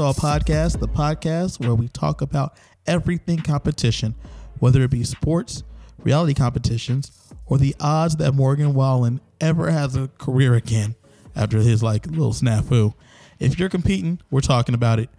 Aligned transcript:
Welcome 0.00 0.14
to 0.14 0.20
the 0.20 0.28
Winner 0.28 0.44
Takes 0.44 0.54
All 0.54 0.78
podcast, 0.78 0.80
the 0.80 0.88
podcast 0.88 1.60
where 1.60 1.74
we 1.74 1.88
talk 1.88 2.22
about 2.22 2.56
everything 2.86 3.38
competition, 3.40 4.14
whether 4.58 4.82
it 4.82 4.90
be 4.90 5.04
sports, 5.04 5.62
reality 5.98 6.32
competitions, 6.32 7.12
or 7.44 7.58
the 7.58 7.74
odds 7.80 8.16
that 8.16 8.32
Morgan 8.32 8.72
Wallen 8.72 9.20
ever 9.42 9.70
has 9.70 9.96
a 9.96 10.08
career 10.18 10.54
again 10.54 10.94
after 11.36 11.58
his 11.58 11.82
like 11.82 12.06
little 12.06 12.32
snafu. 12.32 12.94
If 13.38 13.58
you're 13.58 13.68
competing, 13.68 14.20
we're 14.30 14.40
talking 14.40 14.74
about 14.74 15.00
it. 15.00 15.10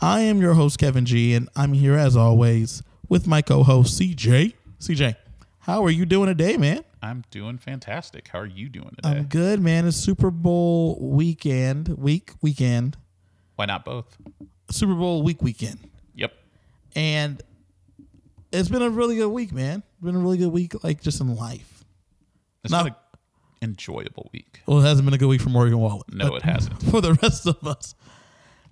I 0.00 0.20
am 0.20 0.40
your 0.40 0.54
host, 0.54 0.78
Kevin 0.78 1.04
G, 1.04 1.34
and 1.34 1.48
I'm 1.56 1.72
here 1.72 1.96
as 1.96 2.16
always 2.16 2.82
with 3.08 3.26
my 3.26 3.42
co-host 3.42 4.00
CJ. 4.00 4.54
CJ, 4.78 5.16
how 5.60 5.82
are 5.84 5.90
you 5.90 6.06
doing 6.06 6.28
today, 6.28 6.56
man? 6.56 6.84
I'm 7.02 7.24
doing 7.32 7.58
fantastic. 7.58 8.28
How 8.28 8.38
are 8.38 8.46
you 8.46 8.68
doing 8.68 8.94
today? 8.96 9.08
I'm 9.08 9.24
good, 9.24 9.60
man. 9.60 9.86
It's 9.88 9.96
Super 9.96 10.30
Bowl 10.30 10.96
weekend, 11.00 11.88
week 11.88 12.32
weekend, 12.40 12.96
Why 13.58 13.64
not 13.64 13.84
both? 13.84 14.16
Super 14.70 14.94
Bowl 14.94 15.24
week 15.24 15.42
weekend, 15.42 15.80
Yep. 16.14 16.32
and 16.94 17.42
it's 18.52 18.68
been 18.68 18.82
a 18.82 18.88
really 18.88 19.16
good 19.16 19.30
week, 19.30 19.50
man. 19.52 19.82
Been 20.00 20.14
a 20.14 20.18
really 20.20 20.38
good 20.38 20.52
week, 20.52 20.84
like 20.84 21.02
just 21.02 21.20
in 21.20 21.34
life. 21.34 21.82
It's 22.62 22.70
Not- 22.70 22.86
an 22.86 22.94
enjoyable 23.60 24.30
week. 24.32 24.60
Well, 24.66 24.78
it 24.78 24.84
hasn't 24.84 25.06
been 25.06 25.14
a 25.14 25.18
good 25.18 25.26
week 25.26 25.40
for 25.40 25.48
Morgan 25.48 25.76
Wallen. 25.76 26.02
No, 26.12 26.36
it 26.36 26.42
hasn't. 26.44 26.80
For 26.90 27.00
the 27.00 27.14
rest 27.14 27.48
of 27.48 27.66
us, 27.66 27.96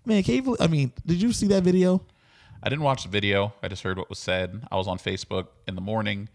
man, 0.05 0.22
can 0.22 0.44
believe, 0.44 0.60
I 0.60 0.69
mean, 0.69 0.92
did 1.05 1.20
you 1.20 1.32
see 1.32 1.48
that 1.48 1.64
video? 1.64 2.03
I 2.62 2.69
didn't 2.69 2.84
watch 2.84 3.03
the 3.03 3.08
video. 3.08 3.55
I 3.64 3.66
just 3.66 3.82
heard 3.82 3.98
what 3.98 4.08
was 4.08 4.20
said. 4.20 4.62
I 4.70 4.77
was 4.77 4.86
on 4.86 4.98
Facebook 4.98 5.48
in 5.66 5.75
the 5.75 5.80
morning 5.80 6.28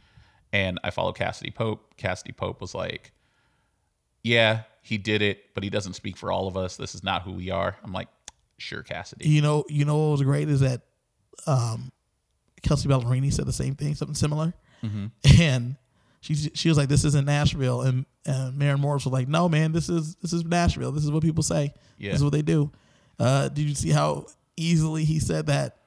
and 0.52 0.78
I 0.84 0.90
followed 0.90 1.16
Cassadee 1.16 1.56
Pope. 1.56 1.96
Cassadee 1.98 2.36
Pope 2.36 2.60
was 2.60 2.76
like, 2.76 3.14
Yeah, 4.24 4.64
he 4.82 4.98
did 4.98 5.22
it, 5.22 5.54
but 5.54 5.64
he 5.64 5.70
doesn't 5.70 5.94
speak 5.94 6.18
for 6.18 6.34
all 6.34 6.50
of 6.50 6.58
us. 6.58 6.76
This 6.76 6.96
is 6.96 7.02
not 7.04 7.22
who 7.22 7.32
we 7.32 7.50
are. 7.50 7.78
I'm 7.82 7.94
like, 7.94 8.10
Sure, 8.62 8.84
Cassadee. 8.84 9.26
You 9.26 9.42
know, 9.42 9.66
you 9.68 9.86
know 9.86 9.98
what 9.98 10.12
was 10.12 10.22
great 10.22 10.50
is 10.50 10.62
that 10.62 10.82
um, 11.48 11.92
Kelsea 12.62 12.88
Ballerini 12.88 13.34
said 13.34 13.46
the 13.46 13.54
same 13.54 13.76
thing, 13.76 13.96
something 13.96 14.16
similar, 14.16 14.54
and 15.40 15.76
she 16.22 16.36
she 16.36 16.70
was 16.70 16.78
like, 16.78 16.90
"This 16.90 17.04
isn't 17.04 17.26
Nashville," 17.26 17.82
and 17.82 18.06
and 18.26 18.58
Maren 18.58 18.80
Morris 18.80 19.06
was 19.06 19.14
like, 19.14 19.28
"No, 19.28 19.50
man, 19.50 19.72
this 19.72 19.90
is 19.90 20.16
this 20.16 20.34
is 20.34 20.46
Nashville. 20.46 20.92
This 20.92 21.04
is 21.04 21.12
what 21.12 21.24
people 21.24 21.44
say. 21.44 21.74
Yeah. 21.98 22.12
This 22.12 22.20
is 22.20 22.24
what 22.24 22.34
they 22.34 22.42
do." 22.42 22.72
Uh, 23.20 23.50
did 23.50 23.64
you 23.64 23.76
see 23.76 23.90
how 23.90 24.26
easily 24.58 25.04
he 25.04 25.20
said 25.20 25.48
that? 25.48 25.78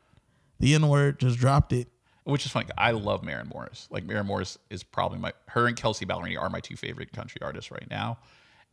The 0.60 0.74
N 0.74 0.88
word 0.88 1.18
just 1.18 1.38
dropped 1.38 1.72
it. 1.72 1.88
Which 2.24 2.46
is 2.46 2.52
funny. 2.52 2.68
I 2.78 2.92
love 2.92 3.22
Maren 3.22 3.48
Morris. 3.52 3.86
Like 3.90 4.04
Maren 4.04 4.26
Morris 4.26 4.56
is 4.70 4.82
probably 4.82 5.18
my 5.18 5.32
her 5.48 5.66
and 5.66 5.76
Kelsea 5.76 6.06
Ballerini 6.06 6.40
are 6.40 6.48
my 6.48 6.60
two 6.60 6.76
favorite 6.76 7.12
country 7.12 7.40
artists 7.42 7.70
right 7.70 7.88
now. 7.90 8.18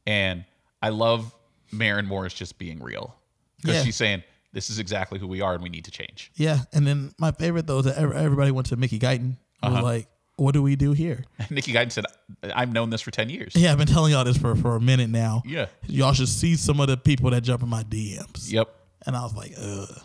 And 0.08 0.46
I 0.82 0.90
love 0.90 1.36
Maren 1.72 2.06
Morris 2.06 2.34
just 2.34 2.58
being 2.58 2.82
real. 2.82 3.16
Because 3.62 3.78
Yeah. 3.78 3.84
she's 3.84 3.95
saying, 3.95 4.23
This 4.54 4.70
is 4.70 4.80
exactly 4.80 5.17
who 5.17 5.28
we 5.28 5.40
are 5.40 5.54
and 5.54 5.64
we 5.64 5.70
need 5.70 5.86
to 5.86 5.92
change. 5.92 6.30
Yeah, 6.36 6.59
and 6.73 6.86
then 6.86 7.14
my 7.17 7.31
favorite 7.31 7.68
though 7.68 7.80
is 7.80 7.86
that 7.86 7.98
everybody 7.98 8.52
went 8.52 8.68
to 8.68 8.76
Mickey 8.76 9.00
Guyton. 9.00 9.38
Was 9.64 9.72
Uh-huh. 9.73 9.81
like, 9.84 10.08
"What 10.36 10.52
do 10.53 10.62
we 10.62 10.76
do 10.76 10.92
here?" 10.92 11.23
Nikki 11.50 11.72
Guyton 11.72 11.90
said, 11.91 12.06
I've 12.44 12.74
known 12.74 12.90
this 12.90 13.00
for 13.00 13.12
10 13.12 13.30
years. 13.30 13.53
Yeah, 13.56 13.72
I've 13.72 13.78
been 13.78 13.88
telling 13.88 14.12
y'all 14.12 14.25
this 14.25 14.36
for 14.38 14.53
for 14.58 14.75
a 14.75 14.81
minute 14.81 15.09
now. 15.09 15.41
Yeah. 15.46 15.68
y'all 15.88 16.12
should 16.13 16.28
see 16.28 16.58
some 16.58 16.81
of 16.81 16.88
the 16.88 16.97
people 16.97 17.30
that 17.31 17.41
jump 17.44 17.63
in 17.63 17.69
my 17.69 17.84
DMs. 17.84 18.52
Yep. 18.52 18.68
And 19.06 19.16
I 19.16 19.22
was 19.24 19.34
like, 19.34 19.53
ugh. 19.58 20.02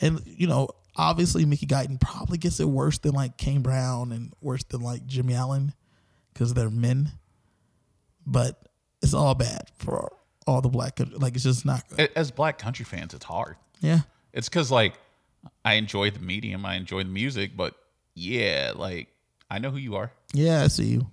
And 0.00 0.20
you 0.26 0.46
know, 0.46 0.68
obviously 0.94 1.44
Mickey 1.44 1.66
Guyton 1.66 1.98
probably 2.00 2.38
gets 2.38 2.60
it 2.60 2.68
worse 2.68 2.98
than 2.98 3.12
like 3.14 3.36
Kane 3.36 3.62
Brown 3.62 4.12
and 4.12 4.32
worse 4.40 4.62
than 4.62 4.80
like 4.82 5.06
Jimmy 5.06 5.34
Allen 5.34 5.74
because 6.32 6.54
they're 6.54 6.70
men. 6.70 7.10
But 8.26 8.60
it's 9.02 9.14
all 9.14 9.34
bad 9.34 9.70
for 9.76 10.12
all 10.46 10.60
the 10.60 10.68
black. 10.68 10.98
Like 11.12 11.34
it's 11.34 11.44
just 11.44 11.64
not 11.64 11.88
good. 11.88 12.10
As 12.16 12.30
black 12.30 12.58
country 12.58 12.84
fans, 12.84 13.14
it's 13.14 13.24
hard. 13.24 13.56
Yeah. 13.80 14.00
It's 14.32 14.48
because, 14.48 14.70
like, 14.70 14.94
I 15.64 15.74
enjoy 15.74 16.10
the 16.10 16.20
medium, 16.20 16.64
I 16.64 16.76
enjoy 16.76 17.02
the 17.02 17.10
music, 17.10 17.56
but 17.56 17.74
yeah, 18.14 18.72
like, 18.74 19.08
I 19.50 19.58
know 19.58 19.70
who 19.70 19.76
you 19.76 19.96
are. 19.96 20.12
Yeah, 20.32 20.62
I 20.62 20.68
see 20.68 20.86
you. 20.86 21.06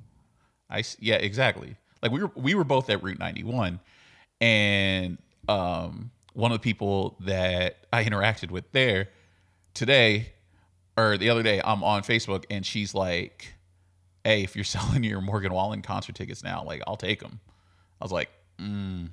I 0.69 0.83
yeah, 0.99 1.15
exactly. 1.15 1.75
Like 2.01 2.11
we 2.11 2.21
were 2.21 2.31
we 2.35 2.55
were 2.55 2.63
both 2.63 2.89
at 2.89 3.03
Route 3.03 3.19
91 3.19 3.79
and 4.39 5.17
um 5.49 6.11
one 6.33 6.51
of 6.51 6.59
the 6.59 6.63
people 6.63 7.17
that 7.21 7.77
I 7.91 8.03
interacted 8.03 8.51
with 8.51 8.71
there 8.71 9.09
today 9.73 10.31
or 10.95 11.17
the 11.17 11.29
other 11.31 11.43
day 11.43 11.59
I'm 11.63 11.83
on 11.83 12.03
Facebook 12.03 12.45
and 12.49 12.65
she's 12.65 12.93
like, 12.93 13.53
"Hey, 14.23 14.43
if 14.43 14.55
you're 14.55 14.63
selling 14.63 15.03
your 15.03 15.21
Morgan 15.21 15.51
Wallen 15.51 15.81
concert 15.81 16.15
tickets 16.15 16.43
now, 16.43 16.63
like 16.63 16.81
I'll 16.87 16.97
take 16.97 17.19
them." 17.19 17.39
I 17.99 18.05
was 18.05 18.11
like, 18.11 18.29
mm, 18.59 19.09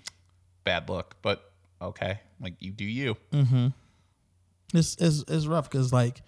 "Bad 0.64 0.88
look, 0.88 1.16
but 1.22 1.52
okay. 1.80 2.20
Like 2.40 2.54
you 2.60 2.72
do 2.72 2.84
you." 2.84 3.16
It's 4.74 4.96
it's, 5.00 5.24
it's 5.28 5.46
rough 5.46 5.70
because 5.70 5.92
like 5.92 6.22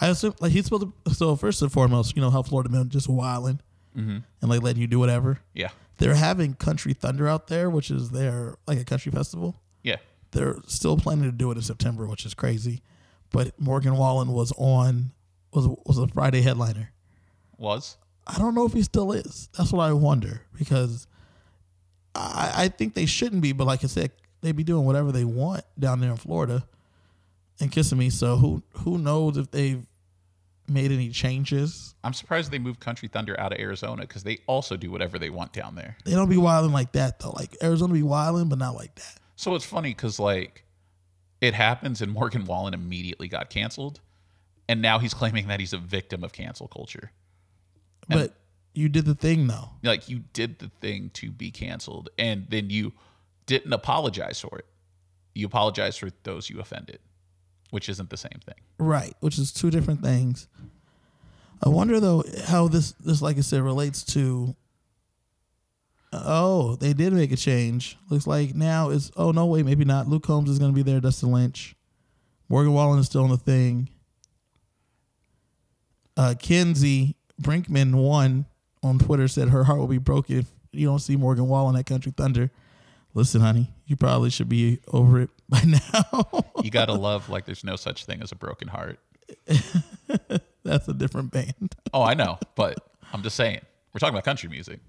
I 0.00 0.08
assume 0.08 0.34
like 0.40 0.52
he's 0.52 0.64
supposed 0.64 0.86
to. 1.04 1.14
So 1.14 1.36
first 1.36 1.62
and 1.62 1.70
foremost, 1.70 2.16
you 2.16 2.22
know 2.22 2.30
how 2.30 2.42
Florida 2.42 2.70
men 2.70 2.88
just 2.88 3.08
wilding 3.08 3.60
and 4.40 4.50
like 4.50 4.62
letting 4.62 4.80
you 4.80 4.86
do 4.86 4.98
whatever. 4.98 5.40
Yeah. 5.54 5.68
They're 5.98 6.14
having 6.14 6.54
Country 6.54 6.94
Thunder 6.94 7.28
out 7.28 7.46
there, 7.48 7.70
which 7.70 7.90
is 7.90 8.10
their 8.10 8.56
like 8.66 8.78
a 8.80 8.84
country 8.84 9.12
festival. 9.12 9.60
Yeah. 9.82 9.96
They're 10.32 10.56
still 10.66 10.96
planning 10.96 11.24
to 11.24 11.32
do 11.32 11.50
it 11.50 11.56
in 11.56 11.62
September, 11.62 12.06
which 12.06 12.24
is 12.24 12.34
crazy. 12.34 12.82
But 13.30 13.58
Morgan 13.60 13.96
Wallen 13.96 14.32
was 14.32 14.52
on 14.56 15.12
was 15.52 15.68
was 15.86 15.98
a 15.98 16.08
Friday 16.08 16.42
headliner. 16.42 16.90
Was 17.58 17.96
I 18.26 18.38
don't 18.38 18.54
know 18.54 18.64
if 18.64 18.72
he 18.72 18.82
still 18.82 19.12
is. 19.12 19.48
That's 19.56 19.72
what 19.72 19.82
I 19.82 19.92
wonder 19.92 20.42
because 20.58 21.06
I, 22.14 22.52
I 22.54 22.68
think 22.68 22.94
they 22.94 23.06
shouldn't 23.06 23.42
be, 23.42 23.52
but 23.52 23.66
like 23.66 23.84
I 23.84 23.86
said, 23.86 24.10
they 24.42 24.52
be 24.52 24.64
doing 24.64 24.84
whatever 24.84 25.12
they 25.12 25.24
want 25.24 25.64
down 25.78 26.00
there 26.00 26.10
in 26.10 26.16
Florida 26.16 26.64
and 27.60 27.70
Kissimmee. 27.70 28.10
So 28.10 28.36
who 28.36 28.62
who 28.78 28.98
knows 28.98 29.36
if 29.36 29.50
they've 29.50 29.86
made 30.68 30.92
any 30.92 31.10
changes? 31.10 31.94
I'm 32.04 32.12
surprised 32.12 32.50
they 32.50 32.58
moved 32.58 32.80
Country 32.80 33.08
Thunder 33.08 33.38
out 33.38 33.52
of 33.52 33.58
Arizona 33.58 34.02
because 34.02 34.24
they 34.24 34.38
also 34.46 34.76
do 34.76 34.90
whatever 34.90 35.18
they 35.18 35.30
want 35.30 35.52
down 35.52 35.74
there. 35.74 35.96
They 36.04 36.12
don't 36.12 36.28
be 36.28 36.36
wilding 36.36 36.72
like 36.72 36.92
that 36.92 37.20
though. 37.20 37.30
Like 37.30 37.56
Arizona 37.62 37.94
be 37.94 38.02
wilding, 38.02 38.48
but 38.48 38.58
not 38.58 38.74
like 38.74 38.94
that. 38.96 39.18
So 39.36 39.54
it's 39.54 39.64
funny 39.64 39.90
because 39.90 40.18
like 40.18 40.64
it 41.40 41.54
happens 41.54 42.02
and 42.02 42.12
Morgan 42.12 42.44
Wallen 42.44 42.74
immediately 42.74 43.28
got 43.28 43.48
canceled, 43.48 44.00
and 44.68 44.82
now 44.82 44.98
he's 44.98 45.14
claiming 45.14 45.48
that 45.48 45.60
he's 45.60 45.72
a 45.72 45.78
victim 45.78 46.24
of 46.24 46.32
cancel 46.32 46.68
culture. 46.68 47.12
But 48.08 48.34
you 48.74 48.88
did 48.88 49.04
the 49.04 49.14
thing 49.14 49.46
though. 49.46 49.70
Like 49.82 50.08
you 50.08 50.24
did 50.32 50.58
the 50.58 50.70
thing 50.80 51.10
to 51.14 51.30
be 51.30 51.50
canceled, 51.50 52.08
and 52.18 52.46
then 52.48 52.70
you 52.70 52.92
didn't 53.46 53.72
apologize 53.72 54.40
for 54.40 54.58
it. 54.58 54.66
You 55.34 55.46
apologize 55.46 55.96
for 55.96 56.10
those 56.22 56.50
you 56.50 56.60
offended, 56.60 56.98
which 57.70 57.88
isn't 57.88 58.10
the 58.10 58.16
same 58.16 58.40
thing. 58.44 58.56
Right, 58.78 59.14
which 59.20 59.38
is 59.38 59.52
two 59.52 59.70
different 59.70 60.02
things. 60.02 60.48
I 61.64 61.68
wonder 61.68 62.00
though 62.00 62.24
how 62.46 62.68
this 62.68 62.92
this 62.92 63.22
like 63.22 63.38
I 63.38 63.40
said 63.40 63.62
relates 63.62 64.02
to 64.14 64.56
Oh, 66.14 66.76
they 66.76 66.92
did 66.92 67.14
make 67.14 67.32
a 67.32 67.36
change. 67.36 67.96
Looks 68.10 68.26
like 68.26 68.54
now 68.54 68.90
it's 68.90 69.10
oh 69.16 69.32
no 69.32 69.46
wait, 69.46 69.64
maybe 69.64 69.84
not. 69.84 70.08
Luke 70.08 70.24
Combs 70.24 70.50
is 70.50 70.58
gonna 70.58 70.72
be 70.72 70.82
there, 70.82 71.00
Dustin 71.00 71.32
Lynch. 71.32 71.74
Morgan 72.48 72.74
Wallen 72.74 72.98
is 72.98 73.06
still 73.06 73.24
on 73.24 73.30
the 73.30 73.38
thing. 73.38 73.88
Uh 76.16 76.34
Kenzie 76.38 77.16
Brinkman 77.40 77.94
one 77.94 78.46
on 78.82 78.98
Twitter 78.98 79.28
said 79.28 79.48
her 79.48 79.64
heart 79.64 79.78
will 79.78 79.86
be 79.86 79.98
broken 79.98 80.38
if 80.38 80.46
you 80.72 80.86
don't 80.86 80.98
see 80.98 81.16
Morgan 81.16 81.48
Wallen 81.48 81.76
at 81.76 81.86
Country 81.86 82.12
Thunder. 82.16 82.50
Listen, 83.14 83.40
honey, 83.42 83.70
you 83.86 83.94
probably 83.96 84.30
should 84.30 84.48
be 84.48 84.80
over 84.88 85.20
it 85.20 85.30
by 85.48 85.62
now. 85.62 86.44
You 86.62 86.70
gotta 86.70 86.94
love 86.94 87.28
like 87.28 87.44
there's 87.44 87.64
no 87.64 87.76
such 87.76 88.04
thing 88.06 88.22
as 88.22 88.32
a 88.32 88.36
broken 88.36 88.68
heart. 88.68 88.98
That's 90.64 90.88
a 90.88 90.94
different 90.94 91.30
band. 91.32 91.74
Oh, 91.92 92.02
I 92.02 92.14
know, 92.14 92.38
but 92.54 92.78
I'm 93.12 93.22
just 93.22 93.36
saying 93.36 93.60
we're 93.92 93.98
talking 93.98 94.14
about 94.14 94.24
country 94.24 94.48
music. 94.48 94.80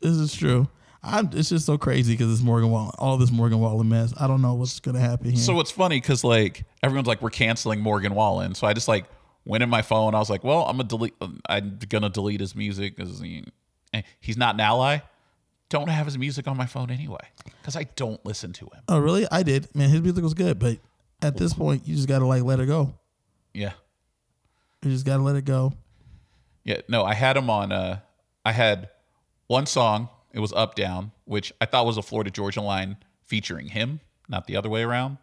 This 0.00 0.12
is 0.12 0.34
true. 0.34 0.68
I'm, 1.02 1.30
it's 1.32 1.48
just 1.50 1.64
so 1.66 1.78
crazy 1.78 2.14
because 2.14 2.32
it's 2.32 2.42
Morgan 2.42 2.70
Wallen, 2.70 2.90
all 2.98 3.16
this 3.18 3.30
Morgan 3.30 3.60
Wallen 3.60 3.88
mess. 3.88 4.12
I 4.18 4.26
don't 4.26 4.42
know 4.42 4.54
what's 4.54 4.80
gonna 4.80 4.98
happen 5.00 5.30
here. 5.30 5.36
So 5.36 5.60
it's 5.60 5.70
funny 5.70 6.00
because 6.00 6.24
like 6.24 6.64
everyone's 6.82 7.06
like 7.06 7.22
we're 7.22 7.30
canceling 7.30 7.80
Morgan 7.80 8.14
Wallen, 8.14 8.54
so 8.54 8.66
I 8.66 8.72
just 8.72 8.88
like 8.88 9.04
went 9.48 9.64
in 9.64 9.68
my 9.70 9.82
phone. 9.82 10.14
I 10.14 10.20
was 10.20 10.30
like, 10.30 10.44
well, 10.44 10.64
I'm 10.66 10.76
gonna 10.76 10.88
delete. 10.88 11.14
I'm 11.48 11.78
gonna 11.88 12.10
delete 12.10 12.38
his 12.40 12.54
music 12.54 12.94
because 12.96 13.18
he, 13.18 13.44
eh, 13.92 14.02
he's 14.20 14.36
not 14.36 14.54
an 14.54 14.60
ally. 14.60 14.98
Don't 15.70 15.88
have 15.88 16.06
his 16.06 16.16
music 16.16 16.46
on 16.46 16.56
my 16.56 16.66
phone 16.66 16.90
anyway 16.90 17.26
because 17.60 17.74
I 17.76 17.84
don't 17.96 18.24
listen 18.24 18.52
to 18.54 18.66
him. 18.66 18.82
oh, 18.88 18.98
really? 18.98 19.26
I 19.30 19.42
did. 19.42 19.74
Man, 19.74 19.88
his 19.90 20.00
music 20.00 20.22
was 20.22 20.34
good, 20.34 20.58
but 20.58 20.78
at 21.20 21.36
this 21.36 21.52
point, 21.52 21.86
you 21.88 21.96
just 21.96 22.06
gotta 22.08 22.26
like 22.26 22.42
let 22.44 22.60
it 22.60 22.66
go. 22.66 22.94
Yeah, 23.52 23.72
You 24.84 24.90
just 24.92 25.04
gotta 25.04 25.22
let 25.22 25.34
it 25.34 25.44
go. 25.44 25.72
yeah. 26.64 26.80
No, 26.88 27.04
I 27.04 27.14
had 27.14 27.36
him 27.36 27.50
on. 27.50 27.72
Uh, 27.72 28.00
I 28.44 28.52
had 28.52 28.90
one 29.48 29.66
song. 29.66 30.08
It 30.32 30.40
was 30.40 30.52
Up 30.52 30.74
Down, 30.74 31.10
which 31.24 31.52
I 31.60 31.64
thought 31.66 31.86
was 31.86 31.96
a 31.96 32.02
Florida 32.02 32.30
Georgia 32.30 32.60
line 32.60 32.98
featuring 33.24 33.66
him, 33.68 34.00
not 34.28 34.46
the 34.46 34.56
other 34.56 34.68
way 34.68 34.82
around. 34.82 35.16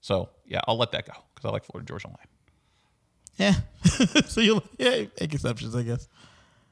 So 0.00 0.30
yeah, 0.46 0.60
I'll 0.66 0.76
let 0.78 0.92
that 0.92 1.06
go 1.06 1.12
because 1.34 1.48
I 1.48 1.52
like 1.52 1.64
Florida 1.64 1.86
Georgia 1.86 2.08
line. 2.08 2.16
Yeah. 3.36 3.54
so 4.26 4.40
you 4.40 4.62
yeah 4.78 5.04
make 5.20 5.34
exceptions, 5.34 5.74
I 5.74 5.82
guess. 5.82 6.08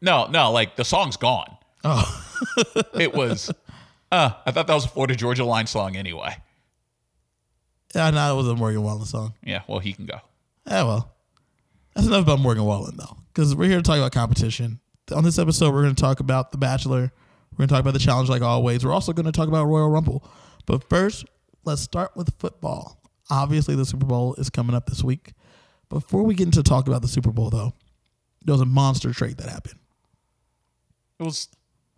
No, 0.00 0.26
no, 0.26 0.52
like 0.52 0.76
the 0.76 0.84
song's 0.84 1.16
gone. 1.16 1.56
Oh, 1.84 2.24
It 2.94 3.14
was. 3.14 3.50
Uh, 4.12 4.30
I 4.44 4.50
thought 4.50 4.66
that 4.66 4.74
was 4.74 4.84
a 4.86 4.88
Florida 4.88 5.14
Georgia 5.14 5.44
line 5.44 5.66
song 5.66 5.96
anyway. 5.96 6.36
I 7.94 8.10
know 8.10 8.32
it 8.34 8.36
was 8.36 8.48
a 8.48 8.54
Morgan 8.56 8.82
Wallen 8.82 9.04
song. 9.04 9.34
Yeah, 9.44 9.62
well, 9.66 9.78
he 9.78 9.92
can 9.92 10.06
go. 10.06 10.20
Yeah, 10.66 10.84
well, 10.84 11.12
that's 11.94 12.06
enough 12.06 12.22
about 12.22 12.38
Morgan 12.40 12.64
Wallen 12.64 12.96
though, 12.96 13.16
because 13.32 13.54
we're 13.54 13.68
here 13.68 13.78
to 13.78 13.82
talk 13.82 13.98
about 13.98 14.12
competition. 14.12 14.80
On 15.14 15.24
this 15.24 15.38
episode, 15.38 15.72
we're 15.72 15.82
going 15.82 15.94
to 15.94 16.00
talk 16.00 16.20
about 16.20 16.52
The 16.52 16.58
Bachelor. 16.58 17.12
We're 17.52 17.56
going 17.58 17.68
to 17.68 17.74
talk 17.74 17.80
about 17.80 17.94
the 17.94 17.98
challenge, 17.98 18.28
like 18.28 18.42
always. 18.42 18.84
We're 18.84 18.92
also 18.92 19.12
going 19.12 19.26
to 19.26 19.32
talk 19.32 19.48
about 19.48 19.64
Royal 19.64 19.90
Rumble. 19.90 20.24
But 20.66 20.88
first, 20.88 21.24
let's 21.64 21.82
start 21.82 22.12
with 22.16 22.32
football. 22.38 23.00
Obviously, 23.28 23.74
the 23.74 23.84
Super 23.84 24.06
Bowl 24.06 24.34
is 24.36 24.50
coming 24.50 24.76
up 24.76 24.86
this 24.86 25.02
week. 25.02 25.32
Before 25.90 26.22
we 26.22 26.34
get 26.34 26.46
into 26.46 26.62
talk 26.62 26.88
about 26.88 27.02
the 27.02 27.08
Super 27.08 27.30
Bowl, 27.32 27.50
though, 27.50 27.74
there 28.44 28.52
was 28.54 28.62
a 28.62 28.66
monster 28.66 29.12
trade 29.12 29.36
that 29.38 29.50
happened. 29.50 29.74
It 31.18 31.24
was 31.24 31.48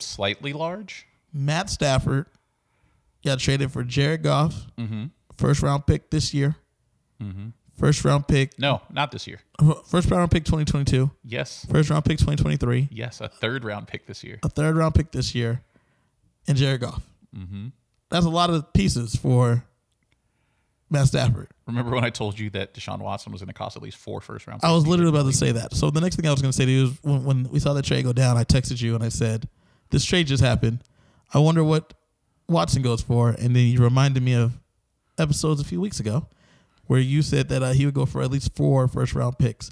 slightly 0.00 0.52
large. 0.52 1.06
Matt 1.32 1.70
Stafford 1.70 2.26
got 3.24 3.38
traded 3.38 3.70
for 3.70 3.84
Jared 3.84 4.22
Goff, 4.24 4.66
Mm-hmm. 4.76 5.04
first 5.36 5.62
round 5.62 5.86
pick 5.86 6.10
this 6.10 6.34
year. 6.34 6.56
Mm-hmm. 7.22 7.48
First 7.78 8.04
round 8.04 8.26
pick, 8.28 8.58
No, 8.58 8.82
not 8.90 9.12
this 9.12 9.26
year. 9.26 9.40
first 9.86 10.10
round 10.10 10.30
pick 10.30 10.44
2022, 10.44 11.10
Yes. 11.24 11.64
first 11.70 11.88
round 11.90 12.04
pick 12.04 12.18
2023, 12.18 12.88
Yes, 12.90 13.20
a 13.20 13.28
third 13.28 13.64
round 13.64 13.86
pick 13.88 14.06
this 14.06 14.22
year. 14.24 14.38
a 14.42 14.48
third 14.48 14.76
round 14.76 14.94
pick 14.94 15.10
this 15.12 15.34
year, 15.34 15.62
and 16.48 16.56
Jared 16.56 16.80
Goff. 16.80 17.02
Mm-hmm. 17.36 17.68
That's 18.10 18.26
a 18.26 18.30
lot 18.30 18.50
of 18.50 18.72
pieces 18.72 19.16
for 19.16 19.64
Matt 20.90 21.06
Stafford. 21.08 21.48
Remember 21.72 21.94
when 21.94 22.04
I 22.04 22.10
told 22.10 22.38
you 22.38 22.50
that 22.50 22.74
Deshaun 22.74 22.98
Watson 22.98 23.32
was 23.32 23.40
going 23.40 23.48
to 23.48 23.54
cost 23.54 23.76
at 23.76 23.82
least 23.82 23.96
four 23.96 24.20
first 24.20 24.46
round? 24.46 24.60
Picks. 24.60 24.68
I 24.68 24.72
was 24.72 24.86
literally 24.86 25.08
about 25.08 25.30
to 25.30 25.36
say 25.36 25.52
that. 25.52 25.74
So 25.74 25.90
the 25.90 26.00
next 26.00 26.16
thing 26.16 26.26
I 26.26 26.30
was 26.30 26.42
going 26.42 26.52
to 26.52 26.56
say 26.56 26.66
to 26.66 26.70
you 26.70 26.84
is 26.84 26.98
when, 27.02 27.24
when 27.24 27.48
we 27.50 27.58
saw 27.58 27.72
the 27.72 27.82
trade 27.82 28.04
go 28.04 28.12
down, 28.12 28.36
I 28.36 28.44
texted 28.44 28.80
you 28.80 28.94
and 28.94 29.02
I 29.02 29.08
said, 29.08 29.48
"This 29.90 30.04
trade 30.04 30.26
just 30.26 30.42
happened. 30.42 30.82
I 31.32 31.38
wonder 31.38 31.64
what 31.64 31.94
Watson 32.48 32.82
goes 32.82 33.00
for." 33.00 33.30
And 33.30 33.56
then 33.56 33.66
you 33.66 33.80
reminded 33.80 34.22
me 34.22 34.34
of 34.34 34.58
episodes 35.18 35.60
a 35.60 35.64
few 35.64 35.80
weeks 35.80 35.98
ago 36.00 36.26
where 36.86 37.00
you 37.00 37.22
said 37.22 37.48
that 37.48 37.62
uh, 37.62 37.72
he 37.72 37.86
would 37.86 37.94
go 37.94 38.04
for 38.04 38.22
at 38.22 38.30
least 38.30 38.54
four 38.54 38.86
first 38.88 39.14
round 39.14 39.38
picks. 39.38 39.70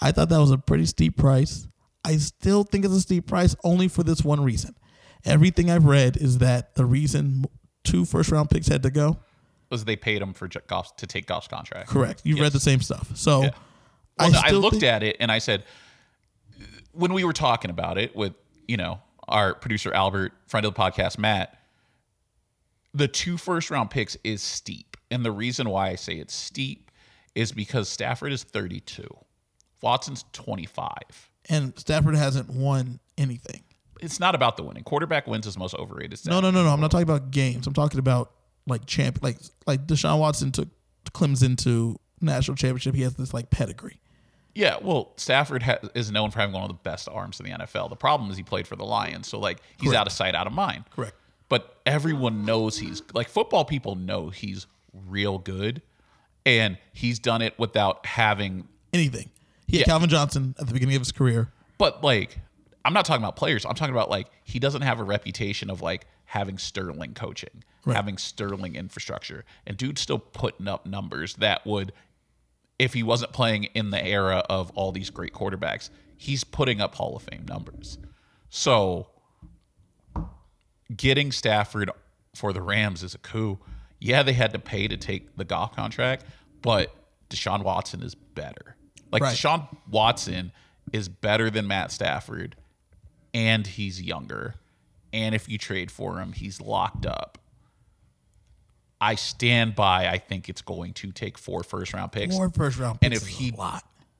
I 0.00 0.12
thought 0.12 0.28
that 0.28 0.38
was 0.38 0.50
a 0.50 0.58
pretty 0.58 0.86
steep 0.86 1.16
price. 1.16 1.66
I 2.04 2.16
still 2.18 2.62
think 2.62 2.84
it's 2.84 2.94
a 2.94 3.00
steep 3.00 3.26
price 3.26 3.56
only 3.64 3.88
for 3.88 4.02
this 4.02 4.22
one 4.22 4.42
reason. 4.42 4.74
Everything 5.24 5.70
I've 5.70 5.84
read 5.84 6.16
is 6.16 6.38
that 6.38 6.74
the 6.74 6.84
reason 6.84 7.44
two 7.84 8.04
first 8.04 8.30
round 8.30 8.50
picks 8.50 8.68
had 8.68 8.82
to 8.82 8.90
go. 8.90 9.18
Was 9.70 9.84
they 9.84 9.96
paid 9.96 10.22
him 10.22 10.32
for 10.32 10.48
Goff 10.48 10.96
to 10.96 11.06
take 11.06 11.26
Goff's 11.26 11.48
contract. 11.48 11.88
Correct. 11.90 12.22
You've 12.24 12.40
read 12.40 12.52
the 12.52 12.60
same 12.60 12.80
stuff. 12.80 13.10
So 13.16 13.42
Yeah. 13.44 13.50
Well, 14.18 14.34
I, 14.34 14.48
still 14.48 14.60
looked 14.60 14.74
think- 14.80 14.84
at 14.84 15.02
it 15.02 15.16
and 15.20 15.30
I 15.30 15.38
said, 15.38 15.64
when 16.92 17.12
we 17.12 17.22
were 17.24 17.32
talking 17.32 17.70
about 17.70 17.98
it 17.98 18.16
with 18.16 18.32
you 18.66 18.76
know 18.76 19.00
our 19.28 19.54
producer 19.54 19.92
Albert, 19.92 20.32
friend 20.46 20.64
of 20.66 20.74
the 20.74 20.80
podcast 20.80 21.18
Matt, 21.18 21.58
the 22.94 23.08
two 23.08 23.36
first 23.36 23.70
round 23.70 23.90
picks 23.90 24.16
is 24.24 24.42
steep, 24.42 24.96
and 25.10 25.24
the 25.24 25.30
reason 25.30 25.68
why 25.68 25.88
I 25.90 25.94
say 25.94 26.14
it's 26.14 26.34
steep 26.34 26.90
is 27.34 27.52
because 27.52 27.88
Stafford 27.88 28.32
is 28.32 28.42
32, 28.42 29.06
Watson's 29.82 30.24
25. 30.32 30.88
and 31.50 31.78
Stafford 31.78 32.16
hasn't 32.16 32.48
won 32.50 32.98
anything. 33.16 33.62
It's 34.00 34.18
not 34.18 34.34
about 34.34 34.56
the 34.56 34.62
winning. 34.62 34.82
Quarterback 34.84 35.26
wins 35.26 35.46
is 35.46 35.56
most 35.58 35.74
overrated. 35.74 36.20
No, 36.26 36.40
no, 36.40 36.50
no, 36.50 36.64
no. 36.64 36.70
I'm 36.70 36.80
not 36.80 36.90
talking 36.90 37.02
about 37.04 37.30
games. 37.30 37.66
I'm 37.66 37.74
talking 37.74 37.98
about 37.98 38.32
like 38.68 38.86
champ, 38.86 39.18
like 39.22 39.38
like 39.66 39.86
Deshaun 39.86 40.18
Watson 40.18 40.52
took 40.52 40.68
Clemson 41.12 41.56
to 41.64 41.96
national 42.20 42.56
championship. 42.56 42.94
He 42.94 43.02
has 43.02 43.14
this 43.14 43.32
like 43.34 43.50
pedigree. 43.50 44.00
Yeah, 44.54 44.76
well, 44.82 45.12
Stafford 45.16 45.62
ha- 45.62 45.78
is 45.94 46.10
known 46.10 46.30
for 46.32 46.40
having 46.40 46.52
one 46.52 46.62
of 46.64 46.68
the 46.68 46.74
best 46.74 47.08
arms 47.08 47.38
in 47.38 47.46
the 47.46 47.52
NFL. 47.52 47.90
The 47.90 47.96
problem 47.96 48.28
is 48.30 48.36
he 48.36 48.42
played 48.42 48.66
for 48.66 48.74
the 48.76 48.84
Lions, 48.84 49.28
so 49.28 49.38
like 49.38 49.58
he's 49.80 49.90
Correct. 49.90 50.00
out 50.00 50.06
of 50.08 50.12
sight, 50.12 50.34
out 50.34 50.46
of 50.46 50.52
mind. 50.52 50.84
Correct. 50.90 51.14
But 51.48 51.76
everyone 51.86 52.44
knows 52.44 52.76
he's 52.78 53.02
like 53.14 53.28
football 53.28 53.64
people 53.64 53.94
know 53.94 54.30
he's 54.30 54.66
real 55.06 55.38
good, 55.38 55.80
and 56.44 56.76
he's 56.92 57.18
done 57.18 57.40
it 57.42 57.54
without 57.58 58.04
having. 58.06 58.66
Anything. 58.92 59.30
He 59.66 59.76
had 59.78 59.86
Yeah. 59.86 59.92
Calvin 59.92 60.08
Johnson 60.08 60.54
at 60.58 60.66
the 60.66 60.72
beginning 60.72 60.96
of 60.96 61.02
his 61.02 61.12
career. 61.12 61.50
But 61.76 62.02
like, 62.02 62.38
I'm 62.84 62.92
not 62.94 63.04
talking 63.04 63.22
about 63.22 63.36
players. 63.36 63.64
I'm 63.64 63.74
talking 63.74 63.94
about 63.94 64.10
like 64.10 64.28
he 64.44 64.58
doesn't 64.58 64.82
have 64.82 64.98
a 64.98 65.04
reputation 65.04 65.70
of 65.70 65.82
like 65.82 66.06
having 66.28 66.58
sterling 66.58 67.14
coaching, 67.14 67.62
Right. 67.84 67.96
having 67.96 68.18
sterling 68.18 68.74
infrastructure, 68.76 69.44
and 69.66 69.76
dude's 69.76 70.00
still 70.02 70.18
putting 70.18 70.68
up 70.68 70.84
numbers 70.86 71.34
that 71.36 71.64
would, 71.66 71.92
if 72.78 72.92
he 72.94 73.02
wasn't 73.02 73.32
playing 73.32 73.64
in 73.74 73.90
the 73.90 74.04
era 74.04 74.44
of 74.50 74.70
all 74.72 74.92
these 74.92 75.08
great 75.10 75.32
quarterbacks, 75.32 75.88
he's 76.16 76.44
putting 76.44 76.80
up 76.80 76.94
Hall 76.96 77.16
of 77.16 77.22
Fame 77.22 77.46
numbers. 77.48 77.98
So, 78.50 79.08
getting 80.94 81.32
Stafford 81.32 81.90
for 82.34 82.52
the 82.52 82.62
Rams 82.62 83.02
is 83.02 83.14
a 83.14 83.18
coup. 83.18 83.58
Yeah, 84.00 84.22
they 84.22 84.32
had 84.34 84.52
to 84.52 84.58
pay 84.58 84.86
to 84.88 84.96
take 84.96 85.36
the 85.36 85.44
Goff 85.44 85.74
contract, 85.74 86.24
but 86.62 86.94
Deshaun 87.30 87.62
Watson 87.62 88.02
is 88.02 88.14
better. 88.14 88.76
Like 89.10 89.22
Right. 89.22 89.34
Deshaun 89.34 89.66
Watson 89.90 90.52
is 90.92 91.08
better 91.08 91.50
than 91.50 91.66
Matt 91.66 91.90
Stafford, 91.90 92.54
and 93.34 93.66
he's 93.66 94.00
younger. 94.00 94.54
And 95.12 95.34
if 95.34 95.48
you 95.48 95.58
trade 95.58 95.90
for 95.90 96.18
him, 96.18 96.32
he's 96.32 96.60
locked 96.60 97.06
up. 97.06 97.38
I 99.00 99.14
stand 99.14 99.74
by. 99.76 100.08
I 100.08 100.18
think 100.18 100.48
it's 100.48 100.62
going 100.62 100.92
to 100.94 101.12
take 101.12 101.38
four 101.38 101.62
first 101.62 101.94
round 101.94 102.12
picks. 102.12 102.34
Four 102.36 102.50
first 102.50 102.78
round 102.78 103.00
picks. 103.00 103.06
And 103.06 103.14
if 103.14 103.26
he-. 103.28 103.54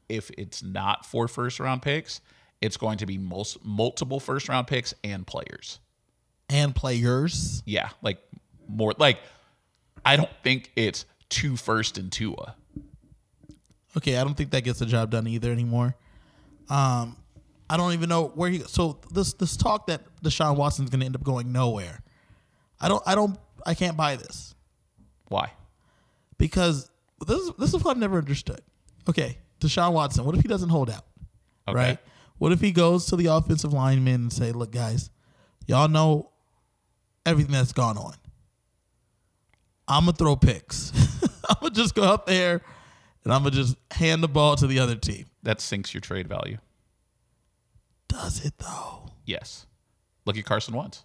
If 0.09 0.31
it's 0.39 0.63
not 0.63 1.05
four 1.05 1.29
first 1.29 1.61
round 1.61 1.83
picks, 1.83 2.21
it's 2.63 2.77
going 2.77 2.99
to 2.99 3.07
be 3.07 3.19
most 3.19 3.63
multiple 3.65 4.21
first 4.21 4.49
round 4.49 4.67
picks 4.67 4.95
and 5.05 5.27
players. 5.27 5.81
and 6.49 6.75
players. 6.75 7.63
Yeah, 7.67 7.91
like 8.01 8.19
more 8.69 8.95
like 8.99 9.19
I 10.05 10.17
don't 10.17 10.31
think 10.43 10.73
it's 10.77 11.05
two 11.29 11.57
first 11.57 11.99
and 11.99 12.11
Tua. 12.11 12.55
Okay, 13.97 14.17
I 14.17 14.25
don't 14.25 14.35
think 14.35 14.51
that 14.53 14.65
gets 14.65 14.79
the 14.79 14.87
job 14.87 15.11
done 15.11 15.27
either 15.27 15.53
anymore. 15.53 15.95
Um, 16.71 17.17
I 17.71 17.77
don't 17.77 17.93
even 17.93 18.09
know 18.09 18.29
where 18.29 18.51
he. 18.51 18.61
So 18.61 19.01
this 19.11 19.35
this 19.35 19.57
talk 19.57 19.87
that 19.89 20.03
Deshaun 20.23 20.57
Watson's 20.57 20.91
going 20.91 21.01
to 21.01 21.07
end 21.07 21.17
up 21.17 21.23
going 21.23 21.53
nowhere. 21.53 22.01
I 22.81 22.89
don't. 22.89 23.03
I 23.07 23.15
don't. 23.15 23.39
I 23.67 23.75
can't 23.75 23.97
buy 23.97 24.17
this. 24.17 24.55
Why? 25.29 25.53
because 26.39 26.91
this 27.27 27.39
is 27.39 27.51
this 27.59 27.75
is 27.75 27.85
what 27.85 27.91
I've 27.91 27.99
never 27.99 28.19
understood. 28.19 28.61
Okay, 29.09 29.39
Deshaun 29.61 29.93
Watson. 29.93 30.25
What 30.25 30.35
if 30.37 30.43
he 30.43 30.49
doesn't 30.49 30.69
hold 30.71 30.89
out? 30.89 31.05
Okay. 31.67 31.77
Right. 31.77 31.99
What 32.39 32.53
if 32.53 32.61
he 32.61 32.71
goes 32.71 33.07
to 33.07 33.17
the 33.17 33.27
offensive 33.27 33.73
linemen 33.73 34.15
and 34.15 34.33
say, 34.33 34.53
"Look, 34.53 34.71
guys, 34.71 35.11
y'all 35.67 35.89
know 35.89 36.31
everything 37.27 37.53
that's 37.53 37.73
gone 37.73 37.99
on. 37.99 38.15
I'm 39.89 40.05
gonna 40.05 40.17
throw 40.17 40.37
picks. 40.37 40.93
I'm 41.49 41.57
gonna 41.61 41.75
just 41.75 41.95
go 41.95 42.05
out 42.05 42.27
there 42.27 42.63
and 43.25 43.33
I'm 43.33 43.43
gonna 43.43 43.51
just 43.55 43.77
hand 43.91 44.23
the 44.23 44.29
ball 44.29 44.57
to 44.57 44.67
the 44.67 44.79
other 44.79 44.97
team." 44.97 45.27
That 45.43 45.61
sinks 45.61 45.93
your 45.93 46.01
trade 46.01 46.29
value. 46.29 46.59
Does 48.09 48.45
it 48.45 48.55
though? 48.59 49.11
Yes. 49.25 49.67
Look 50.25 50.37
at 50.37 50.45
Carson 50.45 50.75
Wentz. 50.75 51.05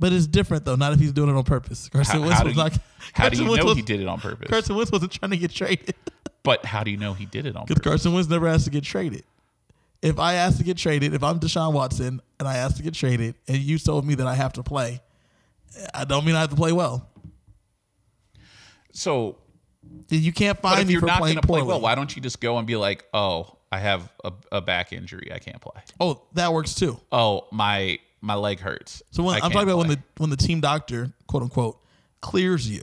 But 0.00 0.12
it's 0.12 0.26
different 0.26 0.64
though. 0.64 0.76
Not 0.76 0.92
if 0.92 1.00
he's 1.00 1.12
doing 1.12 1.30
it 1.30 1.36
on 1.36 1.44
purpose. 1.44 1.88
Carson 1.88 2.16
How, 2.20 2.26
Wentz 2.26 2.38
how 2.38 2.44
was 2.44 2.56
you, 2.56 2.62
not. 2.62 2.78
how 3.12 3.28
do 3.28 3.36
you 3.38 3.44
Wentz 3.48 3.58
know 3.58 3.64
was- 3.66 3.76
he 3.76 3.82
did 3.82 4.00
it 4.00 4.06
on 4.08 4.20
purpose? 4.20 4.48
Carson 4.50 4.76
Wentz 4.76 4.90
wasn't 4.92 5.12
trying 5.12 5.30
to 5.30 5.36
get 5.36 5.50
traded. 5.50 5.94
but 6.42 6.64
how 6.64 6.82
do 6.84 6.90
you 6.90 6.96
know 6.96 7.14
he 7.14 7.26
did 7.26 7.46
it 7.46 7.56
on 7.56 7.66
Because? 7.66 7.82
Carson 7.82 8.12
Wentz 8.12 8.28
never 8.28 8.46
asked 8.48 8.64
to 8.64 8.70
get 8.70 8.84
traded. 8.84 9.24
If 10.02 10.18
I 10.18 10.34
asked 10.34 10.58
to 10.58 10.64
get 10.64 10.76
traded, 10.76 11.14
if 11.14 11.22
I'm 11.22 11.40
Deshaun 11.40 11.72
Watson 11.72 12.20
and 12.38 12.46
I 12.48 12.56
asked 12.58 12.76
to 12.76 12.82
get 12.82 12.92
traded, 12.94 13.36
and 13.48 13.56
you 13.58 13.78
told 13.78 14.04
me 14.04 14.14
that 14.16 14.26
I 14.26 14.34
have 14.34 14.52
to 14.54 14.62
play, 14.62 15.00
I 15.94 16.04
don't 16.04 16.26
mean 16.26 16.34
I 16.34 16.40
have 16.40 16.50
to 16.50 16.56
play 16.56 16.72
well. 16.72 17.08
So, 18.92 19.38
You 20.10 20.32
can't 20.32 20.58
find 20.60 20.80
if 20.80 20.86
me 20.86 20.92
you're 20.92 21.00
for 21.00 21.06
not 21.06 21.18
playing 21.20 21.34
going 21.36 21.42
to 21.42 21.46
play 21.46 21.62
well, 21.62 21.80
why 21.80 21.94
don't 21.94 22.14
you 22.14 22.20
just 22.20 22.40
go 22.40 22.58
and 22.58 22.66
be 22.66 22.76
like, 22.76 23.04
"Oh, 23.14 23.56
I 23.74 23.78
have 23.78 24.12
a, 24.24 24.32
a 24.52 24.60
back 24.60 24.92
injury, 24.92 25.30
I 25.34 25.38
can't 25.38 25.60
play. 25.60 25.82
oh, 26.00 26.22
that 26.34 26.52
works 26.52 26.74
too. 26.74 27.00
Oh, 27.10 27.46
my 27.50 27.98
my 28.20 28.34
leg 28.34 28.60
hurts." 28.60 29.02
So 29.10 29.22
when 29.22 29.34
I 29.34 29.36
I'm 29.38 29.40
can't 29.42 29.52
talking 29.54 29.68
about 29.68 29.78
when 29.78 29.88
the 29.88 29.98
when 30.18 30.30
the 30.30 30.36
team 30.36 30.60
doctor, 30.60 31.12
quote 31.26 31.42
unquote, 31.42 31.80
clears 32.20 32.68
you, 32.68 32.82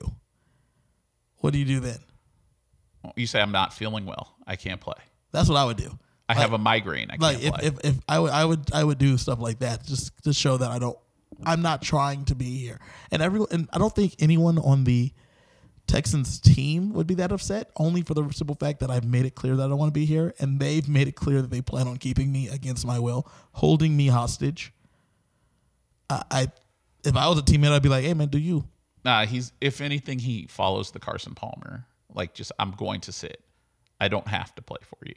what 1.37 1.53
do 1.53 1.59
you 1.59 1.65
do 1.65 1.79
then? 1.79 1.99
you 3.15 3.25
say 3.25 3.41
I'm 3.41 3.51
not 3.51 3.73
feeling 3.73 4.05
well, 4.05 4.35
I 4.45 4.55
can't 4.55 4.79
play. 4.79 4.93
That's 5.31 5.49
what 5.49 5.57
I 5.57 5.65
would 5.65 5.77
do. 5.77 5.97
I 6.29 6.35
have 6.35 6.53
a 6.53 6.57
migraine, 6.57 7.09
I 7.09 7.15
Like 7.19 7.41
can't 7.41 7.55
if, 7.63 7.75
play. 7.79 7.89
if 7.89 7.95
if 7.97 8.03
I 8.07 8.19
would 8.19 8.31
I 8.31 8.45
would 8.45 8.73
I 8.73 8.83
would 8.83 8.97
do 8.99 9.17
stuff 9.17 9.39
like 9.39 9.59
that 9.59 9.85
just 9.85 10.11
to 10.23 10.33
show 10.33 10.57
that 10.57 10.69
I 10.71 10.77
don't 10.79 10.97
I'm 11.45 11.61
not 11.61 11.81
trying 11.81 12.25
to 12.25 12.35
be 12.35 12.57
here. 12.57 12.79
And 13.11 13.21
everyone 13.21 13.47
and 13.51 13.69
I 13.73 13.79
don't 13.79 13.93
think 13.95 14.15
anyone 14.19 14.57
on 14.59 14.83
the 14.83 15.11
Texans 15.87 16.39
team 16.39 16.93
would 16.93 17.07
be 17.07 17.15
that 17.15 17.31
upset 17.31 17.69
only 17.75 18.01
for 18.01 18.13
the 18.13 18.29
simple 18.31 18.55
fact 18.55 18.79
that 18.79 18.89
I've 18.89 19.03
made 19.03 19.25
it 19.25 19.35
clear 19.35 19.55
that 19.55 19.63
I 19.63 19.67
don't 19.67 19.77
want 19.77 19.93
to 19.93 19.99
be 19.99 20.05
here 20.05 20.33
and 20.39 20.59
they've 20.59 20.87
made 20.87 21.07
it 21.07 21.15
clear 21.15 21.41
that 21.41 21.49
they 21.51 21.61
plan 21.61 21.87
on 21.87 21.97
keeping 21.97 22.31
me 22.31 22.47
against 22.47 22.85
my 22.85 22.97
will, 22.97 23.27
holding 23.53 23.97
me 23.97 24.07
hostage. 24.07 24.73
I, 26.09 26.23
I 26.31 26.47
if 27.03 27.15
I 27.15 27.27
was 27.27 27.39
a 27.39 27.41
teammate 27.41 27.71
I'd 27.71 27.81
be 27.81 27.89
like, 27.89 28.05
"Hey 28.05 28.13
man, 28.13 28.29
do 28.29 28.37
you?" 28.37 28.65
Nah, 29.03 29.25
he's 29.25 29.51
if 29.59 29.81
anything, 29.81 30.19
he 30.19 30.45
follows 30.47 30.91
the 30.91 30.99
Carson 30.99 31.33
Palmer. 31.33 31.85
Like, 32.13 32.33
just 32.33 32.51
I'm 32.59 32.71
going 32.71 33.01
to 33.01 33.11
sit. 33.11 33.43
I 33.99 34.07
don't 34.07 34.27
have 34.27 34.53
to 34.55 34.61
play 34.61 34.79
for 34.83 34.97
you. 35.05 35.15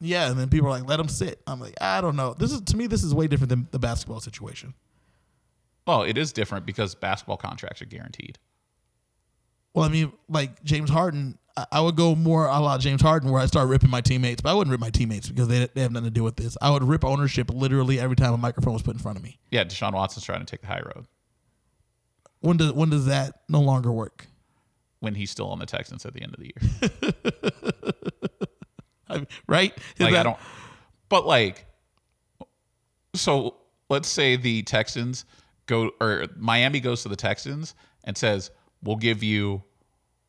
Yeah, 0.00 0.30
and 0.30 0.38
then 0.38 0.48
people 0.48 0.68
are 0.68 0.70
like, 0.70 0.88
"Let 0.88 1.00
him 1.00 1.08
sit." 1.08 1.40
I'm 1.46 1.60
like, 1.60 1.74
"I 1.80 2.00
don't 2.00 2.16
know." 2.16 2.34
This 2.34 2.52
is 2.52 2.60
to 2.60 2.76
me 2.76 2.86
this 2.86 3.02
is 3.02 3.14
way 3.14 3.26
different 3.26 3.48
than 3.48 3.68
the 3.70 3.78
basketball 3.78 4.20
situation. 4.20 4.74
Well, 5.86 6.02
it 6.02 6.18
is 6.18 6.32
different 6.32 6.66
because 6.66 6.94
basketball 6.94 7.36
contracts 7.36 7.82
are 7.82 7.86
guaranteed. 7.86 8.38
Well, 9.74 9.84
I 9.84 9.88
mean, 9.88 10.12
like 10.28 10.62
James 10.64 10.88
Harden, 10.88 11.36
I, 11.56 11.66
I 11.72 11.80
would 11.80 11.96
go 11.96 12.14
more 12.14 12.46
a 12.46 12.58
la 12.60 12.78
James 12.78 13.02
Harden, 13.02 13.30
where 13.30 13.42
I 13.42 13.46
start 13.46 13.68
ripping 13.68 13.90
my 13.90 14.00
teammates, 14.00 14.40
but 14.40 14.50
I 14.50 14.54
wouldn't 14.54 14.70
rip 14.70 14.80
my 14.80 14.90
teammates 14.90 15.28
because 15.28 15.48
they, 15.48 15.68
they 15.74 15.82
have 15.82 15.92
nothing 15.92 16.06
to 16.06 16.10
do 16.12 16.22
with 16.22 16.36
this. 16.36 16.56
I 16.62 16.70
would 16.70 16.84
rip 16.84 17.04
ownership 17.04 17.50
literally 17.52 17.98
every 18.00 18.16
time 18.16 18.32
a 18.32 18.38
microphone 18.38 18.72
was 18.72 18.82
put 18.82 18.94
in 18.94 19.00
front 19.02 19.18
of 19.18 19.24
me. 19.24 19.38
Yeah, 19.50 19.64
Deshaun 19.64 19.92
Watson's 19.92 20.24
trying 20.24 20.40
to 20.40 20.46
take 20.46 20.60
the 20.60 20.68
high 20.68 20.82
road 20.94 21.06
When 22.40 22.56
does 22.56 22.72
when 22.72 22.90
does 22.90 23.06
that 23.06 23.40
no 23.48 23.60
longer 23.60 23.92
work? 23.92 24.26
when 25.00 25.14
he's 25.14 25.30
still 25.30 25.50
on 25.50 25.58
the 25.58 25.66
Texans 25.66 26.06
at 26.06 26.14
the 26.14 26.22
end 26.22 26.34
of 26.34 26.40
the 26.40 26.46
year. 26.46 27.92
I 29.10 29.16
mean, 29.16 29.26
right? 29.46 29.76
Is 29.98 30.06
like 30.06 30.14
I 30.14 30.22
don't 30.22 30.38
but 31.10 31.26
like 31.26 31.66
so 33.14 33.56
let's 33.90 34.08
say 34.08 34.36
the 34.36 34.62
Texans 34.62 35.26
go 35.66 35.90
or 36.00 36.26
Miami 36.38 36.80
goes 36.80 37.02
to 37.02 37.08
the 37.10 37.16
Texans 37.16 37.74
and 38.04 38.16
says, 38.16 38.50
We'll 38.84 38.96
give 38.96 39.22
you 39.22 39.62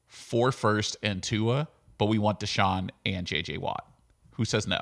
four 0.07 0.51
first 0.51 0.97
and 1.03 1.21
Tua, 1.21 1.67
but 1.97 2.05
we 2.05 2.17
want 2.17 2.39
Deshaun 2.39 2.89
and 3.05 3.27
JJ 3.27 3.57
Watt. 3.59 3.85
Who 4.33 4.45
says 4.45 4.65
no? 4.67 4.81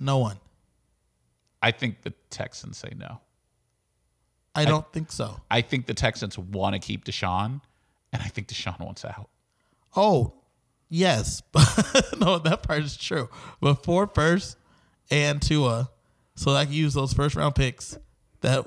No 0.00 0.18
one. 0.18 0.38
I 1.62 1.70
think 1.70 2.02
the 2.02 2.12
Texans 2.30 2.78
say 2.78 2.92
no. 2.96 3.20
I 4.54 4.64
don't 4.64 4.90
think 4.92 5.12
so. 5.12 5.40
I 5.50 5.60
think 5.60 5.86
the 5.86 5.94
Texans 5.94 6.36
want 6.36 6.74
to 6.74 6.80
keep 6.80 7.04
Deshaun, 7.04 7.60
and 8.12 8.22
I 8.22 8.26
think 8.26 8.48
Deshaun 8.48 8.80
wants 8.80 9.04
out. 9.04 9.28
Oh, 9.94 10.34
yes. 10.88 11.42
no, 12.18 12.38
that 12.38 12.62
part 12.62 12.82
is 12.82 12.96
true. 12.96 13.28
But 13.60 13.84
four 13.84 14.08
first 14.08 14.56
and 15.10 15.40
Tua, 15.40 15.90
so 16.34 16.52
I 16.52 16.64
can 16.64 16.74
use 16.74 16.94
those 16.94 17.12
first 17.12 17.36
round 17.36 17.54
picks 17.54 17.98
that 18.40 18.66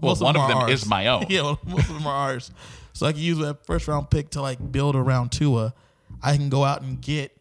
well, 0.00 0.14
one 0.16 0.36
of 0.36 0.42
are 0.42 0.48
them 0.48 0.58
ours. 0.58 0.82
is 0.82 0.86
my 0.88 1.06
own. 1.08 1.26
yeah, 1.28 1.42
well, 1.42 1.60
most 1.66 1.88
of 1.88 1.94
them 1.94 2.06
are 2.06 2.14
ours. 2.14 2.50
So 2.92 3.06
I 3.06 3.12
can 3.12 3.20
use 3.20 3.38
that 3.38 3.64
first 3.66 3.88
round 3.88 4.10
pick 4.10 4.30
to 4.30 4.42
like 4.42 4.58
build 4.72 4.96
around 4.96 5.30
Tua. 5.32 5.74
I 6.22 6.36
can 6.36 6.48
go 6.48 6.64
out 6.64 6.82
and 6.82 7.00
get 7.00 7.36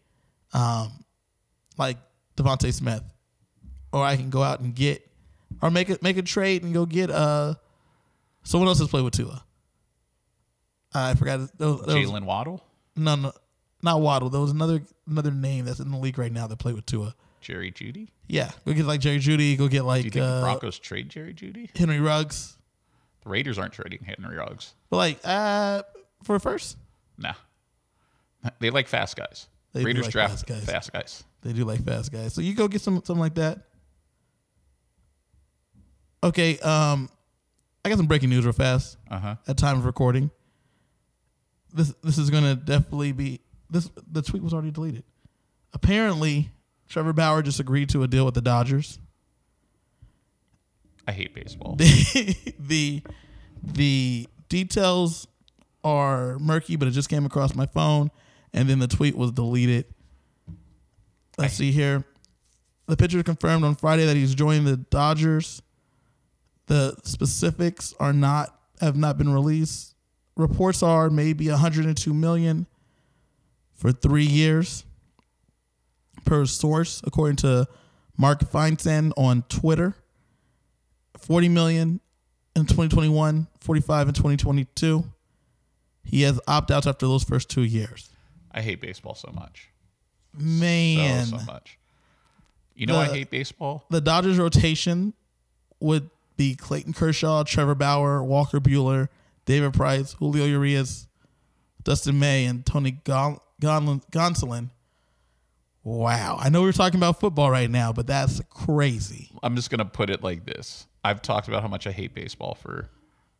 um 0.54 0.92
like 1.78 1.98
DeVonta 2.38 2.74
Smith. 2.74 3.04
Or 3.92 4.04
I 4.04 4.16
can 4.16 4.30
go 4.30 4.44
out 4.44 4.60
and 4.60 4.74
get 4.76 5.08
or 5.62 5.72
make 5.72 5.90
a 5.90 5.98
make 6.02 6.18
a 6.18 6.22
trade 6.22 6.64
and 6.64 6.74
go 6.74 6.86
get 6.86 7.10
uh 7.10 7.56
someone 8.44 8.68
else 8.68 8.80
has 8.80 8.88
played 8.88 9.04
with 9.04 9.14
Tua. 9.16 9.44
I 10.94 11.14
forgot. 11.16 11.40
his- 11.40 11.52
There 11.52 11.68
was, 11.70 11.82
Jaylen 11.82 12.26
Waddle, 12.26 12.64
no, 12.96 13.16
no, 13.16 13.32
not 13.82 14.02
Waddle. 14.02 14.30
There 14.30 14.42
was 14.42 14.52
another 14.52 14.82
another 15.08 15.32
name 15.32 15.66
that's 15.66 15.80
in 15.80 15.92
the 15.92 15.98
league 15.98 16.18
right 16.18 16.32
now 16.32 16.48
that 16.48 16.58
played 16.58 16.76
with 16.76 16.86
Tua. 16.86 17.16
Jerry 17.42 17.72
Jeudy. 17.72 18.10
Yeah, 18.28 18.52
go 18.66 18.74
get 18.74 18.86
like 18.86 19.00
Jerry 19.00 19.20
Jeudy. 19.20 19.58
Go 19.58 19.68
get 19.68 19.84
like 19.86 20.02
Do 20.02 20.06
you 20.08 20.12
think 20.12 20.26
the 20.26 20.30
uh, 20.32 20.42
Broncos 20.42 20.80
trade 20.80 21.10
Jerry 21.10 21.34
Jeudy? 21.34 21.76
Henry 21.78 22.00
Ruggs. 22.00 22.58
The 23.24 23.30
Raiders 23.30 23.58
aren't 23.58 23.74
trading 23.74 24.04
Henry 24.06 24.38
Ruggs. 24.38 24.74
But 24.90 24.98
like 24.98 25.20
uh, 25.24 25.84
for 26.24 26.40
first, 26.40 26.78
Nah. 27.18 27.34
They 28.60 28.70
like 28.70 28.88
fast 28.88 29.16
guys. 29.18 29.48
They 29.74 29.84
Raiders 29.84 30.06
like 30.06 30.12
draft 30.14 30.32
fast 30.34 30.48
guys. 30.48 30.64
fast 30.66 30.94
guys. 30.94 31.24
they 31.42 31.52
do 31.54 31.66
like 31.66 31.84
fast 31.84 32.12
guys. 32.12 32.34
So 32.34 32.42
you 32.42 32.54
go 32.56 32.68
get 32.68 32.82
some 32.82 32.96
something 33.04 33.20
like 33.20 33.36
that. 33.36 33.60
Okay, 36.24 36.58
um, 36.60 37.10
I 37.84 37.90
got 37.90 37.98
some 37.98 38.08
breaking 38.08 38.30
news 38.30 38.46
real 38.46 38.54
fast. 38.54 38.98
Uh 39.10 39.20
huh. 39.20 39.36
At 39.48 39.58
time 39.58 39.78
of 39.78 39.86
recording, 39.86 40.32
this 41.74 41.94
this 42.04 42.18
is 42.18 42.30
gonna 42.30 42.56
definitely 42.56 43.12
be 43.12 43.42
this. 43.70 43.90
The 44.12 44.22
tweet 44.22 44.44
was 44.44 44.54
already 44.54 44.72
deleted. 44.72 45.04
Apparently, 45.74 46.50
Trevor 46.90 47.14
Bauer 47.14 47.44
just 47.44 47.60
agreed 47.60 47.90
to 47.90 48.04
a 48.04 48.08
deal 48.08 48.26
with 48.26 48.34
the 48.34 48.42
Dodgers. 48.42 49.00
I 51.08 51.12
hate 51.12 51.34
baseball. 51.34 51.76
the 51.76 52.36
the 52.60 53.04
the 53.64 54.28
details 54.50 55.28
are 55.84 56.38
murky, 56.40 56.76
but 56.76 56.88
it 56.88 56.92
just 56.92 57.10
came 57.10 57.26
across 57.26 57.56
my 57.56 57.68
phone, 57.68 58.12
and 58.54 58.68
then 58.68 58.80
the 58.80 58.88
tweet 58.88 59.16
was 59.16 59.32
deleted. 59.32 59.86
Let's 61.38 61.54
see 61.54 61.72
here. 61.72 62.04
The 62.88 62.98
pitcher 62.98 63.22
confirmed 63.22 63.64
on 63.64 63.76
Friday 63.76 64.06
that 64.06 64.16
he's 64.16 64.34
joining 64.34 64.66
the 64.66 64.78
Dodgers. 64.78 65.62
The 66.66 66.96
specifics 67.04 67.94
are 68.00 68.14
not 68.14 68.60
have 68.82 68.98
not 68.98 69.18
been 69.18 69.32
released. 69.32 69.96
Reports 70.36 70.82
are 70.82 71.10
maybe 71.10 71.50
102 71.50 72.14
million 72.14 72.66
for 73.76 73.92
three 73.92 74.26
years 74.26 74.86
per 76.26 76.46
source, 76.46 77.02
according 77.06 77.38
to 77.38 77.68
Mark 78.18 78.42
Feinsand 78.52 79.12
on 79.18 79.44
Twitter. 79.50 79.96
40 81.18 81.50
million 81.50 82.00
in 82.56 82.64
2021, 82.64 83.48
45 83.60 84.08
in 84.08 84.14
2022. 84.14 85.04
He 86.04 86.22
has 86.24 86.40
opt 86.48 86.72
outs 86.72 86.88
after 86.88 87.06
those 87.08 87.24
first 87.24 87.50
two 87.50 87.64
years. 87.64 88.10
I 88.52 88.62
hate 88.62 88.82
baseball 88.82 89.16
so 89.16 89.32
much. 89.34 89.70
Man, 90.38 91.26
So, 91.26 91.38
so 91.38 91.44
much. 91.46 91.78
You 92.76 92.86
know 92.88 92.98
I 92.98 93.06
hate 93.08 93.30
baseball? 93.30 93.86
the 93.90 94.00
Dodgers 94.00 94.38
rotation 94.38 95.14
would 95.82 96.10
be 96.38 96.56
Clayton 96.56 96.94
Kershaw, 96.94 97.44
Trevor 97.44 97.76
Bauer, 97.76 98.24
Walker 98.24 98.60
Buehler, 98.62 99.10
David 99.46 99.74
Price, 99.74 100.14
Julio 100.14 100.46
Urias, 100.46 101.08
Dustin 101.84 102.18
May, 102.20 102.46
and 102.46 102.66
Tony 102.66 102.92
Gon- 102.92 103.40
Gon- 103.60 104.02
Gonsolin. 104.12 104.70
Wow. 105.84 106.38
I 106.40 106.50
know 106.50 106.62
we're 106.62 106.72
talking 106.72 107.00
about 107.00 107.20
football 107.20 107.50
right 107.50 107.70
now, 107.70 107.94
but 107.94 108.06
that's 108.08 108.42
crazy. 108.50 109.32
I'm 109.42 109.56
just 109.56 109.70
gonna 109.70 109.86
put 109.86 110.10
it 110.10 110.24
like 110.24 110.46
this. 110.46 110.88
I've 111.04 111.22
talked 111.22 111.48
about 111.48 111.62
how 111.62 111.68
much 111.70 111.88
I 111.88 111.92
hate 111.92 112.14
baseball 112.14 112.56
for 112.56 112.90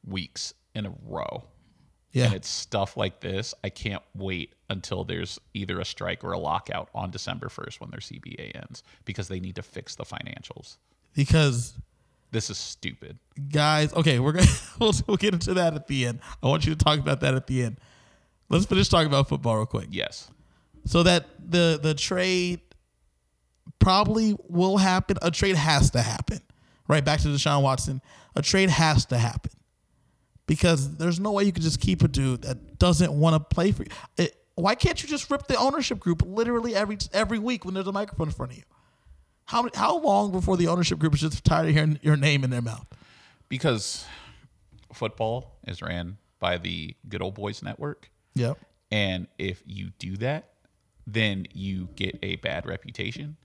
weeks 0.06 0.54
in 0.74 0.86
a 0.86 0.94
row. 1.06 1.44
Yeah. 2.12 2.26
And 2.26 2.34
it's 2.36 2.48
stuff 2.50 2.98
like 2.98 3.20
this. 3.20 3.54
I 3.64 3.70
can't 3.70 4.02
wait 4.16 4.56
until 4.70 5.04
there's 5.04 5.40
either 5.54 5.80
a 5.80 5.86
strike 5.86 6.24
or 6.24 6.32
a 6.32 6.40
lockout 6.40 6.90
on 6.96 7.12
December 7.12 7.50
1st 7.50 7.80
when 7.82 7.92
their 7.92 8.00
CBA 8.00 8.56
ends 8.56 8.82
because 9.06 9.28
they 9.28 9.40
need 9.40 9.56
to 9.58 9.62
fix 9.62 9.96
the 9.96 10.06
financials. 10.06 10.78
Because 11.14 11.74
This 12.32 12.50
is 12.50 12.58
stupid. 12.58 13.20
guys 13.52 13.94
okay 13.94 14.20
we're 14.20 14.32
gonna 14.32 14.48
we'll, 14.80 14.94
we'll 15.08 15.18
get 15.18 15.34
into 15.34 15.54
that 15.56 15.74
at 15.74 15.88
the 15.88 16.06
end 16.06 16.20
i 16.44 16.48
want 16.48 16.66
you 16.66 16.74
to 16.76 16.84
talk 16.84 17.00
about 17.00 17.22
that 17.22 17.34
at 17.34 17.48
the 17.48 17.64
end 17.64 17.80
let's 18.50 18.66
finish 18.66 18.88
talking 18.90 19.08
about 19.08 19.28
football 19.30 19.56
real 19.58 19.66
quick 19.66 19.88
Yes. 19.90 20.30
So 20.86 21.04
that 21.04 21.28
the 21.40 21.80
the 21.82 21.94
trade 21.94 22.62
probably 23.80 24.36
will 24.48 24.78
happen. 24.78 25.18
A 25.22 25.32
trade 25.32 25.56
has 25.56 25.92
to 25.92 26.02
happen 26.02 26.42
right? 26.90 27.06
Back 27.06 27.22
to 27.22 27.30
deshaun 27.30 27.62
watson. 27.62 28.02
A 28.36 28.42
trade 28.42 28.70
has 28.70 29.06
to 29.06 29.18
happen. 29.18 29.52
Because 30.46 30.98
there's 30.98 31.20
no 31.20 31.32
way 31.32 31.44
you 31.44 31.54
can 31.54 31.64
just 31.64 31.80
keep 31.80 32.04
a 32.04 32.10
dude 32.10 32.42
that 32.42 32.80
doesn't 32.80 33.14
want 33.14 33.36
to 33.36 33.56
play 33.56 33.72
for 33.72 33.84
you. 33.84 33.90
It, 34.18 34.36
why 34.56 34.76
can't 34.76 35.02
you 35.02 35.08
just 35.08 35.30
rip 35.30 35.48
the 35.48 35.56
ownership 35.56 36.00
group 36.00 36.24
literally 36.26 36.76
every 36.76 36.98
every 37.14 37.40
week 37.40 37.64
when 37.64 37.76
there's 37.76 37.88
a 37.88 37.94
microphone 37.94 38.28
in 38.28 38.34
front 38.34 38.52
of 38.52 38.58
you? 38.58 38.64
How, 39.46 39.70
how 39.74 40.00
long 40.00 40.32
before 40.32 40.58
the 40.58 40.68
ownership 40.68 41.00
group 41.00 41.14
is 41.14 41.22
just 41.22 41.46
tired 41.46 41.70
of 41.70 41.74
hearing 41.76 42.00
your 42.02 42.18
name 42.18 42.44
in 42.44 42.50
their 42.50 42.62
mouth? 42.62 42.86
Because 43.48 44.06
football 44.92 45.56
is 45.68 45.82
ran 45.82 46.18
by 46.40 46.58
the 46.58 46.96
Good 47.08 47.22
Old 47.22 47.36
Boys 47.36 47.64
Network. 47.64 48.10
yep. 48.36 48.58
And 48.92 49.28
if 49.38 49.62
you 49.68 49.92
do 50.00 50.18
that, 50.18 50.50
then 51.14 51.48
you 51.54 51.90
get 51.96 52.18
a 52.22 52.36
bad 52.38 52.66
reputation. 52.66 53.38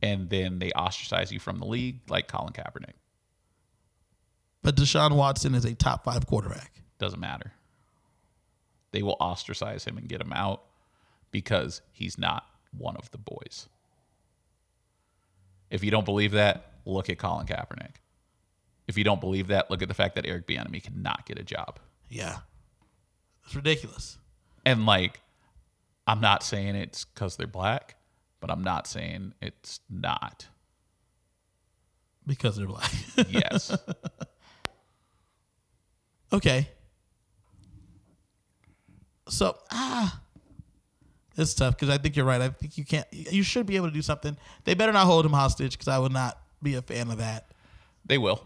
And 0.00 0.30
then 0.30 0.60
they 0.60 0.70
ostracize 0.72 1.32
you 1.32 1.40
from 1.40 1.58
the 1.58 1.66
league, 1.66 2.00
like 2.08 2.28
Colin 2.28 2.52
Kaepernick. 2.52 2.94
But 4.62 4.76
Deshaun 4.76 5.16
Watson 5.16 5.54
is 5.54 5.64
a 5.64 5.74
top 5.74 6.04
five 6.04 6.26
quarterback. 6.26 6.82
Doesn't 6.98 7.18
matter. 7.20 7.52
They 8.92 9.02
will 9.02 9.16
ostracize 9.20 9.84
him 9.84 9.98
and 9.98 10.08
get 10.08 10.20
him 10.20 10.32
out 10.32 10.62
because 11.30 11.82
he's 11.92 12.16
not 12.16 12.46
one 12.76 12.96
of 12.96 13.10
the 13.10 13.18
boys. 13.18 13.68
If 15.70 15.84
you 15.84 15.90
don't 15.90 16.04
believe 16.04 16.32
that, 16.32 16.72
look 16.84 17.10
at 17.10 17.18
Colin 17.18 17.46
Kaepernick. 17.46 17.96
If 18.86 18.96
you 18.96 19.04
don't 19.04 19.20
believe 19.20 19.48
that, 19.48 19.70
look 19.70 19.82
at 19.82 19.88
the 19.88 19.94
fact 19.94 20.14
that 20.14 20.26
Eric 20.26 20.46
Bieniemy 20.46 20.82
cannot 20.82 21.26
get 21.26 21.38
a 21.38 21.42
job. 21.42 21.78
Yeah. 22.08 22.38
It's 23.44 23.54
ridiculous. 23.54 24.18
And 24.64 24.86
like, 24.86 25.20
I'm 26.08 26.20
not 26.20 26.42
saying 26.42 26.74
it's 26.74 27.04
because 27.04 27.36
they're 27.36 27.46
black, 27.46 27.96
but 28.40 28.50
I'm 28.50 28.62
not 28.64 28.86
saying 28.86 29.34
it's 29.42 29.80
not. 29.90 30.46
Because 32.26 32.56
they're 32.56 32.66
black. 32.66 32.90
Yes. 33.28 33.76
okay. 36.32 36.68
So 39.28 39.56
ah 39.70 40.20
it's 41.36 41.54
tough 41.54 41.76
because 41.76 41.88
I 41.88 41.98
think 41.98 42.16
you're 42.16 42.24
right. 42.24 42.40
I 42.40 42.48
think 42.48 42.76
you 42.78 42.84
can't 42.84 43.06
you 43.12 43.42
should 43.42 43.66
be 43.66 43.76
able 43.76 43.88
to 43.88 43.94
do 43.94 44.02
something. 44.02 44.36
They 44.64 44.74
better 44.74 44.92
not 44.92 45.06
hold 45.06 45.24
him 45.24 45.32
hostage 45.32 45.72
because 45.72 45.88
I 45.88 45.98
would 45.98 46.12
not 46.12 46.38
be 46.62 46.74
a 46.74 46.82
fan 46.82 47.10
of 47.10 47.18
that. 47.18 47.50
they 48.04 48.18
will. 48.18 48.44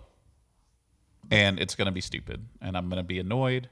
And 1.30 1.58
it's 1.58 1.74
going 1.74 1.86
to 1.86 1.92
be 1.92 2.00
stupid. 2.02 2.44
And 2.60 2.76
I'm 2.76 2.88
going 2.88 2.98
to 2.98 3.02
be 3.06 3.18
annoyed. 3.18 3.70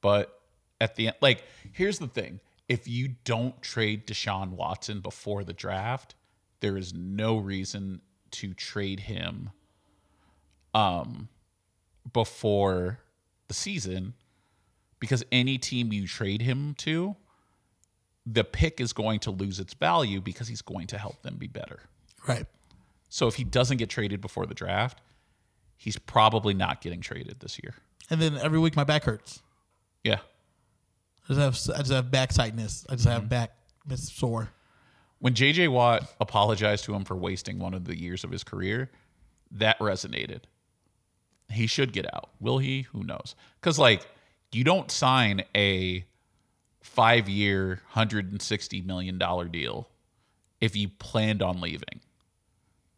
But 0.00 0.40
at 0.80 0.94
the 0.94 1.08
end, 1.08 1.16
like, 1.20 1.42
here's 1.72 1.98
the 1.98 2.06
thing 2.06 2.40
if 2.68 2.88
you 2.88 3.14
don't 3.24 3.60
trade 3.62 4.06
Deshaun 4.06 4.50
Watson 4.50 5.00
before 5.00 5.44
the 5.44 5.52
draft, 5.52 6.14
there 6.60 6.76
is 6.76 6.92
no 6.94 7.36
reason 7.36 8.00
to 8.32 8.54
trade 8.54 9.00
him 9.00 9.50
um, 10.74 11.28
before 12.12 12.98
the 13.48 13.54
season 13.54 14.14
because 14.98 15.24
any 15.30 15.58
team 15.58 15.92
you 15.92 16.06
trade 16.06 16.42
him 16.42 16.74
to, 16.78 17.14
the 18.24 18.42
pick 18.42 18.80
is 18.80 18.92
going 18.92 19.20
to 19.20 19.30
lose 19.30 19.60
its 19.60 19.74
value 19.74 20.20
because 20.20 20.48
he's 20.48 20.62
going 20.62 20.86
to 20.88 20.98
help 20.98 21.22
them 21.22 21.36
be 21.36 21.46
better. 21.46 21.80
Right. 22.26 22.46
So 23.08 23.28
if 23.28 23.36
he 23.36 23.44
doesn't 23.44 23.76
get 23.76 23.88
traded 23.88 24.20
before 24.20 24.46
the 24.46 24.54
draft, 24.54 25.00
he's 25.76 25.98
probably 25.98 26.54
not 26.54 26.80
getting 26.80 27.00
traded 27.00 27.38
this 27.40 27.60
year. 27.62 27.74
And 28.10 28.20
then 28.20 28.36
every 28.36 28.58
week 28.58 28.74
my 28.74 28.84
back 28.84 29.04
hurts. 29.04 29.42
Yeah. 30.02 30.18
I 31.28 31.34
just 31.34 31.68
have 31.68 31.76
I 31.76 31.78
just 31.80 31.92
have 31.92 32.10
back 32.10 32.32
tightness. 32.32 32.86
I 32.88 32.94
just 32.94 33.06
have 33.06 33.22
mm-hmm. 33.22 33.28
back 33.28 33.52
it's 33.90 34.12
sore. 34.12 34.50
When 35.18 35.34
JJ 35.34 35.68
Watt 35.70 36.12
apologized 36.20 36.84
to 36.84 36.94
him 36.94 37.04
for 37.04 37.16
wasting 37.16 37.58
one 37.58 37.74
of 37.74 37.84
the 37.84 37.98
years 37.98 38.22
of 38.24 38.30
his 38.30 38.44
career, 38.44 38.90
that 39.52 39.78
resonated. 39.78 40.42
He 41.50 41.66
should 41.66 41.92
get 41.92 42.12
out. 42.12 42.30
Will 42.40 42.58
he? 42.58 42.82
Who 42.92 43.04
knows? 43.04 43.34
Because, 43.60 43.78
like, 43.78 44.06
you 44.52 44.64
don't 44.64 44.90
sign 44.90 45.44
a 45.54 46.04
five 46.82 47.28
year, 47.28 47.82
$160 47.94 48.84
million 48.84 49.18
deal 49.50 49.88
if 50.60 50.74
you 50.76 50.88
planned 50.88 51.42
on 51.42 51.60
leaving. 51.60 52.00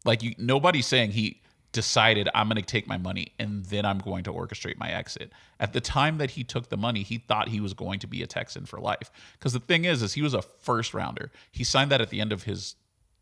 Like, 0.03 0.23
you, 0.23 0.33
nobody's 0.37 0.87
saying 0.87 1.11
he 1.11 1.41
decided, 1.71 2.27
I'm 2.33 2.47
going 2.47 2.57
to 2.57 2.61
take 2.61 2.87
my 2.87 2.97
money 2.97 3.33
and 3.37 3.65
then 3.65 3.85
I'm 3.85 3.99
going 3.99 4.23
to 4.23 4.33
orchestrate 4.33 4.77
my 4.77 4.89
exit. 4.91 5.31
At 5.59 5.73
the 5.73 5.81
time 5.81 6.17
that 6.17 6.31
he 6.31 6.43
took 6.43 6.69
the 6.69 6.77
money, 6.77 7.03
he 7.03 7.19
thought 7.19 7.49
he 7.49 7.59
was 7.59 7.73
going 7.73 7.99
to 7.99 8.07
be 8.07 8.23
a 8.23 8.27
Texan 8.27 8.65
for 8.65 8.79
life. 8.79 9.11
Because 9.33 9.53
the 9.53 9.59
thing 9.59 9.85
is, 9.85 10.01
is 10.01 10.13
he 10.13 10.21
was 10.21 10.33
a 10.33 10.41
first 10.41 10.93
rounder. 10.93 11.31
He 11.51 11.63
signed 11.63 11.91
that 11.91 12.01
at 12.01 12.09
the 12.09 12.21
end 12.21 12.31
of 12.31 12.43
his, 12.43 12.75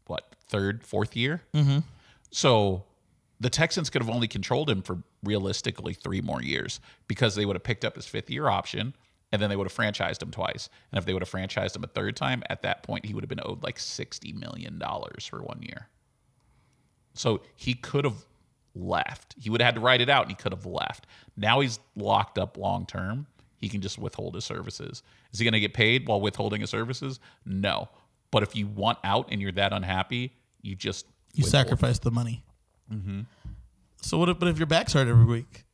what, 0.05 0.35
third, 0.47 0.83
fourth 0.83 1.15
year? 1.15 1.41
Mm-hmm. 1.53 1.79
So 2.31 2.83
the 3.39 3.49
Texans 3.49 3.89
could 3.89 4.01
have 4.01 4.13
only 4.13 4.27
controlled 4.27 4.69
him 4.69 4.81
for 4.81 5.03
realistically 5.23 5.93
three 5.93 6.21
more 6.21 6.41
years 6.41 6.79
because 7.07 7.35
they 7.35 7.45
would 7.45 7.55
have 7.55 7.63
picked 7.63 7.83
up 7.83 7.95
his 7.95 8.05
fifth 8.05 8.29
year 8.29 8.47
option 8.47 8.93
and 9.31 9.41
then 9.41 9.49
they 9.49 9.55
would 9.55 9.69
have 9.69 9.75
franchised 9.75 10.21
him 10.21 10.31
twice. 10.31 10.69
And 10.91 10.97
if 10.97 11.05
they 11.05 11.13
would 11.13 11.21
have 11.21 11.29
franchised 11.29 11.75
him 11.75 11.83
a 11.83 11.87
third 11.87 12.15
time, 12.15 12.43
at 12.49 12.61
that 12.61 12.83
point, 12.83 13.05
he 13.05 13.13
would 13.13 13.23
have 13.23 13.29
been 13.29 13.41
owed 13.43 13.61
like 13.61 13.77
$60 13.77 14.33
million 14.33 14.79
for 14.79 15.43
one 15.43 15.61
year. 15.61 15.89
So 17.13 17.41
he 17.55 17.73
could 17.73 18.05
have 18.05 18.25
left. 18.79 19.35
He 19.39 19.49
would 19.49 19.61
have 19.61 19.67
had 19.67 19.75
to 19.75 19.81
write 19.81 20.01
it 20.01 20.09
out 20.09 20.23
and 20.23 20.31
he 20.31 20.35
could 20.35 20.51
have 20.51 20.65
left. 20.65 21.07
Now 21.35 21.59
he's 21.59 21.79
locked 21.95 22.37
up 22.37 22.57
long 22.57 22.85
term. 22.85 23.27
He 23.57 23.69
can 23.69 23.81
just 23.81 23.97
withhold 23.97 24.35
his 24.35 24.45
services. 24.45 25.01
Is 25.33 25.39
he 25.39 25.45
going 25.45 25.53
to 25.53 25.59
get 25.59 25.73
paid 25.73 26.07
while 26.07 26.21
withholding 26.21 26.61
his 26.61 26.69
services? 26.69 27.19
No. 27.45 27.89
But 28.31 28.43
if 28.43 28.55
you 28.55 28.67
want 28.67 28.99
out 29.03 29.29
and 29.31 29.41
you're 29.41 29.51
that 29.53 29.73
unhappy, 29.73 30.33
you 30.61 30.75
just 30.75 31.05
You 31.33 31.43
withhold. 31.43 31.51
sacrifice 31.51 31.99
the 31.99 32.11
money. 32.11 32.43
Mm-hmm. 32.93 33.21
So 34.01 34.17
what 34.19 34.29
if 34.29 34.37
but 34.39 34.47
if 34.49 34.57
your 34.59 34.67
back's 34.67 34.93
hurt 34.93 35.07
every 35.07 35.25
week? 35.25 35.65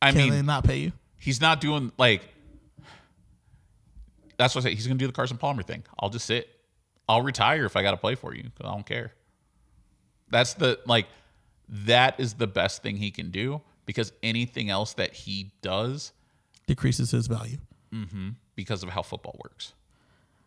I 0.00 0.10
Can 0.12 0.18
mean, 0.18 0.30
they 0.30 0.42
not 0.42 0.64
pay 0.64 0.78
you? 0.78 0.92
he's 1.18 1.40
not 1.40 1.60
doing 1.60 1.92
like 1.98 2.22
that's 4.36 4.54
what 4.54 4.62
I 4.64 4.70
say. 4.70 4.74
He's 4.74 4.86
going 4.86 4.98
to 4.98 5.02
do 5.02 5.06
the 5.06 5.12
Carson 5.12 5.36
Palmer 5.36 5.62
thing. 5.62 5.84
I'll 6.00 6.10
just 6.10 6.26
sit. 6.26 6.48
I'll 7.08 7.22
retire 7.22 7.64
if 7.66 7.76
I 7.76 7.82
got 7.82 7.92
to 7.92 7.96
play 7.96 8.14
for 8.14 8.34
you. 8.34 8.44
I 8.60 8.64
don't 8.64 8.86
care. 8.86 9.12
That's 10.30 10.54
the 10.54 10.80
like 10.86 11.06
that 11.68 12.18
is 12.18 12.34
the 12.34 12.46
best 12.46 12.82
thing 12.82 12.96
he 12.96 13.10
can 13.10 13.30
do 13.30 13.60
because 13.86 14.12
anything 14.22 14.70
else 14.70 14.94
that 14.94 15.14
he 15.14 15.52
does 15.62 16.12
Decreases 16.66 17.10
his 17.10 17.26
value. 17.26 17.58
Mm-hmm. 17.92 18.30
because 18.56 18.82
of 18.82 18.88
how 18.88 19.02
football 19.02 19.38
works. 19.44 19.74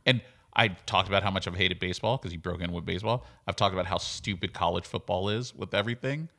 And 0.06 0.22
I 0.54 0.70
talked 0.70 1.08
about 1.08 1.24
how 1.24 1.32
much 1.32 1.48
I've 1.48 1.56
hated 1.56 1.80
baseball 1.80 2.18
because 2.18 2.32
he 2.32 2.38
broke 2.38 2.62
in 2.62 2.72
with 2.74 2.86
baseball. 2.86 3.26
I've 3.48 3.56
talked 3.56 3.74
about 3.74 3.86
how 3.86 3.98
stupid 3.98 4.54
college 4.54 4.86
football 4.86 5.30
is 5.30 5.56
with 5.56 5.74
everything. 5.74 6.30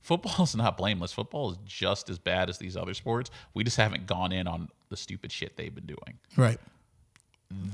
Football 0.00 0.44
is 0.44 0.54
not 0.56 0.76
blameless. 0.78 1.12
Football 1.12 1.50
is 1.50 1.58
just 1.66 2.08
as 2.08 2.18
bad 2.18 2.48
as 2.48 2.58
these 2.58 2.76
other 2.76 2.94
sports. 2.94 3.30
We 3.52 3.64
just 3.64 3.76
haven't 3.76 4.06
gone 4.06 4.32
in 4.32 4.46
on 4.46 4.68
the 4.88 4.96
stupid 4.96 5.32
shit 5.32 5.56
they've 5.56 5.74
been 5.74 5.86
doing. 5.86 6.18
Right. 6.36 6.58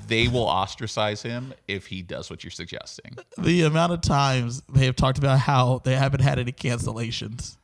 They 0.06 0.28
will 0.28 0.46
ostracize 0.48 1.22
him 1.22 1.54
if 1.68 1.86
he 1.86 2.02
does 2.02 2.28
what 2.28 2.42
you're 2.44 2.50
suggesting. 2.50 3.16
The 3.38 3.62
amount 3.62 3.92
of 3.92 4.00
times 4.02 4.62
they 4.68 4.84
have 4.86 4.96
talked 4.96 5.18
about 5.18 5.38
how 5.38 5.80
they 5.84 5.94
haven't 5.96 6.20
had 6.20 6.38
any 6.38 6.52
cancellations 6.52 7.56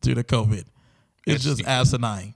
due 0.00 0.14
to 0.14 0.22
COVID. 0.22 0.64
It's, 1.26 1.44
It's 1.44 1.44
just 1.44 1.64
asinine. 1.66 2.34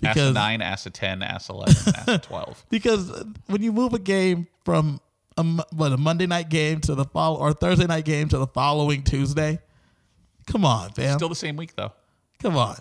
Because 0.00 0.34
9, 0.34 0.62
ask 0.62 0.88
10, 0.90 1.22
ask 1.22 1.48
11, 1.48 1.74
ask 2.08 2.22
12. 2.24 2.66
because 2.70 3.24
when 3.46 3.62
you 3.62 3.72
move 3.72 3.94
a 3.94 3.98
game 4.00 4.48
from 4.64 5.00
a, 5.36 5.44
what 5.74 5.92
a 5.92 5.96
Monday 5.96 6.26
night 6.26 6.48
game 6.48 6.80
to 6.82 6.94
the 6.94 7.04
follow 7.04 7.38
or 7.38 7.52
Thursday 7.52 7.86
night 7.86 8.04
game 8.04 8.28
to 8.28 8.38
the 8.38 8.48
following 8.48 9.02
Tuesday, 9.04 9.60
come 10.46 10.64
on, 10.64 10.90
fam, 10.90 11.18
Still 11.18 11.28
the 11.28 11.34
same 11.36 11.56
week, 11.56 11.74
though. 11.76 11.92
come 12.40 12.56
on. 12.56 12.76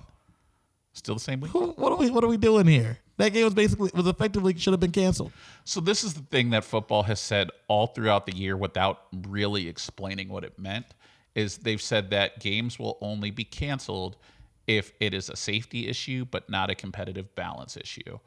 Still 0.93 1.15
the 1.15 1.21
same 1.21 1.39
week. 1.41 1.51
Who- 1.51 1.71
What 1.73 1.91
are 1.91 1.97
we 1.97 2.09
what 2.09 2.23
are 2.23 2.27
we 2.27 2.37
doing 2.37 2.65
here? 2.67 2.97
That 3.21 3.33
game 3.33 3.43
was 3.43 3.53
basically 3.53 3.91
was 3.93 4.07
effectively 4.07 4.57
should 4.57 4.73
have 4.73 4.79
been 4.79 4.91
canceled. 4.91 5.31
So 5.63 5.79
this 5.79 6.03
is 6.03 6.15
the 6.15 6.23
thing 6.23 6.49
that 6.49 6.63
football 6.63 7.03
has 7.03 7.19
said 7.19 7.51
all 7.67 7.85
throughout 7.85 8.25
the 8.25 8.35
year 8.35 8.57
without 8.57 9.03
really 9.27 9.67
explaining 9.67 10.27
what 10.27 10.43
it 10.43 10.57
meant 10.57 10.87
is 11.35 11.59
they've 11.59 11.81
said 11.81 12.09
that 12.09 12.39
games 12.39 12.79
will 12.79 12.97
only 12.99 13.29
be 13.29 13.43
canceled 13.43 14.17
if 14.65 14.93
it 14.99 15.13
is 15.13 15.29
a 15.29 15.35
safety 15.35 15.87
issue 15.87 16.25
but 16.25 16.49
not 16.49 16.71
a 16.71 16.75
competitive 16.75 17.35
balance 17.35 17.77
issue. 17.77 18.17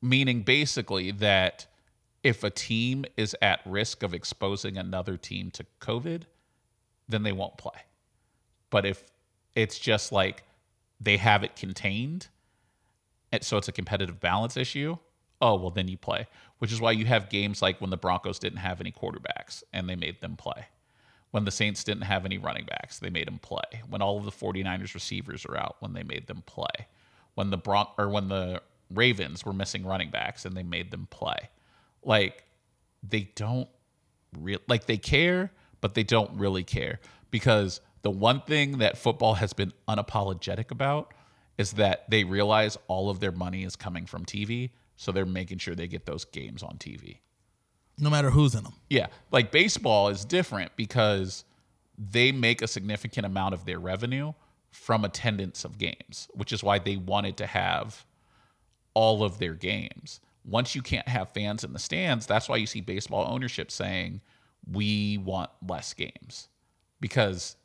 Meaning 0.00 0.42
basically 0.42 1.10
that 1.10 1.66
if 2.22 2.44
a 2.44 2.50
team 2.50 3.04
is 3.16 3.34
at 3.42 3.58
risk 3.66 4.04
of 4.04 4.14
exposing 4.14 4.78
another 4.78 5.16
team 5.16 5.50
to 5.50 5.66
COVID, 5.80 6.22
then 7.08 7.24
they 7.24 7.32
won't 7.32 7.58
play. 7.58 7.80
But 8.70 8.86
if 8.86 9.02
it's 9.56 9.80
just 9.80 10.12
like 10.12 10.44
they 11.00 11.16
have 11.16 11.42
it 11.42 11.56
contained, 11.56 12.28
and 13.32 13.44
so 13.44 13.56
it's 13.56 13.68
a 13.68 13.72
competitive 13.72 14.20
balance 14.20 14.56
issue. 14.56 14.96
Oh, 15.40 15.54
well, 15.54 15.70
then 15.70 15.88
you 15.88 15.96
play, 15.96 16.26
which 16.58 16.72
is 16.72 16.80
why 16.80 16.92
you 16.92 17.06
have 17.06 17.30
games 17.30 17.62
like 17.62 17.80
when 17.80 17.90
the 17.90 17.96
Broncos 17.96 18.38
didn't 18.38 18.58
have 18.58 18.80
any 18.80 18.90
quarterbacks 18.90 19.62
and 19.72 19.88
they 19.88 19.96
made 19.96 20.20
them 20.20 20.36
play. 20.36 20.66
When 21.30 21.44
the 21.44 21.50
Saints 21.50 21.84
didn't 21.84 22.02
have 22.02 22.24
any 22.24 22.38
running 22.38 22.64
backs, 22.64 22.98
they 22.98 23.10
made 23.10 23.26
them 23.26 23.38
play. 23.38 23.82
When 23.88 24.02
all 24.02 24.18
of 24.18 24.24
the 24.24 24.32
49ers 24.32 24.94
receivers 24.94 25.44
are 25.46 25.56
out, 25.56 25.76
when 25.80 25.92
they 25.92 26.02
made 26.02 26.26
them 26.26 26.42
play. 26.46 26.88
When 27.34 27.50
the 27.50 27.58
Bron- 27.58 27.90
or 27.98 28.08
when 28.08 28.28
the 28.28 28.62
Ravens 28.90 29.44
were 29.44 29.52
missing 29.52 29.84
running 29.84 30.10
backs 30.10 30.44
and 30.44 30.56
they 30.56 30.62
made 30.62 30.90
them 30.90 31.06
play. 31.10 31.50
Like 32.02 32.44
they 33.02 33.30
don't 33.34 33.68
real 34.38 34.60
like 34.66 34.86
they 34.86 34.96
care, 34.96 35.52
but 35.80 35.94
they 35.94 36.04
don't 36.04 36.38
really 36.38 36.64
care 36.64 37.00
because 37.30 37.80
the 38.02 38.10
one 38.10 38.40
thing 38.40 38.78
that 38.78 38.96
football 38.96 39.34
has 39.34 39.52
been 39.52 39.72
unapologetic 39.86 40.70
about 40.70 41.12
is 41.58 41.72
that 41.72 42.08
they 42.08 42.24
realize 42.24 42.78
all 42.86 43.10
of 43.10 43.20
their 43.20 43.32
money 43.32 43.64
is 43.64 43.76
coming 43.76 44.06
from 44.06 44.24
TV, 44.24 44.70
so 44.96 45.12
they're 45.12 45.26
making 45.26 45.58
sure 45.58 45.74
they 45.74 45.88
get 45.88 46.06
those 46.06 46.24
games 46.24 46.62
on 46.62 46.76
TV. 46.78 47.18
No 47.98 48.10
matter 48.10 48.30
who's 48.30 48.54
in 48.54 48.62
them. 48.62 48.74
Yeah, 48.88 49.08
like 49.32 49.50
baseball 49.50 50.08
is 50.08 50.24
different 50.24 50.72
because 50.76 51.44
they 51.98 52.30
make 52.30 52.62
a 52.62 52.68
significant 52.68 53.26
amount 53.26 53.54
of 53.54 53.64
their 53.64 53.80
revenue 53.80 54.32
from 54.70 55.04
attendance 55.04 55.64
of 55.64 55.78
games, 55.78 56.28
which 56.34 56.52
is 56.52 56.62
why 56.62 56.78
they 56.78 56.96
wanted 56.96 57.36
to 57.38 57.46
have 57.46 58.06
all 58.94 59.24
of 59.24 59.38
their 59.38 59.54
games. 59.54 60.20
Once 60.44 60.74
you 60.74 60.82
can't 60.82 61.08
have 61.08 61.30
fans 61.30 61.64
in 61.64 61.72
the 61.72 61.78
stands, 61.78 62.26
that's 62.26 62.48
why 62.48 62.56
you 62.56 62.66
see 62.66 62.80
baseball 62.80 63.26
ownership 63.28 63.70
saying, 63.70 64.20
we 64.70 65.18
want 65.18 65.50
less 65.66 65.92
games 65.92 66.48
because 67.00 67.56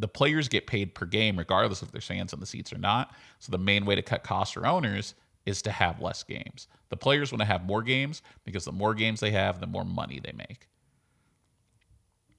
the 0.00 0.08
players 0.08 0.48
get 0.48 0.66
paid 0.66 0.94
per 0.94 1.06
game 1.06 1.38
regardless 1.38 1.82
if 1.82 1.92
there's 1.92 2.06
fans 2.06 2.32
in 2.32 2.40
the 2.40 2.46
seats 2.46 2.72
or 2.72 2.78
not. 2.78 3.14
So 3.38 3.52
the 3.52 3.58
main 3.58 3.84
way 3.84 3.94
to 3.94 4.02
cut 4.02 4.24
costs 4.24 4.54
for 4.54 4.66
owners 4.66 5.14
is 5.46 5.62
to 5.62 5.70
have 5.70 6.00
less 6.00 6.22
games. 6.22 6.68
The 6.88 6.96
players 6.96 7.32
want 7.32 7.40
to 7.40 7.46
have 7.46 7.64
more 7.64 7.82
games 7.82 8.22
because 8.44 8.64
the 8.64 8.72
more 8.72 8.94
games 8.94 9.20
they 9.20 9.30
have, 9.30 9.60
the 9.60 9.66
more 9.66 9.84
money 9.84 10.20
they 10.22 10.32
make. 10.32 10.68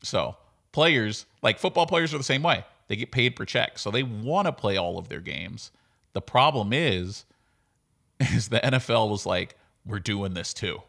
So 0.04 0.36
players, 0.71 1.26
like 1.41 1.60
football 1.60 1.86
players, 1.86 2.13
are 2.13 2.17
the 2.17 2.24
same 2.24 2.43
way. 2.43 2.65
They 2.88 2.95
get 2.95 3.12
paid 3.12 3.36
per 3.36 3.45
check, 3.45 3.80
so 3.80 3.91
they 3.91 4.04
want 4.04 4.47
to 4.47 4.52
play 4.52 4.78
all 4.78 4.97
of 4.97 5.08
their 5.08 5.21
games. 5.21 5.71
The 6.13 6.21
problem 6.21 6.74
is, 6.74 7.26
is 8.19 8.50
the 8.50 8.60
NFL 8.60 9.10
was 9.10 9.26
like, 9.26 9.56
we're 9.86 10.00
doing 10.00 10.34
this 10.34 10.54
too. 10.54 10.82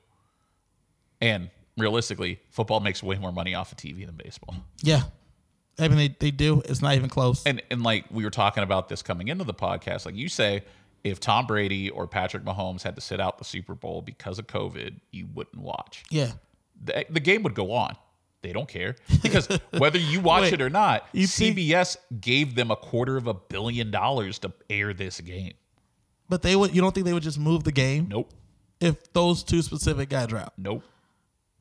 And 1.21 1.51
realistically, 1.77 2.41
football 2.51 2.81
makes 2.81 3.03
way 3.03 3.17
more 3.17 3.33
money 3.33 3.55
off 3.55 3.73
of 3.73 3.79
TV 3.79 4.05
than 4.05 4.17
baseball. 4.17 4.57
Yeah. 4.83 5.03
I 5.79 5.89
mean, 5.89 5.97
they, 5.99 6.09
they 6.19 6.31
do. 6.31 6.63
It's 6.67 6.83
not 6.83 6.95
even 6.95 7.09
close. 7.09 7.45
And 7.47 7.63
and 7.71 7.83
like 7.83 8.05
we 8.11 8.25
were 8.25 8.31
talking 8.31 8.63
about 8.63 8.89
this 8.89 9.03
coming 9.03 9.29
into 9.29 9.45
the 9.45 9.55
podcast, 9.55 10.05
like 10.07 10.15
you 10.15 10.29
say, 10.29 10.65
if 11.03 11.19
Tom 11.19 11.47
Brady 11.47 11.91
or 11.91 12.07
Patrick 12.07 12.45
Mahomes 12.45 12.83
had 12.83 12.95
to 12.97 13.01
sit 13.01 13.21
out 13.21 13.39
the 13.39 13.45
Super 13.45 13.75
Bowl 13.75 14.03
because 14.03 14.39
of 14.39 14.47
COVID, 14.47 15.01
you 15.11 15.27
wouldn't 15.35 15.59
watch. 15.63 16.05
yeah. 16.11 16.33
The, 16.85 17.07
the 17.11 17.21
game 17.21 17.43
would 17.45 17.55
go 17.55 17.73
on. 17.73 17.97
They 18.43 18.53
don't 18.53 18.69
care 18.69 18.97
because 19.23 19.47
whether 19.79 19.99
you 19.99 20.21
watch 20.31 20.43
Wait, 20.43 20.55
it 20.55 20.61
or 20.61 20.69
not, 20.71 21.07
you 21.13 21.29
think- 21.29 21.57
CBS 21.57 21.97
gave 22.21 22.57
them 22.57 22.73
a 22.73 22.77
quarter 22.77 23.17
of 23.17 23.29
a 23.29 23.35
billion 23.35 23.93
dollars 23.93 24.41
to 24.41 24.53
air 24.69 24.93
this 24.93 25.21
game. 25.21 25.53
But 26.29 26.43
they 26.43 26.57
would. 26.57 26.75
You 26.75 26.81
don't 26.81 26.93
think 26.93 27.07
they 27.07 27.13
would 27.13 27.23
just 27.23 27.39
move 27.39 27.63
the 27.63 27.71
game 27.73 28.09
Nope, 28.11 28.31
if 28.81 29.13
those 29.13 29.43
two 29.45 29.63
specific 29.63 30.09
guys 30.09 30.33
are 30.33 30.39
out? 30.39 30.55
nope. 30.59 30.83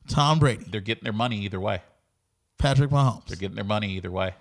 Tom 0.08 0.40
Brady, 0.40 0.64
They're 0.68 0.80
getting 0.80 1.04
their 1.04 1.12
money 1.12 1.38
either 1.42 1.60
way. 1.60 1.82
Patrick 2.62 2.90
Mahomes. 2.90 3.26
They're 3.26 3.36
getting 3.36 3.56
their 3.56 3.64
money 3.64 3.90
either 3.96 4.10
way. 4.10 4.34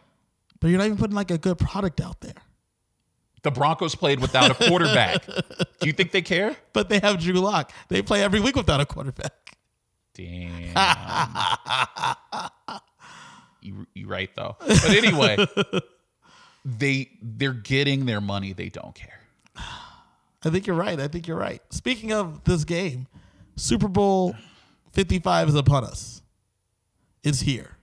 But 0.59 0.67
you're 0.67 0.77
not 0.77 0.85
even 0.85 0.97
putting 0.97 1.15
like 1.15 1.31
a 1.31 1.39
good 1.39 1.57
product 1.57 1.99
out 1.99 2.21
there. 2.21 2.35
The 3.41 3.49
Broncos 3.49 3.95
played 3.95 4.19
without 4.19 4.51
a 4.51 4.53
quarterback. 4.53 5.25
Do 5.79 5.87
you 5.87 5.93
think 5.93 6.11
they 6.11 6.21
care? 6.21 6.55
But 6.73 6.89
they 6.89 6.99
have 6.99 7.19
Drew 7.19 7.33
Lock. 7.33 7.73
They 7.89 8.03
play 8.03 8.21
every 8.21 8.39
week 8.39 8.55
without 8.55 8.79
a 8.79 8.85
quarterback. 8.85 9.57
Damn. 10.13 10.75
you 13.61 13.87
you 13.95 14.07
right 14.07 14.29
though. 14.35 14.55
But 14.59 14.89
anyway, 14.89 15.37
they 16.65 17.09
they're 17.23 17.53
getting 17.53 18.05
their 18.05 18.21
money. 18.21 18.53
They 18.53 18.69
don't 18.69 18.93
care. 18.93 19.21
I 19.55 20.49
think 20.51 20.67
you're 20.67 20.75
right. 20.75 20.99
I 20.99 21.07
think 21.07 21.27
you're 21.27 21.37
right. 21.37 21.61
Speaking 21.71 22.13
of 22.13 22.43
this 22.43 22.65
game, 22.65 23.07
Super 23.55 23.87
Bowl 23.87 24.35
55 24.93 25.49
is 25.49 25.55
upon 25.55 25.85
us. 25.85 26.21
It's 27.23 27.41
here. 27.41 27.77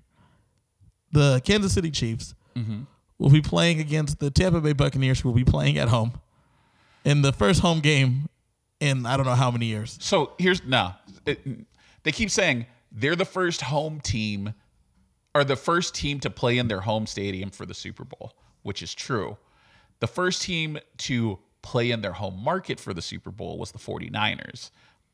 The 1.12 1.40
Kansas 1.44 1.72
City 1.72 1.90
Chiefs 1.90 2.34
mm-hmm. 2.56 2.82
will 3.18 3.30
be 3.30 3.40
playing 3.40 3.80
against 3.80 4.18
the 4.18 4.30
Tampa 4.30 4.60
Bay 4.60 4.72
Buccaneers, 4.72 5.20
who 5.20 5.28
will 5.28 5.36
be 5.36 5.44
playing 5.44 5.78
at 5.78 5.88
home 5.88 6.20
in 7.04 7.22
the 7.22 7.32
first 7.32 7.60
home 7.60 7.80
game 7.80 8.28
in 8.80 9.06
I 9.06 9.16
don't 9.16 9.26
know 9.26 9.34
how 9.34 9.50
many 9.50 9.66
years. 9.66 9.96
So 10.00 10.32
here's 10.38 10.64
now 10.64 10.98
they 11.24 12.12
keep 12.12 12.30
saying 12.30 12.66
they're 12.92 13.16
the 13.16 13.24
first 13.24 13.62
home 13.62 14.00
team 14.00 14.54
or 15.34 15.44
the 15.44 15.56
first 15.56 15.94
team 15.94 16.20
to 16.20 16.30
play 16.30 16.58
in 16.58 16.68
their 16.68 16.80
home 16.80 17.06
stadium 17.06 17.50
for 17.50 17.66
the 17.66 17.74
Super 17.74 18.04
Bowl, 18.04 18.34
which 18.62 18.82
is 18.82 18.94
true. 18.94 19.36
The 20.00 20.06
first 20.06 20.42
team 20.42 20.78
to 20.98 21.38
play 21.62 21.90
in 21.90 22.00
their 22.00 22.12
home 22.12 22.42
market 22.42 22.80
for 22.80 22.94
the 22.94 23.02
Super 23.02 23.30
Bowl 23.30 23.58
was 23.58 23.72
the 23.72 23.78
49ers. 23.78 24.70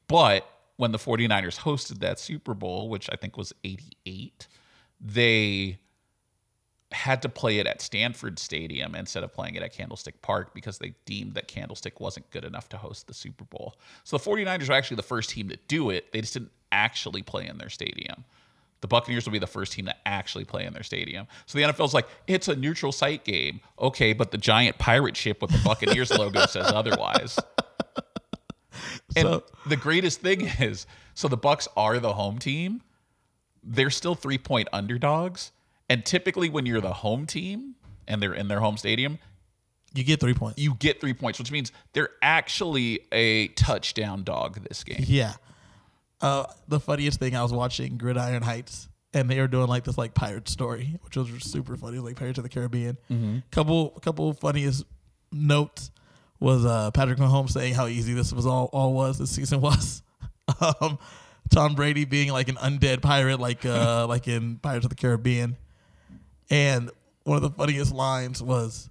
But 0.09 0.47
when 0.77 0.93
the 0.93 0.99
49ers 0.99 1.61
hosted 1.61 2.01
that 2.01 2.19
Super 2.19 2.55
Bowl, 2.55 2.89
which 2.89 3.09
I 3.13 3.17
think 3.17 3.37
was 3.37 3.53
88, 3.65 4.47
they 5.01 5.79
had 6.95 7.21
to 7.23 7.29
play 7.29 7.59
it 7.59 7.67
at 7.67 7.81
Stanford 7.83 8.39
Stadium 8.39 8.95
instead 8.95 9.23
of 9.25 9.33
playing 9.35 9.55
it 9.57 9.63
at 9.63 9.73
Candlestick 9.73 10.23
Park 10.23 10.55
because 10.55 10.79
they 10.79 10.95
deemed 11.05 11.35
that 11.35 11.49
Candlestick 11.49 12.01
wasn't 12.01 12.31
good 12.31 12.45
enough 12.45 12.69
to 12.71 12.77
host 12.77 13.07
the 13.07 13.15
Super 13.15 13.45
Bowl. 13.45 13.75
So 14.05 14.17
the 14.17 14.25
49ers 14.25 14.69
are 14.71 14.73
actually 14.73 14.97
the 14.97 15.03
first 15.03 15.31
team 15.31 15.49
to 15.51 15.59
do 15.69 15.91
it. 15.91 16.13
They 16.13 16.21
just 16.21 16.33
didn't 16.35 16.53
actually 16.73 17.23
play 17.23 17.47
in 17.47 17.59
their 17.59 17.69
stadium. 17.69 18.25
The 18.81 18.89
Buccaneers 18.89 19.25
will 19.25 19.33
be 19.33 19.39
the 19.39 19.47
first 19.47 19.73
team 19.73 19.87
to 19.87 19.95
actually 20.07 20.45
play 20.45 20.65
in 20.65 20.73
their 20.75 20.83
stadium. 20.83 21.27
So 21.47 21.59
the 21.59 21.65
NFL's 21.65 21.95
like, 21.95 22.07
it's 22.27 22.49
a 22.49 22.57
neutral 22.57 22.93
site 22.93 23.25
game. 23.25 23.61
Okay, 23.81 24.13
but 24.13 24.31
the 24.31 24.39
giant 24.39 24.79
pirate 24.79 25.17
ship 25.17 25.41
with 25.41 25.51
the 25.53 25.61
Buccaneers 25.65 26.11
logo 26.11 26.47
says 26.47 26.67
otherwise. 26.67 27.39
And 29.17 29.29
So- 29.29 29.45
the 29.67 29.77
greatest 29.77 30.21
thing 30.21 30.41
is, 30.59 30.87
so 31.15 31.29
the 31.29 31.37
Bucks 31.37 31.69
are 31.77 31.99
the 32.01 32.15
home 32.15 32.39
team. 32.39 32.83
They're 33.63 33.91
still 33.91 34.15
three 34.17 34.39
point 34.39 34.69
underdogs. 34.73 35.53
And 35.89 36.05
typically, 36.05 36.49
when 36.49 36.67
you're 36.67 36.81
the 36.81 36.93
home 36.93 37.27
team 37.27 37.75
and 38.09 38.23
they're 38.23 38.35
in 38.35 38.49
their 38.49 38.61
home 38.61 38.77
stadium, 38.77 39.19
You 39.95 40.03
get 40.05 40.21
three 40.21 40.35
points. 40.35 40.59
you 40.59 40.75
get 40.79 41.01
three 41.01 41.15
points, 41.15 41.39
which 41.39 41.51
means 41.53 41.73
they're 41.93 42.11
actually 42.23 43.01
a 43.13 43.49
touchdown 43.49 44.25
dog 44.25 44.61
this 44.69 44.83
game. 44.85 45.05
Yeah. 45.07 45.35
Uh, 46.21 46.45
the 46.69 46.81
funniest 46.81 47.19
thing 47.19 47.37
I 47.37 47.43
was 47.43 47.53
watching 47.53 47.99
Gridiron 47.99 48.43
Heights, 48.43 48.89
and 49.13 49.29
they 49.29 49.39
were 49.39 49.47
doing 49.49 49.67
like 49.69 49.85
this 49.85 49.99
like 49.99 50.15
pirate 50.15 50.49
story, 50.49 50.97
which 51.03 51.17
was 51.17 51.29
super 51.43 51.77
funny, 51.77 51.99
like 51.99 52.17
Pirates 52.17 52.39
of 52.39 52.45
the 52.45 52.49
Caribbean. 52.51 52.97
Couple 53.51 53.91
couple 54.03 54.33
funniest 54.33 54.85
notes 55.33 55.91
was 56.41 56.65
uh, 56.65 56.91
Patrick 56.93 57.19
Mahomes 57.19 57.51
saying 57.51 57.75
how 57.75 57.87
easy 57.87 58.15
this 58.15 58.33
was 58.33 58.47
all 58.47 58.71
all 58.73 58.95
was 58.95 59.19
this 59.19 59.31
season 59.31 59.61
was. 59.61 60.03
um, 60.81 60.99
Tom 61.51 61.75
Brady 61.75 62.05
being 62.07 62.33
like 62.33 62.49
an 62.49 62.57
undead 62.57 63.03
pirate, 63.03 63.39
like 63.39 63.67
uh, 63.67 64.07
like 64.09 64.27
in 64.27 64.57
Pirates 64.57 64.87
of 64.87 64.91
the 64.91 64.97
Caribbean, 64.97 65.57
and 66.51 66.91
one 67.25 67.37
of 67.37 67.43
the 67.43 67.51
funniest 67.51 67.93
lines 67.93 68.43
was 68.43 68.91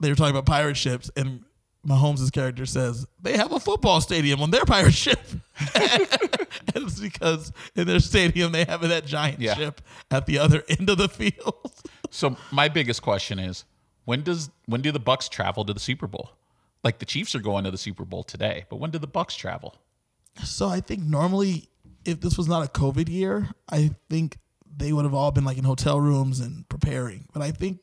they 0.00 0.08
were 0.08 0.14
talking 0.14 0.30
about 0.34 0.46
pirate 0.46 0.76
ships, 0.76 1.10
and 1.16 1.44
Mahomes' 1.86 2.30
character 2.32 2.66
says 2.66 3.06
they 3.22 3.36
have 3.36 3.52
a 3.52 3.60
football 3.60 4.00
stadium 4.00 4.42
on 4.42 4.50
their 4.50 4.64
pirate 4.64 4.94
ship. 4.94 5.20
and 5.74 6.06
it's 6.74 7.00
because 7.00 7.52
in 7.76 7.86
their 7.86 8.00
stadium 8.00 8.52
they 8.52 8.64
have 8.64 8.80
that 8.82 9.06
giant 9.06 9.40
Yeah. 9.40 9.54
ship 9.54 9.80
at 10.10 10.26
the 10.26 10.38
other 10.38 10.62
end 10.68 10.88
of 10.90 10.98
the 10.98 11.08
field. 11.08 11.72
So 12.10 12.36
my 12.50 12.68
biggest 12.68 13.02
question 13.02 13.38
is, 13.38 13.64
when 14.04 14.22
does 14.22 14.50
when 14.66 14.80
do 14.82 14.90
the 14.92 14.98
Bucks 15.00 15.28
travel 15.28 15.64
to 15.64 15.72
the 15.74 15.80
Super 15.80 16.06
Bowl? 16.06 16.30
Like 16.84 16.98
the 16.98 17.06
Chiefs 17.06 17.34
are 17.34 17.40
going 17.40 17.64
to 17.64 17.70
the 17.70 17.78
Super 17.78 18.04
Bowl 18.04 18.22
today, 18.22 18.64
but 18.70 18.76
when 18.76 18.90
do 18.90 18.98
the 18.98 19.06
Bucks 19.06 19.34
travel? 19.36 19.76
So 20.44 20.68
I 20.68 20.80
think 20.80 21.02
normally, 21.02 21.68
if 22.04 22.20
this 22.20 22.38
was 22.38 22.46
not 22.48 22.64
a 22.64 22.70
COVID 22.70 23.08
year, 23.08 23.48
I 23.70 23.90
think 24.08 24.38
they 24.76 24.92
would 24.92 25.04
have 25.04 25.14
all 25.14 25.30
been 25.30 25.44
like 25.44 25.58
in 25.58 25.64
hotel 25.64 26.00
rooms 26.00 26.40
and 26.40 26.68
preparing. 26.68 27.26
But 27.32 27.42
I 27.42 27.50
think 27.50 27.80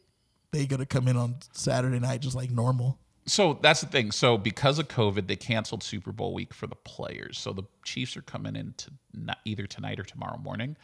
they 0.52 0.66
to 0.66 0.86
come 0.86 1.08
in 1.08 1.18
on 1.18 1.36
Saturday 1.54 2.00
night 2.00 2.22
just 2.22 2.36
like 2.36 2.50
normal. 2.50 3.00
So 3.28 3.58
that's 3.62 3.82
the 3.82 3.88
thing. 3.88 4.12
So 4.12 4.38
because 4.38 4.78
of 4.78 4.88
COVID, 4.88 5.28
they 5.28 5.36
canceled 5.36 5.84
Super 5.84 6.12
Bowl 6.12 6.34
week 6.34 6.54
for 6.54 6.68
the 6.68 6.76
players. 6.76 7.40
So 7.40 7.54
the 7.54 7.64
Chiefs 7.84 8.16
are 8.16 8.22
coming 8.22 8.56
in 8.56 8.74
to 8.78 9.36
either 9.46 9.66
tonight 9.66 10.00
or 10.00 10.04
tomorrow 10.04 10.38
morning. 10.38 10.78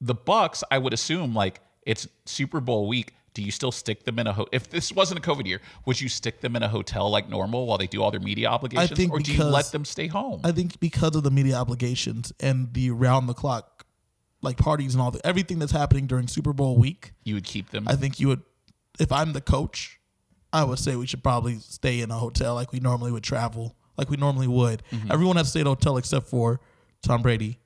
The 0.00 0.14
Bucks, 0.14 0.64
I 0.70 0.78
would 0.78 0.92
assume, 0.92 1.34
like 1.34 1.60
it's 1.82 2.08
Super 2.24 2.60
Bowl 2.60 2.88
week. 2.88 3.12
Do 3.32 3.42
you 3.42 3.50
still 3.50 3.70
stick 3.70 4.04
them 4.04 4.18
in 4.18 4.26
a 4.26 4.32
ho- 4.32 4.48
if 4.50 4.70
this 4.70 4.90
wasn't 4.90 5.18
a 5.18 5.22
COVID 5.22 5.46
year? 5.46 5.60
Would 5.84 6.00
you 6.00 6.08
stick 6.08 6.40
them 6.40 6.56
in 6.56 6.62
a 6.62 6.68
hotel 6.68 7.10
like 7.10 7.28
normal 7.28 7.66
while 7.66 7.76
they 7.76 7.86
do 7.86 8.02
all 8.02 8.10
their 8.10 8.18
media 8.18 8.48
obligations, 8.48 9.10
or 9.10 9.20
do 9.20 9.32
you 9.32 9.44
let 9.44 9.72
them 9.72 9.84
stay 9.84 10.06
home? 10.06 10.40
I 10.42 10.52
think 10.52 10.80
because 10.80 11.14
of 11.14 11.22
the 11.22 11.30
media 11.30 11.54
obligations 11.56 12.32
and 12.40 12.72
the 12.72 12.90
round 12.92 13.28
the 13.28 13.34
clock, 13.34 13.75
like 14.46 14.56
parties 14.56 14.94
and 14.94 15.02
all 15.02 15.10
the 15.10 15.24
everything 15.26 15.58
that's 15.58 15.72
happening 15.72 16.06
during 16.06 16.28
Super 16.28 16.52
Bowl 16.52 16.76
week, 16.76 17.12
you 17.24 17.34
would 17.34 17.44
keep 17.44 17.70
them. 17.70 17.86
I 17.86 17.96
think 17.96 18.18
you 18.20 18.28
would, 18.28 18.42
if 18.98 19.12
I'm 19.12 19.32
the 19.32 19.40
coach, 19.40 20.00
I 20.52 20.64
would 20.64 20.78
say 20.78 20.96
we 20.96 21.06
should 21.06 21.22
probably 21.22 21.58
stay 21.58 22.00
in 22.00 22.10
a 22.10 22.14
hotel 22.14 22.54
like 22.54 22.72
we 22.72 22.80
normally 22.80 23.12
would 23.12 23.24
travel, 23.24 23.74
like 23.98 24.08
we 24.08 24.16
normally 24.16 24.46
would. 24.46 24.82
Mm-hmm. 24.92 25.12
Everyone 25.12 25.36
has 25.36 25.48
to 25.48 25.50
stay 25.50 25.60
in 25.60 25.66
a 25.66 25.70
hotel 25.70 25.96
except 25.96 26.28
for 26.28 26.60
Tom 27.02 27.22
Brady. 27.22 27.58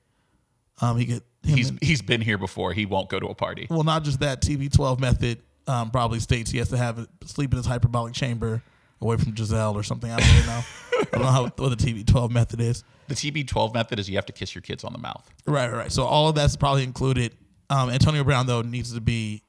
Um, 0.81 0.97
he 0.97 1.05
could. 1.05 1.23
He's 1.43 1.69
and, 1.69 1.81
he's 1.81 2.01
been 2.01 2.21
here 2.21 2.37
before. 2.37 2.73
He 2.73 2.85
won't 2.85 3.09
go 3.09 3.19
to 3.19 3.27
a 3.27 3.35
party. 3.35 3.67
well, 3.69 3.83
not 3.83 4.03
just 4.03 4.19
that. 4.19 4.41
TB12 4.41 4.99
method 4.99 5.39
um, 5.67 5.91
probably 5.91 6.19
states 6.19 6.51
he 6.51 6.57
has 6.57 6.69
to 6.69 6.77
have 6.77 6.99
it, 6.99 7.09
sleep 7.25 7.51
in 7.51 7.57
his 7.57 7.65
hyperbolic 7.65 8.13
chamber 8.13 8.61
away 8.99 9.17
from 9.17 9.33
Gisele 9.33 9.75
or 9.75 9.83
something. 9.83 10.11
I 10.11 10.19
don't 10.19 10.29
really 10.33 10.47
know. 10.47 10.61
I 10.93 11.05
don't 11.11 11.21
know 11.21 11.31
how 11.31 11.43
what 11.43 11.57
the 11.57 11.75
TB12 11.75 12.29
method 12.29 12.61
is. 12.61 12.83
The 13.15 13.31
TB12 13.31 13.73
method 13.73 13.99
is 13.99 14.09
you 14.09 14.15
have 14.15 14.25
to 14.27 14.33
kiss 14.33 14.53
your 14.55 14.61
kids 14.61 14.83
on 14.83 14.93
the 14.93 14.99
mouth. 14.99 15.29
Right, 15.45 15.67
right, 15.69 15.77
right. 15.77 15.91
So 15.91 16.03
all 16.05 16.29
of 16.29 16.35
that's 16.35 16.55
probably 16.55 16.83
included. 16.83 17.35
Um, 17.69 17.89
Antonio 17.89 18.23
Brown 18.23 18.47
though 18.47 18.61
needs 18.61 18.93
to 18.93 19.01
be 19.01 19.43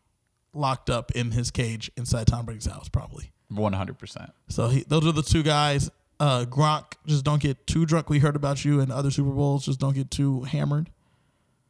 locked 0.54 0.90
up 0.90 1.10
in 1.12 1.30
his 1.30 1.50
cage 1.50 1.90
inside 1.96 2.26
Tom 2.26 2.44
Brady's 2.46 2.66
house, 2.66 2.88
probably. 2.88 3.32
One 3.48 3.72
hundred 3.72 3.98
percent. 3.98 4.30
So 4.48 4.68
he, 4.68 4.84
those 4.86 5.06
are 5.06 5.12
the 5.12 5.22
two 5.22 5.42
guys. 5.42 5.90
Uh, 6.20 6.44
Gronk, 6.48 6.84
just 7.06 7.24
don't 7.24 7.42
get 7.42 7.66
too 7.66 7.84
drunk. 7.84 8.08
We 8.08 8.18
heard 8.20 8.36
about 8.36 8.64
you 8.64 8.80
in 8.80 8.90
other 8.92 9.10
Super 9.10 9.30
Bowls. 9.30 9.64
Just 9.64 9.80
don't 9.80 9.94
get 9.94 10.10
too 10.10 10.42
hammered 10.42 10.88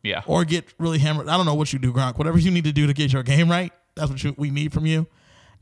Yeah. 0.02 0.22
or 0.26 0.44
get 0.44 0.66
really 0.78 0.98
hammered. 0.98 1.28
I 1.28 1.36
don't 1.38 1.46
know 1.46 1.54
what 1.54 1.72
you 1.72 1.78
do, 1.78 1.92
Gronk. 1.92 2.18
Whatever 2.18 2.38
you 2.38 2.50
need 2.50 2.64
to 2.64 2.72
do 2.72 2.86
to 2.86 2.92
get 2.92 3.12
your 3.12 3.22
game 3.22 3.50
right, 3.50 3.72
that's 3.94 4.10
what 4.10 4.22
you, 4.22 4.34
we 4.36 4.50
need 4.50 4.72
from 4.74 4.84
you. 4.84 5.06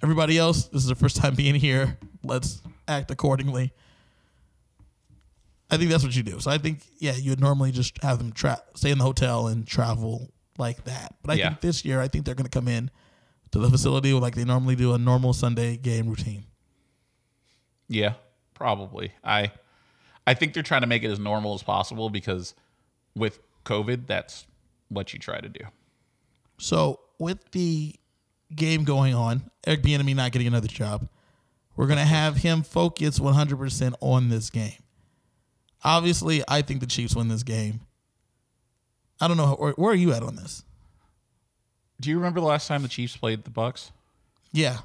Everybody 0.03 0.39
else, 0.39 0.65
this 0.65 0.83
is 0.83 0.89
the 0.89 0.95
first 0.97 1.17
time 1.17 1.35
being 1.37 1.55
here. 1.55 1.99
Let's 2.25 2.63
act 2.89 3.11
accordingly. 3.13 3.73
I 5.71 5.77
think 5.77 5.91
that's 5.91 6.03
what 6.05 6.15
you 6.17 6.23
do. 6.23 6.41
So 6.41 6.51
I 6.51 6.59
think, 6.59 6.81
yeah, 6.99 7.15
you 7.15 7.31
would 7.31 7.41
normally 7.41 7.71
just 7.73 8.03
have 8.03 8.19
them 8.19 8.33
tra- 8.33 8.63
stay 8.75 8.91
in 8.91 8.99
the 8.99 9.05
hotel 9.05 9.47
and 9.47 9.67
travel 9.67 10.33
like 10.59 10.85
that. 10.85 11.15
But 11.23 11.33
I 11.33 11.35
Yeah. 11.35 11.49
think 11.51 11.61
this 11.61 11.85
year, 11.85 12.01
I 12.01 12.09
think 12.09 12.25
they're 12.25 12.35
going 12.35 12.45
to 12.49 12.51
come 12.51 12.69
in 12.69 12.91
to 13.53 13.59
the 13.59 13.71
facility 13.71 14.13
like 14.13 14.35
they 14.35 14.45
normally 14.45 14.77
do 14.77 14.95
a 14.95 14.99
normal 14.99 15.33
Sunday 15.33 15.77
game 15.77 16.09
routine. 16.09 16.45
Yeah, 17.89 18.15
probably. 18.55 19.13
I 19.25 19.53
I 20.27 20.35
think 20.35 20.55
they're 20.55 20.63
trying 20.63 20.83
to 20.83 20.87
make 20.87 21.03
it 21.03 21.11
as 21.11 21.19
normal 21.19 21.55
as 21.55 21.63
possible 21.63 22.09
because 22.11 22.55
with 23.17 23.41
COVID, 23.65 24.07
that's 24.07 24.47
what 24.89 25.13
you 25.13 25.19
try 25.19 25.41
to 25.41 25.49
do. 25.49 25.65
So 26.59 27.01
with 27.19 27.51
the 27.53 27.97
game 28.55 28.85
going 28.85 29.15
on, 29.15 29.51
Eric 29.67 29.83
Bieniemy 29.83 30.15
not 30.15 30.31
getting 30.33 30.47
another 30.47 30.69
job, 30.69 31.09
we're 31.75 31.87
gonna 31.87 32.05
have 32.05 32.37
him 32.37 32.63
focus 32.63 33.19
100 33.19 33.57
percent 33.57 33.95
on 34.01 34.29
this 34.29 34.51
game. 34.51 34.75
Obviously, 35.83 36.43
I 36.49 36.63
think 36.63 36.81
the 36.81 36.87
Chiefs 36.87 37.15
win 37.17 37.29
this 37.29 37.43
game. 37.43 37.81
I 39.21 39.29
don't 39.29 39.37
know 39.37 39.55
where, 39.55 39.73
where 39.73 39.93
are 39.93 39.97
you 39.97 40.13
at 40.13 40.23
on 40.23 40.37
this. 40.37 40.65
Do 42.01 42.09
you 42.11 42.17
remember 42.17 42.41
the 42.41 42.47
last 42.47 42.67
time 42.69 42.83
the 42.83 42.89
Chiefs 42.89 43.17
played 43.17 43.45
the 43.45 43.51
Bucks? 43.51 43.93
Yeah, 44.53 44.79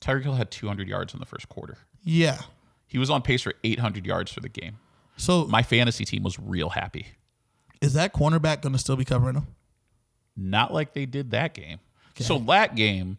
Tyreek 0.00 0.22
Hill 0.22 0.34
had 0.34 0.50
200 0.50 0.88
yards 0.88 1.12
in 1.14 1.20
the 1.20 1.26
first 1.26 1.48
quarter. 1.48 1.78
yeah. 2.04 2.40
He 2.86 2.98
was 2.98 3.10
on 3.10 3.22
pace 3.22 3.42
for 3.42 3.54
800 3.64 4.06
yards 4.06 4.30
for 4.30 4.38
the 4.38 4.48
game. 4.48 4.76
So 5.16 5.46
My 5.46 5.64
fantasy 5.64 6.04
team 6.04 6.22
was 6.22 6.38
real 6.38 6.68
happy. 6.68 7.06
is 7.80 7.94
that 7.94 8.12
cornerback 8.14 8.60
gonna 8.62 8.78
still 8.78 8.94
be 8.94 9.04
covering 9.04 9.34
him? 9.34 9.48
Not 10.36 10.72
like 10.72 10.94
they 10.94 11.04
did 11.06 11.32
that 11.32 11.54
game. 11.54 11.80
So 12.20 12.38
that 12.40 12.76
game, 12.76 13.18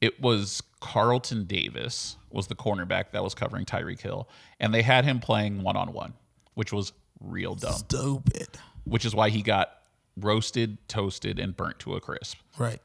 it 0.00 0.20
was 0.20 0.60
Carlton 0.80 1.44
Davis 1.44 2.16
was 2.30 2.48
the 2.48 2.56
cornerback 2.56 3.12
that 3.12 3.22
was 3.22 3.32
covering 3.34 3.64
Tyreek 3.64 4.00
Hill, 4.00 4.28
and 4.58 4.74
they 4.74 4.82
had 4.82 5.04
him 5.04 5.20
playing 5.20 5.62
one 5.62 5.76
on 5.76 5.92
one, 5.92 6.14
which 6.54 6.72
was 6.72 6.92
real 7.20 7.54
dumb. 7.54 7.72
Stupid. 7.74 8.48
Which 8.84 9.04
is 9.04 9.14
why 9.14 9.28
he 9.30 9.42
got 9.42 9.70
roasted, 10.16 10.76
toasted, 10.88 11.38
and 11.38 11.56
burnt 11.56 11.78
to 11.80 11.94
a 11.94 12.00
crisp 12.00 12.38
Right. 12.58 12.80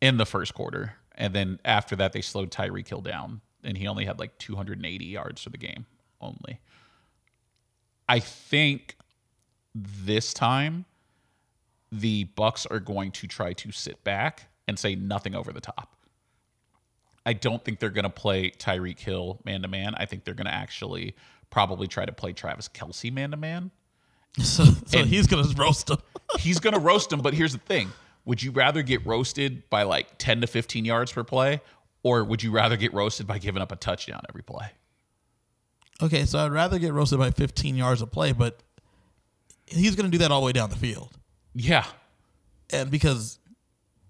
in 0.00 0.16
the 0.16 0.26
first 0.26 0.54
quarter. 0.54 0.94
And 1.14 1.34
then 1.34 1.58
after 1.64 1.96
that, 1.96 2.12
they 2.12 2.20
slowed 2.22 2.50
Tyreek 2.50 2.88
Hill 2.88 3.00
down 3.00 3.40
and 3.64 3.76
he 3.76 3.86
only 3.86 4.04
had 4.04 4.18
like 4.18 4.38
280 4.38 5.04
yards 5.04 5.42
for 5.42 5.50
the 5.50 5.58
game 5.58 5.86
only. 6.20 6.60
I 8.08 8.18
think 8.18 8.96
this 9.74 10.34
time 10.34 10.84
the 11.90 12.24
Bucks 12.24 12.66
are 12.66 12.80
going 12.80 13.10
to 13.12 13.26
try 13.26 13.52
to 13.54 13.72
sit 13.72 14.02
back 14.04 14.48
and 14.66 14.78
say 14.78 14.94
nothing 14.94 15.34
over 15.34 15.52
the 15.52 15.60
top. 15.60 15.94
I 17.24 17.32
don't 17.34 17.64
think 17.64 17.78
they're 17.78 17.90
going 17.90 18.04
to 18.04 18.10
play 18.10 18.50
Tyreek 18.50 18.98
Hill 18.98 19.40
man 19.44 19.62
to 19.62 19.68
man. 19.68 19.94
I 19.96 20.06
think 20.06 20.24
they're 20.24 20.34
going 20.34 20.46
to 20.46 20.54
actually 20.54 21.14
probably 21.52 21.86
try 21.86 22.04
to 22.04 22.10
play 22.12 22.32
Travis 22.32 22.68
Kelce 22.68 23.12
man 23.12 23.30
to 23.30 23.36
man. 23.36 23.70
So, 24.42 24.64
so 24.86 25.04
he's 25.04 25.26
gonna 25.28 25.46
roast 25.56 25.90
him. 25.90 25.98
He's 26.40 26.58
going 26.58 26.72
to 26.72 26.80
roast 26.80 27.12
him, 27.12 27.20
but 27.20 27.34
here's 27.34 27.52
the 27.52 27.58
thing. 27.58 27.90
Would 28.24 28.42
you 28.42 28.50
rather 28.52 28.80
get 28.82 29.04
roasted 29.04 29.68
by 29.68 29.82
like 29.82 30.16
10 30.16 30.40
to 30.40 30.46
15 30.46 30.86
yards 30.86 31.12
per 31.12 31.22
play, 31.22 31.60
or 32.02 32.24
would 32.24 32.42
you 32.42 32.50
rather 32.50 32.78
get 32.78 32.94
roasted 32.94 33.26
by 33.26 33.36
giving 33.36 33.60
up 33.60 33.70
a 33.70 33.76
touchdown 33.76 34.22
every 34.30 34.42
play? 34.42 34.70
Okay, 36.02 36.24
so 36.24 36.38
I'd 36.38 36.50
rather 36.52 36.78
get 36.78 36.94
roasted 36.94 37.18
by 37.18 37.30
15 37.30 37.76
yards 37.76 38.00
of 38.00 38.10
play, 38.10 38.32
but 38.32 38.62
he's 39.66 39.94
gonna 39.94 40.08
do 40.08 40.16
that 40.18 40.30
all 40.32 40.40
the 40.40 40.46
way 40.46 40.52
down 40.52 40.70
the 40.70 40.76
field, 40.76 41.10
Yeah. 41.54 41.84
and 42.72 42.90
because 42.90 43.38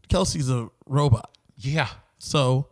Kelce's 0.08 0.48
a 0.48 0.70
robot, 0.86 1.36
Yeah. 1.56 1.88
so 2.18 2.68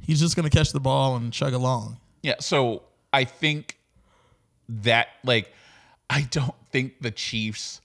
he's 0.00 0.18
just 0.18 0.34
gonna 0.34 0.50
catch 0.50 0.72
the 0.72 0.80
ball 0.80 1.14
and 1.14 1.32
chug 1.32 1.52
along. 1.52 1.98
Yeah, 2.24 2.34
so 2.40 2.82
I 3.12 3.22
think 3.24 3.76
that 4.82 5.08
like 5.24 5.52
I 6.08 6.22
don't 6.22 6.54
think 6.70 7.00
the 7.00 7.10
Chiefs 7.10 7.80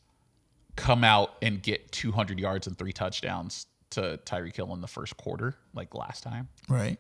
come 0.76 1.04
out 1.04 1.36
and 1.42 1.62
get 1.62 1.92
200 1.92 2.40
yards 2.40 2.68
and 2.68 2.78
three 2.78 2.92
touchdowns 2.94 3.68
to 3.92 4.20
Tyreek 4.26 4.56
Hill 4.56 4.74
in 4.74 4.82
the 4.82 4.88
first 4.88 5.16
quarter 5.18 5.56
like 5.74 5.94
last 5.96 6.22
time, 6.24 6.50
Right. 6.68 6.98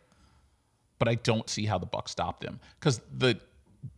but 0.99 1.07
I 1.07 1.15
don't 1.15 1.49
see 1.49 1.65
how 1.65 1.77
the 1.77 1.85
Bucks 1.85 2.11
stop 2.11 2.39
them 2.41 2.59
cuz 2.79 3.01
the 3.17 3.39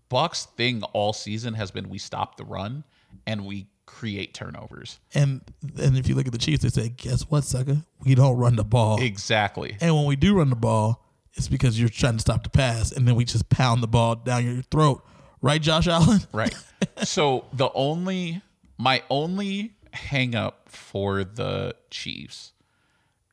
Bucks 0.09 0.45
thing 0.55 0.83
all 0.93 1.11
season 1.13 1.53
has 1.53 1.69
been 1.71 1.89
we 1.89 1.97
stop 1.97 2.37
the 2.37 2.45
run 2.45 2.83
and 3.25 3.45
we 3.45 3.67
create 3.85 4.33
turnovers. 4.33 4.99
And 5.13 5.41
and 5.77 5.97
if 5.97 6.07
you 6.07 6.15
look 6.15 6.27
at 6.27 6.31
the 6.33 6.39
Chiefs, 6.39 6.63
they 6.63 6.69
say, 6.69 6.89
"Guess 6.89 7.23
what, 7.23 7.43
sucker? 7.43 7.83
We 8.03 8.15
don't 8.15 8.37
run 8.37 8.55
the 8.55 8.63
ball." 8.63 9.01
Exactly. 9.01 9.75
And 9.81 9.95
when 9.95 10.05
we 10.05 10.15
do 10.15 10.35
run 10.35 10.49
the 10.49 10.55
ball, 10.55 11.03
it's 11.33 11.47
because 11.49 11.77
you're 11.79 11.89
trying 11.89 12.13
to 12.15 12.19
stop 12.19 12.43
the 12.43 12.49
pass, 12.49 12.91
and 12.91 13.05
then 13.07 13.15
we 13.15 13.25
just 13.25 13.49
pound 13.49 13.83
the 13.83 13.87
ball 13.87 14.15
down 14.15 14.45
your 14.45 14.61
throat, 14.63 15.05
right, 15.41 15.61
Josh 15.61 15.87
Allen? 15.87 16.19
Right. 16.31 16.55
so 17.03 17.45
the 17.53 17.69
only 17.73 18.41
my 18.77 19.03
only 19.09 19.73
hang 19.91 20.35
up 20.35 20.69
for 20.69 21.23
the 21.23 21.75
Chiefs 21.89 22.53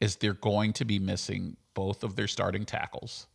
is 0.00 0.16
they're 0.16 0.32
going 0.32 0.72
to 0.74 0.84
be 0.84 0.98
missing 0.98 1.56
both 1.74 2.02
of 2.04 2.16
their 2.16 2.28
starting 2.28 2.64
tackles 2.64 3.26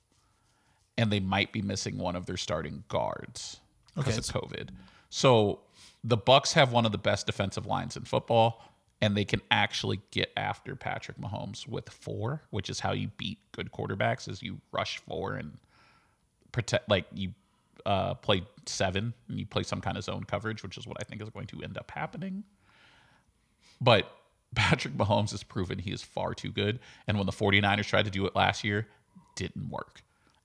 and 0.97 1.11
they 1.11 1.19
might 1.19 1.51
be 1.51 1.61
missing 1.61 1.97
one 1.97 2.15
of 2.15 2.25
their 2.25 2.37
starting 2.37 2.83
guards 2.87 3.59
because 3.95 4.17
Okay, 4.17 4.37
of 4.37 4.49
COVID. 4.49 4.69
So 5.09 5.59
the 6.03 6.17
Bucks 6.17 6.53
have 6.53 6.71
one 6.71 6.85
of 6.85 6.91
the 6.91 6.97
best 6.97 7.25
defensive 7.25 7.65
lines 7.65 7.95
in 7.97 8.03
football 8.03 8.63
and 9.01 9.15
they 9.15 9.25
can 9.25 9.41
actually 9.51 10.01
get 10.11 10.31
after 10.35 10.75
Patrick 10.75 11.17
Mahomes 11.17 11.67
with 11.67 11.89
four, 11.89 12.41
which 12.49 12.69
is 12.69 12.79
how 12.79 12.91
you 12.91 13.09
beat 13.17 13.37
good 13.51 13.71
quarterbacks 13.71 14.27
is 14.27 14.41
you 14.41 14.59
rush 14.71 14.99
four 14.99 15.35
and 15.35 15.57
protect 16.51 16.89
like 16.89 17.05
you 17.13 17.33
uh, 17.85 18.13
play 18.15 18.43
seven 18.65 19.13
and 19.27 19.39
you 19.39 19.45
play 19.45 19.63
some 19.63 19.81
kind 19.81 19.97
of 19.97 20.03
zone 20.03 20.23
coverage, 20.23 20.63
which 20.63 20.77
is 20.77 20.87
what 20.87 20.97
I 20.99 21.03
think 21.03 21.21
is 21.21 21.29
going 21.29 21.47
to 21.47 21.61
end 21.61 21.77
up 21.77 21.91
happening. 21.91 22.43
But 23.81 24.11
Patrick 24.55 24.95
Mahomes 24.95 25.31
has 25.31 25.43
proven 25.43 25.79
he 25.79 25.91
is 25.91 26.01
far 26.01 26.33
too 26.33 26.51
good. 26.51 26.79
And 27.07 27.17
when 27.17 27.25
the 27.25 27.31
49ers 27.31 27.85
tried 27.85 28.05
to 28.05 28.11
do 28.11 28.25
it 28.25 28.35
last 28.35 28.63
year, 28.63 28.87
didn't 29.35 29.69
work. 29.69 30.01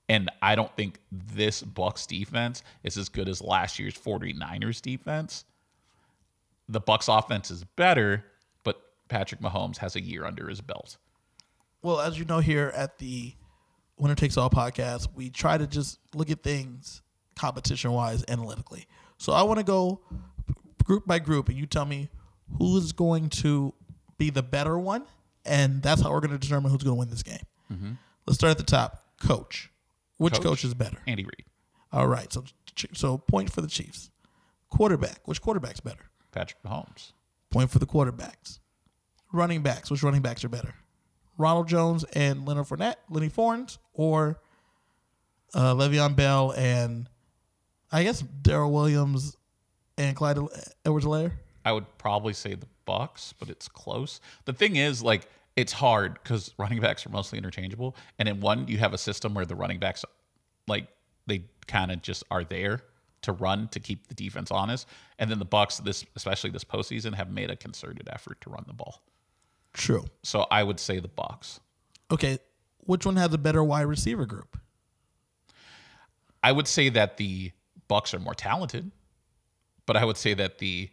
And 0.07 0.29
I 0.41 0.55
don't 0.55 0.73
think 0.75 0.99
this 1.11 1.63
Bucks 1.63 2.05
defense 2.05 2.61
is 2.83 2.97
as 2.97 3.09
good 3.09 3.27
as 3.27 3.41
last 3.41 3.79
year's 3.79 3.95
49ers 3.95 4.81
defense. 4.81 5.45
The 6.69 6.79
Bucks 6.79 7.07
offense 7.07 7.49
is 7.49 7.63
better, 7.63 8.23
but 8.63 8.79
Patrick 9.07 9.41
Mahomes 9.41 9.77
has 9.77 9.95
a 9.95 10.01
year 10.01 10.25
under 10.25 10.47
his 10.47 10.61
belt. 10.61 10.97
Well, 11.81 11.99
as 11.99 12.19
you 12.19 12.25
know, 12.25 12.39
here 12.39 12.71
at 12.75 12.99
the 12.99 13.33
Winner 13.97 14.15
Takes 14.15 14.37
All 14.37 14.49
podcast, 14.49 15.07
we 15.15 15.29
try 15.29 15.57
to 15.57 15.65
just 15.65 15.99
look 16.13 16.29
at 16.29 16.43
things 16.43 17.01
competition 17.37 17.91
wise 17.91 18.23
analytically. 18.27 18.87
So 19.17 19.33
I 19.33 19.43
want 19.43 19.59
to 19.59 19.65
go 19.65 20.01
group 20.83 21.05
by 21.05 21.19
group, 21.19 21.49
and 21.49 21.57
you 21.57 21.65
tell 21.65 21.85
me 21.85 22.09
who's 22.57 22.91
going 22.91 23.29
to 23.29 23.73
be 24.17 24.29
the 24.29 24.43
better 24.43 24.77
one, 24.77 25.03
and 25.45 25.81
that's 25.81 26.01
how 26.01 26.11
we're 26.11 26.19
going 26.21 26.31
to 26.31 26.37
determine 26.37 26.71
who's 26.71 26.83
going 26.83 26.95
to 26.95 26.99
win 26.99 27.09
this 27.09 27.23
game. 27.23 27.97
Let's 28.25 28.37
start 28.37 28.51
at 28.51 28.57
the 28.57 28.63
top. 28.63 29.03
Coach. 29.21 29.69
Which 30.17 30.35
coach, 30.35 30.43
Coach? 30.43 30.63
is 30.65 30.73
better? 30.73 30.97
Andy 31.07 31.23
Reid, 31.23 31.43
All 31.91 32.07
right. 32.07 32.31
So 32.31 32.43
so 32.93 33.17
point 33.17 33.51
for 33.51 33.61
the 33.61 33.67
Chiefs. 33.67 34.09
Quarterback. 34.69 35.27
Which 35.27 35.41
quarterback's 35.41 35.79
better? 35.79 36.05
Patrick 36.31 36.61
Mahomes, 36.63 37.13
Point 37.49 37.69
for 37.71 37.79
the 37.79 37.85
quarterbacks. 37.85 38.59
Running 39.31 39.61
backs. 39.61 39.89
Which 39.89 40.03
running 40.03 40.21
backs 40.21 40.43
are 40.43 40.49
better? 40.49 40.73
Ronald 41.37 41.67
Jones 41.67 42.03
and 42.13 42.45
Leonard 42.45 42.65
Fournette, 42.67 42.95
Lenny 43.09 43.29
Fornes, 43.29 43.77
or 43.93 44.39
uh, 45.53 45.73
Le'Veon 45.75 46.15
Bell 46.15 46.51
and 46.57 47.09
I 47.91 48.03
guess 48.03 48.21
Darrel 48.21 48.71
Williams 48.71 49.37
and 49.97 50.15
Clyde 50.15 50.37
Edwards-Helaire? 50.85 51.31
I 51.63 51.71
would 51.71 51.85
probably 51.97 52.33
say 52.33 52.55
the 52.55 52.67
Bucks, 52.85 53.33
but 53.39 53.49
it's 53.49 53.67
close. 53.67 54.19
The 54.45 54.53
thing 54.53 54.75
is, 54.75 55.01
like, 55.01 55.27
it's 55.55 55.73
hard 55.73 56.19
because 56.21 56.53
running 56.57 56.79
backs 56.81 57.05
are 57.05 57.09
mostly 57.09 57.37
interchangeable, 57.37 57.95
and 58.19 58.27
in 58.29 58.39
one, 58.39 58.67
you 58.67 58.77
have 58.77 58.93
a 58.93 58.97
system 58.97 59.33
where 59.33 59.45
the 59.45 59.55
running 59.55 59.79
backs, 59.79 60.03
like, 60.67 60.87
they 61.27 61.45
kind 61.67 61.91
of 61.91 62.01
just 62.01 62.23
are 62.29 62.43
there 62.43 62.81
to 63.23 63.31
run 63.31 63.67
to 63.69 63.79
keep 63.79 64.07
the 64.07 64.13
defense 64.13 64.51
honest, 64.51 64.87
and 65.17 65.31
then 65.31 65.39
the 65.39 65.45
Bucks, 65.45 65.77
this 65.77 66.05
especially 66.15 66.51
this 66.51 66.63
postseason, 66.63 67.15
have 67.15 67.31
made 67.31 67.49
a 67.49 67.55
concerted 67.55 68.07
effort 68.11 68.39
to 68.41 68.49
run 68.51 68.63
the 68.67 68.73
ball. 68.73 69.01
True. 69.73 70.05
So 70.23 70.45
I 70.51 70.61
would 70.61 70.79
say 70.79 70.99
the 70.99 71.07
Bucks. 71.07 71.59
Okay. 72.11 72.37
Which 72.81 73.05
one 73.05 73.15
has 73.15 73.33
a 73.33 73.39
better 73.39 73.63
wide 73.63 73.87
receiver 73.87 74.27
group? 74.27 74.59
I 76.43 76.51
would 76.51 76.67
say 76.67 76.89
that 76.89 77.17
the 77.17 77.51
Bucks 77.87 78.13
are 78.13 78.19
more 78.19 78.33
talented, 78.33 78.91
but 79.85 79.95
I 79.97 80.05
would 80.05 80.17
say 80.17 80.33
that 80.33 80.57
the 80.57 80.89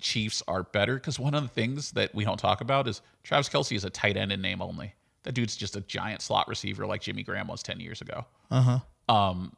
Chiefs 0.00 0.42
are 0.48 0.62
better 0.62 0.94
because 0.94 1.18
one 1.18 1.34
of 1.34 1.42
the 1.42 1.48
things 1.48 1.92
that 1.92 2.14
we 2.14 2.24
don't 2.24 2.38
talk 2.38 2.60
about 2.60 2.88
is 2.88 3.02
Travis 3.22 3.48
Kelce 3.48 3.76
is 3.76 3.84
a 3.84 3.90
tight 3.90 4.16
end 4.16 4.32
in 4.32 4.40
name 4.40 4.62
only. 4.62 4.94
That 5.24 5.32
dude's 5.32 5.56
just 5.56 5.76
a 5.76 5.82
giant 5.82 6.22
slot 6.22 6.48
receiver 6.48 6.86
like 6.86 7.02
Jimmy 7.02 7.22
Graham 7.22 7.48
was 7.48 7.62
ten 7.62 7.80
years 7.80 8.00
ago. 8.00 8.24
Uh 8.50 8.80
huh. 9.08 9.14
Um, 9.14 9.52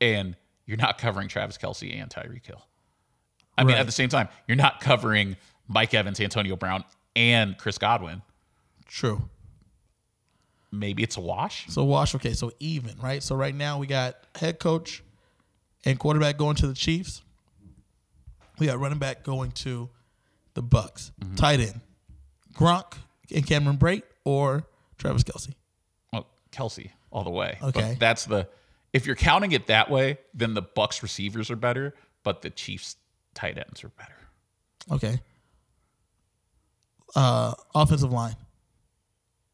and 0.00 0.36
you're 0.66 0.76
not 0.76 0.98
covering 0.98 1.26
Travis 1.28 1.58
Kelce 1.58 2.00
and 2.00 2.08
Tyreek 2.08 2.46
Hill. 2.46 2.62
I 3.58 3.64
mean, 3.64 3.76
at 3.76 3.86
the 3.86 3.92
same 3.92 4.08
time, 4.08 4.28
you're 4.46 4.56
not 4.56 4.80
covering 4.80 5.36
Mike 5.68 5.92
Evans, 5.92 6.20
Antonio 6.20 6.56
Brown, 6.56 6.84
and 7.16 7.58
Chris 7.58 7.76
Godwin. 7.76 8.22
True. 8.86 9.28
Maybe 10.72 11.02
it's 11.02 11.16
a 11.16 11.20
wash. 11.20 11.66
So 11.68 11.84
wash. 11.84 12.14
Okay, 12.14 12.32
so 12.32 12.52
even 12.60 12.96
right. 13.02 13.22
So 13.22 13.34
right 13.34 13.54
now 13.54 13.78
we 13.78 13.86
got 13.86 14.16
head 14.36 14.60
coach 14.60 15.02
and 15.84 15.98
quarterback 15.98 16.36
going 16.36 16.56
to 16.56 16.66
the 16.66 16.74
Chiefs. 16.74 17.22
We 18.58 18.66
got 18.66 18.78
running 18.78 18.98
back 18.98 19.22
going 19.22 19.52
to 19.52 19.88
the 20.54 20.62
Bucks. 20.62 21.12
Tight 21.36 21.60
end, 21.60 21.80
Gronk 22.54 22.94
and 23.34 23.46
Cameron 23.46 23.78
Brate 23.78 24.02
or 24.24 24.64
Travis 24.98 25.22
Kelce. 25.22 25.54
Well, 26.12 26.26
Kelce 26.52 26.90
all 27.10 27.24
the 27.24 27.30
way. 27.30 27.58
Okay. 27.62 27.80
But 27.80 28.00
that's 28.00 28.26
the 28.26 28.48
if 28.92 29.06
you're 29.06 29.16
counting 29.16 29.52
it 29.52 29.68
that 29.68 29.90
way, 29.90 30.18
then 30.34 30.54
the 30.54 30.62
Bucks 30.62 31.02
receivers 31.02 31.50
are 31.50 31.56
better, 31.56 31.94
but 32.22 32.42
the 32.42 32.50
Chiefs 32.50 32.96
tight 33.34 33.56
ends 33.56 33.84
are 33.84 33.90
better. 33.90 34.16
Okay. 34.90 35.20
Uh, 37.14 37.54
offensive 37.74 38.12
line. 38.12 38.36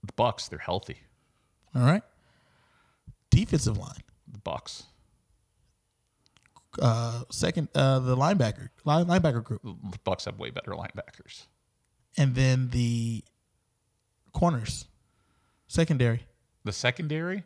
The 0.05 0.13
Bucks, 0.15 0.49
they're 0.49 0.59
healthy. 0.59 0.99
All 1.75 1.83
right. 1.83 2.03
Defensive 3.31 3.77
line. 3.77 4.03
The 4.31 4.39
Bucks. 4.39 4.85
Uh, 6.81 7.23
second, 7.31 7.69
uh, 7.75 7.99
the 8.01 8.17
linebacker 8.17 8.69
line, 8.85 9.07
linebacker 9.07 9.43
group, 9.43 9.63
Bucks 10.05 10.25
have 10.27 10.39
way 10.39 10.51
better 10.51 10.73
linebackers. 10.73 11.47
and 12.17 12.35
then 12.35 12.69
the 12.71 13.25
corners, 14.33 14.87
secondary. 15.69 16.23
The 16.65 16.73
secondary, 16.73 17.45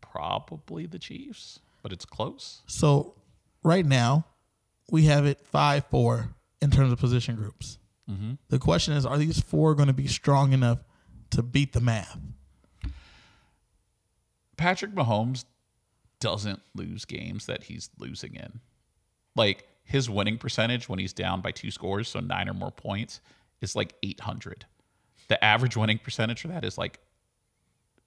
probably 0.00 0.86
the 0.86 0.98
Chiefs, 0.98 1.60
but 1.82 1.92
it's 1.92 2.04
close. 2.04 2.62
So 2.66 3.14
right 3.62 3.84
now, 3.86 4.24
we 4.90 5.04
have 5.04 5.26
it 5.26 5.40
five 5.44 5.84
four 5.86 6.30
in 6.62 6.70
terms 6.70 6.92
of 6.92 6.98
position 6.98 7.36
groups. 7.36 7.78
The 8.48 8.58
question 8.58 8.94
is, 8.94 9.04
are 9.04 9.18
these 9.18 9.38
four 9.38 9.74
going 9.74 9.88
to 9.88 9.92
be 9.92 10.06
strong 10.06 10.52
enough 10.54 10.78
to 11.30 11.42
beat 11.42 11.74
the 11.74 11.80
math? 11.80 12.18
Patrick 14.56 14.92
Mahomes 14.94 15.44
doesn't 16.20 16.60
lose 16.74 17.04
games 17.04 17.46
that 17.46 17.64
he's 17.64 17.90
losing 17.98 18.34
in. 18.34 18.60
Like 19.36 19.68
his 19.84 20.10
winning 20.10 20.38
percentage 20.38 20.88
when 20.88 20.98
he's 20.98 21.12
down 21.12 21.40
by 21.40 21.50
two 21.52 21.70
scores, 21.70 22.08
so 22.08 22.20
nine 22.20 22.48
or 22.48 22.54
more 22.54 22.70
points, 22.70 23.20
is 23.60 23.74
like 23.76 23.94
800. 24.02 24.66
The 25.28 25.42
average 25.44 25.76
winning 25.76 25.98
percentage 25.98 26.40
for 26.42 26.48
that 26.48 26.64
is 26.64 26.76
like, 26.78 26.98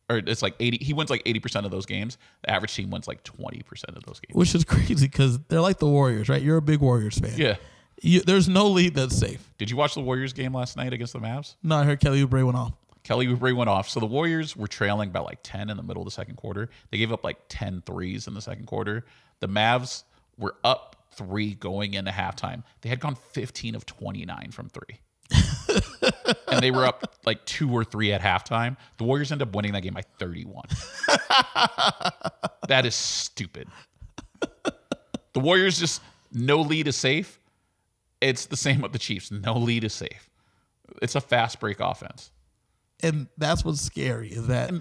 or 0.09 0.17
it's 0.17 0.41
like 0.41 0.55
80 0.59 0.83
he 0.83 0.93
wins 0.93 1.09
like 1.09 1.23
80% 1.23 1.63
of 1.63 1.71
those 1.71 1.85
games 1.85 2.17
the 2.43 2.49
average 2.51 2.75
team 2.75 2.89
wins 2.89 3.07
like 3.07 3.23
20% 3.23 3.61
of 3.95 4.03
those 4.03 4.19
games 4.19 4.33
which 4.35 4.53
is 4.53 4.65
crazy 4.65 5.07
because 5.07 5.39
they're 5.47 5.61
like 5.61 5.77
the 5.79 5.87
Warriors, 5.87 6.27
right? 6.27 6.41
You're 6.41 6.57
a 6.57 6.61
big 6.61 6.79
Warriors 6.81 7.17
fan. 7.17 7.33
yeah 7.37 7.55
You, 8.01 8.19
there's 8.21 8.49
no 8.49 8.67
lead 8.67 8.95
that's 8.95 9.15
safe. 9.15 9.53
did 9.57 9.69
you 9.69 9.77
watch 9.77 9.93
the 9.93 10.01
warriors 10.01 10.33
game 10.33 10.53
last 10.53 10.75
night 10.75 10.91
against 10.91 11.13
the 11.13 11.19
mavs 11.19 11.55
No, 11.63 11.77
I 11.77 11.83
heard 11.85 11.99
Kelly 12.01 12.25
Oubre 12.25 12.43
went 12.43 12.57
off. 12.57 12.73
Kelly 13.03 13.27
oubre 13.27 13.55
went 13.55 13.69
off 13.69 13.89
so 13.89 13.99
the 13.99 14.05
warriors 14.05 14.55
were 14.55 14.67
trailing 14.67 15.09
about 15.09 15.25
like 15.25 15.39
10 15.43 15.69
in 15.69 15.77
the 15.77 15.83
middle 15.83 16.01
of 16.01 16.05
the 16.05 16.11
second 16.11 16.35
quarter 16.35 16.69
they 16.89 16.97
gave 16.97 17.11
up 17.11 17.23
like 17.23 17.37
10 17.49 17.81
threes 17.85 18.27
in 18.27 18.33
the 18.33 18.41
second 18.41 18.65
quarter 18.65 19.05
the 19.39 19.47
mavs 19.47 20.03
were 20.37 20.55
up 20.63 20.95
three 21.13 21.53
going 21.55 21.93
into 21.93 22.11
halftime 22.11 22.63
they 22.81 22.89
had 22.89 22.99
gone 22.99 23.15
15 23.15 23.75
of 23.75 23.85
29 23.85 24.51
from 24.51 24.69
three 24.69 24.99
and 26.47 26.61
they 26.61 26.71
were 26.71 26.85
up 26.85 27.15
like 27.25 27.43
two 27.45 27.71
or 27.71 27.83
three 27.83 28.13
at 28.13 28.21
halftime. 28.21 28.77
The 28.97 29.03
Warriors 29.03 29.31
end 29.31 29.41
up 29.41 29.55
winning 29.55 29.73
that 29.73 29.81
game 29.81 29.93
by 29.93 30.03
31. 30.19 30.65
that 32.67 32.85
is 32.85 32.95
stupid. 32.95 33.67
The 35.33 35.39
Warriors 35.39 35.79
just 35.79 36.01
no 36.31 36.61
lead 36.61 36.87
is 36.87 36.95
safe. 36.95 37.39
It's 38.19 38.45
the 38.45 38.57
same 38.57 38.81
with 38.81 38.93
the 38.93 38.99
Chiefs. 38.99 39.31
No 39.31 39.57
lead 39.57 39.83
is 39.83 39.93
safe. 39.93 40.29
It's 41.01 41.15
a 41.15 41.21
fast 41.21 41.59
break 41.59 41.79
offense. 41.79 42.31
And 43.03 43.27
that's 43.37 43.63
what's 43.65 43.81
scary 43.81 44.29
is 44.29 44.47
that 44.47 44.73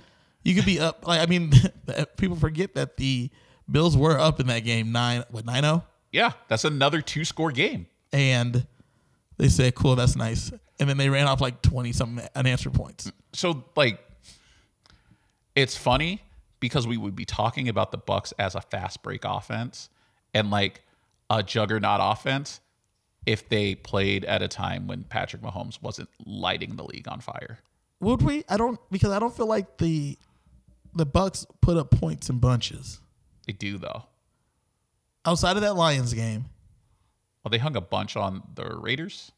you 0.44 0.54
could 0.54 0.64
be 0.64 0.78
up. 0.80 1.06
Like 1.06 1.20
I 1.20 1.26
mean, 1.26 1.52
people 2.16 2.36
forget 2.36 2.74
that 2.74 2.96
the 2.96 3.30
Bills 3.70 3.96
were 3.96 4.18
up 4.18 4.40
in 4.40 4.46
that 4.48 4.60
game 4.60 4.92
nine 4.92 5.24
what 5.30 5.44
nine 5.44 5.62
zero, 5.62 5.84
Yeah, 6.12 6.32
that's 6.48 6.64
another 6.64 7.00
two 7.02 7.24
score 7.24 7.52
game. 7.52 7.86
and 8.12 8.66
they 9.36 9.48
said, 9.48 9.74
"Cool, 9.74 9.96
that's 9.96 10.16
nice," 10.16 10.50
and 10.78 10.88
then 10.88 10.96
they 10.96 11.08
ran 11.08 11.26
off 11.26 11.40
like 11.40 11.62
twenty 11.62 11.92
something 11.92 12.26
unanswered 12.34 12.74
points. 12.74 13.10
So 13.32 13.64
like 13.76 14.00
it's 15.54 15.76
funny 15.76 16.22
because 16.60 16.86
we 16.86 16.96
would 16.96 17.16
be 17.16 17.24
talking 17.24 17.68
about 17.68 17.90
the 17.90 17.98
Bucks 17.98 18.32
as 18.38 18.54
a 18.54 18.60
fast 18.60 19.02
break 19.02 19.24
offense 19.24 19.88
and 20.34 20.50
like 20.50 20.82
a 21.28 21.42
juggernaut 21.42 22.00
offense 22.02 22.60
if 23.26 23.48
they 23.48 23.74
played 23.74 24.24
at 24.24 24.42
a 24.42 24.48
time 24.48 24.86
when 24.86 25.04
Patrick 25.04 25.42
Mahomes 25.42 25.80
wasn't 25.82 26.08
lighting 26.24 26.76
the 26.76 26.84
league 26.84 27.08
on 27.08 27.20
fire. 27.20 27.58
Would 28.00 28.22
we? 28.22 28.44
I 28.48 28.56
don't 28.56 28.78
because 28.90 29.10
I 29.10 29.18
don't 29.18 29.34
feel 29.34 29.46
like 29.46 29.78
the 29.78 30.18
the 30.94 31.06
Bucks 31.06 31.46
put 31.60 31.76
up 31.76 31.90
points 31.90 32.28
in 32.30 32.38
bunches 32.38 32.98
They 33.46 33.52
do 33.52 33.78
though. 33.78 34.04
outside 35.24 35.56
of 35.56 35.62
that 35.62 35.76
Lions 35.76 36.12
game. 36.14 36.46
Well, 37.44 37.50
they 37.50 37.58
hung 37.58 37.76
a 37.76 37.80
bunch 37.80 38.16
on 38.16 38.42
the 38.54 38.76
Raiders. 38.76 39.32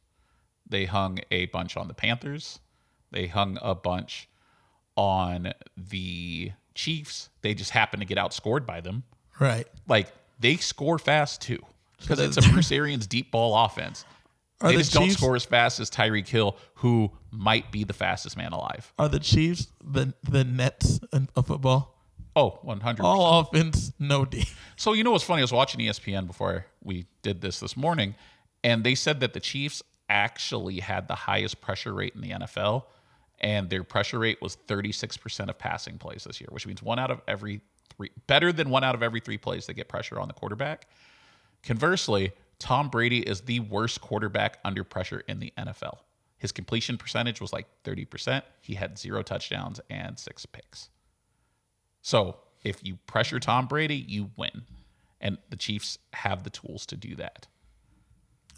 They 0.68 0.86
hung 0.86 1.18
a 1.30 1.46
bunch 1.46 1.76
on 1.76 1.88
the 1.88 1.94
Panthers. 1.94 2.58
They 3.10 3.26
hung 3.26 3.58
a 3.60 3.74
bunch 3.74 4.28
on 4.96 5.52
the 5.76 6.52
Chiefs. 6.74 7.28
They 7.42 7.54
just 7.54 7.70
happened 7.70 8.00
to 8.00 8.06
get 8.06 8.18
outscored 8.18 8.66
by 8.66 8.80
them. 8.80 9.02
Right? 9.38 9.66
Like 9.88 10.12
they 10.40 10.56
score 10.56 10.98
fast 10.98 11.42
too 11.42 11.58
because 12.00 12.18
it's 12.18 12.36
a 12.36 12.48
Bruce 12.50 12.72
Arians 12.72 13.06
deep 13.06 13.30
ball 13.30 13.64
offense. 13.64 14.04
Are 14.60 14.68
they 14.68 14.76
the 14.76 14.82
just 14.82 14.92
don't 14.94 15.10
score 15.10 15.34
as 15.36 15.44
fast 15.44 15.80
as 15.80 15.90
Tyreek 15.90 16.28
Hill, 16.28 16.56
who 16.74 17.10
might 17.32 17.72
be 17.72 17.82
the 17.82 17.94
fastest 17.94 18.36
man 18.36 18.52
alive. 18.52 18.92
Are 18.98 19.08
the 19.08 19.18
Chiefs 19.18 19.68
the 19.82 20.14
the 20.22 20.44
Nets 20.44 21.00
of 21.12 21.46
football? 21.46 21.98
Oh, 22.34 22.58
100 22.62 23.02
All 23.02 23.40
offense, 23.40 23.92
no 23.98 24.24
D. 24.24 24.46
So 24.76 24.94
you 24.94 25.04
know 25.04 25.10
what's 25.10 25.24
funny? 25.24 25.42
I 25.42 25.44
was 25.44 25.52
watching 25.52 25.80
ESPN 25.80 26.26
before 26.26 26.66
we 26.82 27.06
did 27.22 27.40
this 27.40 27.60
this 27.60 27.76
morning, 27.76 28.14
and 28.64 28.84
they 28.84 28.94
said 28.94 29.20
that 29.20 29.32
the 29.32 29.40
Chiefs 29.40 29.82
actually 30.08 30.80
had 30.80 31.08
the 31.08 31.14
highest 31.14 31.60
pressure 31.60 31.92
rate 31.92 32.14
in 32.14 32.20
the 32.20 32.30
NFL, 32.30 32.84
and 33.40 33.68
their 33.70 33.84
pressure 33.84 34.18
rate 34.18 34.40
was 34.40 34.56
36% 34.68 35.48
of 35.48 35.58
passing 35.58 35.98
plays 35.98 36.24
this 36.24 36.40
year, 36.40 36.48
which 36.50 36.66
means 36.66 36.82
one 36.82 36.98
out 36.98 37.10
of 37.10 37.20
every 37.28 37.60
three, 37.96 38.10
better 38.26 38.52
than 38.52 38.70
one 38.70 38.82
out 38.84 38.94
of 38.94 39.02
every 39.02 39.20
three 39.20 39.38
plays 39.38 39.66
they 39.66 39.74
get 39.74 39.88
pressure 39.88 40.18
on 40.18 40.28
the 40.28 40.34
quarterback. 40.34 40.86
Conversely, 41.62 42.32
Tom 42.58 42.88
Brady 42.88 43.20
is 43.20 43.42
the 43.42 43.60
worst 43.60 44.00
quarterback 44.00 44.58
under 44.64 44.84
pressure 44.84 45.22
in 45.28 45.38
the 45.38 45.52
NFL. 45.58 45.98
His 46.42 46.50
completion 46.50 46.98
percentage 46.98 47.40
was 47.40 47.52
like 47.52 47.68
30%. 47.84 48.42
He 48.62 48.74
had 48.74 48.98
zero 48.98 49.22
touchdowns 49.22 49.80
and 49.88 50.18
six 50.18 50.44
picks. 50.44 50.90
So 52.00 52.38
if 52.64 52.84
you 52.84 52.98
pressure 53.06 53.38
Tom 53.38 53.68
Brady, 53.68 53.94
you 53.94 54.32
win. 54.36 54.62
And 55.20 55.38
the 55.50 55.56
Chiefs 55.56 55.98
have 56.14 56.42
the 56.42 56.50
tools 56.50 56.84
to 56.86 56.96
do 56.96 57.14
that. 57.14 57.46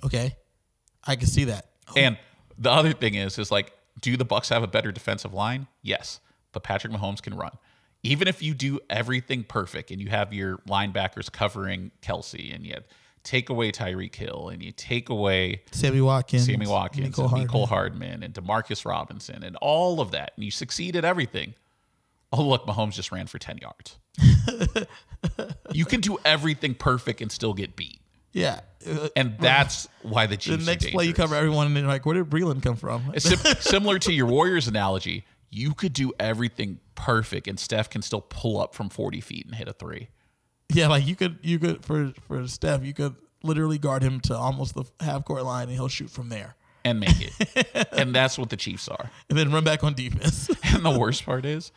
Okay, 0.03 0.35
I 1.07 1.17
can 1.17 1.27
see 1.27 1.45
that. 1.45 1.67
Oh. 1.89 1.93
And 1.95 2.17
the 2.57 2.71
other 2.71 2.95
thing 2.95 3.17
is, 3.17 3.39
is 3.39 3.53
like, 3.53 3.75
do 4.01 4.17
the 4.17 4.25
Bucks 4.25 4.49
have 4.49 4.63
a 4.63 4.67
better 4.67 4.91
defensive 4.91 5.35
line? 5.35 5.67
Yes, 5.83 6.21
but 6.53 6.63
Patrick 6.63 6.91
Mahomes 6.91 7.21
can 7.21 7.35
run. 7.35 7.53
Even 8.03 8.29
if 8.29 8.43
you 8.43 8.55
do 8.55 8.81
everything 8.89 9.45
perfect 9.45 9.91
and 9.91 10.01
you 10.01 10.09
have 10.09 10.33
your 10.33 10.57
linebackers 10.67 11.31
covering 11.31 11.91
Kelce 12.01 12.55
and 12.55 12.65
you 12.65 12.77
take 13.25 13.49
away 13.49 13.73
Tyreek 13.73 14.15
Hill 14.15 14.51
and 14.51 14.63
you 14.63 14.71
take 14.71 15.09
away 15.09 15.63
Sammy 15.73 16.01
Watkins, 16.01 16.47
Sammy 16.47 16.67
Watkins, 16.67 17.17
Mecole 17.17 17.23
and 17.25 17.31
Hardman. 17.31 17.49
Mecole 17.49 17.69
Hardman, 17.69 18.23
and 18.23 18.35
Demarcus 18.35 18.85
Robinson, 18.85 19.43
and 19.43 19.57
all 19.57 20.01
of 20.01 20.13
that, 20.13 20.33
and 20.37 20.45
you 20.45 20.51
succeed 20.51 20.95
at 20.95 21.05
everything. 21.05 21.55
Oh, 22.33 22.43
look, 22.47 22.67
Mahomes 22.67 22.95
just 22.95 23.11
ran 23.13 23.27
for 23.27 23.39
10 23.39 23.59
yards. 23.59 23.99
you 25.73 25.85
can 25.85 26.01
do 26.01 26.19
everything 26.25 26.75
perfect 26.75 27.21
and 27.21 27.31
still 27.31 27.55
get 27.55 27.77
beat. 27.77 28.01
Yeah. 28.33 28.61
Uh, 28.89 29.09
And 29.17 29.37
that's 29.39 29.89
why 30.03 30.27
the 30.27 30.37
Chiefs. 30.37 30.65
the 30.65 30.71
next 30.71 30.91
play, 30.91 31.07
you 31.07 31.15
cover 31.15 31.35
everyone, 31.37 31.69
and 31.69 31.77
then 31.77 31.85
you're 31.85 31.93
like, 31.93 32.05
where 32.05 32.15
did 32.17 32.29
Breland 32.29 32.63
come 32.63 32.77
from? 32.77 33.13
Sim- 33.19 33.39
similar 33.61 33.99
to 34.01 34.13
your 34.13 34.27
Warriors 34.27 34.67
analogy. 34.69 35.25
You 35.51 35.73
could 35.75 35.93
do 35.93 36.13
everything 36.19 36.81
perfect, 36.97 37.47
and 37.47 37.59
Steph 37.61 37.89
can 37.89 38.03
still 38.03 38.23
pull 38.23 38.61
up 38.61 38.75
from 38.75 38.89
40 38.89 39.21
feet 39.21 39.47
and 39.47 39.55
hit 39.55 39.69
a 39.69 39.73
three. 39.73 40.09
yeah, 40.79 40.89
like 40.89 41.07
you 41.07 41.17
could, 41.17 41.39
you 41.43 41.59
could 41.59 41.85
for 41.85 42.13
for 42.27 42.47
Steph, 42.49 42.85
you 42.85 42.93
could 42.95 43.15
literally 43.43 43.79
guard 43.79 44.03
him 44.03 44.21
to 44.21 44.37
almost 44.37 44.75
the 44.75 44.85
half 45.01 45.25
court 45.25 45.45
line, 45.45 45.65
and 45.69 45.73
he'll 45.73 45.89
shoot 45.89 46.11
from 46.11 46.29
there, 46.31 46.57
and 46.85 47.01
make 47.01 47.17
it. 47.21 47.89
and 47.93 48.15
that's 48.15 48.39
what 48.39 48.51
the 48.51 48.57
Chiefs 48.57 48.89
are. 48.89 49.11
and 49.29 49.39
then 49.39 49.53
run 49.53 49.65
back 49.65 49.85
on 49.85 49.95
defense. 49.95 50.51
And 50.75 50.85
the 50.85 50.99
worst 50.99 51.25
part 51.25 51.45
is, 51.45 51.71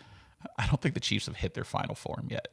I 0.58 0.66
don't 0.68 0.82
think 0.82 0.94
the 0.96 1.00
Chiefs 1.02 1.28
have 1.28 1.36
hit 1.36 1.54
their 1.54 1.64
final 1.64 1.94
form 1.94 2.28
yet. 2.32 2.48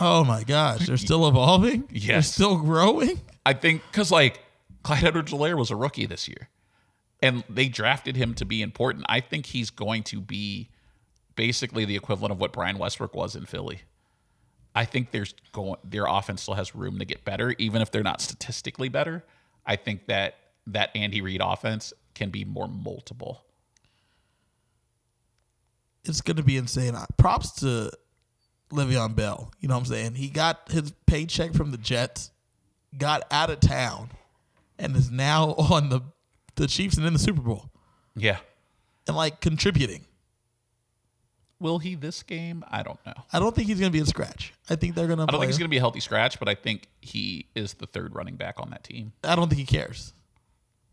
oh 0.00 0.24
my 0.24 0.42
gosh, 0.44 0.86
they're 0.86 0.96
still 0.96 1.28
evolving. 1.28 1.82
they're 1.82 1.98
Yes. 2.16 2.32
still 2.32 2.56
growing. 2.58 3.20
I 3.46 3.52
think 3.52 3.82
because 3.90 4.10
like 4.10 4.40
Clyde 4.82 5.04
Edwards-Helaire 5.04 5.56
was 5.56 5.70
a 5.70 5.76
rookie 5.76 6.06
this 6.06 6.26
year, 6.28 6.48
and 7.22 7.44
they 7.48 7.68
drafted 7.68 8.16
him 8.16 8.34
to 8.34 8.44
be 8.44 8.60
important. 8.62 9.04
I 9.08 9.20
think 9.20 9.46
he's 9.46 9.70
going 9.70 10.02
to 10.04 10.20
be 10.20 10.70
basically 11.36 11.84
the 11.84 11.96
equivalent 11.96 12.32
of 12.32 12.40
what 12.40 12.52
Brian 12.52 12.78
Westbrook 12.78 13.14
was 13.14 13.34
in 13.36 13.44
Philly. 13.46 13.82
I 14.74 14.84
think 14.84 15.10
there's 15.12 15.34
going 15.52 15.76
their 15.84 16.06
offense 16.06 16.42
still 16.42 16.54
has 16.54 16.74
room 16.74 16.98
to 16.98 17.04
get 17.04 17.24
better, 17.24 17.54
even 17.58 17.80
if 17.82 17.90
they're 17.90 18.02
not 18.02 18.20
statistically 18.20 18.88
better. 18.88 19.24
I 19.64 19.76
think 19.76 20.06
that 20.06 20.34
that 20.66 20.90
Andy 20.94 21.20
Reid 21.20 21.40
offense 21.42 21.92
can 22.14 22.30
be 22.30 22.44
more 22.44 22.68
multiple. 22.68 23.44
It's 26.04 26.20
gonna 26.20 26.42
be 26.42 26.56
insane. 26.56 26.94
Props 27.16 27.52
to 27.60 27.90
Le'Veon 28.70 29.14
Bell. 29.14 29.52
You 29.60 29.68
know 29.68 29.74
what 29.74 29.80
I'm 29.80 29.86
saying? 29.86 30.14
He 30.16 30.28
got 30.28 30.70
his 30.70 30.92
paycheck 31.06 31.54
from 31.54 31.70
the 31.70 31.78
Jets, 31.78 32.30
got 32.98 33.22
out 33.30 33.50
of 33.50 33.60
town, 33.60 34.10
and 34.78 34.94
is 34.96 35.10
now 35.10 35.54
on 35.54 35.88
the 35.88 36.00
the 36.56 36.66
Chiefs 36.66 36.96
and 36.96 37.06
in 37.06 37.12
the 37.12 37.18
Super 37.18 37.40
Bowl 37.40 37.70
Yeah. 38.14 38.38
and 39.08 39.16
like 39.16 39.40
contributing. 39.40 40.04
Will 41.64 41.78
he 41.78 41.94
this 41.94 42.22
game? 42.22 42.62
I 42.68 42.82
don't 42.82 42.98
know. 43.06 43.14
I 43.32 43.38
don't 43.38 43.56
think 43.56 43.68
he's 43.68 43.80
gonna 43.80 43.90
be 43.90 44.00
a 44.00 44.04
scratch. 44.04 44.52
I 44.68 44.76
think 44.76 44.94
they're 44.94 45.06
gonna. 45.06 45.22
I 45.22 45.26
don't 45.32 45.40
think 45.40 45.46
he's 45.46 45.56
going 45.56 45.70
to 45.70 45.70
be 45.70 45.78
a 45.78 45.80
healthy 45.80 46.00
scratch, 46.00 46.38
but 46.38 46.46
I 46.46 46.54
think 46.54 46.88
he 47.00 47.48
is 47.54 47.72
the 47.72 47.86
third 47.86 48.14
running 48.14 48.36
back 48.36 48.56
on 48.58 48.68
that 48.68 48.84
team. 48.84 49.14
I 49.24 49.34
don't 49.34 49.48
think 49.48 49.60
he 49.60 49.64
cares. 49.64 50.12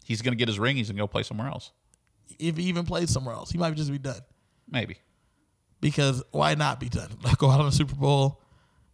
He's 0.05 0.21
going 0.21 0.31
to 0.31 0.37
get 0.37 0.47
his 0.47 0.59
ring. 0.59 0.77
He's 0.77 0.87
going 0.87 0.95
to 0.95 1.03
go 1.03 1.07
play 1.07 1.23
somewhere 1.23 1.49
else. 1.49 1.71
If 2.39 2.55
he 2.55 2.63
even 2.63 2.85
plays 2.85 3.09
somewhere 3.09 3.35
else, 3.35 3.51
he 3.51 3.57
might 3.57 3.75
just 3.75 3.91
be 3.91 3.97
done. 3.97 4.21
Maybe. 4.69 4.99
Because 5.81 6.23
why 6.31 6.55
not 6.55 6.79
be 6.79 6.87
done? 6.87 7.09
Go 7.37 7.49
out 7.49 7.59
on 7.59 7.65
the 7.65 7.73
Super 7.73 7.95
Bowl. 7.95 8.41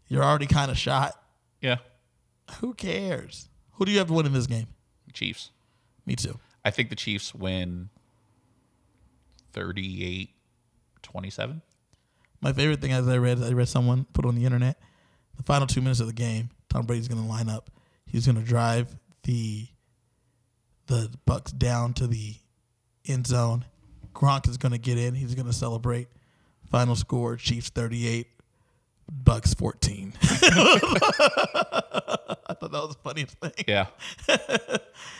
You're 0.07 0.23
already 0.23 0.47
kind 0.47 0.71
of 0.71 0.79
shot. 0.79 1.13
Yeah. 1.61 1.77
Who 2.59 2.73
cares? 2.73 3.49
Who 3.73 3.85
do 3.85 3.91
you 3.91 3.99
have 3.99 4.07
to 4.07 4.13
win 4.13 4.25
in 4.25 4.33
this 4.33 4.47
game? 4.47 4.67
Chiefs. 5.13 5.51
Me 6.07 6.15
too. 6.15 6.39
I 6.65 6.71
think 6.71 6.89
the 6.89 6.95
Chiefs 6.95 7.35
win 7.35 7.89
38 9.53 10.31
27. 11.03 11.61
My 12.41 12.53
favorite 12.53 12.81
thing 12.81 12.91
as 12.91 13.07
I 13.07 13.17
read, 13.17 13.41
I 13.41 13.51
read 13.51 13.67
someone 13.67 14.05
put 14.13 14.25
on 14.25 14.35
the 14.35 14.45
internet, 14.45 14.79
the 15.35 15.43
final 15.43 15.67
two 15.67 15.81
minutes 15.81 15.99
of 15.99 16.07
the 16.07 16.13
game, 16.13 16.49
Tom 16.69 16.85
Brady's 16.85 17.07
going 17.07 17.21
to 17.21 17.27
line 17.27 17.49
up. 17.49 17.69
He's 18.05 18.25
going 18.25 18.37
to 18.37 18.43
drive 18.43 18.95
the 19.23 19.67
the 20.87 21.09
Bucks 21.25 21.51
down 21.51 21.93
to 21.95 22.07
the 22.07 22.35
end 23.05 23.27
zone. 23.27 23.65
Gronk 24.13 24.47
is 24.47 24.57
going 24.57 24.71
to 24.71 24.77
get 24.77 24.97
in. 24.97 25.15
He's 25.15 25.35
going 25.35 25.47
to 25.47 25.53
celebrate. 25.53 26.07
Final 26.69 26.95
score: 26.95 27.35
Chiefs 27.35 27.69
thirty-eight, 27.69 28.27
Bucks 29.11 29.53
fourteen. 29.53 30.13
I 32.49 32.53
thought 32.53 32.71
that 32.71 32.81
was 32.81 32.95
the 32.95 33.01
funniest 33.03 33.37
thing. 33.39 33.51
Yeah. 33.67 33.87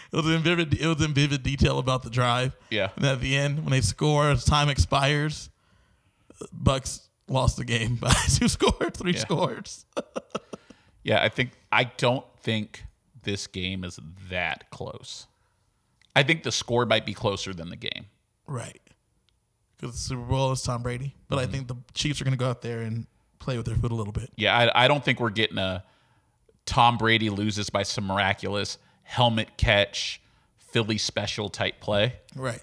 It 0.09 0.15
was 0.15 0.33
in 0.33 0.41
vivid. 0.41 0.73
It 0.73 0.87
was 0.87 1.01
in 1.03 1.13
vivid 1.13 1.43
detail 1.43 1.79
about 1.79 2.01
the 2.01 2.09
drive. 2.09 2.55
Yeah. 2.69 2.91
And 2.95 3.05
at 3.05 3.19
the 3.19 3.35
end, 3.35 3.59
when 3.59 3.71
they 3.71 3.81
score, 3.81 4.29
as 4.31 4.45
time 4.45 4.69
expires, 4.69 5.49
Bucks 6.53 7.06
lost 7.27 7.57
the 7.57 7.65
game 7.65 7.95
by 7.95 8.11
two 8.29 8.47
scores, 8.47 8.91
three 8.93 9.13
Yeah. 9.13 9.19
scores. 9.19 9.85
Yeah, 11.03 11.23
I 11.23 11.29
think 11.29 11.51
I 11.71 11.85
don't 11.85 12.25
think 12.41 12.83
this 13.23 13.47
game 13.47 13.85
is 13.85 13.97
that 14.29 14.69
close. 14.71 15.25
I 16.13 16.23
think 16.23 16.43
the 16.43 16.51
score 16.51 16.85
might 16.85 17.05
be 17.05 17.13
closer 17.13 17.53
than 17.53 17.69
the 17.69 17.77
game. 17.77 18.07
right. 18.45 18.81
Because 19.77 19.95
the 19.95 20.01
Super 20.01 20.23
Bowl 20.23 20.51
is 20.51 20.61
Tom 20.63 20.83
Brady. 20.83 21.15
But 21.29 21.37
I 21.39 21.43
mm-hmm. 21.43 21.51
think 21.51 21.67
the 21.69 21.75
Chiefs 21.93 22.19
are 22.19 22.25
going 22.25 22.33
to 22.33 22.37
go 22.37 22.49
out 22.49 22.61
there 22.61 22.81
and 22.81 23.07
play 23.39 23.55
with 23.55 23.67
their 23.67 23.75
foot 23.75 23.91
a 23.91 23.95
little 23.95 24.11
bit. 24.11 24.31
Yeah, 24.35 24.57
I, 24.57 24.85
I 24.85 24.87
don't 24.89 25.05
think 25.05 25.21
we're 25.21 25.29
getting 25.29 25.59
a 25.59 25.83
Tom 26.65 26.97
Brady 26.97 27.29
loses 27.29 27.69
by 27.69 27.83
some 27.83 28.07
miraculous 28.07 28.77
helmet 29.03 29.55
catch, 29.55 30.19
Philly 30.57 30.97
special 30.97 31.47
type 31.47 31.79
play. 31.79 32.15
Right. 32.35 32.61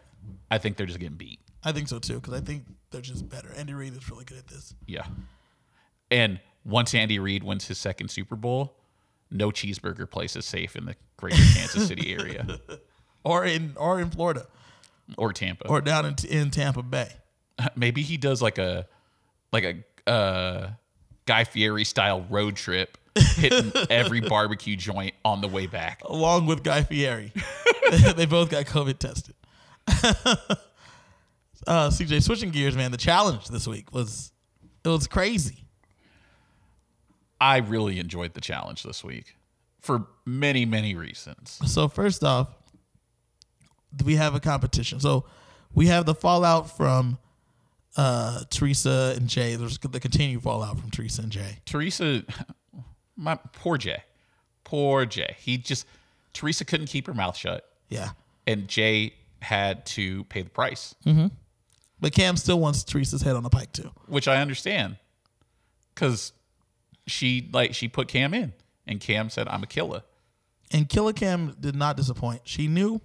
I 0.51 0.59
think 0.59 0.77
they're 0.77 0.87
just 0.87 0.99
getting 0.99 1.17
beat. 1.17 1.39
I 1.63 1.73
think 1.73 1.89
so 1.89 1.99
too. 1.99 2.17
Because 2.21 2.35
I 2.35 2.41
think 2.41 2.65
they're 2.95 3.03
just 3.03 3.29
better. 3.29 3.53
Andy 3.57 3.75
Reid 3.75 3.93
is 3.95 4.09
really 4.09 4.25
good 4.25 4.39
at 4.39 4.47
this. 4.47 4.73
Yeah. 4.87 5.05
And 6.11 6.39
once 6.65 6.95
Andy 6.95 7.19
Reid 7.19 7.43
wins 7.43 7.67
his 7.67 7.77
second 7.77 8.09
Super 8.11 8.37
Bowl, 8.37 8.77
no 9.31 9.51
cheeseburger 9.51 10.09
place 10.09 10.37
is 10.37 10.45
safe 10.47 10.77
in 10.77 10.85
the 10.87 10.95
greater 11.17 11.43
Kansas 11.55 11.89
City 11.89 12.15
area 12.19 12.61
Or 13.25 13.45
in 13.45 13.73
or 13.77 14.01
in 14.01 14.11
Florida. 14.11 14.47
or 15.19 15.33
Tampa. 15.33 15.67
Or 15.69 15.81
down 15.81 16.07
in, 16.07 16.15
in 16.29 16.51
Tampa 16.51 16.83
Bay. 16.83 17.09
Maybe 17.77 18.03
he 18.03 18.17
does 18.17 18.41
like 18.41 18.59
a 18.59 18.87
like 19.53 19.65
a 20.07 20.11
uh, 20.11 20.71
Guy 21.27 21.45
Fieri 21.45 21.85
style 21.85 22.25
road 22.31 22.55
trip, 22.57 22.97
hitting 23.17 23.73
every 23.91 24.21
barbecue 24.21 24.77
joint 24.77 25.15
on 25.25 25.41
the 25.41 25.49
way 25.49 25.67
back. 25.67 26.03
along 26.05 26.47
with 26.47 26.63
Guy 26.63 26.83
Fieri. 26.85 27.33
they 28.15 28.27
both 28.27 28.51
got 28.51 28.67
COVID 28.67 28.99
tested. 28.99 29.35
Uh, 31.67 31.89
CJ, 31.89 32.23
switching 32.23 32.51
gears, 32.51 32.77
man. 32.77 32.91
The 32.91 32.97
challenge 32.97 33.49
this 33.49 33.67
week 33.67 33.93
was 33.93 34.33
it 34.85 34.89
was 34.89 35.07
crazy. 35.07 35.65
I 37.41 37.59
really 37.59 37.99
enjoyed 37.99 38.35
the 38.35 38.41
challenge 38.41 38.83
this 38.83 39.03
week 39.05 39.37
for 39.81 40.07
many 40.25 40.65
many 40.65 40.95
reasons. 40.95 41.59
So 41.67 41.89
first 41.89 42.25
off, 42.25 42.49
we 44.05 44.17
have 44.17 44.35
a 44.35 44.41
competition. 44.41 45.01
So 45.01 45.25
we 45.75 45.87
have 45.89 46.07
the 46.07 46.15
fallout 46.15 46.77
from 46.77 47.19
uh, 47.97 48.45
Teresa 48.51 49.15
and 49.17 49.29
Jay. 49.29 49.57
There's 49.57 49.79
the 49.79 50.01
continued 50.01 50.43
fallout 50.43 50.79
from 50.79 50.91
Teresa 50.91 51.23
and 51.23 51.31
Jay. 51.31 51.59
Teresa, 51.65 52.23
my 53.17 53.37
poor 53.53 53.77
Jay, 53.79 54.03
poor 54.65 55.05
Jay. 55.07 55.37
He 55.39 55.59
just 55.59 55.87
Teresa 56.33 56.65
couldn't 56.65 56.87
keep 56.87 57.07
her 57.07 57.15
mouth 57.15 57.37
shut, 57.37 57.65
Yeah, 57.89 58.11
and 58.47 58.67
Jay 58.69 59.15
had 59.41 59.85
to 59.87 60.25
pay 60.25 60.43
the 60.43 60.51
price, 60.51 60.95
but 62.05 62.13
Cam 62.13 62.37
still 62.37 62.61
wants 62.61 62.85
Teresa's 62.85 63.23
head 63.23 63.35
on 63.35 63.43
the 63.43 63.49
pike 63.49 63.73
too. 63.73 63.91
which 64.09 64.29
I 64.29 64.43
understand, 64.43 64.99
because 65.95 66.35
she 67.07 67.49
like 67.51 67.75
she 67.75 67.89
put 67.89 68.09
Cam 68.09 68.35
in, 68.35 68.53
and 68.87 69.01
Cam 69.01 69.31
said, 69.31 69.49
"I'm 69.49 69.63
a 69.63 69.67
killer." 69.67 70.03
And 70.71 70.87
Killer 70.87 71.15
Cam 71.15 71.57
did 71.59 71.75
not 71.75 71.97
disappoint. 71.97 72.43
She 72.45 72.69
knew 72.69 73.01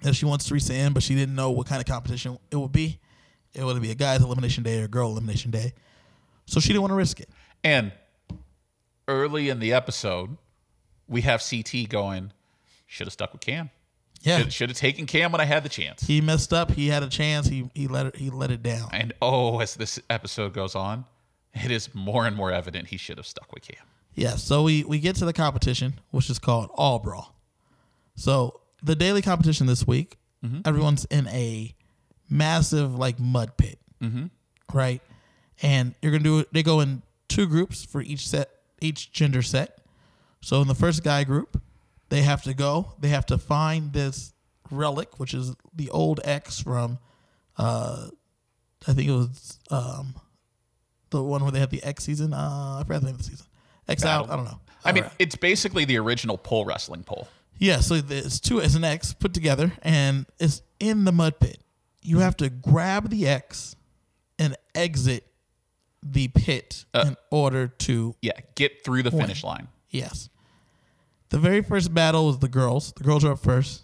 that 0.00 0.14
she 0.14 0.24
wants 0.24 0.46
Teresa 0.46 0.72
in, 0.72 0.94
but 0.94 1.02
she 1.02 1.14
didn't 1.14 1.34
know 1.34 1.50
what 1.50 1.66
kind 1.66 1.78
of 1.78 1.86
competition 1.86 2.38
it 2.50 2.56
would 2.56 2.72
be. 2.72 3.00
It 3.52 3.62
would 3.62 3.82
be 3.82 3.90
a 3.90 3.94
guy's 3.94 4.22
elimination 4.22 4.64
day 4.64 4.80
or 4.80 4.84
a 4.84 4.88
girl 4.88 5.10
elimination 5.10 5.50
day. 5.50 5.74
So 6.46 6.60
she 6.60 6.68
didn't 6.68 6.80
want 6.80 6.92
to 6.92 6.96
risk 6.96 7.20
it. 7.20 7.28
And 7.62 7.92
early 9.06 9.50
in 9.50 9.58
the 9.58 9.74
episode, 9.74 10.38
we 11.06 11.20
have 11.20 11.42
CT 11.42 11.86
going, 11.86 12.32
"Should 12.86 13.08
have 13.08 13.12
stuck 13.12 13.34
with 13.34 13.42
Cam. 13.42 13.68
Yeah. 14.20 14.38
Should, 14.38 14.52
should 14.52 14.68
have 14.70 14.78
taken 14.78 15.06
Cam 15.06 15.32
when 15.32 15.40
I 15.40 15.44
had 15.44 15.62
the 15.62 15.68
chance." 15.68 16.02
He 16.02 16.20
messed 16.20 16.52
up. 16.52 16.70
He 16.72 16.88
had 16.88 17.02
a 17.02 17.08
chance. 17.08 17.46
He 17.46 17.70
he 17.74 17.86
let 17.88 18.06
it 18.06 18.16
he 18.16 18.30
let 18.30 18.50
it 18.50 18.62
down. 18.62 18.88
And 18.92 19.12
oh, 19.22 19.60
as 19.60 19.74
this 19.74 20.00
episode 20.10 20.52
goes 20.52 20.74
on, 20.74 21.04
it 21.54 21.70
is 21.70 21.94
more 21.94 22.26
and 22.26 22.36
more 22.36 22.52
evident 22.52 22.88
he 22.88 22.96
should 22.96 23.18
have 23.18 23.26
stuck 23.26 23.52
with 23.52 23.64
Cam. 23.64 23.84
Yeah. 24.14 24.36
So 24.36 24.62
we 24.64 24.84
we 24.84 24.98
get 24.98 25.16
to 25.16 25.24
the 25.24 25.32
competition, 25.32 26.00
which 26.10 26.30
is 26.30 26.38
called 26.38 26.70
All 26.74 26.98
Brawl. 26.98 27.34
So 28.16 28.60
the 28.82 28.96
daily 28.96 29.22
competition 29.22 29.66
this 29.66 29.86
week, 29.86 30.16
everyone's 30.64 31.04
in 31.06 31.28
a 31.28 31.74
massive 32.28 32.94
like 32.96 33.18
mud 33.18 33.56
pit, 33.56 33.78
mm-hmm. 34.02 34.26
right? 34.72 35.00
And 35.62 35.94
you're 36.02 36.12
gonna 36.12 36.24
do 36.24 36.40
it. 36.40 36.48
They 36.52 36.62
go 36.62 36.80
in 36.80 37.02
two 37.28 37.46
groups 37.46 37.84
for 37.84 38.00
each 38.00 38.26
set, 38.28 38.50
each 38.80 39.12
gender 39.12 39.42
set. 39.42 39.78
So 40.40 40.60
in 40.62 40.68
the 40.68 40.74
first 40.74 41.02
guy 41.02 41.24
group, 41.24 41.60
they 42.08 42.22
have 42.22 42.42
to 42.44 42.54
go. 42.54 42.94
They 42.98 43.08
have 43.08 43.26
to 43.26 43.38
find 43.38 43.92
this 43.92 44.32
relic, 44.70 45.18
which 45.18 45.34
is 45.34 45.54
the 45.74 45.90
old 45.90 46.20
X 46.24 46.60
from, 46.60 46.98
uh, 47.56 48.08
I 48.86 48.92
think 48.92 49.08
it 49.08 49.12
was 49.12 49.58
um, 49.70 50.14
the 51.10 51.22
one 51.22 51.42
where 51.42 51.50
they 51.52 51.60
had 51.60 51.70
the 51.70 51.82
X 51.82 52.04
season. 52.04 52.32
Uh, 52.32 52.78
I 52.80 52.84
forgot 52.86 53.00
the 53.00 53.06
name 53.06 53.14
of 53.14 53.18
the 53.18 53.24
season. 53.24 53.46
X 53.88 54.04
out. 54.04 54.30
I 54.30 54.36
don't 54.36 54.44
know. 54.44 54.60
I 54.84 54.92
mean, 54.92 55.04
Alright. 55.04 55.16
it's 55.18 55.36
basically 55.36 55.84
the 55.84 55.98
original 55.98 56.38
pole 56.38 56.64
wrestling 56.64 57.02
pole. 57.02 57.28
Yeah, 57.58 57.80
so 57.80 57.94
it's 58.08 58.38
two 58.38 58.60
as 58.60 58.74
an 58.76 58.84
X 58.84 59.12
put 59.14 59.34
together, 59.34 59.72
and 59.82 60.26
it's 60.38 60.62
in 60.78 61.04
the 61.04 61.10
mud 61.12 61.40
pit. 61.40 61.58
You 62.02 62.20
have 62.20 62.36
to 62.36 62.48
grab 62.50 63.10
the 63.10 63.26
X 63.26 63.74
and 64.38 64.56
exit 64.74 65.26
the 66.00 66.28
pit 66.28 66.84
in 66.94 67.16
order 67.32 67.66
to 67.66 68.14
Yeah, 68.22 68.32
get 68.54 68.84
through 68.84 69.02
the 69.02 69.10
finish 69.10 69.42
line. 69.42 69.66
yes. 69.90 70.28
The 71.30 71.38
very 71.38 71.62
first 71.62 71.92
battle 71.92 72.26
was 72.26 72.38
the 72.38 72.48
girls. 72.48 72.92
The 72.92 73.04
girls 73.04 73.24
are 73.24 73.32
up 73.32 73.38
first. 73.40 73.82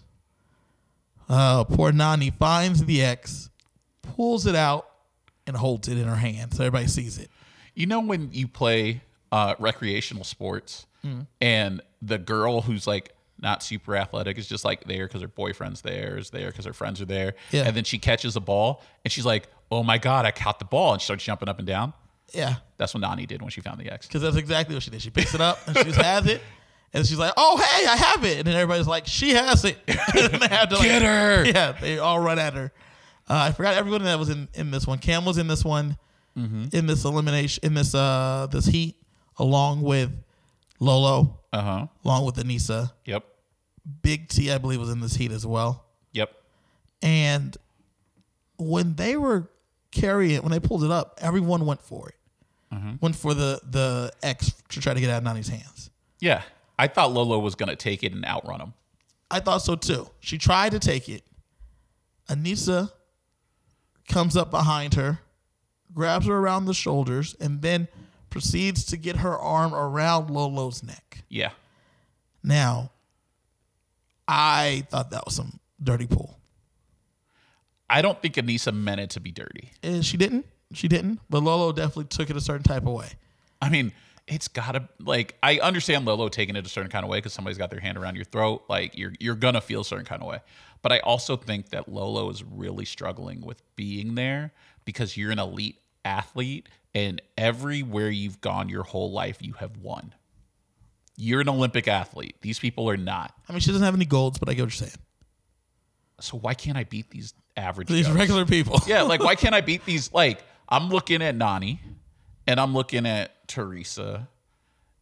Uh, 1.27 1.63
poor 1.63 1.91
Nany 1.91 2.33
finds 2.33 2.85
the 2.85 3.01
X, 3.01 3.49
pulls 4.01 4.45
it 4.45 4.55
out, 4.55 4.87
and 5.47 5.55
holds 5.55 5.87
it 5.87 5.97
in 5.97 6.07
her 6.07 6.15
hand 6.15 6.53
so 6.53 6.63
everybody 6.63 6.87
sees 6.87 7.17
it. 7.17 7.29
You 7.75 7.85
know 7.87 7.99
when 7.99 8.29
you 8.31 8.47
play 8.47 9.01
uh, 9.31 9.55
recreational 9.59 10.23
sports 10.23 10.85
and 11.39 11.81
the 12.01 12.17
girl 12.17 12.61
who's 12.61 12.87
like 12.87 13.13
not 13.39 13.61
super 13.61 13.95
athletic 13.95 14.39
is 14.39 14.47
just 14.47 14.65
like 14.65 14.85
there 14.85 15.05
because 15.07 15.21
her 15.21 15.27
boyfriend's 15.27 15.81
there, 15.83 16.17
is 16.17 16.31
there 16.31 16.47
because 16.47 16.65
her 16.65 16.73
friends 16.73 16.99
are 16.99 17.05
there, 17.05 17.35
Yeah. 17.51 17.65
and 17.67 17.75
then 17.75 17.83
she 17.83 17.99
catches 17.99 18.35
a 18.35 18.39
ball 18.39 18.81
and 19.03 19.11
she's 19.11 19.25
like, 19.25 19.47
"Oh 19.71 19.83
my 19.83 19.99
god, 19.99 20.25
I 20.25 20.31
caught 20.31 20.57
the 20.57 20.65
ball!" 20.65 20.93
and 20.93 21.01
she 21.01 21.05
starts 21.05 21.23
jumping 21.23 21.47
up 21.47 21.59
and 21.59 21.67
down. 21.67 21.93
Yeah, 22.33 22.55
That's 22.77 22.95
what 22.95 23.03
Nany 23.03 23.27
did 23.27 23.41
when 23.43 23.51
she 23.51 23.61
found 23.61 23.79
the 23.79 23.91
X. 23.91 24.07
because 24.07 24.23
that's 24.23 24.35
exactly 24.35 24.73
what 24.75 24.81
she 24.81 24.89
did. 24.89 25.01
She 25.03 25.11
picks 25.11 25.35
it 25.35 25.41
up 25.41 25.59
and 25.67 25.77
she 25.77 25.83
just 25.83 26.01
has 26.01 26.25
it. 26.25 26.41
And 26.93 27.05
she's 27.05 27.17
like, 27.17 27.33
"Oh, 27.35 27.57
hey, 27.57 27.85
I 27.87 27.95
have 27.97 28.23
it!" 28.23 28.37
And 28.39 28.47
then 28.47 28.55
everybody's 28.55 28.87
like, 28.87 29.05
"She 29.07 29.31
has 29.31 29.65
it!" 29.65 29.77
and 29.87 30.41
they 30.41 30.47
have 30.47 30.69
to 30.69 30.75
like, 30.75 30.85
Get 30.87 31.01
her! 31.01 31.43
Yeah, 31.45 31.73
they 31.73 31.97
all 31.99 32.19
run 32.19 32.39
at 32.39 32.53
her. 32.53 32.71
Uh, 33.27 33.47
I 33.49 33.51
forgot 33.51 33.73
everyone 33.75 34.03
that 34.03 34.17
was 34.19 34.29
in, 34.29 34.47
in 34.53 34.71
this 34.71 34.85
one. 34.87 34.99
Cam 34.99 35.25
was 35.25 35.37
in 35.37 35.47
this 35.47 35.65
one, 35.65 35.97
in 36.35 36.85
this 36.87 37.03
elimination, 37.05 37.65
in 37.65 37.73
this 37.73 37.93
uh 37.95 38.47
this 38.51 38.65
heat, 38.65 38.95
along 39.37 39.81
with 39.81 40.11
Lolo, 40.79 41.39
Uh 41.51 41.61
huh. 41.61 41.87
along 42.05 42.25
with 42.25 42.35
Aneesa. 42.35 42.91
Yep. 43.05 43.25
Big 44.01 44.27
T, 44.29 44.51
I 44.51 44.57
believe, 44.57 44.79
was 44.79 44.89
in 44.89 44.99
this 44.99 45.15
heat 45.15 45.31
as 45.31 45.45
well. 45.45 45.85
Yep. 46.13 46.31
And 47.01 47.55
when 48.57 48.95
they 48.95 49.15
were 49.17 49.49
carrying 49.91 50.35
it, 50.35 50.43
when 50.43 50.51
they 50.51 50.59
pulled 50.59 50.83
it 50.83 50.91
up, 50.91 51.19
everyone 51.21 51.65
went 51.65 51.81
for 51.81 52.09
it. 52.09 52.15
Went 53.01 53.15
for 53.15 53.33
the 53.33 53.59
the 53.69 54.11
X 54.21 54.51
to 54.69 54.81
try 54.81 54.93
to 54.93 54.99
get 54.99 55.09
out 55.09 55.19
of 55.19 55.23
Nany's 55.23 55.47
hands. 55.47 55.89
Yeah. 56.19 56.41
I 56.77 56.87
thought 56.87 57.11
Lolo 57.11 57.39
was 57.39 57.55
gonna 57.55 57.75
take 57.75 58.03
it 58.03 58.13
and 58.13 58.25
outrun 58.25 58.61
him. 58.61 58.73
I 59.29 59.39
thought 59.39 59.59
so 59.59 59.75
too. 59.75 60.09
She 60.19 60.37
tried 60.37 60.71
to 60.71 60.79
take 60.79 61.09
it. 61.09 61.23
Aneesa 62.29 62.91
comes 64.07 64.37
up 64.37 64.51
behind 64.51 64.95
her, 64.95 65.19
grabs 65.93 66.27
her 66.27 66.35
around 66.35 66.65
the 66.65 66.73
shoulders, 66.73 67.35
and 67.39 67.61
then 67.61 67.87
proceeds 68.29 68.85
to 68.85 68.97
get 68.97 69.17
her 69.17 69.37
arm 69.37 69.73
around 69.73 70.29
Lolo's 70.29 70.83
neck. 70.83 71.23
Yeah. 71.29 71.51
Now, 72.43 72.91
I 74.27 74.85
thought 74.89 75.11
that 75.11 75.25
was 75.25 75.35
some 75.35 75.59
dirty 75.81 76.07
pull. 76.07 76.37
I 77.89 78.01
don't 78.01 78.21
think 78.21 78.35
Aneesa 78.35 78.73
meant 78.73 78.99
it 78.99 79.11
to 79.11 79.19
be 79.19 79.31
dirty. 79.31 79.71
And 79.83 80.05
she 80.05 80.17
didn't. 80.17 80.45
She 80.73 80.87
didn't. 80.87 81.19
But 81.29 81.43
Lolo 81.43 81.71
definitely 81.71 82.05
took 82.05 82.29
it 82.29 82.35
a 82.35 82.41
certain 82.41 82.63
type 82.63 82.83
of 82.83 82.93
way. 82.93 83.09
I 83.61 83.69
mean, 83.69 83.93
it's 84.27 84.47
gotta 84.47 84.87
like 84.99 85.35
I 85.43 85.59
understand 85.59 86.05
Lolo 86.05 86.29
taking 86.29 86.55
it 86.55 86.65
a 86.65 86.69
certain 86.69 86.89
kind 86.89 87.03
of 87.03 87.09
way 87.11 87.19
because 87.19 87.33
somebody's 87.33 87.57
got 87.57 87.69
their 87.69 87.79
hand 87.79 87.97
around 87.97 88.15
your 88.15 88.25
throat. 88.25 88.63
Like 88.67 88.97
you're 88.97 89.13
you're 89.19 89.35
gonna 89.35 89.61
feel 89.61 89.81
a 89.81 89.85
certain 89.85 90.05
kind 90.05 90.21
of 90.21 90.27
way. 90.27 90.39
But 90.81 90.91
I 90.91 90.99
also 90.99 91.35
think 91.35 91.69
that 91.69 91.87
Lolo 91.89 92.29
is 92.29 92.43
really 92.43 92.85
struggling 92.85 93.41
with 93.41 93.61
being 93.75 94.15
there 94.15 94.51
because 94.83 95.17
you're 95.17 95.31
an 95.31 95.39
elite 95.39 95.77
athlete 96.03 96.69
and 96.93 97.21
everywhere 97.37 98.09
you've 98.09 98.39
gone 98.41 98.69
your 98.69 98.83
whole 98.83 99.11
life 99.11 99.37
you 99.41 99.53
have 99.53 99.77
won. 99.77 100.13
You're 101.17 101.41
an 101.41 101.49
Olympic 101.49 101.87
athlete. 101.87 102.35
These 102.41 102.59
people 102.59 102.89
are 102.89 102.97
not. 102.97 103.33
I 103.49 103.53
mean, 103.53 103.61
she 103.61 103.71
doesn't 103.71 103.83
have 103.83 103.95
any 103.95 104.05
golds, 104.05 104.37
but 104.37 104.49
I 104.49 104.53
get 104.53 104.63
what 104.63 104.79
you're 104.79 104.87
saying. 104.87 105.01
So 106.19 106.37
why 106.37 106.53
can't 106.53 106.77
I 106.77 106.83
beat 106.83 107.09
these 107.09 107.33
average 107.57 107.87
These 107.87 108.07
Joes? 108.07 108.15
regular 108.15 108.45
people. 108.45 108.79
Yeah, 108.85 109.01
like 109.03 109.21
why 109.21 109.35
can't 109.35 109.55
I 109.55 109.61
beat 109.61 109.85
these? 109.85 110.13
Like 110.13 110.43
I'm 110.69 110.89
looking 110.89 111.21
at 111.21 111.35
Nany, 111.35 111.79
and 112.47 112.59
I'm 112.59 112.73
looking 112.73 113.05
at 113.05 113.47
Teresa, 113.47 114.27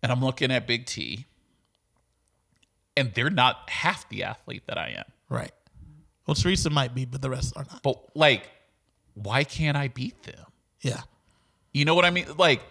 and 0.02 0.12
I'm 0.12 0.24
looking 0.24 0.52
at 0.52 0.68
Big 0.68 0.86
T, 0.86 1.26
and 2.96 3.14
they're 3.14 3.30
not 3.30 3.70
half 3.70 4.08
the 4.10 4.24
athlete 4.24 4.64
that 4.68 4.78
I 4.78 4.90
am. 4.98 5.06
Right. 5.30 5.52
Well, 6.28 6.36
Teresa 6.36 6.70
might 6.70 6.96
be, 6.96 7.06
but 7.06 7.22
the 7.22 7.30
rest 7.30 7.54
are 7.56 7.66
not. 7.70 7.84
But 7.84 8.16
like, 8.16 8.50
why 9.14 9.44
can't 9.44 9.76
I 9.76 9.88
beat 9.90 10.24
them? 10.24 10.46
Yeah. 10.82 11.02
You 11.74 11.86
know 11.86 11.96
what 11.96 12.06
I 12.06 12.12
mean? 12.12 12.28
Like 12.38 12.62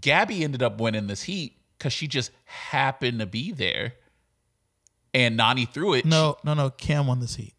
Gabby 0.00 0.44
ended 0.44 0.62
up 0.62 0.80
winning 0.80 1.06
this 1.06 1.22
heat 1.22 1.56
because 1.76 1.92
she 1.92 2.06
just 2.06 2.30
happened 2.44 3.20
to 3.20 3.26
be 3.26 3.52
there, 3.52 3.94
and 5.12 5.38
Nany 5.38 5.68
threw 5.68 5.94
it. 5.94 6.04
No, 6.04 6.36
no, 6.44 6.54
no. 6.54 6.70
Cam 6.70 7.06
won 7.06 7.20
this 7.20 7.34
heat. 7.34 7.54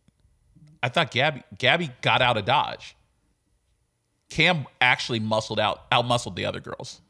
I 0.81 0.89
thought 0.89 1.11
Gabby 1.11 1.43
Gabby 1.57 1.91
got 2.01 2.21
out 2.21 2.37
of 2.37 2.45
dodge. 2.45 2.95
Cam 4.31 4.65
actually 4.79 5.19
muscled 5.19 5.59
out, 5.59 5.83
out 5.91 6.07
muscled 6.07 6.37
the 6.37 6.45
other 6.45 6.61
girls. 6.61 7.01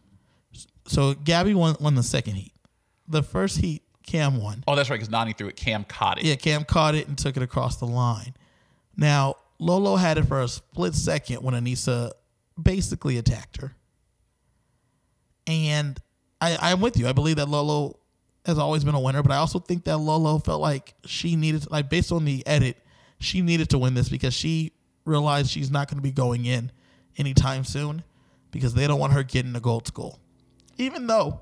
So 0.87 1.13
Gabby 1.13 1.53
won 1.53 1.77
won 1.79 1.93
the 1.93 2.03
second 2.03 2.33
heat. 2.33 2.51
The 3.07 3.21
first 3.21 3.59
heat, 3.59 3.83
Cam 4.05 4.41
won. 4.41 4.63
Oh, 4.67 4.75
that's 4.75 4.89
right, 4.89 4.99
because 4.99 5.09
Nany 5.09 5.37
threw 5.37 5.47
it. 5.47 5.55
Cam 5.55 5.83
caught 5.83 6.17
it. 6.17 6.25
Yeah, 6.25 6.35
Cam 6.35 6.65
caught 6.65 6.95
it 6.95 7.07
and 7.07 7.15
took 7.15 7.37
it 7.37 7.43
across 7.43 7.77
the 7.77 7.85
line. 7.85 8.33
Now, 8.97 9.35
Lolo 9.59 9.97
had 9.97 10.17
it 10.17 10.23
for 10.23 10.41
a 10.41 10.47
split 10.47 10.95
second 10.95 11.43
when 11.43 11.53
Aneesa 11.53 12.11
basically 12.61 13.19
attacked 13.19 13.61
her. 13.61 13.75
And 15.45 15.99
I, 16.41 16.57
I'm 16.59 16.81
with 16.81 16.97
you. 16.97 17.07
I 17.07 17.13
believe 17.13 17.35
that 17.35 17.49
Lolo 17.49 17.99
has 18.47 18.57
always 18.57 18.83
been 18.83 18.95
a 18.95 18.99
winner, 18.99 19.21
but 19.21 19.31
I 19.31 19.35
also 19.35 19.59
think 19.59 19.83
that 19.83 19.97
Lolo 19.97 20.39
felt 20.39 20.59
like 20.59 20.95
she 21.05 21.35
needed, 21.35 21.69
like 21.69 21.87
based 21.87 22.11
on 22.11 22.25
the 22.25 22.45
edit, 22.47 22.77
she 23.19 23.43
needed 23.43 23.69
to 23.69 23.77
win 23.77 23.93
this 23.93 24.09
because 24.09 24.33
she 24.33 24.71
realized 25.05 25.51
she's 25.51 25.69
not 25.69 25.87
going 25.87 25.97
to 25.97 26.01
be 26.01 26.11
going 26.11 26.45
in 26.45 26.71
anytime 27.17 27.63
soon 27.63 28.03
because 28.51 28.73
they 28.73 28.87
don't 28.87 28.99
want 28.99 29.13
her 29.13 29.23
getting 29.23 29.55
a 29.55 29.59
gold 29.59 29.87
skull. 29.87 30.19
Even 30.77 31.07
though 31.07 31.41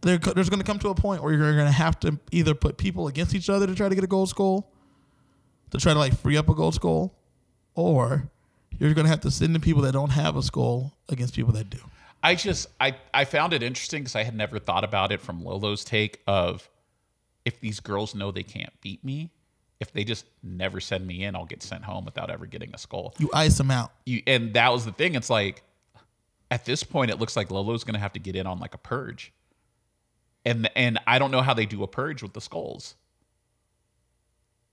there, 0.00 0.18
there's 0.18 0.48
going 0.48 0.60
to 0.60 0.66
come 0.66 0.78
to 0.80 0.88
a 0.88 0.94
point 0.94 1.22
where 1.22 1.32
you're 1.32 1.54
going 1.54 1.66
to 1.66 1.72
have 1.72 1.98
to 2.00 2.18
either 2.30 2.54
put 2.54 2.76
people 2.76 3.08
against 3.08 3.34
each 3.34 3.50
other 3.50 3.66
to 3.66 3.74
try 3.74 3.88
to 3.88 3.94
get 3.94 4.04
a 4.04 4.08
gold 4.08 4.28
skull, 4.28 4.70
to 5.70 5.78
try 5.78 5.92
to 5.92 5.98
like 5.98 6.16
free 6.16 6.36
up 6.36 6.48
a 6.48 6.54
gold 6.54 6.74
skull, 6.74 7.14
or 7.74 8.30
you're 8.78 8.94
going 8.94 9.04
to 9.04 9.10
have 9.10 9.20
to 9.20 9.30
send 9.30 9.54
the 9.54 9.60
people 9.60 9.82
that 9.82 9.92
don't 9.92 10.10
have 10.10 10.36
a 10.36 10.42
skull 10.42 10.94
against 11.08 11.34
people 11.34 11.52
that 11.52 11.68
do. 11.70 11.78
I 12.22 12.34
just 12.34 12.68
I 12.80 12.96
I 13.14 13.24
found 13.24 13.52
it 13.52 13.62
interesting 13.62 14.02
because 14.02 14.16
I 14.16 14.24
had 14.24 14.34
never 14.34 14.58
thought 14.58 14.84
about 14.84 15.12
it 15.12 15.20
from 15.20 15.44
Lolo's 15.44 15.84
take 15.84 16.20
of 16.26 16.68
if 17.44 17.60
these 17.60 17.80
girls 17.80 18.14
know 18.14 18.30
they 18.30 18.42
can't 18.42 18.72
beat 18.80 19.04
me, 19.04 19.30
if 19.80 19.92
they 19.92 20.04
just 20.04 20.26
never 20.42 20.80
send 20.80 21.06
me 21.06 21.24
in, 21.24 21.36
I'll 21.36 21.44
get 21.46 21.62
sent 21.62 21.84
home 21.84 22.04
without 22.04 22.30
ever 22.30 22.46
getting 22.46 22.74
a 22.74 22.78
skull. 22.78 23.14
You 23.18 23.30
ice 23.32 23.58
them 23.58 23.70
out. 23.70 23.92
You 24.06 24.22
and 24.26 24.54
that 24.54 24.72
was 24.72 24.84
the 24.84 24.92
thing. 24.92 25.14
It's 25.14 25.30
like 25.30 25.62
at 26.50 26.64
this 26.64 26.82
point, 26.82 27.10
it 27.10 27.18
looks 27.18 27.36
like 27.36 27.50
Lolo's 27.50 27.84
going 27.84 27.94
to 27.94 28.00
have 28.00 28.12
to 28.14 28.20
get 28.20 28.34
in 28.34 28.46
on 28.46 28.58
like 28.58 28.74
a 28.74 28.78
purge, 28.78 29.32
and 30.44 30.68
and 30.74 30.98
I 31.06 31.18
don't 31.18 31.30
know 31.30 31.42
how 31.42 31.54
they 31.54 31.66
do 31.66 31.82
a 31.82 31.88
purge 31.88 32.22
with 32.22 32.32
the 32.32 32.40
skulls. 32.40 32.96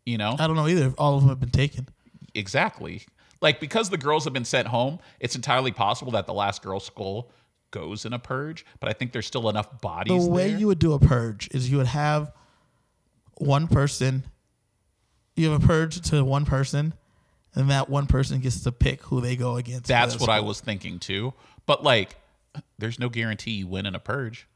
You 0.06 0.18
know, 0.18 0.36
I 0.39 0.47
don't 0.47 0.56
know 0.56 0.68
either 0.68 0.88
if 0.88 0.93
all 0.97 1.16
of 1.16 1.22
them 1.22 1.30
have 1.30 1.39
been 1.39 1.49
taken. 1.49 1.88
exactly. 2.34 3.03
Like 3.41 3.60
because 3.60 3.89
the 3.89 3.97
girls 3.97 4.24
have 4.24 4.34
been 4.34 4.45
sent 4.45 4.68
home, 4.68 4.99
it's 5.20 5.36
entirely 5.36 5.72
possible 5.72 6.12
that 6.14 6.26
the 6.26 6.34
last 6.34 6.64
girl 6.64 6.80
skull 6.80 7.30
goes 7.72 8.06
in 8.06 8.14
a 8.14 8.20
purge. 8.20 8.66
But 8.80 8.89
I 8.89 8.93
think 8.93 9.12
there's 9.12 9.28
still 9.28 9.49
enough 9.49 9.82
bodies. 9.82 10.26
The 10.26 10.32
way 10.32 10.49
there. 10.49 10.60
you 10.60 10.68
would 10.68 10.80
do 10.80 10.93
a 10.93 10.99
purge 10.99 11.49
is 11.51 11.70
you 11.70 11.78
would 11.78 11.88
have 11.88 12.32
one 13.38 13.68
person, 13.68 14.24
you 15.36 15.50
have 15.50 15.64
a 15.64 15.66
purge 15.68 16.00
to 16.10 16.24
one 16.24 16.46
person, 16.46 16.94
and 17.54 17.70
that 17.70 17.90
one 17.90 18.06
person 18.08 18.40
gets 18.40 18.64
to 18.64 18.72
pick 18.72 19.02
who 19.04 19.22
they 19.22 19.36
go 19.36 19.58
against. 19.58 19.86
That's 19.88 20.14
that 20.14 20.22
what 20.22 20.30
I 20.30 20.40
was 20.42 20.60
thinking 20.62 21.00
too. 21.00 21.34
But 21.66 21.84
like, 21.84 22.16
there's 22.78 23.00
no 23.00 23.10
guarantee 23.10 23.52
you 23.52 23.68
win 23.68 23.86
in 23.86 23.96
a 23.96 24.00
purge. 24.00 24.48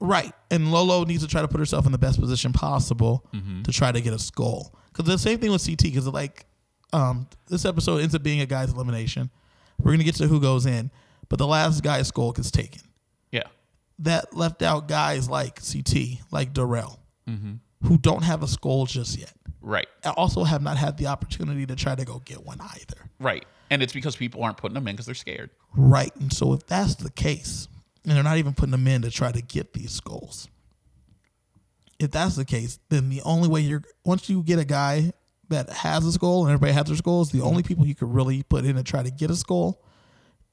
Right. 0.00 0.32
And 0.50 0.72
Lolo 0.72 1.04
needs 1.04 1.22
to 1.22 1.28
try 1.28 1.42
to 1.42 1.48
put 1.48 1.58
herself 1.58 1.84
in 1.86 1.92
the 1.92 1.98
best 1.98 2.18
position 2.20 2.52
possible 2.52 3.26
Mm-hmm. 3.34 3.62
to 3.62 3.72
try 3.72 3.92
to 3.92 4.00
get 4.00 4.12
a 4.12 4.18
skull. 4.18 4.74
Because 4.92 5.04
the 5.06 5.18
same 5.18 5.38
thing 5.38 5.50
with 5.52 5.64
CT, 5.64 5.82
because 5.84 6.06
like 6.08 6.46
um, 6.92 7.28
this 7.48 7.64
episode 7.64 7.98
ends 8.00 8.14
up 8.14 8.22
being 8.22 8.40
a 8.40 8.46
guy's 8.46 8.72
elimination. 8.72 9.30
We're 9.78 9.90
going 9.92 9.98
to 9.98 10.04
get 10.04 10.16
to 10.16 10.26
who 10.26 10.40
goes 10.40 10.66
in, 10.66 10.90
but 11.28 11.38
the 11.38 11.46
last 11.46 11.82
guy's 11.82 12.08
skull 12.08 12.32
gets 12.32 12.50
taken. 12.50 12.82
Yeah. 13.30 13.44
That 14.00 14.34
left 14.34 14.62
out 14.62 14.88
guys 14.88 15.28
like 15.28 15.60
CT, 15.62 16.20
like 16.30 16.52
Darrell, 16.52 16.98
Mm-hmm. 17.28 17.52
Who 17.82 17.98
don't 17.98 18.22
have 18.22 18.42
a 18.42 18.48
skull 18.48 18.86
just 18.86 19.18
yet. 19.18 19.32
Right. 19.60 19.88
And 20.04 20.14
also 20.16 20.44
have 20.44 20.62
not 20.62 20.76
had 20.76 20.96
the 20.96 21.06
opportunity 21.06 21.66
to 21.66 21.76
try 21.76 21.94
to 21.94 22.04
go 22.04 22.20
get 22.24 22.44
one 22.44 22.60
either. 22.60 23.10
Right. 23.18 23.44
And 23.70 23.82
it's 23.82 23.92
because 23.92 24.16
people 24.16 24.42
aren't 24.42 24.56
putting 24.56 24.74
them 24.74 24.88
in 24.88 24.94
because 24.94 25.06
they're 25.06 25.14
scared. 25.14 25.50
Right. 25.76 26.14
And 26.16 26.32
so 26.32 26.52
if 26.52 26.66
that's 26.66 26.96
the 26.96 27.10
case, 27.10 27.68
and 28.04 28.14
they're 28.14 28.22
not 28.22 28.38
even 28.38 28.54
putting 28.54 28.72
them 28.72 28.86
in 28.86 29.02
to 29.02 29.10
try 29.10 29.32
to 29.32 29.42
get 29.42 29.74
these 29.74 29.92
skulls, 29.92 30.48
if 31.98 32.10
that's 32.10 32.36
the 32.36 32.44
case, 32.44 32.78
then 32.88 33.10
the 33.10 33.20
only 33.22 33.48
way 33.48 33.60
you're 33.60 33.82
once 34.04 34.28
you 34.28 34.42
get 34.42 34.58
a 34.58 34.64
guy 34.64 35.12
that 35.50 35.68
has 35.68 36.06
a 36.06 36.12
skull 36.12 36.44
and 36.44 36.52
everybody 36.52 36.72
has 36.72 36.86
their 36.86 36.96
skulls, 36.96 37.30
the 37.30 37.42
only 37.42 37.62
people 37.62 37.86
you 37.86 37.94
could 37.94 38.12
really 38.12 38.42
put 38.42 38.64
in 38.64 38.76
to 38.76 38.82
try 38.82 39.02
to 39.02 39.10
get 39.10 39.30
a 39.30 39.36
skull 39.36 39.82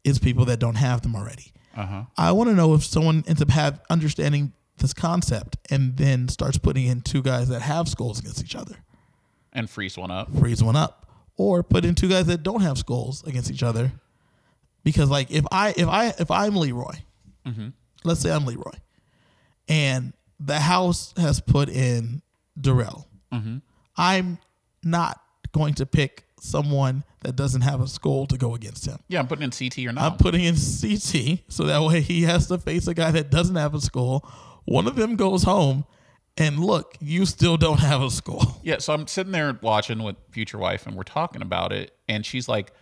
is 0.04 0.20
people 0.20 0.46
that 0.46 0.60
don't 0.60 0.76
have 0.76 1.02
them 1.02 1.16
already. 1.16 1.54
Uh-huh. 1.76 2.04
I 2.18 2.32
want 2.32 2.50
to 2.50 2.56
know 2.56 2.74
if 2.74 2.84
someone 2.84 3.24
ends 3.28 3.42
up 3.42 3.50
have 3.50 3.80
understanding 3.90 4.54
this 4.78 4.94
concept 4.94 5.58
and 5.70 5.98
then 5.98 6.28
starts 6.28 6.58
putting 6.58 6.86
in 6.86 7.02
two 7.02 7.22
guys 7.22 7.50
that 7.50 7.62
have 7.62 7.88
skulls 7.88 8.20
against 8.20 8.44
each 8.44 8.56
other, 8.56 8.76
And 9.54 9.70
freeze 9.70 9.98
one 9.98 10.12
up. 10.12 10.36
freeze 10.38 10.64
one 10.64 10.76
up, 10.76 11.10
or 11.36 11.64
put 11.64 11.86
in 11.86 11.96
two 11.96 12.10
guys 12.10 12.26
that 12.28 12.44
don't 12.44 12.62
have 12.62 12.78
skulls 12.78 13.24
against 13.26 13.52
each 13.52 13.64
other. 13.64 13.92
Because 14.84 15.10
like 15.10 15.32
if 15.32 15.46
I 15.52 15.74
if 15.76 15.88
I 15.88 16.14
if 16.20 16.32
I'm 16.32 16.56
Leroy, 16.56 16.96
mm-hmm. 17.46 17.70
let's 18.04 18.22
say 18.22 18.32
I'm 18.32 18.46
Leroy, 18.46 18.72
and 19.68 20.14
the 20.40 20.60
house 20.60 21.14
has 21.18 21.42
put 21.42 21.70
in 21.70 22.22
Darrell, 22.60 23.08
mm-hmm. 23.34 23.58
I'm 23.98 24.38
not 24.84 25.22
going 25.52 25.74
to 25.76 25.86
pick 25.86 26.24
someone 26.40 27.04
that 27.22 27.36
doesn't 27.36 27.62
have 27.62 27.82
a 27.82 27.88
skull 27.88 28.28
to 28.28 28.38
go 28.38 28.56
against 28.56 28.86
him. 28.86 29.00
Yeah, 29.08 29.20
I'm 29.20 29.28
putting 29.28 29.44
in 29.44 29.52
CT 29.52 29.80
or 29.80 29.92
not. 29.92 30.12
I'm 30.12 30.18
putting 30.18 30.44
in 30.44 30.56
CT 30.56 31.40
so 31.50 31.64
that 31.66 31.82
way 31.82 32.02
he 32.02 32.24
has 32.24 32.48
to 32.48 32.58
face 32.58 32.88
a 32.88 32.94
guy 32.94 33.12
that 33.12 33.30
doesn't 33.30 33.56
have 33.56 33.74
a 33.74 33.82
skull. 33.82 34.30
One 34.68 34.86
of 34.86 34.98
them 34.98 35.16
goes 35.16 35.44
home, 35.44 35.86
and 36.36 36.60
look, 36.60 36.98
you 37.00 37.26
still 37.26 37.56
don't 37.56 37.80
have 37.80 38.02
a 38.02 38.12
skull. 38.12 38.60
Yeah, 38.64 38.80
so 38.80 38.94
I'm 38.94 39.08
sitting 39.08 39.32
there 39.32 39.58
watching 39.62 40.04
with 40.04 40.18
future 40.32 40.58
wife, 40.58 40.86
and 40.86 40.96
we're 40.98 41.04
talking 41.04 41.42
about 41.42 41.72
it, 41.72 41.96
and 42.10 42.26
she's 42.26 42.50
like, 42.50 42.74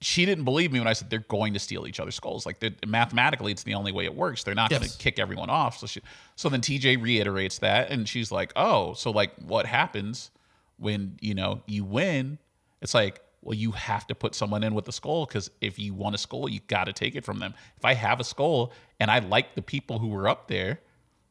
she 0.00 0.26
didn't 0.26 0.42
believe 0.42 0.72
me 0.72 0.80
when 0.80 0.88
I 0.88 0.92
said 0.92 1.08
they're 1.08 1.20
going 1.20 1.52
to 1.54 1.60
steal 1.60 1.86
each 1.86 2.00
other's 2.00 2.16
skulls. 2.16 2.44
Like 2.44 2.60
mathematically, 2.84 3.52
it's 3.52 3.62
the 3.62 3.74
only 3.74 3.92
way 3.92 4.06
it 4.06 4.14
works. 4.14 4.42
They're 4.42 4.56
not 4.56 4.70
going 4.70 4.82
to 4.82 4.98
kick 4.98 5.20
everyone 5.20 5.50
off. 5.50 5.78
So 5.78 5.86
she, 5.86 6.02
so 6.34 6.48
then 6.48 6.60
TJ 6.60 7.00
reiterates 7.00 7.58
that, 7.58 7.90
and 7.90 8.08
she's 8.08 8.32
like, 8.32 8.52
oh, 8.56 8.94
so 8.94 9.12
like 9.12 9.36
what 9.36 9.66
happens 9.66 10.32
when 10.78 11.16
you 11.20 11.34
know 11.36 11.62
you 11.66 11.84
win? 11.84 12.38
It's 12.82 12.92
like, 12.92 13.20
well, 13.46 13.54
you 13.54 13.70
have 13.70 14.08
to 14.08 14.14
put 14.14 14.34
someone 14.34 14.64
in 14.64 14.74
with 14.74 14.88
a 14.88 14.92
skull 14.92 15.24
because 15.24 15.52
if 15.60 15.78
you 15.78 15.94
want 15.94 16.16
a 16.16 16.18
skull, 16.18 16.48
you 16.48 16.58
got 16.66 16.84
to 16.84 16.92
take 16.92 17.14
it 17.14 17.24
from 17.24 17.38
them. 17.38 17.54
If 17.76 17.84
I 17.84 17.94
have 17.94 18.18
a 18.18 18.24
skull 18.24 18.72
and 18.98 19.08
I 19.08 19.20
like 19.20 19.54
the 19.54 19.62
people 19.62 20.00
who 20.00 20.08
were 20.08 20.26
up 20.26 20.48
there, 20.48 20.80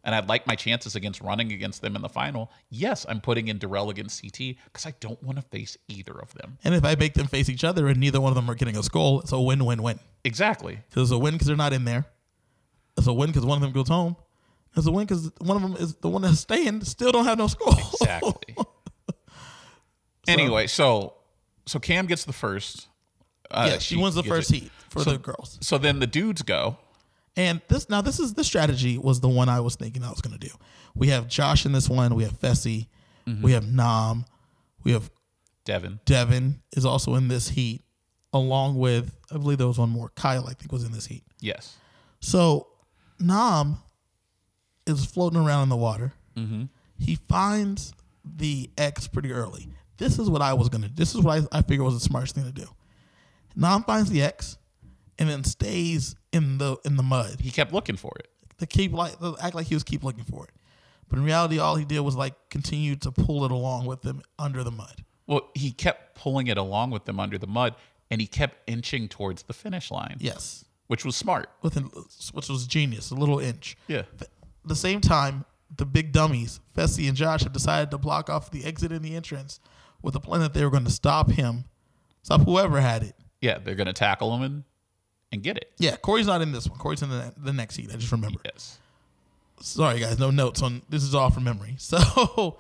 and 0.06 0.14
I'd 0.14 0.30
like 0.30 0.48
my 0.48 0.56
chances 0.56 0.96
against 0.96 1.20
running 1.20 1.52
against 1.52 1.82
them 1.82 1.96
in 1.96 2.02
the 2.02 2.10
final, 2.10 2.52
yes, 2.70 3.06
I'm 3.10 3.20
putting 3.20 3.48
in 3.48 3.58
Darrell 3.58 3.90
against 3.90 4.22
CT 4.22 4.56
because 4.66 4.86
I 4.86 4.94
don't 5.00 5.22
want 5.24 5.40
to 5.40 5.42
face 5.42 5.78
either 5.90 6.14
of 6.14 6.32
them. 6.36 6.58
And 6.64 6.74
if 6.76 6.86
I 6.86 6.96
make 6.96 7.16
them 7.16 7.28
face 7.28 7.50
each 7.50 7.64
other 7.64 7.88
and 7.88 8.00
neither 8.00 8.22
one 8.22 8.30
of 8.30 8.36
them 8.36 8.50
are 8.50 8.56
getting 8.56 8.78
a 8.78 8.84
skull, 8.84 9.20
it's 9.20 9.32
a 9.32 9.42
win 9.42 9.66
win 9.66 9.82
win. 9.82 10.00
Exactly. 10.24 10.80
Because 10.88 11.10
it's 11.10 11.12
a 11.12 11.18
win 11.18 11.34
because 11.34 11.48
they're 11.48 11.58
not 11.58 11.74
in 11.74 11.86
there. 11.86 12.06
It's 12.98 13.08
a 13.08 13.14
win 13.14 13.32
because 13.32 13.46
one 13.46 13.58
of 13.58 13.62
them 13.62 13.74
goes 13.74 13.90
home. 13.90 14.16
It's 14.78 14.86
a 14.86 14.92
win 14.92 15.06
because 15.06 15.32
one 15.40 15.58
of 15.58 15.64
them 15.64 15.76
is 15.82 15.96
the 15.96 16.10
one 16.10 16.22
that's 16.22 16.40
staying, 16.40 16.84
still 16.86 17.12
don't 17.12 17.26
have 17.26 17.40
no 17.40 17.48
skull. 17.48 17.78
Exactly. 17.94 18.56
anyway, 20.28 20.68
so 20.68 21.16
so 21.66 21.80
Cam 21.80 22.06
gets 22.06 22.26
the 22.26 22.34
first. 22.34 22.88
Uh, 23.52 23.70
yeah, 23.74 23.78
she, 23.78 23.96
wins 23.96 24.16
the 24.16 24.24
first 24.24 24.52
it. 24.52 24.56
heat 24.56 24.72
for 24.90 25.02
So- 25.02 25.12
the 25.12 25.18
girls. 25.18 25.58
So 25.62 25.78
then 25.78 26.00
the 26.00 26.08
dudes 26.08 26.42
go. 26.42 26.78
And 27.38 27.62
this 27.68 27.90
now 27.90 28.00
this 28.02 28.20
is 28.20 28.34
this 28.34 28.48
strategy 28.48 28.98
was 28.98 29.20
the 29.20 29.28
one 29.28 29.50
I 29.50 29.60
was 29.60 29.76
thinking 29.76 30.04
I 30.04 30.10
was 30.10 30.22
going 30.22 30.40
to 30.40 30.48
do. 30.48 30.54
We 30.96 31.10
have 31.10 31.28
Josh 31.28 31.66
in 31.66 31.74
this 31.74 31.90
one. 31.90 32.16
We 32.16 32.24
have 32.24 32.40
Fessy. 32.40 32.88
We 33.42 33.52
have 33.52 33.68
Nam. 33.68 34.24
We 34.84 34.94
have 34.94 35.10
Devin. 35.66 36.00
Devin 36.06 36.62
is 36.78 36.86
also 36.86 37.16
in 37.16 37.28
this 37.28 37.50
heat, 37.50 37.82
along 38.32 38.78
with 38.78 39.18
I 39.32 39.38
believe 39.38 39.58
there 39.58 39.68
was 39.68 39.78
one 39.80 39.90
more. 39.90 40.10
Kyle 40.16 40.48
I 40.48 40.54
think 40.54 40.72
was 40.72 40.84
in 40.86 40.92
this 40.94 41.08
heat. 41.08 41.24
Yes. 41.42 41.76
So 42.22 42.68
Nam 43.20 43.80
is 44.88 45.06
floating 45.06 45.40
around 45.40 45.64
in 45.64 45.70
the 45.70 45.76
water. 45.76 46.14
He 46.98 47.16
finds 47.28 47.94
the 48.24 48.70
X 48.78 49.08
pretty 49.08 49.34
early. 49.34 49.68
This 49.98 50.20
is 50.20 50.30
what 50.30 50.42
I 50.42 50.54
was 50.54 50.70
gonna. 50.70 50.90
This 50.94 51.16
is 51.16 51.22
what 51.22 51.40
I, 51.52 51.58
I 51.60 51.62
figured 51.62 51.86
was 51.86 51.94
the 51.96 52.00
smartest 52.00 52.36
thing 52.36 52.46
to 52.46 52.52
do. 52.52 52.68
Nam 53.56 53.84
finds 53.84 54.10
the 54.10 54.22
X, 54.22 54.58
and 55.18 55.30
then 55.30 55.44
stays 55.44 56.16
in 56.34 56.58
the 56.58 56.78
in 56.86 56.98
the 56.98 57.04
mud. 57.04 57.40
He 57.40 57.52
kept 57.52 57.72
looking 57.74 57.96
for 57.96 58.12
it. 58.20 58.30
to 58.60 58.66
keep 58.66 58.92
like 58.94 59.18
to 59.20 59.36
act 59.42 59.56
like 59.56 59.68
he 59.68 59.76
was 59.76 59.84
keep 59.84 60.04
looking 60.04 60.24
for 60.26 60.44
it. 60.46 60.52
But 61.08 61.20
in 61.20 61.26
reality, 61.26 61.60
all 61.60 61.76
he 61.76 61.86
did 61.86 62.00
was 62.02 62.16
like 62.16 62.34
continue 62.50 62.96
to 62.98 63.12
pull 63.12 63.46
it 63.46 63.52
along 63.52 63.86
with 63.86 64.04
him 64.04 64.22
under 64.40 64.64
the 64.64 64.72
mud. 64.72 65.04
Well, 65.28 65.50
he 65.56 65.72
kept 65.72 66.16
pulling 66.16 66.48
it 66.48 66.58
along 66.58 66.92
with 66.92 67.06
them 67.06 67.20
under 67.20 67.38
the 67.38 67.48
mud, 67.48 67.76
and 68.12 68.20
he 68.20 68.28
kept 68.28 68.70
inching 68.70 69.08
towards 69.08 69.44
the 69.44 69.54
finish 69.54 69.90
line, 69.92 70.18
Yes, 70.20 70.66
which 70.88 71.06
was 71.06 71.16
smart. 71.16 71.50
with 71.62 71.78
an, 71.78 71.90
which 72.34 72.50
was 72.50 72.68
genius, 72.68 73.12
a 73.12 73.16
little 73.16 73.40
inch. 73.40 73.78
Yeah. 73.88 74.04
At 74.20 74.28
the 74.66 74.76
same 74.76 75.00
time, 75.02 75.46
the 75.78 75.86
big 75.86 76.12
dummies, 76.12 76.60
Fessy 76.76 77.08
and 77.08 77.16
Josh, 77.18 77.44
have 77.44 77.54
decided 77.54 77.90
to 77.92 77.98
block 77.98 78.30
off 78.30 78.52
the 78.52 78.66
exit 78.66 78.92
and 78.92 79.04
the 79.04 79.16
entrance 79.16 79.60
with 80.06 80.16
a 80.16 80.20
plan 80.20 80.40
that 80.42 80.54
they 80.54 80.64
were 80.64 80.70
going 80.72 80.86
to 80.86 80.92
stop 80.92 81.32
him, 81.32 81.66
stop 82.22 82.42
whoever 82.42 82.80
had 82.80 83.04
it. 83.04 83.16
Yeah, 83.42 83.58
they're 83.58 83.76
gonna 83.76 83.94
tackle 83.94 84.34
him 84.36 84.42
and 84.44 84.64
and 85.32 85.44
get 85.44 85.58
it. 85.58 85.72
Yeah, 85.78 85.98
Corey's 85.98 86.28
not 86.28 86.42
in 86.42 86.52
this 86.52 86.68
one. 86.70 86.80
Corey's 86.80 87.02
in 87.02 87.10
the, 87.10 87.34
the 87.38 87.52
next 87.54 87.76
heat. 87.76 87.90
I 87.94 87.98
just 87.98 88.12
remember. 88.12 88.40
Yes. 88.46 88.78
Sorry, 89.60 90.00
guys, 90.00 90.18
no 90.20 90.32
notes 90.32 90.62
on 90.62 90.82
this 90.90 91.04
is 91.04 91.14
all 91.16 91.30
from 91.30 91.44
memory. 91.44 91.76
So 91.80 92.58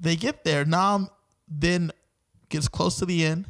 they 0.00 0.16
get 0.16 0.44
there. 0.44 0.64
Nam 0.64 1.08
then 1.48 1.90
gets 2.48 2.68
close 2.68 2.98
to 2.98 3.06
the 3.06 3.24
end, 3.24 3.46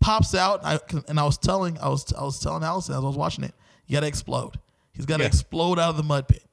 pops 0.00 0.34
out, 0.34 0.64
I, 0.64 0.78
and 1.08 1.18
I 1.20 1.24
was 1.24 1.38
telling, 1.38 1.78
I 1.78 1.88
was, 1.88 2.12
I 2.12 2.22
was 2.24 2.40
telling 2.40 2.62
Allison 2.64 2.94
as 2.96 3.02
I 3.02 3.06
was 3.06 3.16
watching 3.16 3.44
it, 3.44 3.54
you 3.86 3.94
got 3.96 4.00
to 4.00 4.06
explode. 4.06 4.58
He's 4.92 5.06
got 5.06 5.18
to 5.18 5.22
Yeah. 5.24 5.28
explode 5.28 5.78
out 5.78 5.90
of 5.90 5.96
the 5.96 6.02
mud 6.02 6.28
pit. 6.28 6.44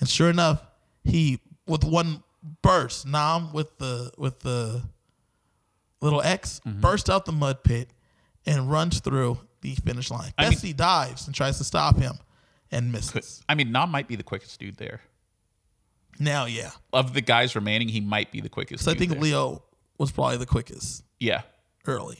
And 0.00 0.08
sure 0.08 0.30
enough, 0.30 0.62
he 1.04 1.40
with 1.66 1.84
one 1.84 2.22
burst, 2.62 3.06
Nam 3.06 3.52
with 3.52 3.76
the 3.78 4.12
with 4.16 4.40
the 4.40 4.82
little 6.00 6.22
X 6.22 6.60
Mm-hmm. 6.66 6.80
burst 6.80 7.08
out 7.10 7.24
the 7.24 7.32
mud 7.32 7.62
pit 7.64 7.90
and 8.46 8.70
runs 8.70 9.00
through 9.00 9.38
the 9.60 9.74
finish 9.76 10.10
line. 10.10 10.32
I 10.38 10.48
mean- 10.48 10.58
Fessy 10.58 10.76
dives 10.76 11.26
and 11.26 11.34
tries 11.34 11.58
to 11.58 11.64
stop 11.64 11.96
him 11.96 12.14
and 12.70 12.92
misses. 12.92 13.42
I 13.48 13.54
mean, 13.54 13.72
Nam 13.72 13.90
might 13.90 14.08
be 14.08 14.16
the 14.16 14.22
quickest 14.22 14.58
dude 14.60 14.76
there. 14.76 15.00
Now, 16.20 16.46
yeah. 16.46 16.70
Of 16.92 17.14
the 17.14 17.20
guys 17.20 17.54
remaining, 17.54 17.88
he 17.88 18.00
might 18.00 18.32
be 18.32 18.40
the 18.40 18.48
quickest. 18.48 18.84
So 18.84 18.90
I 18.90 18.94
think 18.94 19.12
there. 19.12 19.20
Leo 19.20 19.62
was 19.98 20.10
probably 20.10 20.36
the 20.36 20.46
quickest 20.46 21.02
Yeah, 21.20 21.42
early. 21.86 22.18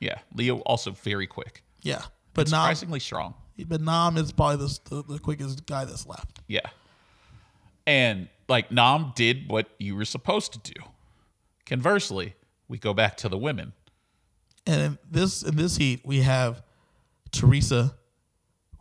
yeah. 0.00 0.18
Leo 0.34 0.58
also 0.60 0.92
very 0.92 1.26
quick, 1.26 1.62
Yeah, 1.82 2.02
but 2.34 2.48
Nam, 2.50 2.60
surprisingly 2.62 3.00
strong. 3.00 3.34
but 3.66 3.80
Nam 3.80 4.16
is 4.16 4.30
probably 4.32 4.66
the, 4.66 4.78
the, 5.02 5.02
the 5.14 5.18
quickest 5.18 5.66
guy 5.66 5.84
that's 5.84 6.06
left. 6.06 6.40
Yeah. 6.48 6.60
And 7.86 8.28
like 8.48 8.70
Nam 8.72 9.12
did 9.16 9.48
what 9.48 9.68
you 9.78 9.96
were 9.96 10.04
supposed 10.04 10.52
to 10.52 10.58
do. 10.72 10.80
Conversely, 11.66 12.34
we 12.68 12.78
go 12.78 12.94
back 12.94 13.16
to 13.18 13.28
the 13.28 13.38
women. 13.38 13.72
And 14.66 14.80
in 14.80 14.98
this 15.10 15.42
in 15.42 15.56
this 15.56 15.76
heat, 15.76 16.00
we 16.04 16.22
have 16.22 16.62
Teresa, 17.30 17.94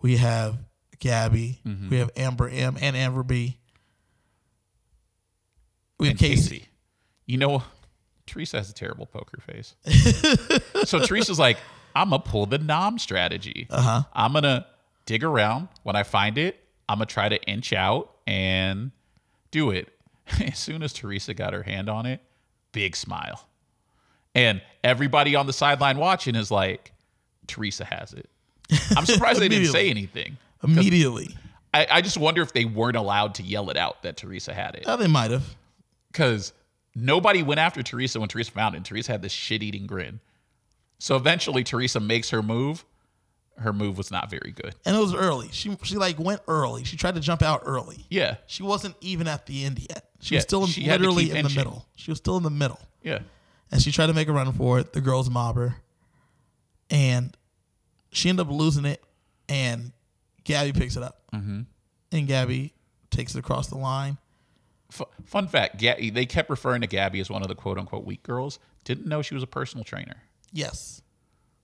we 0.01 0.17
have 0.17 0.57
Gabby, 0.99 1.59
Mm-hmm. 1.65 1.89
we 1.89 1.97
have 1.97 2.09
Amber 2.15 2.47
M 2.49 2.77
and 2.79 2.95
Amber 2.95 3.23
B. 3.23 3.57
We 5.99 6.07
have 6.09 6.17
Kaycee. 6.17 6.37
Kaycee. 6.37 6.63
You 7.25 7.37
know, 7.37 7.63
Teresa 8.25 8.57
has 8.57 8.69
a 8.69 8.73
terrible 8.73 9.05
poker 9.05 9.39
face. 9.41 9.75
so 10.85 10.99
Teresa's 10.99 11.39
like, 11.39 11.57
I'm 11.95 12.09
gonna 12.09 12.21
pull 12.21 12.45
the 12.45 12.57
Nam 12.57 12.97
strategy. 12.99 13.67
Uh-huh. 13.69 14.03
I'm 14.13 14.33
gonna 14.33 14.65
dig 15.05 15.23
around. 15.23 15.67
When 15.83 15.95
I 15.95 16.03
find 16.03 16.37
it, 16.37 16.59
I'm 16.89 16.97
gonna 16.97 17.05
try 17.05 17.29
to 17.29 17.41
inch 17.43 17.73
out 17.73 18.11
and 18.27 18.91
do 19.51 19.71
it. 19.71 19.89
As 20.41 20.57
soon 20.57 20.83
as 20.83 20.93
Teresa 20.93 21.33
got 21.33 21.53
her 21.53 21.63
hand 21.63 21.89
on 21.89 22.05
it, 22.05 22.21
big 22.71 22.95
smile. 22.95 23.47
And 24.35 24.61
everybody 24.83 25.35
on 25.35 25.45
the 25.47 25.53
sideline 25.53 25.97
watching 25.97 26.35
is 26.35 26.49
like, 26.51 26.91
Teresa 27.47 27.85
has 27.85 28.13
it. 28.13 28.29
I'm 28.95 29.05
surprised 29.05 29.39
they 29.39 29.47
didn't 29.49 29.67
say 29.71 29.89
anything. 29.89 30.37
Immediately. 30.63 31.35
I, 31.73 31.87
I 31.89 32.01
just 32.01 32.17
wonder 32.17 32.41
if 32.41 32.53
they 32.53 32.65
weren't 32.65 32.95
allowed 32.97 33.35
to 33.35 33.43
yell 33.43 33.69
it 33.69 33.77
out 33.77 34.03
that 34.03 34.17
Teresa 34.17 34.53
had 34.53 34.75
it 34.75 34.83
Oh, 34.87 34.95
they 34.97 35.07
might 35.07 35.31
have. 35.31 35.55
because 36.11 36.53
nobody 36.95 37.43
went 37.43 37.59
after 37.59 37.83
Teresa 37.83 38.19
when 38.19 38.29
Teresa 38.29 38.51
found 38.51 38.75
it. 38.75 38.83
Teresa 38.83 39.11
had 39.11 39.21
this 39.21 39.31
shit 39.31 39.61
eating 39.63 39.85
grin. 39.87 40.19
So 40.99 41.15
eventually, 41.15 41.63
Teresa 41.63 41.99
makes 41.99 42.29
her 42.29 42.41
move. 42.41 42.85
Her 43.57 43.73
move 43.73 43.97
was 43.97 44.09
not 44.09 44.29
very 44.31 44.51
good. 44.51 44.73
And 44.85 44.95
it 44.95 44.99
was 44.99 45.13
early. 45.13 45.49
She 45.51 45.77
she 45.83 45.95
like 45.97 46.17
went 46.17 46.41
early. 46.47 46.85
She 46.85 46.95
tried 46.97 47.15
to 47.15 47.21
jump 47.21 47.41
out 47.43 47.61
early. 47.65 48.05
Yeah, 48.09 48.37
She 48.47 48.63
wasn't 48.63 48.95
even 49.01 49.27
at 49.27 49.45
the 49.45 49.65
end 49.65 49.79
yet. 49.79 50.05
She 50.21 50.33
Yeah, 50.35 50.37
was 50.37 50.43
still 50.43 50.61
in, 50.63 50.69
she 50.69 50.85
literally 50.87 51.29
in 51.31 51.43
the 51.43 51.49
middle. 51.53 51.85
She 51.95 52.09
was 52.09 52.17
still 52.19 52.37
in 52.37 52.43
the 52.43 52.49
middle. 52.49 52.79
yeah. 53.03 53.19
And 53.73 53.81
she 53.81 53.91
tried 53.91 54.05
to 54.05 54.13
make 54.13 54.27
a 54.27 54.31
run 54.31 54.51
for 54.53 54.77
it. 54.79 54.93
The 54.93 55.01
girls 55.01 55.31
mob 55.31 55.55
her, 55.55 55.75
and 56.91 57.35
she 58.11 58.29
ended 58.29 58.45
up 58.45 58.51
losing 58.53 58.85
it. 58.85 59.03
And 59.49 59.91
Gabby 60.43 60.71
picks 60.71 60.95
it 60.95 61.01
up, 61.01 61.23
mm-hmm. 61.33 61.61
and 62.11 62.27
Gabby 62.27 62.73
takes 63.09 63.35
it 63.35 63.39
across 63.39 63.67
the 63.67 63.77
line. 63.77 64.19
F- 64.91 65.07
fun 65.25 65.47
fact: 65.47 65.81
Ga- 65.81 66.11
they 66.11 66.27
kept 66.27 66.51
referring 66.51 66.81
to 66.81 66.87
Gabby 66.87 67.19
as 67.19 67.31
one 67.31 67.41
of 67.41 67.47
the 67.47 67.55
quote 67.55 67.79
unquote 67.79 68.05
weak 68.05 68.21
girls. 68.21 68.59
Didn't 68.83 69.07
know 69.07 69.23
she 69.23 69.33
was 69.33 69.43
a 69.43 69.47
personal 69.47 69.83
trainer. 69.83 70.17
Yes, 70.51 71.01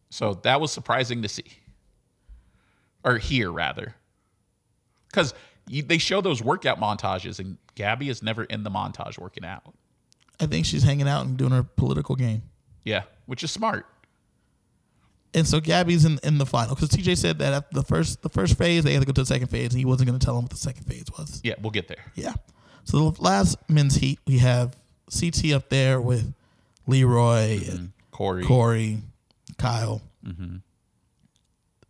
So 0.10 0.34
that 0.44 0.60
was 0.60 0.72
surprising 0.72 1.22
to 1.22 1.30
see, 1.30 1.60
or 3.04 3.20
hear 3.20 3.52
rather, 3.52 3.94
because 5.10 5.36
they 5.68 6.00
show 6.00 6.22
those 6.22 6.42
workout 6.42 6.80
montages, 6.80 7.38
and 7.40 7.60
Gabby 7.76 8.10
is 8.10 8.24
never 8.24 8.46
in 8.46 8.64
the 8.64 8.72
montage 8.72 9.20
working 9.20 9.46
out. 9.46 9.76
I 10.40 10.46
think 10.46 10.66
she's 10.66 10.84
hanging 10.84 11.08
out 11.08 11.26
and 11.26 11.38
doing 11.38 11.52
her 11.52 11.64
political 11.64 12.16
game. 12.16 12.44
Yeah, 12.84 13.04
which 13.26 13.44
is 13.44 13.52
smart. 13.52 13.86
And 15.34 15.46
so 15.46 15.60
Gabby's 15.60 16.06
in, 16.06 16.20
in 16.24 16.38
the 16.40 16.46
final 16.46 16.74
because 16.74 16.90
TJ 16.90 17.18
said 17.18 17.40
that 17.40 17.54
after 17.54 17.76
the 17.76 17.84
first 17.84 18.22
the 18.24 18.30
first 18.30 18.58
phase 18.58 18.84
they 18.84 18.94
had 18.94 19.02
to 19.02 19.06
go 19.06 19.12
to 19.14 19.22
the 19.22 19.26
second 19.26 19.48
phase, 19.48 19.70
and 19.72 19.80
he 19.80 19.86
wasn't 19.86 20.10
going 20.10 20.20
to 20.20 20.26
tell 20.26 20.36
them 20.36 20.46
what 20.46 20.52
the 20.52 20.58
second 20.58 20.86
phase 20.86 21.06
was. 21.18 21.40
Yeah, 21.44 21.56
we'll 21.62 21.72
get 21.72 21.88
there. 21.88 22.12
Yeah. 22.16 22.34
So 22.86 23.12
the 23.12 23.22
last 23.22 23.58
men's 23.70 23.96
heat 23.96 24.20
we 24.26 24.40
have 24.40 24.76
CT 25.20 25.52
up 25.52 25.70
there 25.70 26.02
with 26.02 26.34
Leroy 26.88 27.54
and 27.54 27.62
mm-hmm. 27.62 27.86
Corey. 28.12 28.44
Corey, 28.44 28.98
Kyle. 29.58 30.02
Mm-hmm. 30.26 30.58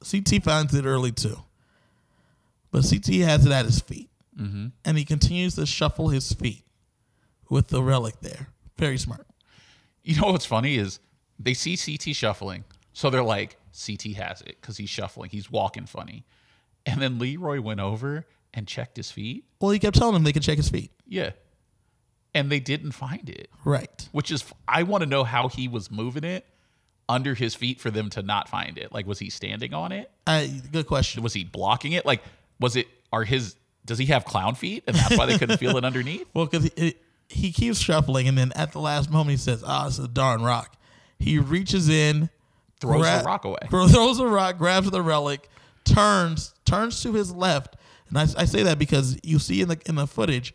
CT 0.10 0.44
finds 0.44 0.74
it 0.74 0.86
early 0.86 1.12
too, 1.12 1.38
but 2.72 2.84
CT 2.90 3.08
has 3.22 3.46
it 3.46 3.52
at 3.52 3.66
his 3.66 3.80
feet, 3.80 4.10
mm-hmm. 4.38 4.68
and 4.84 4.98
he 4.98 5.06
continues 5.06 5.56
to 5.56 5.66
shuffle 5.66 6.10
his 6.10 6.34
feet 6.34 6.64
with 7.50 7.68
the 7.68 7.82
relic 7.84 8.20
there. 8.22 8.50
Very 8.78 8.98
smart. 8.98 9.26
You 10.04 10.20
know 10.22 10.32
what's 10.32 10.46
funny 10.46 10.76
is 10.76 11.00
they 11.40 11.54
see 11.54 11.76
CT 11.78 12.16
shuffling, 12.16 12.64
so 12.94 13.10
they're 13.10 13.24
like, 13.24 13.58
CT 13.86 14.14
has 14.18 14.42
it 14.42 14.58
because 14.60 14.78
he's 14.78 14.90
shuffling, 14.90 15.30
he's 15.30 15.52
walking 15.52 15.86
funny. 15.86 16.26
And 16.86 17.02
then 17.02 17.20
Leroy 17.20 17.62
went 17.62 17.80
over 17.80 18.26
and 18.54 18.68
checked 18.68 18.98
his 18.98 19.12
feet. 19.12 19.46
Well, 19.62 19.72
he 19.72 19.80
kept 19.80 19.96
telling 19.98 20.14
them 20.14 20.24
they 20.24 20.32
could 20.34 20.42
check 20.44 20.58
his 20.58 20.70
feet. 20.70 20.92
Yeah. 21.06 21.32
And 22.34 22.52
they 22.52 22.60
didn't 22.60 22.92
find 22.94 23.30
it, 23.30 23.50
Right. 23.66 24.08
which 24.12 24.32
is, 24.32 24.44
I 24.68 24.84
want 24.84 25.04
to 25.04 25.10
know 25.10 25.24
how 25.24 25.48
he 25.50 25.68
was 25.68 25.90
moving 25.92 26.24
it 26.24 26.46
under 27.08 27.34
his 27.36 27.56
feet 27.56 27.80
for 27.80 27.90
them 27.92 28.10
to 28.12 28.22
not 28.22 28.48
find 28.50 28.78
it. 28.78 28.92
Like, 28.92 29.08
was 29.08 29.20
he 29.20 29.30
standing 29.30 29.74
on 29.74 29.92
it? 29.92 30.12
I, 30.28 30.62
good 30.72 30.86
question. 30.88 31.24
Was 31.24 31.34
he 31.34 31.44
blocking 31.44 31.94
it? 31.94 32.06
Like, 32.06 32.22
was 32.60 32.76
it, 32.76 32.88
are 33.12 33.24
his, 33.24 33.56
does 33.86 33.98
he 33.98 34.06
have 34.08 34.26
clown 34.26 34.56
feet? 34.56 34.84
And 34.88 34.96
that's 34.96 35.18
why 35.18 35.26
they 35.26 35.38
couldn't 35.38 35.58
feel 35.58 35.76
it 35.78 35.84
underneath? 35.86 36.28
Well, 36.34 36.46
because 36.46 36.70
he, 37.30 37.52
keeps 37.52 37.80
shuffling, 37.80 38.28
and 38.28 38.38
then 38.38 38.52
at 38.56 38.72
the 38.74 38.80
last 38.80 39.10
moment 39.10 39.32
he 39.32 39.38
says, 39.38 39.64
"Ah, 39.66 39.86
this 39.86 40.00
is 40.00 40.06
a 40.06 40.10
darn 40.10 40.42
rock." 40.42 40.76
He 41.20 41.38
reaches 41.40 41.88
in, 41.90 42.30
Throws 42.82 43.06
the 43.06 43.24
rock 43.26 43.46
away. 43.46 43.58
throws 43.70 44.18
the 44.18 44.26
rock, 44.28 44.58
grabs 44.58 44.90
the 44.90 45.02
relic, 45.02 45.50
turns, 45.86 46.54
turns 46.66 47.02
to 47.04 47.14
his 47.14 47.32
left, 47.34 47.76
and 48.10 48.18
I, 48.18 48.24
I 48.38 48.46
say 48.46 48.64
that 48.64 48.80
because 48.80 49.18
you 49.24 49.40
see 49.40 49.62
in 49.62 49.68
the 49.70 49.80
in 49.86 49.96
the 49.96 50.08
footage, 50.08 50.54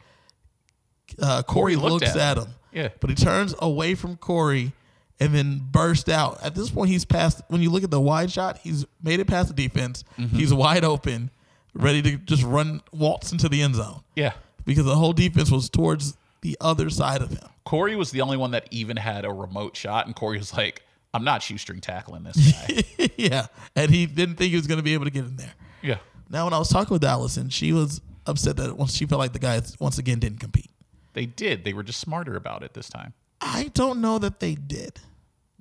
uh, 1.20 1.42
Corey, 1.42 1.76
Corey 1.76 1.90
looks 1.90 2.10
at 2.10 2.16
at 2.16 2.36
him. 2.38 2.44
him. 2.44 2.54
Yeah. 2.72 2.88
but 3.00 3.08
he 3.10 3.16
turns 3.16 3.54
away 3.60 3.94
from 3.94 4.16
Corey. 4.16 4.72
And 5.20 5.32
then 5.32 5.60
burst 5.70 6.08
out. 6.08 6.42
At 6.42 6.56
this 6.56 6.70
point, 6.70 6.90
he's 6.90 7.04
past. 7.04 7.40
When 7.46 7.62
you 7.62 7.70
look 7.70 7.84
at 7.84 7.90
the 7.92 8.00
wide 8.00 8.32
shot, 8.32 8.58
he's 8.58 8.84
made 9.00 9.20
it 9.20 9.28
past 9.28 9.46
the 9.46 9.54
defense. 9.54 10.02
Mm-hmm. 10.18 10.36
He's 10.36 10.52
wide 10.52 10.82
open, 10.82 11.30
ready 11.72 12.02
to 12.02 12.16
just 12.16 12.42
run, 12.42 12.82
waltz 12.92 13.30
into 13.30 13.48
the 13.48 13.62
end 13.62 13.76
zone 13.76 14.00
Yeah. 14.16 14.32
because 14.66 14.84
the 14.84 14.96
whole 14.96 15.12
defense 15.12 15.52
was 15.52 15.70
towards 15.70 16.16
the 16.44 16.56
other 16.60 16.90
side 16.90 17.22
of 17.22 17.30
him. 17.30 17.48
Corey 17.64 17.96
was 17.96 18.10
the 18.10 18.20
only 18.20 18.36
one 18.36 18.50
that 18.50 18.68
even 18.70 18.98
had 18.98 19.24
a 19.24 19.32
remote 19.32 19.74
shot, 19.76 20.06
and 20.06 20.14
Corey 20.14 20.36
was 20.36 20.52
like, 20.52 20.82
"I'm 21.14 21.24
not 21.24 21.42
shoestring 21.42 21.80
tackling 21.80 22.22
this 22.22 22.36
guy." 22.52 23.08
yeah, 23.16 23.46
and 23.74 23.90
he 23.90 24.04
didn't 24.04 24.36
think 24.36 24.50
he 24.50 24.56
was 24.56 24.66
going 24.66 24.76
to 24.78 24.84
be 24.84 24.92
able 24.92 25.06
to 25.06 25.10
get 25.10 25.24
in 25.24 25.36
there. 25.36 25.54
yeah, 25.82 25.96
Now, 26.28 26.44
when 26.44 26.52
I 26.52 26.58
was 26.58 26.68
talking 26.68 26.94
with 26.94 27.02
Allison, 27.02 27.48
she 27.48 27.72
was 27.72 28.02
upset 28.26 28.58
that 28.58 28.76
once 28.76 28.94
she 28.94 29.06
felt 29.06 29.18
like 29.20 29.32
the 29.32 29.38
guys 29.38 29.74
once 29.80 29.96
again 29.98 30.18
didn't 30.18 30.38
compete. 30.40 30.70
they 31.14 31.24
did. 31.26 31.64
They 31.64 31.72
were 31.72 31.82
just 31.82 31.98
smarter 32.00 32.36
about 32.36 32.62
it 32.62 32.74
this 32.74 32.90
time. 32.90 33.14
I 33.40 33.70
don't 33.72 34.02
know 34.02 34.18
that 34.18 34.40
they 34.40 34.54
did. 34.54 35.00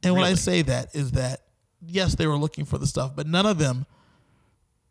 And 0.04 0.14
when 0.16 0.26
I 0.26 0.34
say 0.34 0.64
that 0.64 0.94
is 0.94 1.12
that 1.12 1.42
yes, 1.82 2.16
they 2.16 2.28
were 2.28 2.38
looking 2.38 2.66
for 2.66 2.78
the 2.78 2.88
stuff, 2.88 3.16
but 3.16 3.26
none 3.26 3.46
of 3.46 3.58
them 3.58 3.86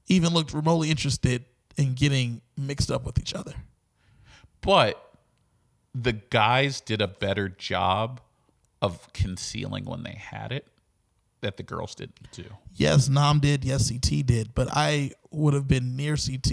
even 0.09 0.32
looked 0.32 0.55
remotely 0.55 0.90
interested 0.90 1.45
in 1.76 1.93
getting 1.93 2.40
mixed 2.57 2.90
up 2.90 3.05
with 3.05 3.18
each 3.18 3.34
other. 3.34 3.53
But 4.62 4.99
the 5.95 6.12
guys 6.12 6.80
did 6.80 7.01
a 7.03 7.09
better 7.09 7.49
job 7.49 8.20
of 8.80 9.12
concealing 9.12 9.84
when 9.84 10.03
they 10.03 10.14
had 10.14 10.53
it 10.53 10.66
that 11.43 11.57
the 11.57 11.62
girls 11.62 11.95
didn't 11.95 12.30
do. 12.32 12.45
Yes, 12.74 13.09
Nam 13.09 13.40
did. 13.40 13.64
Yes, 13.64 13.90
CT 13.90 14.24
did. 14.26 14.55
But 14.55 14.68
I 14.72 15.11
would 15.30 15.55
have 15.55 15.66
been 15.68 15.97
near 15.97 16.16
CT. 16.16 16.51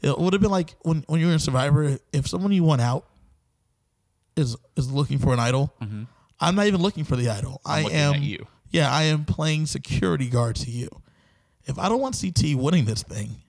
It 0.00 0.18
would 0.18 0.32
have 0.32 0.40
been 0.42 0.50
like 0.50 0.74
when, 0.80 1.04
when 1.08 1.20
you 1.20 1.26
were 1.26 1.32
in 1.32 1.38
Survivor, 1.38 1.98
if 2.12 2.26
someone 2.26 2.50
you 2.52 2.64
want 2.64 2.80
out 2.80 3.06
is 4.36 4.56
is 4.76 4.90
looking 4.90 5.18
for 5.18 5.32
an 5.32 5.38
idol, 5.40 5.74
I'm 6.40 6.54
not 6.54 6.66
even 6.66 6.80
looking 6.80 7.04
for 7.04 7.16
the 7.16 7.28
idol. 7.28 7.60
I 7.64 7.78
Mm-hmm. 7.80 7.84
looking 7.84 7.98
am 7.98 8.22
you. 8.22 8.46
Yeah, 8.70 8.90
I 8.90 9.02
am 9.04 9.24
playing 9.24 9.66
security 9.66 10.28
guard 10.30 10.56
to 10.56 10.70
you. 10.70 10.88
If 11.64 11.78
I 11.78 11.88
don't 11.88 12.00
want 12.00 12.18
CT 12.20 12.54
winning 12.54 12.84
this 12.86 13.02
thing, 13.02 13.42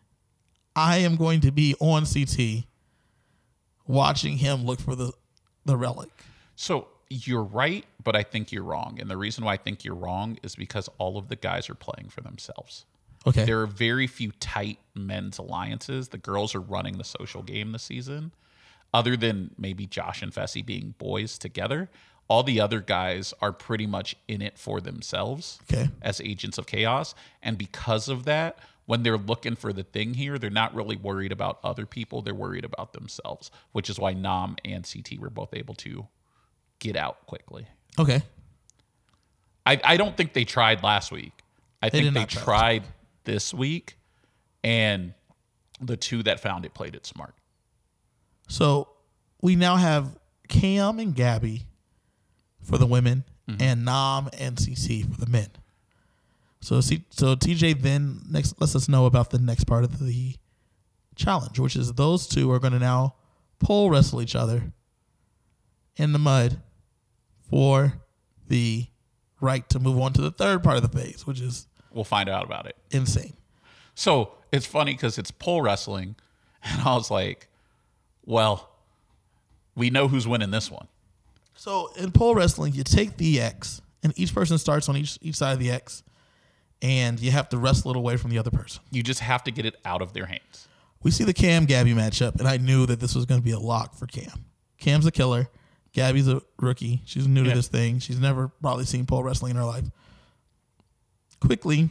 I 0.76 0.98
am 0.98 1.16
going 1.16 1.42
to 1.42 1.52
be 1.52 1.76
on 1.80 2.06
CT 2.06 2.66
watching 3.88 4.38
him 4.38 4.66
look 4.66 4.80
for 4.82 4.96
the 4.96 5.12
the 5.66 5.78
relic. 5.78 6.10
So 6.56 6.88
you're 7.10 7.44
right, 7.44 7.86
but 8.04 8.16
I 8.16 8.24
think 8.24 8.52
you're 8.52 8.64
wrong. 8.64 8.98
And 9.00 9.10
the 9.10 9.18
reason 9.18 9.44
why 9.44 9.54
I 9.54 9.58
think 9.58 9.84
you're 9.84 9.96
wrong 9.96 10.38
is 10.44 10.56
because 10.56 10.90
all 10.98 11.18
of 11.18 11.28
the 11.28 11.36
guys 11.36 11.70
are 11.70 11.76
playing 11.76 12.10
for 12.10 12.22
themselves. 12.22 12.86
Okay. 13.28 13.46
There 13.46 13.62
are 13.62 13.68
very 13.68 14.08
few 14.08 14.32
tight 14.40 14.80
men's 14.96 15.38
alliances. 15.38 16.08
The 16.10 16.18
girls 16.18 16.56
are 16.56 16.62
running 16.62 16.98
the 16.98 17.04
social 17.04 17.44
game 17.44 17.72
this 17.72 17.84
season. 17.84 18.32
Other 18.94 19.16
than 19.16 19.52
maybe 19.58 19.86
Josh 19.86 20.22
and 20.22 20.34
Fessy 20.34 20.66
being 20.66 20.96
boys 20.98 21.38
together, 21.38 21.90
all 22.28 22.44
the 22.44 22.60
other 22.62 22.80
guys 22.82 23.34
are 23.42 23.52
pretty 23.52 23.86
much 23.86 24.16
in 24.28 24.42
it 24.42 24.58
for 24.58 24.82
themselves 24.82 25.60
Okay. 25.72 25.90
as 26.02 26.20
agents 26.22 26.58
of 26.58 26.66
chaos. 26.66 27.14
And 27.44 27.58
because 27.58 28.08
of 28.10 28.24
that, 28.26 28.58
when 28.92 29.04
they're 29.04 29.18
looking 29.18 29.56
for 29.56 29.72
the 29.72 29.84
thing 29.84 30.14
here, 30.16 30.38
they're 30.38 30.50
not 30.50 30.76
really 30.76 30.98
worried 30.98 31.32
about 31.32 31.60
other 31.64 31.86
people. 31.86 32.22
They're 32.22 32.36
worried 32.36 32.66
about 32.66 32.92
themselves, 32.92 33.50
which 33.72 33.90
is 33.90 33.98
why 33.98 34.12
Nam 34.12 34.58
and 34.66 34.86
CT 34.86 35.18
were 35.18 35.30
both 35.30 35.54
able 35.54 35.76
to 35.76 36.10
get 36.80 36.98
out 36.98 37.26
quickly. 37.26 37.68
Okay. 37.98 38.22
I, 39.66 39.80
I 39.82 39.96
don't 39.96 40.18
think 40.18 40.34
they 40.34 40.44
tried 40.44 40.84
last 40.84 41.10
week. 41.10 41.32
I 41.82 41.88
think 41.88 42.14
they 42.14 42.26
try 42.26 42.40
last 42.40 42.44
tried 42.44 42.84
this 43.24 43.54
week, 43.54 43.96
and 44.62 45.14
the 45.80 45.96
two 45.96 46.22
that 46.24 46.42
found 46.42 46.66
it 46.66 46.74
played 46.74 46.94
it 46.94 47.06
smart. 47.06 47.36
So 48.50 48.90
we 49.42 49.56
now 49.56 49.78
have 49.78 50.20
Cam 50.50 51.00
and 51.00 51.16
Gabby 51.16 51.62
for 52.62 52.78
the 52.78 52.88
women 52.88 53.24
mm-hmm. 53.48 53.62
and 53.62 53.86
Nam 53.86 54.30
and 54.38 54.58
CT 54.58 55.06
for 55.14 55.18
the 55.18 55.32
men. 55.32 55.48
So 56.62 56.80
C- 56.82 57.06
so 57.10 57.36
TJ 57.36 57.82
then 57.82 58.22
next 58.30 58.60
lets 58.62 58.76
us 58.76 58.88
know 58.88 59.06
about 59.06 59.32
the 59.32 59.40
next 59.40 59.66
part 59.66 59.84
of 59.84 60.00
the 60.00 60.36
challenge, 61.16 61.60
which 61.60 61.76
is 61.76 61.94
those 61.94 62.28
two 62.28 62.52
are 62.52 62.60
going 62.60 62.74
to 62.74 62.80
now 62.80 63.16
pole 63.60 63.90
wrestle 63.90 64.22
each 64.22 64.36
other 64.36 64.72
in 65.98 66.14
the 66.14 66.20
mud 66.20 66.60
for 67.50 67.94
the 68.48 68.88
right 69.40 69.68
to 69.70 69.80
move 69.80 70.00
on 70.00 70.14
to 70.14 70.22
the 70.22 70.32
third 70.32 70.64
part 70.64 70.78
of 70.78 70.84
the 70.84 70.98
phase, 71.00 71.26
which 71.28 71.42
is 71.42 71.68
We'll 71.92 72.04
find 72.06 72.30
out 72.30 72.46
about 72.46 72.68
it. 72.68 72.76
insane. 72.92 73.34
So 73.96 74.32
it's 74.52 74.66
funny 74.66 74.94
because 74.94 75.18
it's 75.18 75.32
pole 75.32 75.62
wrestling, 75.62 76.16
and 76.64 76.82
I 76.82 76.94
was 76.96 77.12
like, 77.12 77.48
well, 78.26 78.70
we 79.76 79.90
know 79.90 80.08
who's 80.08 80.28
winning 80.28 80.52
this 80.52 80.70
one. 80.72 80.88
So 81.56 81.92
in 81.98 82.12
pole 82.12 82.34
wrestling, 82.36 82.74
you 82.74 82.84
take 82.84 83.18
the 83.18 83.42
X, 83.42 83.82
and 84.04 84.14
each 84.18 84.34
person 84.34 84.58
starts 84.58 84.88
on 84.88 84.96
each 84.96 85.18
each 85.22 85.36
side 85.36 85.54
of 85.54 85.60
the 85.60 85.70
X, 85.72 86.04
and 86.82 87.20
you 87.20 87.32
have 87.32 87.50
to 87.50 87.58
wrestle 87.58 87.92
it 87.92 87.98
away 87.98 88.18
from 88.18 88.32
the 88.32 88.38
other 88.38 88.52
person. 88.52 88.82
You 88.92 89.04
just 89.04 89.20
have 89.20 89.44
to 89.44 89.52
get 89.52 89.66
it 89.66 89.76
out 89.86 90.02
of 90.02 90.14
their 90.14 90.26
hands. 90.26 90.68
We 91.04 91.12
see 91.12 91.24
the 91.24 91.34
Cam 91.34 91.66
Gabby 91.66 91.94
matchup, 91.94 92.40
and 92.40 92.48
I 92.48 92.58
knew 92.58 92.86
that 92.86 93.00
this 93.00 93.16
was 93.16 93.26
going 93.26 93.42
to 93.42 93.46
be 93.46 93.52
a 93.52 93.60
lock 93.60 93.96
for 93.96 94.06
Cam. 94.06 94.46
Cam's 94.80 95.06
a 95.06 95.12
killer. 95.12 95.50
Gabby's 95.94 96.28
a 96.28 96.42
rookie. 96.60 97.02
She's 97.06 97.28
new 97.28 97.44
to 97.44 97.50
this 97.50 97.68
thing. 97.68 98.00
She's 98.00 98.20
never 98.20 98.48
probably 98.48 98.86
seen 98.86 99.06
pole 99.06 99.24
wrestling 99.24 99.52
in 99.52 99.58
her 99.58 99.66
life. 99.66 99.86
Quickly, 101.40 101.90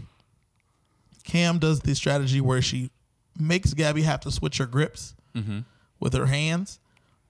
Cam 1.25 1.59
does 1.59 1.81
the 1.81 1.95
strategy 1.95 2.41
where 2.41 2.63
she 2.63 2.91
makes 3.39 3.75
Gabby 3.75 4.03
have 4.03 4.21
to 4.21 4.31
switch 4.31 4.59
her 4.59 4.67
grips 4.67 5.15
mm-hmm. 5.35 5.61
with 5.99 6.15
her 6.15 6.27
hands, 6.27 6.79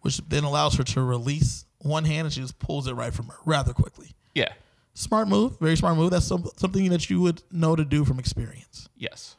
which 0.01 0.19
then 0.29 0.45
allows 0.45 0.77
her 0.77 0.85
to 0.85 1.03
release 1.03 1.65
one 1.79 2.05
hand 2.05 2.27
and 2.27 2.33
she 2.33 2.41
just 2.41 2.59
pulls 2.59 2.87
it 2.87 2.93
right 2.93 3.13
from 3.13 3.27
her 3.29 3.37
rather 3.45 3.73
quickly. 3.73 4.15
Yeah. 4.35 4.53
Smart 4.95 5.29
move, 5.29 5.59
very 5.61 5.77
smart 5.77 5.97
move. 5.97 6.11
That's 6.11 6.27
some, 6.27 6.47
something 6.57 6.89
that 6.91 7.09
you 7.09 7.21
would 7.21 7.43
know 7.51 7.77
to 7.77 7.85
do 7.85 8.05
from 8.05 8.19
experience. 8.19 8.89
Yes. 8.97 9.37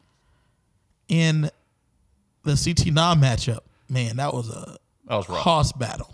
In 1.08 1.49
the 2.43 2.56
CT 2.56 2.93
Nam 2.93 3.22
matchup, 3.22 3.60
man, 3.89 4.16
that 4.18 4.34
was 4.34 4.49
a 4.49 4.78
That 5.08 5.16
was 5.18 5.30
rough. 5.30 5.39
hoss 5.39 5.72
battle. 5.74 6.14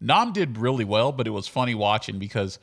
Nam 0.00 0.32
did 0.32 0.58
really 0.58 0.84
well, 0.84 1.12
but 1.12 1.26
it 1.26 1.30
was 1.30 1.48
funny 1.48 1.74
watching 1.74 2.18
because 2.18 2.58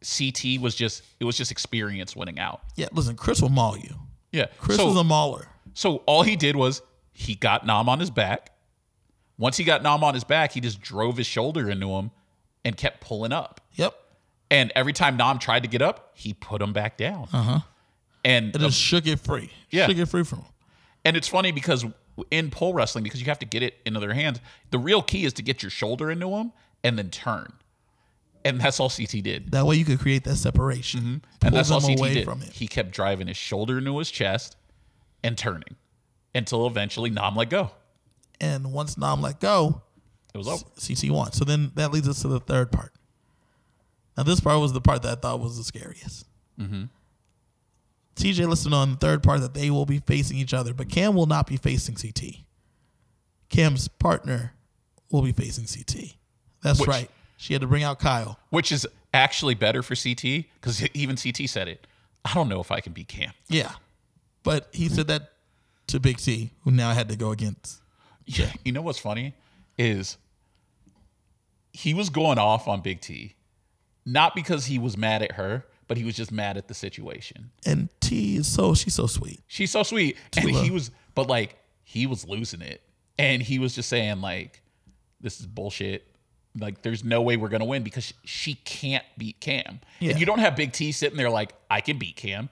CT 0.00 0.60
was 0.60 0.74
just 0.74 1.02
it 1.20 1.24
was 1.24 1.36
just 1.36 1.50
experience 1.50 2.16
winning 2.16 2.38
out. 2.38 2.62
Yeah, 2.76 2.88
listen, 2.92 3.16
Chris 3.16 3.42
will 3.42 3.50
maul 3.50 3.76
you. 3.76 3.94
Yeah. 4.32 4.46
Chris 4.58 4.78
so, 4.78 4.90
is 4.90 4.96
a 4.96 5.04
mauler. 5.04 5.48
so 5.74 5.96
all 6.06 6.22
he 6.22 6.36
did 6.36 6.56
was 6.56 6.82
he 7.12 7.34
got 7.34 7.66
Nam 7.66 7.88
on 7.88 8.00
his 8.00 8.10
back. 8.10 8.52
Once 9.36 9.56
he 9.56 9.64
got 9.64 9.82
Nam 9.82 10.02
on 10.04 10.14
his 10.14 10.24
back, 10.24 10.52
he 10.52 10.60
just 10.60 10.80
drove 10.80 11.16
his 11.16 11.26
shoulder 11.26 11.68
into 11.70 11.88
him 11.90 12.10
and 12.64 12.76
kept 12.76 13.00
pulling 13.00 13.32
up. 13.32 13.60
Yep. 13.74 13.94
And 14.50 14.72
every 14.74 14.92
time 14.92 15.16
Nam 15.16 15.38
tried 15.38 15.62
to 15.62 15.68
get 15.68 15.80
up, 15.82 16.10
he 16.14 16.34
put 16.34 16.60
him 16.60 16.72
back 16.72 16.96
down. 16.96 17.28
Uh-huh. 17.32 17.60
And 18.24 18.54
It 18.54 18.58
just 18.58 18.78
shook 18.78 19.06
it 19.06 19.20
free. 19.20 19.50
Yeah. 19.70 19.86
Shook 19.86 19.98
it 19.98 20.06
free 20.06 20.24
from 20.24 20.40
him. 20.40 20.48
And 21.04 21.16
it's 21.16 21.28
funny 21.28 21.52
because 21.52 21.84
in 22.30 22.50
pole 22.50 22.74
wrestling, 22.74 23.04
because 23.04 23.20
you 23.20 23.26
have 23.26 23.38
to 23.38 23.46
get 23.46 23.62
it 23.62 23.74
into 23.86 24.00
their 24.00 24.12
hands, 24.12 24.40
the 24.70 24.78
real 24.78 25.02
key 25.02 25.24
is 25.24 25.32
to 25.34 25.42
get 25.42 25.62
your 25.62 25.70
shoulder 25.70 26.10
into 26.10 26.28
them 26.28 26.52
and 26.84 26.98
then 26.98 27.10
turn. 27.10 27.52
And 28.44 28.60
that's 28.60 28.80
all 28.80 28.90
CT 28.90 29.22
did. 29.22 29.52
That 29.52 29.66
way 29.66 29.76
you 29.76 29.84
could 29.84 30.00
create 30.00 30.24
that 30.24 30.36
separation. 30.36 31.00
Mm-hmm. 31.00 31.46
And 31.46 31.54
that's 31.54 31.70
all 31.70 31.80
CT 31.80 31.98
away 31.98 32.14
did. 32.14 32.24
from 32.24 32.42
it. 32.42 32.48
He 32.48 32.66
kept 32.66 32.90
driving 32.90 33.26
his 33.28 33.36
shoulder 33.36 33.78
into 33.78 33.96
his 33.98 34.10
chest 34.10 34.56
and 35.22 35.36
turning 35.38 35.76
until 36.34 36.66
eventually 36.66 37.10
Nam 37.10 37.36
let 37.36 37.50
go. 37.50 37.70
And 38.40 38.72
once 38.72 38.96
Nam 38.98 39.20
let 39.20 39.40
go, 39.40 39.82
It 40.34 40.38
was 40.38 40.48
over. 40.48 40.64
CT 40.78 41.10
won. 41.10 41.32
So 41.32 41.44
then 41.44 41.72
that 41.74 41.92
leads 41.92 42.08
us 42.08 42.22
to 42.22 42.28
the 42.28 42.40
third 42.40 42.72
part. 42.72 42.92
Now 44.16 44.22
this 44.24 44.40
part 44.40 44.60
was 44.60 44.72
the 44.72 44.80
part 44.80 45.02
that 45.02 45.18
I 45.18 45.20
thought 45.20 45.40
was 45.40 45.56
the 45.56 45.64
scariest. 45.64 46.26
Mm-hmm. 46.58 46.84
TJ 48.16 48.46
listed 48.48 48.72
on 48.72 48.90
the 48.92 48.96
third 48.96 49.22
part 49.22 49.40
that 49.40 49.54
they 49.54 49.70
will 49.70 49.86
be 49.86 49.98
facing 50.00 50.36
each 50.36 50.52
other, 50.52 50.74
but 50.74 50.88
Cam 50.88 51.14
will 51.14 51.26
not 51.26 51.46
be 51.46 51.56
facing 51.56 51.94
CT. 51.94 52.34
Cam's 53.48 53.88
partner 53.88 54.52
will 55.10 55.22
be 55.22 55.32
facing 55.32 55.64
CT. 55.66 56.14
That's 56.62 56.80
Which- 56.80 56.88
right. 56.88 57.10
She 57.36 57.54
had 57.54 57.62
to 57.62 57.66
bring 57.66 57.82
out 57.82 57.98
Kyle. 57.98 58.38
Which 58.50 58.70
is 58.70 58.86
actually 59.14 59.54
better 59.54 59.82
for 59.82 59.94
CT 59.96 60.44
because 60.60 60.86
even 60.92 61.16
CT 61.16 61.48
said 61.48 61.68
it. 61.68 61.86
I 62.22 62.34
don't 62.34 62.50
know 62.50 62.60
if 62.60 62.70
I 62.70 62.80
can 62.80 62.92
beat 62.92 63.08
Cam. 63.08 63.32
Yeah. 63.48 63.72
But 64.42 64.68
he 64.72 64.90
said 64.90 65.06
that 65.06 65.32
to 65.86 65.98
Big 65.98 66.18
T, 66.18 66.50
who 66.64 66.70
now 66.70 66.90
had 66.92 67.08
to 67.08 67.16
go 67.16 67.30
against. 67.30 67.80
Yeah. 68.26 68.52
You 68.62 68.72
know 68.72 68.82
what's 68.82 68.98
funny 68.98 69.32
is 69.78 70.18
he 71.72 71.94
was 71.94 72.10
going 72.10 72.38
off 72.38 72.68
on 72.68 72.82
Big 72.82 73.00
T, 73.00 73.34
not 74.06 74.34
because 74.34 74.66
he 74.66 74.78
was 74.78 74.96
mad 74.96 75.22
at 75.22 75.32
her, 75.32 75.66
but 75.88 75.96
he 75.98 76.04
was 76.04 76.14
just 76.14 76.30
mad 76.32 76.56
at 76.56 76.68
the 76.68 76.74
situation. 76.74 77.50
And 77.66 77.88
T 78.00 78.36
is 78.36 78.46
so 78.46 78.74
she's 78.74 78.94
so 78.94 79.06
sweet. 79.06 79.40
She's 79.46 79.70
so 79.70 79.82
sweet, 79.82 80.16
and 80.36 80.46
Tula. 80.48 80.62
he 80.62 80.70
was, 80.70 80.90
but 81.14 81.28
like 81.28 81.56
he 81.84 82.06
was 82.06 82.26
losing 82.26 82.60
it, 82.62 82.80
and 83.18 83.42
he 83.42 83.58
was 83.58 83.74
just 83.74 83.88
saying 83.88 84.20
like, 84.20 84.62
"This 85.20 85.40
is 85.40 85.46
bullshit." 85.46 86.06
Like, 86.58 86.82
there's 86.82 87.04
no 87.04 87.22
way 87.22 87.36
we're 87.36 87.48
gonna 87.48 87.64
win 87.64 87.84
because 87.84 88.12
she 88.24 88.54
can't 88.54 89.04
beat 89.16 89.38
Cam. 89.40 89.78
Yeah. 90.00 90.10
And 90.10 90.20
you 90.20 90.26
don't 90.26 90.40
have 90.40 90.56
Big 90.56 90.72
T 90.72 90.90
sitting 90.92 91.16
there 91.16 91.30
like, 91.30 91.52
"I 91.70 91.80
can 91.80 91.98
beat 91.98 92.16
Cam." 92.16 92.48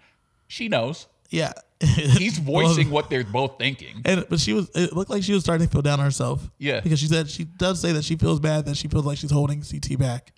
She 0.46 0.68
knows. 0.68 1.06
Yeah. 1.30 1.52
He's 1.80 2.38
voicing 2.38 2.86
Well, 2.88 2.94
what 2.94 3.10
they're 3.10 3.22
both 3.24 3.58
thinking. 3.58 4.02
and 4.04 4.24
but 4.28 4.40
she 4.40 4.52
was 4.52 4.68
it 4.74 4.92
looked 4.94 5.10
like 5.10 5.22
she 5.22 5.32
was 5.32 5.42
starting 5.44 5.66
to 5.66 5.72
feel 5.72 5.82
down 5.82 6.00
on 6.00 6.04
herself. 6.04 6.48
Yeah. 6.58 6.80
Because 6.80 6.98
she 6.98 7.06
said 7.06 7.28
she 7.28 7.44
does 7.44 7.80
say 7.80 7.92
that 7.92 8.02
she 8.04 8.16
feels 8.16 8.40
bad 8.40 8.64
that 8.66 8.76
she 8.76 8.88
feels 8.88 9.04
like 9.04 9.18
she's 9.18 9.30
holding 9.30 9.62
CT 9.62 9.96
back. 9.98 10.32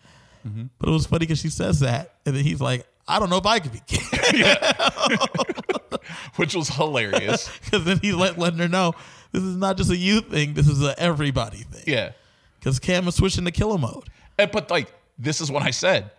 Mm-hmm. 0.47 0.65
But 0.79 0.89
it 0.89 0.93
was 0.93 1.07
funny 1.07 1.21
because 1.21 1.41
she 1.41 1.51
says 1.51 1.81
that, 1.81 2.15
and 2.25 2.35
then 2.35 2.45
he's 2.45 2.61
like, 2.61 2.87
"I 3.07 3.19
don't 3.19 3.31
know 3.31 3.39
if 3.39 3.47
I 3.47 3.59
could 3.59 3.73
be," 3.73 3.81
Cam. 3.87 4.57
which 6.37 6.55
was 6.55 6.69
hilarious. 6.69 7.51
because 7.65 7.85
then 7.85 7.99
he's 7.99 8.15
let, 8.15 8.39
letting 8.39 8.59
her 8.59 8.69
know 8.69 8.95
this 9.33 9.43
is 9.43 9.57
not 9.57 9.77
just 9.77 9.91
a 9.91 9.97
you 9.97 10.21
thing; 10.21 10.55
this 10.55 10.69
is 10.69 10.83
a 10.83 10.99
everybody 10.99 11.59
thing. 11.59 11.85
yeah. 11.87 12.13
Because 12.59 12.79
Cam 12.79 13.09
is 13.09 13.15
switching 13.15 13.45
to 13.47 13.51
killer 13.51 13.79
mode. 13.79 14.05
And, 14.39 14.51
but 14.51 14.71
like, 14.71 14.93
this 15.19 15.41
is 15.41 15.51
what 15.51 15.63
I 15.63 15.71
said. 15.71 16.11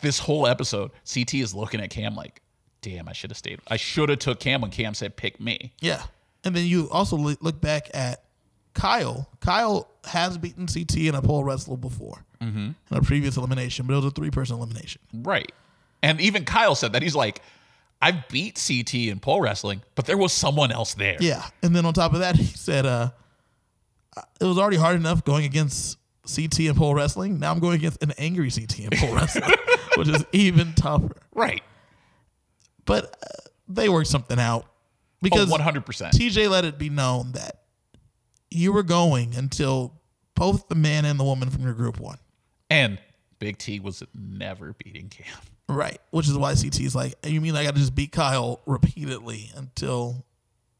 This 0.00 0.18
whole 0.18 0.46
episode, 0.46 0.90
CT 1.12 1.34
is 1.34 1.54
looking 1.54 1.80
at 1.80 1.90
Cam 1.90 2.14
like, 2.16 2.40
"Damn, 2.80 3.08
I 3.08 3.12
should 3.12 3.30
have 3.30 3.38
stayed. 3.38 3.60
I 3.68 3.76
should 3.76 4.08
have 4.08 4.18
took 4.18 4.40
Cam 4.40 4.62
when 4.62 4.70
Cam 4.70 4.94
said 4.94 5.16
pick 5.16 5.40
me." 5.40 5.72
Yeah. 5.80 6.02
And 6.44 6.54
then 6.54 6.64
you 6.66 6.88
also 6.90 7.16
look 7.16 7.60
back 7.60 7.90
at 7.92 8.22
Kyle. 8.76 9.28
Kyle 9.40 9.88
has 10.04 10.38
beaten 10.38 10.66
CT 10.68 10.96
in 10.98 11.14
a 11.16 11.22
pole 11.22 11.42
wrestle 11.42 11.76
before 11.76 12.22
Mm-hmm. 12.40 12.58
in 12.90 12.96
a 12.98 13.00
previous 13.00 13.38
elimination, 13.38 13.86
but 13.86 13.94
it 13.94 13.96
was 13.96 14.04
a 14.04 14.10
three 14.10 14.30
person 14.30 14.56
elimination. 14.56 15.00
Right. 15.14 15.50
And 16.02 16.20
even 16.20 16.44
Kyle 16.44 16.74
said 16.74 16.92
that 16.92 17.00
he's 17.02 17.14
like, 17.16 17.40
I've 18.02 18.28
beat 18.28 18.62
CT 18.64 18.94
in 18.94 19.20
pole 19.20 19.40
wrestling, 19.40 19.80
but 19.94 20.04
there 20.04 20.18
was 20.18 20.34
someone 20.34 20.70
else 20.70 20.92
there. 20.92 21.16
Yeah. 21.18 21.42
And 21.62 21.74
then 21.74 21.86
on 21.86 21.94
top 21.94 22.12
of 22.12 22.20
that, 22.20 22.36
he 22.36 22.44
said, 22.44 22.84
uh, 22.84 23.08
it 24.38 24.44
was 24.44 24.58
already 24.58 24.76
hard 24.76 24.96
enough 24.96 25.24
going 25.24 25.46
against 25.46 25.96
CT 26.32 26.60
in 26.60 26.74
pole 26.74 26.94
wrestling. 26.94 27.38
Now 27.38 27.50
I'm 27.52 27.58
going 27.58 27.76
against 27.76 28.02
an 28.02 28.12
angry 28.18 28.50
CT 28.50 28.80
in 28.80 28.90
pole 28.92 29.14
wrestling, 29.14 29.50
which 29.96 30.08
is 30.08 30.22
even 30.32 30.74
tougher. 30.74 31.16
Right. 31.34 31.62
But 32.84 33.16
uh, 33.22 33.48
they 33.68 33.88
worked 33.88 34.08
something 34.08 34.38
out 34.38 34.64
Oh, 34.66 35.18
because 35.22 35.48
100%. 35.50 36.10
TJ 36.12 36.50
let 36.50 36.66
it 36.66 36.78
be 36.78 36.90
known 36.90 37.32
that 37.32 37.62
you 38.50 38.72
were 38.72 38.82
going 38.82 39.34
until 39.34 39.94
both 40.34 40.68
the 40.68 40.74
man 40.74 41.04
and 41.04 41.18
the 41.18 41.24
woman 41.24 41.50
from 41.50 41.62
your 41.62 41.72
group 41.74 41.98
won. 42.00 42.18
and 42.70 42.98
Big 43.38 43.58
T 43.58 43.80
was 43.80 44.02
never 44.14 44.74
beating 44.82 45.08
Cam. 45.10 45.26
Right. 45.68 46.00
Which 46.10 46.26
is 46.28 46.38
why 46.38 46.54
CT's 46.54 46.94
like, 46.94 47.14
you 47.24 47.40
mean 47.40 47.54
I 47.54 47.64
got 47.64 47.74
to 47.74 47.80
just 47.80 47.94
beat 47.94 48.12
Kyle 48.12 48.60
repeatedly 48.66 49.50
until 49.54 50.24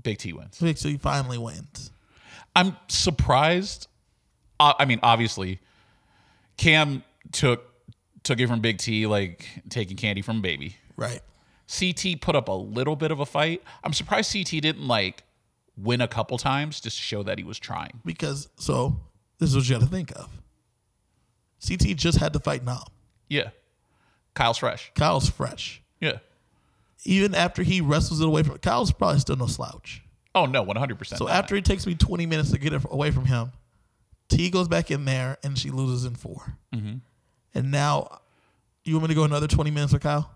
Big 0.03 0.19
T 0.19 0.33
wins. 0.33 0.61
until 0.63 0.91
he 0.91 0.97
finally 0.97 1.37
wins? 1.39 1.91
I'm 2.55 2.77
surprised. 2.89 3.89
Uh, 4.59 4.73
I 4.79 4.87
mean, 4.87 5.01
obviously, 5.03 5.61
Cam 6.57 7.03
took 7.33 7.65
took 8.23 8.41
it 8.41 8.47
from 8.49 8.61
Big 8.61 8.79
T 8.79 9.07
like 9.07 9.47
taking 9.69 9.97
candy 9.97 10.23
from 10.23 10.41
baby. 10.41 10.77
Right. 10.97 11.21
CT 11.69 12.21
put 12.23 12.35
up 12.37 12.49
a 12.49 12.53
little 12.53 12.97
bit 12.97 13.11
of 13.11 13.21
a 13.21 13.27
fight. 13.27 13.63
I'm 13.85 13.93
surprised 13.93 14.33
CT 14.33 14.63
didn't 14.63 14.87
like 14.87 15.25
win 15.77 16.01
a 16.01 16.09
couple 16.09 16.39
times 16.39 16.81
just 16.81 16.97
to 16.97 17.03
show 17.03 17.23
that 17.23 17.39
he 17.39 17.45
was 17.45 17.59
trying. 17.59 18.01
Because 18.05 18.49
so 18.57 18.97
this 19.39 19.51
is 19.51 19.57
what 19.57 19.69
you 19.69 19.75
got 19.75 19.83
to 19.83 19.91
think 19.91 20.13
of. 20.17 20.31
CT 21.67 21.97
just 21.97 22.19
had 22.19 22.33
to 22.33 22.39
fight 22.39 22.65
Nam. 22.65 22.79
Yeah. 23.29 23.51
Kyle's 24.35 24.59
fresh. 24.59 24.93
Kyle's 24.95 25.29
fresh. 25.29 25.83
Yeah. 26.01 26.19
Even 27.05 27.35
after 27.35 27.63
he 27.63 27.81
wrestles 27.81 28.21
it 28.21 28.27
away 28.27 28.43
from 28.43 28.59
Kyle's 28.59 28.93
probably 28.93 29.21
still 29.21 29.37
no 29.37 29.47
slouch. 29.47 30.03
Oh 30.35 30.45
no, 30.47 30.65
100%. 30.65 31.17
So 31.17 31.25
not. 31.25 31.35
after 31.35 31.57
it 31.57 31.65
takes 31.65 31.87
me 31.87 31.95
20 31.95 32.27
minutes 32.27 32.51
to 32.51 32.59
get 32.59 32.73
it 32.73 32.83
away 32.91 33.11
from 33.11 33.25
him, 33.25 33.53
T 34.29 34.51
goes 34.51 34.69
back 34.69 34.91
in 34.91 35.05
there 35.05 35.39
and 35.43 35.59
she 35.59 35.71
loses 35.71 36.05
in 36.05 36.15
4 36.15 36.57
mm-hmm. 36.75 36.97
And 37.55 37.71
now 37.71 38.21
you 38.85 38.95
want 38.95 39.05
me 39.05 39.09
to 39.09 39.15
go 39.15 39.25
another 39.25 39.47
20 39.47 39.71
minutes 39.71 39.93
with 39.93 40.03
Kyle 40.03 40.31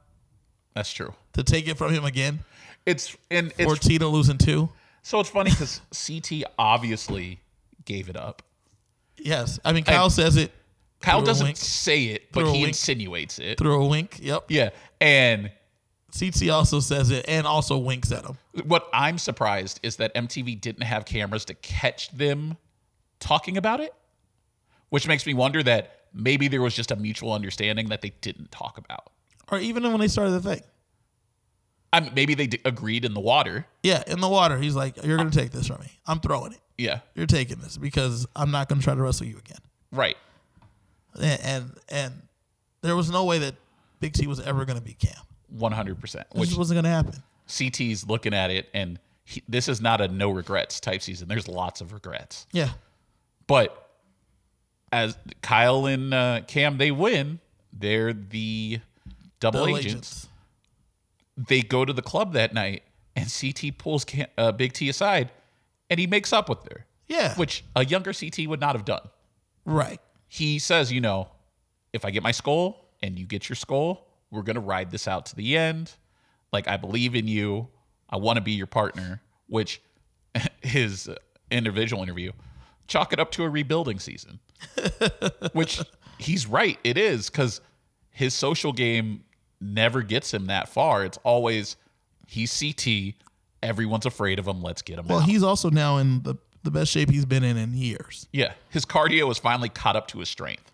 That's 0.74 0.92
true. 0.92 1.12
to 1.34 1.42
take 1.42 1.68
it 1.68 1.76
from 1.76 1.92
him 1.92 2.04
again? 2.04 2.40
It's 2.86 3.14
and 3.30 3.52
Or 3.58 3.74
it's 3.74 3.86
T 3.86 3.98
to 3.98 4.06
lose 4.06 4.28
in 4.30 4.38
two? 4.38 4.70
So 5.02 5.20
it's 5.20 5.30
funny 5.30 5.50
cuz 5.50 5.80
CT 5.90 6.44
obviously 6.58 7.40
gave 7.84 8.08
it 8.08 8.16
up. 8.16 8.42
Yes. 9.16 9.58
I 9.64 9.72
mean, 9.72 9.84
Kyle 9.84 10.10
says 10.10 10.36
it 10.36 10.52
Kyle 11.00 11.22
doesn't 11.22 11.46
wink. 11.46 11.56
say 11.56 12.04
it, 12.06 12.30
but 12.32 12.44
he 12.46 12.52
wink. 12.52 12.68
insinuates 12.68 13.38
it. 13.38 13.58
through 13.58 13.82
a 13.82 13.86
wink. 13.86 14.18
Yep. 14.22 14.46
Yeah. 14.48 14.70
And 15.00 15.50
CT 16.18 16.50
also 16.50 16.80
says 16.80 17.10
it 17.10 17.24
and 17.28 17.46
also 17.46 17.78
winks 17.78 18.12
at 18.12 18.24
him. 18.24 18.36
what 18.64 18.88
I'm 18.92 19.16
surprised 19.16 19.80
is 19.82 19.96
that 19.96 20.14
MTV 20.14 20.60
didn't 20.60 20.82
have 20.82 21.04
cameras 21.04 21.44
to 21.46 21.54
catch 21.54 22.10
them 22.10 22.56
talking 23.18 23.56
about 23.56 23.80
it, 23.80 23.94
which 24.90 25.06
makes 25.06 25.24
me 25.24 25.34
wonder 25.34 25.62
that 25.62 26.00
maybe 26.12 26.48
there 26.48 26.60
was 26.60 26.74
just 26.74 26.90
a 26.90 26.96
mutual 26.96 27.32
understanding 27.32 27.88
that 27.88 28.02
they 28.02 28.10
didn't 28.20 28.50
talk 28.50 28.76
about. 28.76 29.10
Or 29.50 29.58
even 29.58 29.82
when 29.84 30.00
they 30.00 30.08
started 30.08 30.32
the 30.32 30.40
thing. 30.40 30.62
I 31.92 32.00
mean, 32.00 32.12
maybe 32.14 32.34
they 32.34 32.46
d- 32.46 32.60
agreed 32.64 33.04
in 33.04 33.14
the 33.14 33.20
water. 33.20 33.66
Yeah, 33.82 34.02
in 34.06 34.20
the 34.20 34.28
water. 34.28 34.58
He's 34.58 34.74
like, 34.76 35.02
You're 35.04 35.16
going 35.16 35.30
to 35.30 35.36
take 35.36 35.50
this 35.50 35.66
from 35.66 35.80
me. 35.80 35.90
I'm 36.06 36.20
throwing 36.20 36.52
it. 36.52 36.60
Yeah. 36.78 37.00
You're 37.14 37.26
taking 37.26 37.58
this 37.58 37.76
because 37.76 38.26
I'm 38.36 38.50
not 38.50 38.68
going 38.68 38.78
to 38.80 38.84
try 38.84 38.94
to 38.94 39.02
wrestle 39.02 39.26
you 39.26 39.38
again. 39.38 39.58
Right. 39.92 40.16
And, 41.20 41.40
and 41.42 41.72
and 41.88 42.14
there 42.82 42.94
was 42.96 43.10
no 43.10 43.24
way 43.24 43.38
that 43.40 43.54
Big 43.98 44.12
T 44.12 44.26
was 44.26 44.40
ever 44.40 44.64
going 44.64 44.78
to 44.78 44.84
beat 44.84 44.98
Cam. 44.98 45.12
100%. 45.56 46.14
It 46.14 46.26
Which 46.32 46.50
just 46.50 46.58
wasn't 46.58 46.76
going 46.76 46.84
to 46.84 46.90
happen. 46.90 47.22
CT's 47.48 48.06
looking 48.06 48.32
at 48.32 48.50
it, 48.50 48.68
and 48.72 48.98
he, 49.24 49.42
this 49.48 49.68
is 49.68 49.80
not 49.80 50.00
a 50.00 50.06
no 50.08 50.30
regrets 50.30 50.78
type 50.78 51.02
season. 51.02 51.26
There's 51.28 51.48
lots 51.48 51.80
of 51.80 51.92
regrets. 51.92 52.46
Yeah. 52.52 52.70
But 53.48 53.90
as 54.92 55.18
Kyle 55.42 55.86
and 55.86 56.14
uh, 56.14 56.40
Cam, 56.46 56.78
they 56.78 56.92
win. 56.92 57.40
They're 57.72 58.12
the 58.12 58.78
double, 59.40 59.60
Double 59.66 59.76
agents. 59.76 59.86
agents. 59.92 60.28
They 61.48 61.62
go 61.62 61.84
to 61.84 61.92
the 61.92 62.02
club 62.02 62.32
that 62.34 62.52
night, 62.54 62.82
and 63.16 63.26
CT 63.32 63.78
pulls 63.78 64.04
uh, 64.36 64.52
Big 64.52 64.72
T 64.72 64.88
aside, 64.88 65.30
and 65.88 65.98
he 66.00 66.06
makes 66.06 66.32
up 66.32 66.48
with 66.48 66.58
her, 66.70 66.86
Yeah. 67.08 67.34
which 67.36 67.64
a 67.76 67.84
younger 67.84 68.12
CT 68.12 68.46
would 68.46 68.60
not 68.60 68.74
have 68.74 68.84
done. 68.84 69.08
right. 69.64 70.00
He 70.32 70.58
says, 70.60 70.92
you 70.92 71.00
know, 71.00 71.28
if 71.92 72.04
I 72.04 72.10
get 72.10 72.22
my 72.22 72.30
skull 72.30 72.88
and 73.02 73.18
you 73.18 73.26
get 73.26 73.48
your 73.48 73.56
skull, 73.56 74.06
we're 74.30 74.42
gonna 74.42 74.60
ride 74.60 74.92
this 74.92 75.08
out 75.08 75.26
to 75.26 75.34
the 75.36 75.56
end. 75.56 75.92
Like 76.52 76.68
I 76.68 76.76
believe 76.76 77.16
in 77.16 77.26
you. 77.26 77.66
I 78.08 78.16
want 78.16 78.36
to 78.36 78.40
be 78.40 78.52
your 78.52 78.68
partner. 78.68 79.20
Which 79.48 79.82
his 80.62 81.10
individual 81.50 82.00
interview, 82.02 82.30
chalk 82.86 83.12
it 83.12 83.18
up 83.18 83.32
to 83.32 83.42
a 83.42 83.48
rebuilding 83.48 83.98
season. 83.98 84.38
which 85.52 85.80
he's 86.18 86.46
right. 86.46 86.78
It 86.84 86.96
is 86.96 87.28
because 87.28 87.60
his 88.10 88.32
social 88.34 88.72
game 88.72 89.24
never 89.60 90.02
gets 90.02 90.32
him 90.32 90.46
that 90.46 90.68
far. 90.68 91.04
It's 91.04 91.18
always 91.24 91.76
he's 92.26 92.58
CT. 92.58 93.14
Everyone's 93.62 94.06
afraid 94.06 94.38
of 94.38 94.46
him. 94.48 94.62
Let's 94.62 94.80
get 94.82 94.98
him 94.98 95.06
Well, 95.06 95.18
out. 95.20 95.28
he's 95.28 95.42
also 95.42 95.68
now 95.68 95.98
in 95.98 96.22
the, 96.22 96.36
the 96.62 96.70
best 96.70 96.90
shape 96.90 97.10
he's 97.10 97.26
been 97.26 97.44
in 97.44 97.56
in 97.58 97.74
years. 97.74 98.26
yeah, 98.32 98.52
his 98.70 98.84
cardio 98.86 99.28
has 99.28 99.38
finally 99.38 99.68
caught 99.68 99.96
up 99.96 100.08
to 100.08 100.18
his 100.18 100.28
strength. 100.30 100.72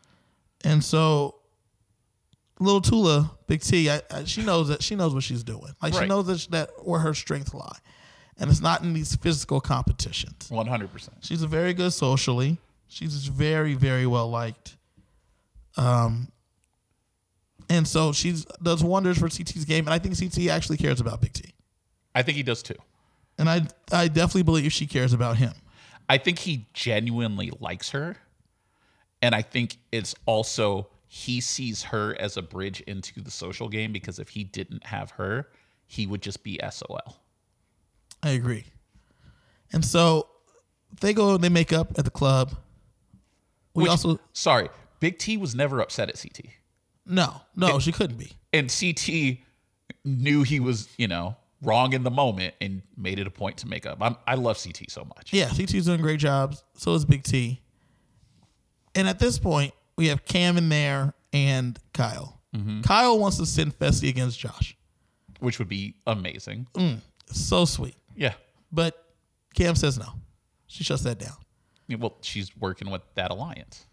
And 0.64 0.82
so, 0.84 1.34
little 2.60 2.80
Tula, 2.80 3.32
Big 3.46 3.60
T, 3.60 3.90
I, 3.90 4.02
I, 4.10 4.24
she 4.24 4.42
knows 4.42 4.68
that 4.68 4.82
she 4.82 4.94
knows 4.94 5.14
what 5.14 5.22
she's 5.24 5.42
doing. 5.44 5.74
Like 5.82 5.94
she 5.94 6.06
knows 6.06 6.26
that, 6.26 6.46
that 6.52 6.70
where 6.86 7.00
her 7.00 7.12
strengths 7.14 7.52
lie, 7.54 7.76
and 8.38 8.50
it's 8.50 8.60
not 8.60 8.82
in 8.82 8.92
these 8.94 9.16
physical 9.16 9.60
competitions. 9.60 10.48
One 10.50 10.66
hundred 10.66 10.92
percent. 10.92 11.18
She's 11.22 11.42
a 11.42 11.46
very 11.48 11.74
good 11.74 11.92
socially. 11.92 12.58
She's 12.88 13.26
very 13.26 13.74
very 13.74 14.06
well 14.06 14.30
liked. 14.30 14.76
Um. 15.76 16.28
And 17.68 17.86
so 17.86 18.12
she 18.12 18.34
does 18.62 18.84
wonders 18.84 19.18
for 19.18 19.28
CT's 19.28 19.64
game, 19.64 19.86
and 19.86 19.94
I 19.94 19.98
think 19.98 20.18
CT 20.18 20.48
actually 20.48 20.76
cares 20.76 21.00
about 21.00 21.20
Big 21.20 21.32
T, 21.32 21.52
I 22.14 22.22
think 22.22 22.36
he 22.36 22.42
does 22.42 22.62
too. 22.62 22.76
and 23.38 23.48
I 23.50 23.62
I 23.90 24.08
definitely 24.08 24.44
believe 24.44 24.72
she 24.72 24.86
cares 24.86 25.12
about 25.12 25.36
him. 25.36 25.52
I 26.08 26.18
think 26.18 26.38
he 26.38 26.66
genuinely 26.72 27.50
likes 27.60 27.90
her. 27.90 28.16
And 29.22 29.34
I 29.34 29.42
think 29.42 29.78
it's 29.90 30.14
also 30.26 30.88
he 31.08 31.40
sees 31.40 31.82
her 31.84 32.14
as 32.20 32.36
a 32.36 32.42
bridge 32.42 32.80
into 32.82 33.20
the 33.20 33.30
social 33.30 33.68
game 33.68 33.92
because 33.92 34.18
if 34.18 34.28
he 34.28 34.44
didn't 34.44 34.84
have 34.86 35.10
her, 35.12 35.48
he 35.86 36.06
would 36.06 36.22
just 36.22 36.44
be 36.44 36.60
SOL. 36.70 37.16
I 38.22 38.30
agree. 38.30 38.66
And 39.72 39.84
so 39.84 40.28
they 41.00 41.12
go, 41.12 41.36
they 41.36 41.48
make 41.48 41.72
up 41.72 41.98
at 41.98 42.04
the 42.04 42.10
club. 42.10 42.54
We 43.74 43.82
Which- 43.84 43.90
also 43.90 44.20
Sorry, 44.32 44.68
Big 45.00 45.18
T 45.18 45.36
was 45.36 45.54
never 45.54 45.80
upset 45.80 46.08
at 46.08 46.20
CT. 46.20 46.46
No, 47.06 47.40
no, 47.54 47.78
she 47.78 47.92
couldn't 47.92 48.16
be. 48.18 48.32
And 48.52 48.68
CT 48.72 49.38
knew 50.04 50.42
he 50.42 50.60
was, 50.60 50.88
you 50.98 51.08
know, 51.08 51.36
wrong 51.62 51.92
in 51.92 52.02
the 52.02 52.10
moment 52.10 52.54
and 52.60 52.82
made 52.96 53.18
it 53.18 53.26
a 53.26 53.30
point 53.30 53.58
to 53.58 53.68
make 53.68 53.86
up. 53.86 53.98
I'm, 54.00 54.16
I 54.26 54.34
love 54.34 54.62
CT 54.62 54.90
so 54.90 55.04
much. 55.04 55.32
Yeah, 55.32 55.48
CT's 55.48 55.86
doing 55.86 56.00
great 56.00 56.20
jobs. 56.20 56.62
So 56.74 56.94
is 56.94 57.04
Big 57.04 57.22
T. 57.22 57.60
And 58.94 59.08
at 59.08 59.18
this 59.18 59.38
point, 59.38 59.72
we 59.96 60.08
have 60.08 60.24
Cam 60.24 60.56
in 60.56 60.68
there 60.68 61.14
and 61.32 61.78
Kyle. 61.92 62.40
Mm-hmm. 62.54 62.82
Kyle 62.82 63.18
wants 63.18 63.36
to 63.38 63.46
send 63.46 63.78
Fessy 63.78 64.08
against 64.08 64.38
Josh. 64.38 64.76
Which 65.40 65.58
would 65.58 65.68
be 65.68 65.96
amazing. 66.06 66.66
Mm, 66.74 67.00
so 67.26 67.66
sweet. 67.66 67.96
Yeah. 68.14 68.34
But 68.72 68.96
Cam 69.54 69.74
says 69.74 69.98
no. 69.98 70.06
She 70.66 70.82
shuts 70.82 71.02
that 71.02 71.18
down. 71.18 71.36
Yeah, 71.88 71.96
Well, 71.98 72.16
she's 72.22 72.56
working 72.56 72.90
with 72.90 73.02
that 73.14 73.30
alliance. 73.30 73.86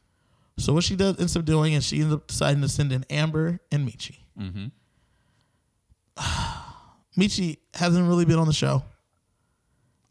So 0.58 0.74
what 0.74 0.84
she 0.84 0.96
does 0.96 1.20
ends 1.20 1.36
up 1.36 1.46
doing 1.46 1.74
is 1.74 1.84
she 1.86 2.02
ends 2.02 2.14
up 2.14 2.28
deciding 2.28 2.62
to 2.62 2.70
send 2.70 2.92
in 2.92 3.06
Amber 3.10 3.60
and 3.72 3.88
Mechie. 3.88 4.20
Mm-hmm. 4.40 4.68
Mechie 7.20 7.58
hasn't 7.74 8.08
really 8.08 8.26
been 8.26 8.40
on 8.40 8.48
the 8.48 8.54
show. 8.54 8.84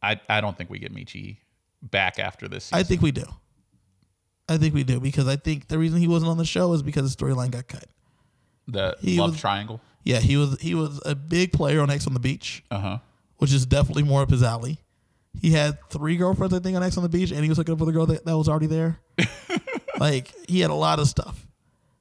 I, 0.02 0.20
I 0.28 0.40
don't 0.40 0.56
think 0.56 0.68
we 0.70 0.78
get 0.78 0.94
Mechie 0.94 1.36
back 1.82 2.18
after 2.18 2.48
this 2.48 2.64
season. 2.64 2.78
I 2.78 2.82
think 2.82 3.02
we 3.02 3.12
do. 3.12 3.24
I 4.48 4.58
think 4.58 4.74
we 4.74 4.82
do 4.84 4.98
because 5.00 5.28
I 5.28 5.36
think 5.36 5.68
the 5.68 5.78
reason 5.78 5.98
he 6.00 6.08
wasn't 6.08 6.30
on 6.30 6.38
the 6.38 6.44
show 6.44 6.72
is 6.72 6.82
because 6.82 7.14
the 7.14 7.24
storyline 7.24 7.50
got 7.52 7.68
cut. 7.68 7.84
the 8.66 8.96
he 9.00 9.18
love 9.18 9.32
was- 9.32 9.40
triangle. 9.40 9.80
Yeah, 10.04 10.18
he 10.18 10.36
was 10.36 10.60
he 10.60 10.74
was 10.74 11.00
a 11.06 11.14
big 11.14 11.52
player 11.52 11.80
on 11.80 11.88
Ex 11.88 12.08
on 12.08 12.12
the 12.12 12.18
Beach, 12.18 12.64
Uh 12.72 12.78
huh. 12.80 12.98
which 13.36 13.52
is 13.52 13.64
definitely 13.66 14.02
more 14.02 14.22
up 14.22 14.30
his 14.30 14.42
alley. 14.42 14.80
He 15.40 15.52
had 15.52 15.78
three 15.90 16.16
girlfriends, 16.16 16.52
I 16.52 16.58
think, 16.58 16.76
on 16.76 16.82
Ex 16.82 16.96
on 16.96 17.04
the 17.04 17.08
Beach, 17.08 17.30
and 17.30 17.40
he 17.44 17.48
was 17.48 17.56
hooking 17.56 17.72
up 17.74 17.78
with 17.78 17.88
a 17.88 17.92
girl 17.92 18.06
that, 18.06 18.24
that 18.26 18.36
was 18.36 18.48
already 18.48 18.66
there. 18.66 18.98
like 19.98 20.32
he 20.48 20.60
had 20.60 20.70
a 20.70 20.74
lot 20.74 20.98
of 20.98 21.08
stuff, 21.08 21.46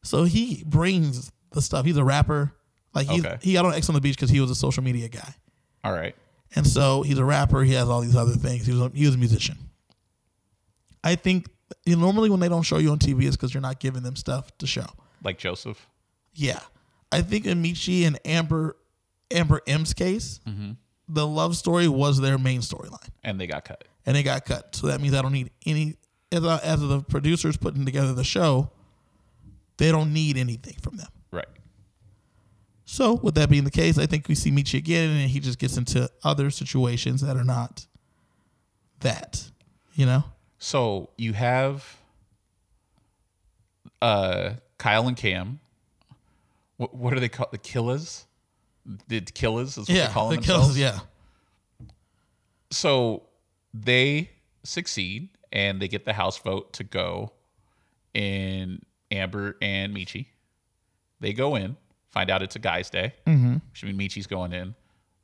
so 0.03 0.23
he 0.23 0.63
brings 0.65 1.31
the 1.51 1.61
stuff. 1.61 1.85
He's 1.85 1.97
a 1.97 2.03
rapper. 2.03 2.53
Like 2.93 3.07
he 3.07 3.19
Okay. 3.19 3.37
he 3.41 3.53
got 3.53 3.65
on 3.65 3.73
Ex 3.73 3.87
on 3.89 3.95
the 3.95 4.01
Beach 4.01 4.15
because 4.15 4.29
he 4.29 4.39
was 4.41 4.49
a 4.51 4.55
social 4.55 4.83
media 4.83 5.07
guy, 5.09 5.33
All 5.83 5.93
right. 5.93 6.15
and 6.55 6.65
so 6.67 7.01
he's 7.03 7.17
a 7.17 7.25
rapper. 7.25 7.63
He 7.63 7.73
has 7.73 7.87
all 7.89 8.01
these 8.01 8.15
other 8.15 8.33
things. 8.33 8.65
He 8.65 8.71
was 8.73 8.81
a, 8.81 8.89
he 8.93 9.05
was 9.05 9.15
a 9.15 9.17
musician. 9.17 9.57
I 11.03 11.15
think 11.15 11.47
you 11.85 11.95
know, 11.95 12.01
normally 12.01 12.29
when 12.29 12.39
they 12.41 12.49
don't 12.49 12.63
show 12.63 12.77
you 12.77 12.91
on 12.91 12.99
TV 12.99 13.23
is 13.23 13.35
because 13.37 13.53
you're 13.53 13.61
not 13.61 13.79
giving 13.79 14.03
them 14.03 14.15
stuff 14.15 14.55
to 14.57 14.67
show. 14.67 14.85
Like 15.23 15.37
Joseph. 15.37 15.87
Yeah, 16.33 16.59
I 17.11 17.21
think 17.21 17.45
in 17.45 17.61
Mechie 17.63 18.05
and 18.05 18.19
Amber 18.25 18.75
Amber 19.31 19.61
M's 19.67 19.93
case, 19.93 20.39
mm-hmm. 20.47 20.71
the 21.07 21.25
love 21.25 21.55
story 21.55 21.87
was 21.87 22.19
their 22.19 22.37
main 22.37 22.59
storyline, 22.61 23.07
And 23.23 23.39
they 23.39 23.47
got 23.47 23.63
cut. 23.65 23.85
and 24.05 24.17
it 24.17 24.23
got 24.23 24.45
cut. 24.45 24.75
So 24.75 24.87
that 24.87 24.99
means 25.01 25.13
I 25.13 25.21
don't 25.21 25.31
need 25.33 25.51
any. 25.65 25.95
As, 26.31 26.45
I, 26.45 26.57
as 26.59 26.79
the 26.79 27.01
producers 27.01 27.57
putting 27.57 27.85
together 27.85 28.13
the 28.13 28.23
show, 28.23 28.69
they 29.77 29.91
don't 29.91 30.13
need 30.13 30.37
anything 30.37 30.75
from 30.81 30.97
them. 30.97 31.09
Right. 31.31 31.47
So 32.85 33.13
with 33.15 33.35
that 33.35 33.49
being 33.49 33.63
the 33.63 33.71
case, 33.71 33.97
I 33.97 34.05
think 34.05 34.27
we 34.27 34.35
see 34.35 34.51
Mechie 34.51 34.77
again, 34.77 35.09
and 35.09 35.29
he 35.29 35.39
just 35.39 35.59
gets 35.59 35.77
into 35.77 36.09
other 36.23 36.49
situations 36.51 37.21
that 37.21 37.35
are 37.37 37.43
not 37.43 37.85
that. 39.01 39.43
You 39.93 40.05
know, 40.05 40.23
So 40.57 41.09
you 41.17 41.33
have 41.33 41.97
uh 44.01 44.51
Kyle 44.77 45.07
and 45.07 45.17
Cam. 45.17 45.59
What, 46.77 46.95
what 46.95 47.13
are 47.13 47.19
they 47.19 47.29
called? 47.29 47.51
The 47.51 47.57
Killers? 47.57 48.25
The 49.07 49.21
Killers 49.21 49.71
is 49.77 49.77
what 49.79 49.89
yeah, 49.89 50.07
they 50.07 50.13
call 50.13 50.29
the 50.29 50.35
themselves. 50.37 50.67
kills, 50.67 50.77
yeah, 50.77 50.99
So 52.71 53.23
they 53.73 54.31
succeed 54.63 55.29
and 55.51 55.81
they 55.81 55.87
get 55.87 56.05
the 56.05 56.13
House 56.13 56.37
vote 56.37 56.73
to 56.73 56.83
go 56.83 57.31
in 58.13 58.81
Amber 59.09 59.57
and 59.61 59.95
Mechie. 59.95 60.27
They 61.19 61.33
go 61.33 61.55
in. 61.55 61.77
Find 62.09 62.29
out 62.29 62.41
it's 62.41 62.55
a 62.55 62.59
guy's 62.59 62.89
day. 62.89 63.13
Mm-hmm. 63.25 63.57
Which 63.71 63.83
means 63.83 63.97
Mechie's 63.97 64.27
going 64.27 64.53
in. 64.53 64.75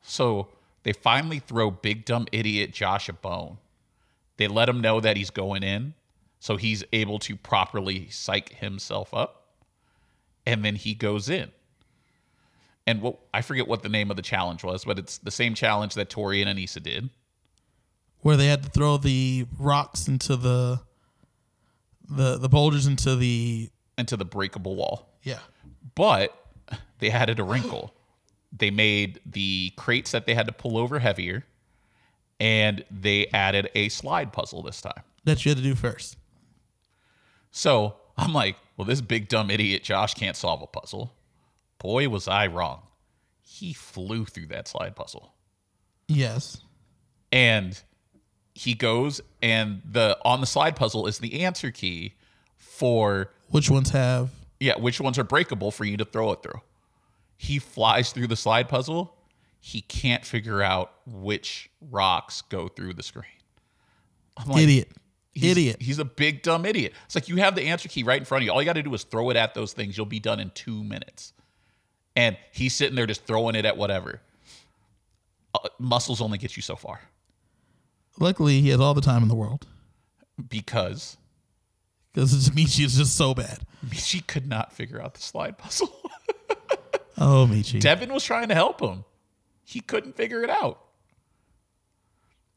So 0.01 0.49
they 0.84 0.93
finally 0.93 1.39
throw 1.39 1.69
big 1.69 2.05
dumb 2.05 2.28
idiot 2.32 2.71
Josh 2.71 3.09
a 3.09 3.13
bone. 3.13 3.57
They 4.38 4.47
let 4.47 4.69
him 4.69 4.82
know 4.82 4.99
that 5.01 5.17
he's 5.17 5.32
going 5.32 5.63
in, 5.63 5.95
so 6.39 6.57
he's 6.57 6.84
able 6.93 7.19
to 7.19 7.36
properly 7.36 8.07
psych 8.09 8.53
himself 8.53 9.13
up, 9.13 9.47
and 10.45 10.63
then 10.63 10.75
he 10.75 10.93
goes 10.93 11.28
in. 11.28 11.51
And 12.86 13.01
what 13.01 13.19
I 13.34 13.41
forget 13.41 13.67
what 13.67 13.84
the 13.84 13.89
name 13.89 14.09
of 14.11 14.15
the 14.15 14.21
challenge 14.21 14.63
was, 14.63 14.86
but 14.86 14.97
it's 14.97 15.17
the 15.17 15.32
same 15.32 15.55
challenge 15.55 15.95
that 15.95 16.09
Tori 16.09 16.41
and 16.41 16.57
Aneesa 16.57 16.82
did. 16.82 17.09
Where 18.28 18.36
they 18.36 18.47
had 18.47 18.61
to 18.63 18.69
throw 18.69 18.97
the 18.97 19.45
rocks 19.57 20.09
into 20.09 20.36
the 20.36 20.82
the 22.09 22.38
the 22.38 22.49
boulders 22.49 22.86
into 22.86 23.15
the 23.15 23.69
into 23.97 24.17
the 24.17 24.25
breakable 24.25 24.75
wall. 24.75 25.07
yeah. 25.23 25.39
But 25.95 26.38
they 26.99 27.09
added 27.09 27.39
a 27.39 27.45
wrinkle. 27.45 27.93
They 28.51 28.69
made 28.69 29.21
the 29.25 29.71
crates 29.78 30.11
that 30.11 30.25
they 30.25 30.34
had 30.34 30.45
to 30.47 30.51
pull 30.51 30.78
over 30.78 30.99
heavier, 30.99 31.45
and 32.38 32.84
they 32.91 33.28
added 33.28 33.69
a 33.73 33.88
slide 33.88 34.34
puzzle 34.34 34.61
this 34.61 34.82
time. 34.82 35.03
That 35.23 35.45
you 35.45 35.51
had 35.51 35.57
to 35.59 35.63
do 35.63 35.73
first. 35.73 36.17
So 37.51 37.95
I'm 38.17 38.34
like, 38.34 38.57
well, 38.75 38.84
this 38.84 38.99
big 38.99 39.30
dumb 39.30 39.49
idiot 39.49 39.84
Josh 39.84 40.15
can't 40.15 40.36
solve 40.36 40.61
a 40.61 40.67
puzzle. 40.67 41.13
Boy, 41.80 42.09
was 42.09 42.28
I 42.28 42.47
wrong. 42.47 42.82
He 43.41 43.71
flew 43.71 44.25
through 44.25 44.47
that 44.47 44.67
slide 44.67 44.97
puzzle. 44.97 45.34
Yes. 46.09 46.57
And 47.32 47.82
he 48.58 48.74
goes 48.74 49.22
and 49.41 49.82
the 49.89 50.18
on 50.26 50.41
the 50.41 50.47
slide 50.47 50.76
puzzle 50.76 51.05
is 51.05 51.20
the 51.20 51.41
answer 51.43 51.70
key 51.70 52.16
for 52.58 53.32
Which 53.49 53.70
ones 53.70 53.91
have 53.91 54.32
yeah, 54.60 54.78
which 54.78 54.99
ones 54.99 55.20
are 55.20 55.24
breakable 55.24 55.70
for 55.72 55.86
you 55.86 55.97
to 55.97 56.05
throw 56.05 56.32
it 56.32 56.41
through. 56.41 56.62
He 57.38 57.60
flies 57.60 58.12
through 58.12 58.28
the 58.28 58.36
slide 58.36 58.68
puzzle. 58.68 59.14
He 59.60 59.82
can't 59.82 60.26
figure 60.26 60.62
out 60.62 60.93
which 61.05 61.70
rocks 61.91 62.41
go 62.41 62.68
through 62.68 62.93
the 62.93 63.03
screen. 63.03 63.26
I'm 64.36 64.49
like, 64.49 64.64
idiot. 64.64 64.89
He's, 65.34 65.51
Idiot. 65.51 65.78
He's 65.80 65.99
a 65.99 66.05
big 66.05 66.41
dumb 66.41 66.66
idiot. 66.66 66.93
It's 67.05 67.14
like 67.14 67.30
you 67.30 67.36
have 67.36 67.53
the 67.53 67.62
answer 67.62 67.88
key 67.88 68.01
right 68.01 68.18
in 68.18 68.26
front 68.26 68.41
of 68.41 68.45
you. 68.47 68.51
All 68.51 68.60
you 68.60 68.66
got 68.66 68.74
to 68.74 68.82
do 68.82 68.91
is 68.95 69.03
throw 69.03 69.30
it 69.30 69.38
at 69.38 69.53
those 69.53 69.72
things. 69.72 69.95
You'll 69.95 70.08
be 70.08 70.20
done 70.20 70.39
in 70.39 70.49
two 70.55 70.84
minutes. 70.84 71.34
And 72.16 72.36
he's 72.51 72.74
sitting 72.74 72.95
there 72.95 73.05
just 73.05 73.24
throwing 73.26 73.53
it 73.53 73.64
at 73.64 73.78
whatever. 73.78 74.20
Uh, 75.53 75.70
muscles 75.78 76.22
only 76.22 76.39
get 76.39 76.55
you 76.55 76.64
so 76.64 76.76
far 76.76 77.01
Luckily, 78.20 78.61
he 78.61 78.70
has 78.70 78.80
all 78.80 78.93
the 78.93 79.01
time 79.01 79.22
in 79.22 79.30
the 79.30 79.36
world 79.36 79.68
because 80.49 81.18
because 82.13 82.49
Mechie 82.49 82.86
is 82.86 82.97
just 82.97 83.15
so 83.15 83.34
bad. 83.34 83.59
she 83.93 84.22
could 84.22 84.47
not 84.47 84.74
figure 84.74 85.01
out 85.01 85.13
the 85.13 85.22
slide 85.22 85.57
puzzle. 85.57 85.89
Oh, 87.18 87.47
Mechie. 87.49 87.80
Devin 87.80 88.13
was 88.13 88.24
trying 88.24 88.49
to 88.49 88.53
help 88.55 88.80
him. 88.80 89.03
He 89.63 89.80
couldn't 89.80 90.15
figure 90.15 90.43
it 90.43 90.49
out. 90.49 90.82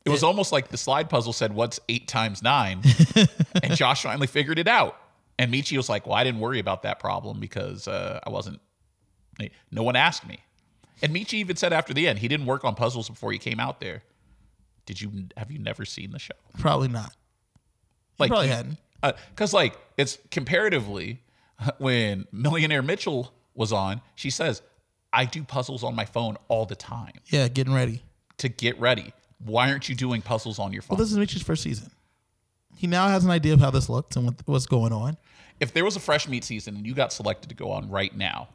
It 0.05 0.11
was 0.11 0.23
almost 0.23 0.53
like 0.53 0.69
the 0.69 0.77
slide 0.77 1.09
puzzle 1.09 1.33
said, 1.33 1.53
What's 1.55 1.81
eight 1.89 2.09
times 2.09 2.43
nine? 2.43 2.83
and 3.63 3.75
Josh 3.75 4.03
finally 4.03 4.27
figured 4.27 4.59
it 4.59 4.69
out. 4.69 4.99
And 5.39 5.53
Mechie 5.53 5.77
was 5.77 5.89
like, 5.89 6.07
Well, 6.07 6.15
I 6.15 6.25
didn't 6.25 6.41
worry 6.41 6.59
about 6.59 6.83
that 6.83 6.99
problem 6.99 7.41
because 7.41 7.89
uh, 7.89 8.21
I 8.27 8.31
wasn't, 8.31 8.61
no 9.71 9.83
one 9.83 9.97
asked 9.97 10.27
me. 10.27 10.39
And 11.03 11.15
Mechie 11.15 11.35
even 11.35 11.57
said 11.57 11.73
after 11.73 11.95
the 11.95 12.07
end, 12.09 12.19
he 12.19 12.29
didn't 12.29 12.47
work 12.47 12.65
on 12.65 12.75
puzzles 12.75 13.09
before 13.09 13.33
he 13.33 13.39
came 13.39 13.61
out 13.61 13.81
there. 13.81 14.03
Did 14.91 15.01
you, 15.01 15.13
have 15.37 15.53
you 15.53 15.61
never 15.61 15.85
seen 15.85 16.11
the 16.11 16.19
show? 16.19 16.35
Probably 16.59 16.89
not. 16.89 17.15
Like, 18.19 18.31
Probably 18.31 18.49
hadn't. 18.49 18.77
Uh, 19.05 19.13
because 19.31 19.55
like 19.55 19.79
it's 19.97 20.19
comparatively 20.33 21.23
when 21.79 22.27
millionaire 22.33 22.83
mitchell 22.83 23.33
was 23.55 23.73
on 23.73 24.01
she 24.17 24.31
says 24.31 24.63
i 25.13 25.25
do 25.25 25.45
puzzles 25.45 25.85
on 25.85 25.95
my 25.95 26.05
phone 26.05 26.37
all 26.49 26.67
the 26.67 26.75
time 26.75 27.13
Yeah, 27.29 27.47
getting 27.47 27.73
ready. 27.73 28.03
to 28.39 28.49
get 28.49 28.79
ready 28.81 29.13
why 29.39 29.71
aren't 29.71 29.89
you 29.89 29.95
doing 29.95 30.21
puzzles 30.23 30.59
on 30.59 30.73
your 30.73 30.83
phone 30.83 30.97
Well, 30.99 31.05
this 31.05 31.13
is 31.13 31.19
Mechie's 31.19 31.41
first 31.43 31.63
season. 31.63 31.91
He 32.77 32.87
now 32.89 33.07
has 33.09 33.25
an 33.25 33.31
idea 33.31 33.55
of 33.55 33.61
how 33.61 33.71
this 33.71 33.89
looks 33.89 34.17
and 34.17 34.25
what, 34.27 34.35
what's 34.45 34.67
going 34.67 34.93
on. 34.93 35.17
if 35.61 35.73
there 35.73 35.85
was 35.85 35.95
a 35.95 36.01
fresh 36.01 36.27
meat 36.29 36.43
season 36.43 36.75
and 36.77 36.85
you 36.85 36.93
got 36.95 37.13
selected 37.13 37.49
to 37.51 37.55
go 37.55 37.71
on 37.71 37.89
right 37.89 38.15
now 38.17 38.49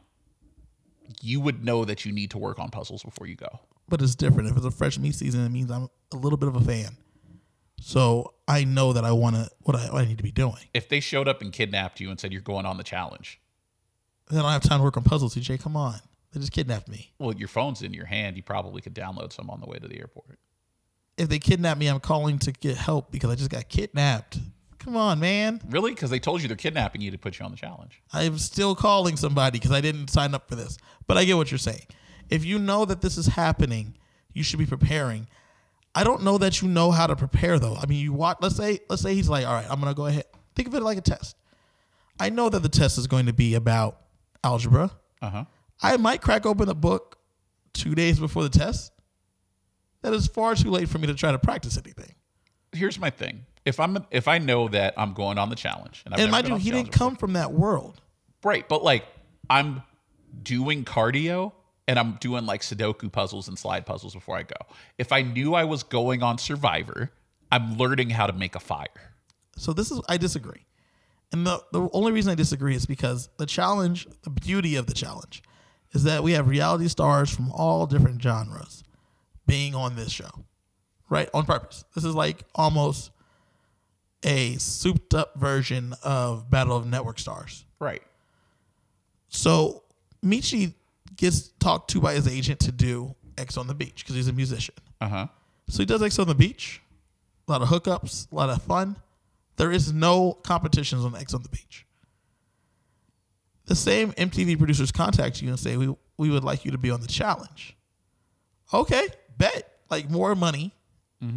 you 1.22 1.40
would 1.40 1.64
know 1.64 1.86
that 1.86 2.06
you 2.06 2.12
need 2.12 2.30
to 2.32 2.38
work 2.38 2.60
on 2.60 2.70
puzzles 2.70 3.02
before 3.04 3.26
you 3.26 3.36
go 3.36 3.62
But 3.88 4.02
it's 4.02 4.16
different. 4.16 4.50
If 4.50 4.58
it's 4.58 4.66
a 4.66 4.72
fresh 4.72 4.98
meat 4.98 5.16
season, 5.16 5.46
it 5.46 5.50
means 5.50 5.70
I'm 5.70 5.90
a 6.14 6.16
little 6.16 6.38
bit 6.38 6.48
of 6.50 6.56
a 6.56 6.62
fan. 6.62 6.98
So 7.80 8.34
I 8.48 8.64
know 8.64 8.94
that 8.94 9.06
I 9.06 9.12
want 9.12 9.36
to 9.36 9.50
what 9.60 9.76
I, 9.76 9.92
what 9.92 10.02
I 10.02 10.06
need 10.06 10.18
to 10.18 10.24
be 10.24 10.32
doing. 10.32 10.58
if 10.74 10.90
they 10.90 11.00
showed 11.00 11.28
up 11.28 11.42
and 11.42 11.52
kidnapped 11.54 12.00
you 12.00 12.10
and 12.10 12.20
said 12.20 12.32
you're 12.32 12.42
going 12.42 12.66
on 12.66 12.78
the 12.78 12.84
challenge 12.84 13.40
Then 14.30 14.40
I 14.40 14.44
don't 14.44 14.52
have 14.52 14.64
time 14.64 14.80
to 14.80 14.84
work 14.84 14.98
on 14.98 15.04
puzzles. 15.04 15.36
CJ, 15.36 15.62
come 15.62 15.76
on. 15.78 15.96
They 16.32 16.40
just 16.40 16.52
kidnapped 16.52 16.88
me. 16.88 17.14
well 17.20 17.34
your 17.34 17.48
phone's 17.48 17.82
in 17.82 17.94
your 17.94 18.06
hand 18.06 18.38
you 18.38 18.44
probably 18.44 18.82
could 18.82 18.96
download 18.96 19.34
some 19.34 19.50
on 19.50 19.60
the 19.60 19.68
way 19.68 19.78
to 19.78 19.88
the 19.88 20.00
airport 20.00 20.38
If 21.18 21.30
they 21.30 21.38
kidnap 21.40 21.78
me, 21.78 21.88
I'm 21.88 22.00
calling 22.00 22.40
to 22.40 22.52
get 22.52 22.76
help 22.78 23.12
because 23.12 23.30
I 23.30 23.36
just 23.36 23.50
got 23.52 23.70
kidnapped. 23.70 24.40
Come 24.80 24.98
on, 24.98 25.20
man. 25.20 25.62
really 25.70 25.92
because 25.92 26.10
they 26.10 26.20
told 26.20 26.42
you 26.42 26.48
they're 26.48 26.58
kidnapping 26.58 27.02
you 27.02 27.12
to 27.12 27.18
put 27.18 27.40
you 27.40 27.46
on 27.46 27.52
the 27.52 27.58
challenge 27.58 28.02
I'm 28.14 28.38
still 28.38 28.74
calling 28.76 29.18
somebody 29.18 29.60
because 29.60 29.72
I 29.72 29.82
didn't 29.82 30.10
sign 30.10 30.34
up 30.34 30.50
for 30.50 30.56
this. 30.56 30.78
But 31.08 31.18
I 31.18 31.26
get 31.26 31.38
what 31.38 31.52
you're 31.52 31.58
saying. 31.58 31.86
If 32.30 32.46
you 32.46 32.60
know 32.60 32.86
that 32.86 33.02
this 33.02 33.18
is 33.18 33.28
happening, 33.28 33.96
you 34.34 34.44
should 34.44 34.60
be 34.60 34.66
preparing. 34.66 35.28
I 35.94 36.04
don't 36.04 36.24
know 36.24 36.38
that 36.38 36.62
you 36.62 36.68
know 36.68 36.92
how 36.92 37.08
to 37.08 37.16
prepare 37.16 37.58
though. 37.60 37.76
I 37.76 37.86
mean, 37.86 38.00
you 38.00 38.14
watch. 38.14 38.38
Let's 38.42 38.56
say, 38.58 38.80
let's 38.90 39.02
say 39.02 39.16
he's 39.16 39.30
like, 39.30 39.46
all 39.46 39.54
right, 39.54 39.66
I'm 39.70 39.80
gonna 39.80 39.94
go 39.94 40.08
ahead. 40.08 40.26
Think 40.56 40.68
of 40.68 40.76
it 40.76 40.82
like 40.82 40.98
a 40.98 41.02
test. 41.02 41.36
I 42.20 42.30
know 42.30 42.50
that 42.50 42.60
the 42.64 42.70
test 42.70 42.98
is 42.98 43.08
going 43.08 43.26
to 43.26 43.34
be 43.34 43.56
about 43.56 44.02
algebra. 44.44 44.92
uh-huh 45.22 45.46
I 45.82 45.98
might 45.98 46.22
crack 46.22 46.46
open 46.46 46.70
a 46.70 46.74
book 46.74 47.18
two 47.74 47.96
days 47.96 48.20
before 48.20 48.44
the 48.44 48.50
test. 48.50 48.94
That 50.02 50.14
is 50.14 50.28
far 50.28 50.56
too 50.56 50.70
late 50.70 50.88
for 50.88 50.98
me 51.00 51.08
to 51.08 51.14
try 51.14 51.32
to 51.32 51.40
practice 51.40 51.78
anything. 51.78 52.14
here's 52.72 53.00
my 53.00 53.10
thing. 53.10 53.46
If 53.66 53.80
I'm 53.80 54.06
if 54.12 54.28
I 54.28 54.38
know 54.38 54.68
that 54.70 54.94
I'm 54.98 55.14
going 55.14 55.38
on 55.38 55.50
the 55.50 55.56
challenge, 55.56 56.04
and, 56.06 56.14
I've 56.14 56.20
And 56.20 56.32
mind 56.32 56.48
you, 56.48 56.56
he 56.56 56.70
the 56.70 56.78
didn't 56.78 56.92
come 56.92 57.16
from 57.16 57.34
that 57.34 57.52
world. 57.52 58.02
before. 58.40 58.52
right, 58.52 58.70
but 58.70 58.84
like 58.84 59.06
I'm 59.50 59.82
doing 60.44 60.86
cardio 60.86 61.52
and 61.88 62.00
I'm 62.00 62.14
doing 62.20 62.46
like 62.46 62.62
Sudoku 62.62 63.12
puzzles 63.12 63.48
and 63.48 63.58
slide 63.58 63.86
puzzles 63.86 64.14
before 64.14 64.38
I 64.38 64.44
go. 64.44 64.56
If 64.98 65.12
I 65.12 65.22
knew 65.22 65.54
I 65.54 65.64
was 65.66 65.84
going 65.84 66.24
on 66.24 66.38
Survivor, 66.38 67.12
I'm 67.52 67.78
learning 67.78 68.10
how 68.10 68.28
to 68.28 68.34
make 68.34 68.56
a 68.56 68.60
fire. 68.60 69.14
So 69.58 69.74
this 69.74 69.92
is 69.92 70.02
I 70.10 70.18
disagree. 70.18 70.66
And 71.32 71.46
the, 71.46 71.64
the 71.72 71.90
only 71.94 72.12
reason 72.12 72.32
I 72.32 72.36
disagree 72.36 72.76
is 72.76 72.86
because 72.86 73.30
the 73.38 73.46
challenge, 73.46 74.08
the 74.24 74.30
beauty 74.30 74.76
of 74.76 74.88
the 74.88 74.94
challenge, 74.94 75.44
is 75.92 76.04
that 76.04 76.24
we 76.24 76.34
have 76.34 76.48
reality 76.48 76.88
stars 76.88 77.30
from 77.30 77.52
all 77.52 77.86
different 77.86 78.22
genres 78.22 78.84
being 79.48 79.76
on 79.76 79.96
this 79.96 80.12
show. 80.12 80.46
Right? 81.10 81.30
On 81.34 81.46
purpose. 81.46 81.86
This 81.94 82.04
is 82.04 82.16
like 82.16 82.44
almost 82.56 83.12
a 84.24 84.56
souped 84.58 85.14
up 85.14 85.36
version 85.36 85.94
of 86.04 86.50
Battle 86.50 86.76
of 86.76 86.88
Network 86.88 87.20
Stars. 87.20 87.66
Right. 87.80 88.02
So 89.30 89.84
Mechie 90.24 90.74
gets 91.16 91.50
talked 91.60 91.92
to 91.92 92.02
by 92.02 92.14
his 92.14 92.28
agent 92.28 92.60
to 92.62 92.72
do 92.72 93.16
Ex 93.38 93.58
on 93.58 93.68
the 93.68 93.74
Beach 93.74 94.04
because 94.04 94.16
he's 94.16 94.28
a 94.28 94.34
musician. 94.34 94.76
Uh 95.02 95.08
huh. 95.08 95.28
So 95.70 95.80
he 95.80 95.86
does 95.86 96.02
Ex 96.02 96.20
on 96.20 96.28
the 96.28 96.36
Beach. 96.36 96.82
A 97.48 97.52
lot 97.52 97.62
of 97.62 97.70
hookups, 97.70 98.32
a 98.32 98.36
lot 98.36 98.50
of 98.50 98.62
fun. 98.64 98.98
There 99.58 99.72
is 99.72 99.94
no 99.94 100.34
competitions 100.34 101.06
on 101.06 101.16
Ex 101.16 101.34
on 101.34 101.44
the 101.44 101.50
Beach. 101.50 101.86
The 103.66 103.76
same 103.76 104.12
MTV 104.14 104.58
producers 104.58 104.92
contact 104.92 105.42
you 105.42 105.50
and 105.50 105.60
say, 105.60 105.78
we, 105.78 105.94
we 106.18 106.30
would 106.30 106.44
like 106.44 106.66
you 106.66 106.72
to 106.72 106.78
be 106.78 106.92
on 106.92 107.02
the 107.02 107.08
challenge. 107.08 107.76
Okay, 108.74 109.08
bet. 109.38 109.72
Like 109.90 110.10
more 110.10 110.36
money 110.36 110.74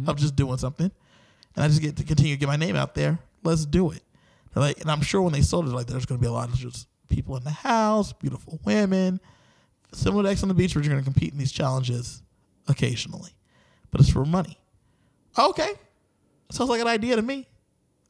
of 0.07 0.17
just 0.17 0.35
doing 0.35 0.57
something. 0.57 0.91
And 1.55 1.63
I 1.63 1.67
just 1.67 1.81
get 1.81 1.97
to 1.97 2.03
continue 2.03 2.35
to 2.35 2.39
get 2.39 2.47
my 2.47 2.55
name 2.55 2.75
out 2.75 2.93
there. 2.93 3.17
Let's 3.43 3.65
do 3.65 3.89
it. 3.91 4.03
They're 4.53 4.61
like, 4.61 4.81
and 4.81 4.91
I'm 4.91 5.01
sure 5.01 5.21
when 5.21 5.33
they 5.33 5.41
sold 5.41 5.67
it, 5.67 5.71
like 5.71 5.87
there's 5.87 6.05
going 6.05 6.19
to 6.19 6.21
be 6.21 6.27
a 6.27 6.31
lot 6.31 6.49
of 6.49 6.55
just 6.55 6.87
people 7.07 7.35
in 7.37 7.43
the 7.43 7.49
house, 7.49 8.13
beautiful 8.13 8.59
women, 8.65 9.19
similar 9.99 10.23
to 10.23 10.29
Ex 10.29 10.41
on 10.43 10.49
the 10.49 10.55
Beach, 10.55 10.75
where 10.75 10.83
you're 10.83 10.91
going 10.93 11.03
to 11.03 11.09
compete 11.09 11.31
in 11.33 11.39
these 11.39 11.51
challenges 11.51 12.21
occasionally, 12.67 13.31
but 13.91 14.01
it's 14.01 14.09
for 14.09 14.25
money. 14.25 14.57
Okay, 15.37 15.73
sounds 16.51 16.69
like 16.69 16.81
an 16.81 16.87
idea 16.87 17.15
to 17.15 17.21
me. 17.21 17.47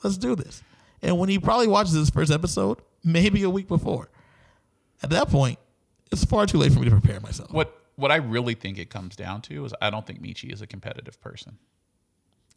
Let's 0.03 0.17
do 0.17 0.35
this. 0.35 0.63
And 1.01 1.17
when 1.19 1.29
he 1.29 1.39
probably 1.39 1.67
watches 1.67 1.93
this 1.93 2.09
first 2.09 2.31
episode, 2.31 2.79
maybe 3.03 3.43
a 3.43 3.49
week 3.49 3.67
before, 3.67 4.09
at 5.03 5.09
that 5.11 5.29
point, 5.29 5.59
it's 6.11 6.25
far 6.25 6.45
too 6.45 6.57
late 6.57 6.71
for 6.73 6.79
me 6.79 6.85
to 6.85 6.91
prepare 6.91 7.19
myself. 7.19 7.51
What 7.51 7.75
what 7.95 8.11
I 8.11 8.15
really 8.15 8.53
think 8.53 8.77
it 8.79 8.89
comes 8.89 9.15
down 9.17 9.41
to 9.43 9.65
is 9.65 9.73
I 9.81 9.89
don't 9.89 10.07
think 10.07 10.21
Mechie 10.21 10.51
is 10.53 10.61
a 10.61 10.67
competitive 10.67 11.19
person, 11.21 11.57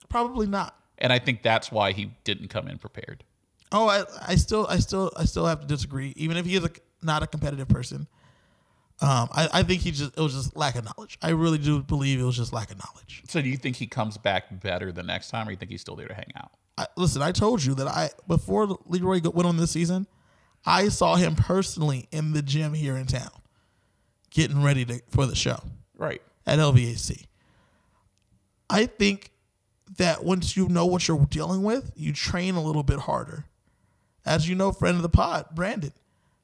Probably 0.08 0.46
not. 0.46 0.76
and 0.98 1.12
I 1.12 1.18
think 1.18 1.42
that's 1.42 1.72
why 1.72 1.92
he 1.92 2.12
didn't 2.24 2.48
come 2.48 2.68
in 2.68 2.78
prepared. 2.78 3.24
Oh, 3.72 3.88
I, 3.88 4.04
I 4.28 4.34
still, 4.36 4.66
I 4.68 4.76
still, 4.78 5.10
I 5.16 5.24
still 5.24 5.46
have 5.46 5.60
to 5.62 5.66
disagree. 5.66 6.12
Even 6.16 6.36
if 6.36 6.44
he 6.46 6.54
is 6.56 6.64
a, 6.64 6.70
not 7.02 7.22
a 7.22 7.26
competitive 7.26 7.68
person, 7.68 8.06
um, 9.02 9.28
I, 9.32 9.48
I 9.52 9.62
think 9.64 9.82
he 9.82 9.90
just 9.90 10.16
it 10.16 10.20
was 10.20 10.32
just 10.34 10.56
lack 10.56 10.76
of 10.76 10.84
knowledge. 10.84 11.18
I 11.20 11.30
really 11.30 11.58
do 11.58 11.82
believe 11.82 12.20
it 12.20 12.24
was 12.24 12.36
just 12.36 12.52
lack 12.52 12.70
of 12.70 12.78
knowledge. 12.78 13.22
So 13.28 13.42
do 13.42 13.48
you 13.48 13.56
think 13.56 13.76
he 13.76 13.86
comes 13.86 14.16
back 14.16 14.62
better 14.62 14.92
the 14.92 15.02
next 15.02 15.30
time, 15.30 15.48
or 15.48 15.50
you 15.50 15.56
think 15.56 15.70
he's 15.70 15.80
still 15.80 15.96
there 15.96 16.08
to 16.08 16.14
hang 16.14 16.30
out? 16.36 16.52
I, 16.78 16.86
listen, 16.96 17.20
I 17.20 17.32
told 17.32 17.62
you 17.64 17.74
that 17.74 17.88
I 17.88 18.10
before 18.28 18.78
Leroy 18.86 19.20
went 19.22 19.46
on 19.48 19.56
this 19.56 19.72
season, 19.72 20.06
I 20.64 20.88
saw 20.88 21.16
him 21.16 21.34
personally 21.34 22.08
in 22.12 22.32
the 22.32 22.42
gym 22.42 22.74
here 22.74 22.96
in 22.96 23.06
town. 23.06 23.30
getting 24.30 24.62
ready 24.62 24.84
to, 24.86 25.00
for 25.10 25.26
the 25.26 25.34
show 25.34 25.58
Right. 25.98 26.22
at 26.46 26.58
LVAC. 26.58 27.26
I 28.70 28.86
think 28.86 29.30
that 29.98 30.24
once 30.24 30.56
you 30.56 30.68
know 30.68 30.86
what 30.86 31.06
you're 31.06 31.26
dealing 31.26 31.62
with, 31.62 31.92
you 31.94 32.12
train 32.12 32.54
a 32.54 32.62
little 32.62 32.82
bit 32.82 33.00
harder. 33.00 33.44
As 34.24 34.48
you 34.48 34.54
know, 34.54 34.72
friend 34.72 34.96
of 34.96 35.02
the 35.02 35.08
pod, 35.10 35.46
Brandon, 35.54 35.92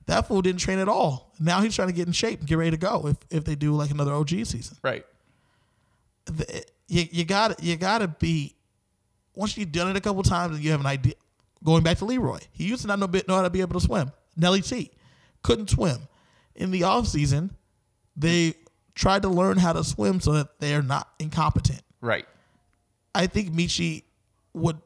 that 0.09 0.27
fool 0.27 0.43
didn't 0.43 0.61
train 0.61 0.79
at 0.79 0.89
all. 0.89 1.33
Now 1.39 1.61
he's 1.61 1.75
trying 1.77 1.89
to 1.89 1.95
get 1.95 2.07
in 2.07 2.13
shape 2.13 2.41
and 2.41 2.49
get 2.49 2.57
ready 2.57 2.71
to 2.73 2.77
go 2.77 3.07
if, 3.07 3.17
if 3.31 3.45
they 3.45 3.55
do 3.55 3.75
like 3.75 3.91
another 3.91 4.13
OG 4.13 4.29
season. 4.31 4.77
Right. 4.83 5.05
The- 6.25 6.65
you 6.91 7.05
you 7.11 7.25
got 7.27 7.63
you 7.63 7.77
got 7.77 7.99
to 7.99 8.09
be 8.09 8.55
once 9.35 9.57
you've 9.59 9.71
done 9.71 9.91
it 9.91 9.97
a 9.97 10.01
couple 10.01 10.23
times 10.23 10.57
and 10.57 10.65
you 10.65 10.71
have 10.71 10.81
an 10.81 10.87
idea. 10.87 11.13
Going 11.63 11.83
back 11.83 11.99
to 11.99 12.05
Leroy, 12.07 12.39
he 12.53 12.65
used 12.65 12.83
to 12.83 12.89
not 12.89 12.99
know, 12.99 13.07
bit- 13.07 13.29
know 13.29 13.35
how 13.37 13.43
to 13.43 13.51
be 13.51 13.61
able 13.61 13.79
to 13.79 13.85
swim. 13.85 14.11
Nelly 14.37 14.63
T 14.63 14.91
couldn't 15.43 15.69
swim. 15.69 15.99
In 16.55 16.71
the 16.71 16.85
off 16.85 17.07
season, 17.07 17.55
they 18.17 18.55
tried 18.95 19.23
to 19.23 19.29
learn 19.29 19.59
how 19.59 19.73
to 19.75 19.85
swim 19.85 20.21
so 20.21 20.33
that 20.33 20.59
they're 20.61 20.83
not 20.83 21.09
incompetent. 21.19 21.83
Right. 22.01 22.27
I 23.15 23.27
think 23.27 23.53
Mechie 23.53 24.05
would 24.55 24.81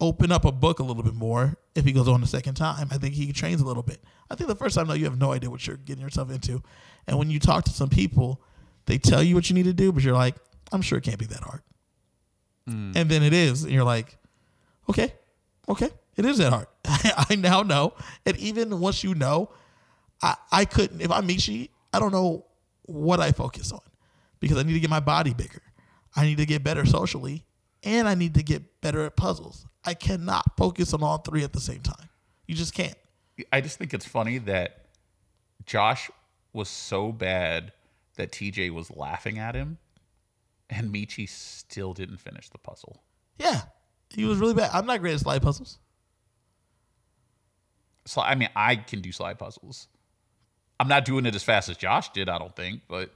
open 0.00 0.32
up 0.32 0.44
a 0.44 0.52
book 0.52 0.78
a 0.80 0.82
little 0.82 1.02
bit 1.02 1.14
more 1.14 1.56
if 1.74 1.84
he 1.84 1.92
goes 1.92 2.08
on 2.08 2.20
the 2.20 2.26
second 2.26 2.54
time. 2.54 2.88
I 2.90 2.98
think 2.98 3.14
he 3.14 3.32
trains 3.32 3.60
a 3.60 3.64
little 3.64 3.82
bit. 3.82 4.02
I 4.30 4.34
think 4.34 4.48
the 4.48 4.54
first 4.54 4.74
time 4.74 4.86
though, 4.86 4.94
you 4.94 5.04
have 5.04 5.18
no 5.18 5.32
idea 5.32 5.50
what 5.50 5.66
you're 5.66 5.76
getting 5.76 6.02
yourself 6.02 6.30
into, 6.30 6.62
and 7.06 7.18
when 7.18 7.30
you 7.30 7.38
talk 7.38 7.64
to 7.64 7.70
some 7.70 7.88
people, 7.88 8.40
they 8.86 8.98
tell 8.98 9.22
you 9.22 9.34
what 9.34 9.48
you 9.48 9.54
need 9.54 9.64
to 9.64 9.72
do, 9.72 9.92
but 9.92 10.02
you're 10.02 10.14
like, 10.14 10.36
I'm 10.72 10.82
sure 10.82 10.98
it 10.98 11.04
can't 11.04 11.18
be 11.18 11.26
that 11.26 11.40
hard, 11.40 11.62
mm. 12.68 12.94
and 12.94 13.10
then 13.10 13.22
it 13.22 13.32
is, 13.32 13.64
and 13.64 13.72
you're 13.72 13.84
like, 13.84 14.16
okay, 14.88 15.14
okay, 15.68 15.90
it 16.16 16.24
is 16.24 16.38
that 16.38 16.52
hard. 16.52 16.66
I 16.84 17.36
now 17.36 17.62
know, 17.62 17.94
and 18.26 18.36
even 18.38 18.80
once 18.80 19.04
you 19.04 19.14
know, 19.14 19.50
I 20.22 20.36
I 20.50 20.64
couldn't 20.64 21.00
if 21.00 21.10
I'm 21.10 21.26
Mechie, 21.26 21.70
I 21.92 21.98
don't 21.98 22.12
know 22.12 22.46
what 22.82 23.20
I 23.20 23.32
focus 23.32 23.72
on 23.72 23.80
because 24.40 24.58
I 24.58 24.62
need 24.62 24.74
to 24.74 24.80
get 24.80 24.90
my 24.90 25.00
body 25.00 25.34
bigger. 25.34 25.62
I 26.16 26.24
need 26.24 26.38
to 26.38 26.46
get 26.46 26.64
better 26.64 26.84
socially 26.84 27.44
and 27.82 28.08
I 28.08 28.14
need 28.14 28.34
to 28.34 28.42
get 28.42 28.80
better 28.80 29.04
at 29.04 29.16
puzzles. 29.16 29.66
I 29.84 29.94
cannot 29.94 30.56
focus 30.56 30.92
on 30.92 31.02
all 31.02 31.18
three 31.18 31.42
at 31.42 31.52
the 31.52 31.60
same 31.60 31.80
time. 31.80 32.08
You 32.46 32.54
just 32.54 32.74
can't. 32.74 32.96
I 33.52 33.60
just 33.60 33.78
think 33.78 33.94
it's 33.94 34.06
funny 34.06 34.38
that 34.38 34.86
Josh 35.64 36.10
was 36.52 36.68
so 36.68 37.12
bad 37.12 37.72
that 38.16 38.32
TJ 38.32 38.70
was 38.70 38.90
laughing 38.90 39.38
at 39.38 39.54
him, 39.54 39.78
and 40.68 40.92
Mechie 40.92 41.28
still 41.28 41.94
didn't 41.94 42.18
finish 42.18 42.48
the 42.50 42.58
puzzle. 42.58 43.02
Yeah. 43.38 43.62
He 44.10 44.24
was 44.24 44.38
really 44.38 44.54
bad. 44.54 44.70
I'm 44.74 44.86
not 44.86 45.00
great 45.00 45.14
at 45.14 45.20
slide 45.20 45.42
puzzles. 45.42 45.78
So 48.06 48.20
I 48.20 48.34
mean, 48.34 48.48
I 48.56 48.76
can 48.76 49.00
do 49.00 49.12
slide 49.12 49.38
puzzles. 49.38 49.86
I'm 50.78 50.88
not 50.88 51.04
doing 51.04 51.26
it 51.26 51.34
as 51.34 51.42
fast 51.42 51.68
as 51.68 51.76
Josh 51.76 52.10
did, 52.10 52.28
I 52.28 52.38
don't 52.38 52.56
think, 52.56 52.82
but 52.88 53.12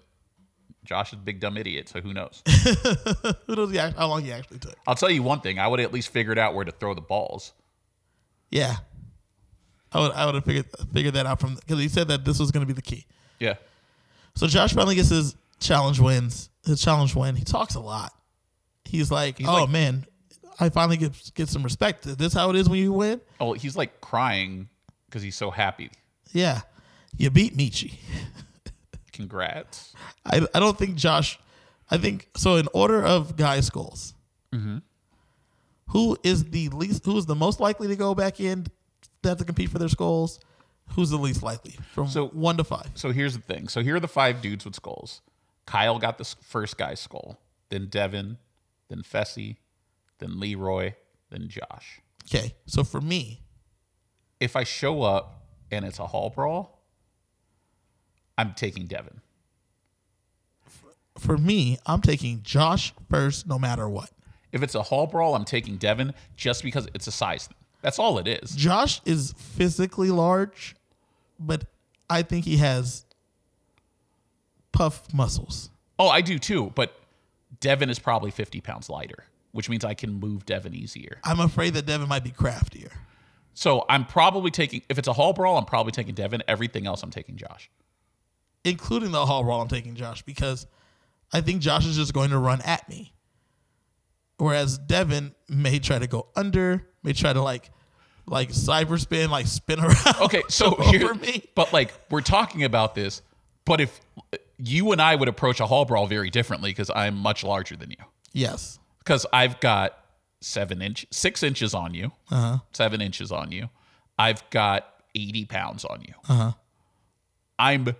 Josh 0.85 1.12
is 1.12 1.18
a 1.18 1.22
big 1.22 1.41
dumb 1.41 1.57
idiot, 1.57 1.89
so 1.89 2.01
who 2.01 2.12
knows? 2.12 2.43
Who 3.47 3.57
knows 3.57 3.74
act- 3.76 3.97
how 3.97 4.09
long 4.09 4.22
he 4.22 4.32
actually 4.32 4.59
took? 4.59 4.76
I'll 4.87 4.95
tell 4.95 5.11
you 5.11 5.22
one 5.22 5.41
thing: 5.41 5.59
I 5.59 5.66
would 5.66 5.78
have 5.80 5.89
at 5.89 5.95
least 5.95 6.09
figured 6.11 6.39
out 6.39 6.55
where 6.55 6.64
to 6.64 6.72
throw 6.72 6.95
the 6.95 7.01
balls. 7.01 7.53
Yeah. 8.51 8.76
I 9.93 10.01
would 10.01 10.12
I 10.12 10.26
would 10.26 10.35
have 10.35 10.45
figured 10.45 10.66
figured 10.93 11.14
that 11.14 11.24
out 11.26 11.41
from 11.41 11.55
because 11.55 11.78
he 11.78 11.89
said 11.89 12.09
that 12.09 12.24
this 12.24 12.39
was 12.39 12.51
going 12.51 12.62
to 12.62 12.66
be 12.66 12.72
the 12.74 12.82
key. 12.82 13.07
Yeah, 13.39 13.55
So 14.37 14.47
Josh 14.47 14.72
finally 14.74 14.95
gets 14.95 15.09
his 15.09 15.37
challenge 15.61 15.99
wins. 16.01 16.51
His 16.64 16.80
challenge 16.82 17.14
win. 17.14 17.37
He 17.37 17.45
talks 17.45 17.74
a 17.74 17.80
lot. 17.80 18.12
He's 18.85 19.11
like, 19.11 19.39
He's 19.39 19.49
"Oh 19.49 19.62
like- 19.62 19.70
man, 19.70 20.05
I 20.61 20.68
finally 20.68 20.97
get 20.97 21.12
get 21.35 21.49
some 21.49 21.62
respect. 21.62 22.07
Is 22.07 22.16
this 22.16 22.32
how 22.32 22.51
it 22.51 22.57
is 22.57 22.68
when 22.68 22.78
you 22.80 22.93
win? 22.93 23.20
Oh, 23.41 23.53
he's 23.55 23.76
like 23.76 24.01
crying 24.01 24.68
because 25.07 25.22
he's 25.22 25.37
so 25.37 25.51
happy. 25.51 25.91
Yeah, 26.32 26.62
you 27.16 27.30
beat 27.30 27.57
Mechie. 27.57 27.95
Congrats. 29.14 29.94
I, 30.26 30.46
I 30.54 30.60
don't 30.60 30.76
think 30.76 30.96
Josh. 30.96 31.38
I 31.90 31.96
think 31.98 32.28
so. 32.36 32.56
In 32.56 32.68
order 32.74 33.02
of 33.02 33.36
guy 33.36 33.60
skulls, 33.60 34.12
Mm-hmm. 34.52 34.78
who 35.88 36.16
is 36.22 36.44
the 36.50 36.68
least? 36.70 37.04
Who 37.04 37.16
is 37.18 37.26
the 37.26 37.34
most 37.34 37.60
likely 37.60 37.88
to 37.88 37.96
go 37.96 38.14
back 38.14 38.40
in 38.40 38.64
to 39.22 39.28
have 39.28 39.38
to 39.38 39.44
compete 39.44 39.70
for 39.70 39.78
their 39.78 39.88
skulls? 39.88 40.38
Who's 40.94 41.10
the 41.10 41.16
least 41.16 41.42
likely 41.42 41.76
from 41.92 42.08
So- 42.08 42.28
one 42.28 42.56
to 42.58 42.64
five? 42.64 42.90
So 42.94 43.10
here's 43.10 43.34
the 43.34 43.42
thing. 43.42 43.68
So 43.68 43.82
here 43.82 43.96
are 43.96 44.00
the 44.00 44.08
five 44.08 44.42
dudes 44.42 44.64
with 44.64 44.74
skulls. 44.74 45.22
Kyle 45.66 45.98
got 45.98 46.18
the 46.18 46.24
first 46.24 46.76
guy's 46.76 47.00
skull, 47.00 47.40
then 47.70 47.86
Devin, 47.86 48.36
then 48.88 49.02
Fessy, 49.02 49.56
then 50.18 50.38
Leroy, 50.38 50.94
then 51.30 51.48
Josh. 51.48 52.00
Okay, 52.26 52.54
so 52.66 52.84
for 52.84 53.00
me, 53.00 53.40
If 54.40 54.56
I 54.56 54.64
show 54.64 55.02
up 55.02 55.42
and 55.70 55.84
it's 55.86 55.98
a 55.98 56.06
hall 56.06 56.28
brawl, 56.30 56.74
I'm 58.37 58.55
taking 58.55 58.87
Devin. 58.87 59.20
for 61.18 61.39
me, 61.39 61.78
I'm 61.87 62.01
taking 62.01 62.43
Josh 62.43 62.93
first, 63.09 63.47
no 63.47 63.59
matter 63.59 63.89
what. 63.89 64.11
If 64.53 64.62
it's 64.62 64.74
a 64.74 64.82
hall 64.82 65.07
brawl, 65.07 65.35
I'm 65.35 65.45
taking 65.45 65.76
Devin 65.76 66.14
just 66.37 66.62
because 66.62 66.89
it's 66.95 67.07
a 67.07 67.12
size 67.12 67.47
thing. 67.47 67.57
That's 67.82 67.99
all 67.99 68.18
it 68.18 68.26
is. 68.26 68.55
Josh 68.55 69.01
is 69.05 69.35
physically 69.37 70.11
large, 70.11 70.74
but 71.39 71.64
I 72.09 72.22
think 72.22 72.45
he 72.45 72.57
has 72.59 73.05
puff 74.72 75.12
muscles. 75.12 75.70
Oh, 75.99 76.09
I 76.09 76.20
do 76.20 76.39
too, 76.39 76.72
but 76.74 76.99
Devin 77.61 77.91
is 77.91 77.99
probably 77.99 78.30
50 78.30 78.61
pounds 78.61 78.89
lighter, 78.89 79.24
which 79.53 79.68
means 79.68 79.85
I 79.85 79.95
can 79.95 80.14
move 80.14 80.47
Devin 80.47 80.74
easier. 80.74 81.18
I'm 81.24 81.41
afraid 81.41 81.74
that 81.74 81.87
Devin 81.87 82.09
might 82.09 82.24
be 82.24 82.30
craftier. 82.30 82.91
So 83.55 83.85
I'm 83.89 84.04
probably 84.04 84.50
taking, 84.50 84.83
if 84.88 84.99
it's 84.99 85.07
a 85.07 85.13
hall 85.13 85.33
brawl, 85.33 85.57
I'm 85.57 85.64
probably 85.64 85.92
taking 85.92 86.14
Devin. 86.14 86.42
Everything 86.49 86.87
else, 86.87 87.03
I'm 87.03 87.11
taking 87.11 87.37
Josh. 87.37 87.71
Including 88.64 89.12
the 89.12 89.24
hall 89.26 89.42
brawl, 89.45 89.61
I'm 89.61 89.68
taking 89.68 89.95
Josh 89.95 90.22
because 90.22 90.66
I 91.32 91.41
think 91.41 91.61
Josh 91.61 91.86
is 91.86 91.96
just 91.96 92.12
going 92.14 92.30
to 92.30 92.38
run 92.38 92.61
at 92.62 92.88
me. 92.88 93.12
Whereas 94.38 94.78
Devin 94.78 95.34
may 95.49 95.78
try 95.78 95.99
to 95.99 96.07
go 96.07 96.26
under, 96.34 96.86
may 97.03 97.12
try 97.12 97.32
to 97.32 97.42
like 97.42 97.70
like 98.26 98.49
cyber 98.50 98.99
spin, 98.99 99.30
like 99.30 99.46
spin 99.46 99.78
around. 99.80 100.16
Okay, 100.22 100.42
so 100.49 100.74
here, 100.76 101.14
me. 101.14 101.45
but 101.54 101.72
like 101.72 101.92
we're 102.11 102.20
talking 102.20 102.64
about 102.64 102.95
this, 102.95 103.22
but 103.64 103.80
if 103.80 104.00
you 104.58 104.92
and 104.92 105.00
I 105.00 105.14
would 105.14 105.28
approach 105.28 105.61
a 105.61 105.66
hall 105.66 105.84
brawl 105.84 106.07
very 106.07 106.30
differently 106.30 106.70
because 106.70 106.91
I'm 106.95 107.16
much 107.16 107.45
larger 107.45 107.76
than 107.76 107.91
you, 107.91 107.96
Yes. 108.32 108.78
because 108.99 109.26
I've 109.32 109.61
got 109.61 109.99
seven 110.41 110.82
inch, 110.82 111.07
six 111.11 111.42
inches 111.42 111.74
on 111.74 111.95
you, 111.95 112.12
uh-huh. 112.30 112.58
seven 112.72 113.00
inches 113.00 113.30
on 113.30 113.53
you. 113.53 113.68
I've 114.18 114.49
got 114.50 114.86
80 115.14 115.45
pounds 115.46 115.84
on 115.84 116.03
you. 116.03 116.14
Uh-huh. 116.28 116.53
I'm 117.58 117.95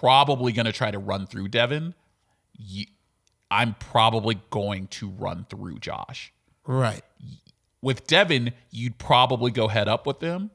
probably 0.00 0.52
going 0.52 0.66
to 0.66 0.72
try 0.72 0.90
to 0.90 0.98
run 0.98 1.26
through 1.26 1.48
Devin. 1.48 1.94
I'm 3.50 3.74
probably 3.78 4.40
going 4.50 4.88
to 4.88 5.08
run 5.10 5.46
through 5.48 5.78
Josh. 5.78 6.32
Right. 6.66 7.02
With 7.80 8.06
Devin, 8.06 8.52
you'd 8.70 8.98
probably 8.98 9.50
go 9.50 9.68
head 9.68 9.88
up 9.88 10.06
with 10.06 10.20
him. 10.20 10.50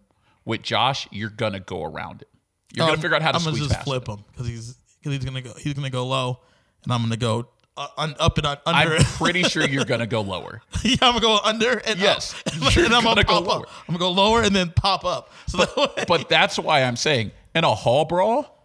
With 0.45 0.61
Josh, 0.61 1.07
you're 1.09 1.29
gonna 1.29 1.61
go 1.61 1.83
around 1.83 2.21
it. 2.21 2.27
You're 2.73 2.85
gonna 2.85 2.97
Um, 2.97 3.01
figure 3.01 3.15
out 3.15 3.21
how 3.21 3.31
to 3.31 3.37
I'm 3.37 3.43
gonna 3.45 3.55
just 3.57 3.81
flip 3.83 4.07
him. 4.09 4.25
because 4.31 4.45
he's 4.45 4.73
because 4.99 5.13
he's 5.17 5.23
gonna 5.25 5.41
go 5.41 5.53
he's 5.57 5.73
gonna 5.73 5.89
go 5.89 6.05
low, 6.05 6.39
and 6.83 6.91
I'm 6.91 7.01
gonna 7.01 7.15
go 7.15 7.47
uh, 7.77 7.87
un, 7.97 8.13
up 8.19 8.37
and 8.37 8.45
un, 8.47 8.57
under. 8.65 8.95
I'm 8.97 9.03
pretty 9.05 9.43
sure 9.43 9.65
you're 9.65 9.85
gonna 9.85 10.05
go 10.05 10.19
lower. 10.19 10.61
yeah, 10.83 10.97
I'm 11.01 11.13
gonna 11.13 11.21
go 11.21 11.39
under 11.45 11.77
and 11.87 11.97
Yes, 11.97 12.35
up. 12.45 12.53
and 12.77 12.93
I'm 12.93 13.05
gonna 13.05 13.23
go 13.23 13.35
pop 13.41 13.47
lower. 13.47 13.61
Up. 13.63 13.69
I'm 13.87 13.95
gonna 13.95 13.99
go 13.99 14.11
lower 14.11 14.41
and 14.43 14.53
then 14.53 14.71
pop 14.75 15.05
up. 15.05 15.31
So 15.47 15.59
that 15.59 15.77
way, 15.77 16.03
But 16.09 16.27
that's 16.27 16.59
why 16.59 16.83
I'm 16.83 16.97
saying 16.97 17.31
in 17.55 17.63
a 17.63 17.73
hall 17.73 18.03
brawl, 18.03 18.62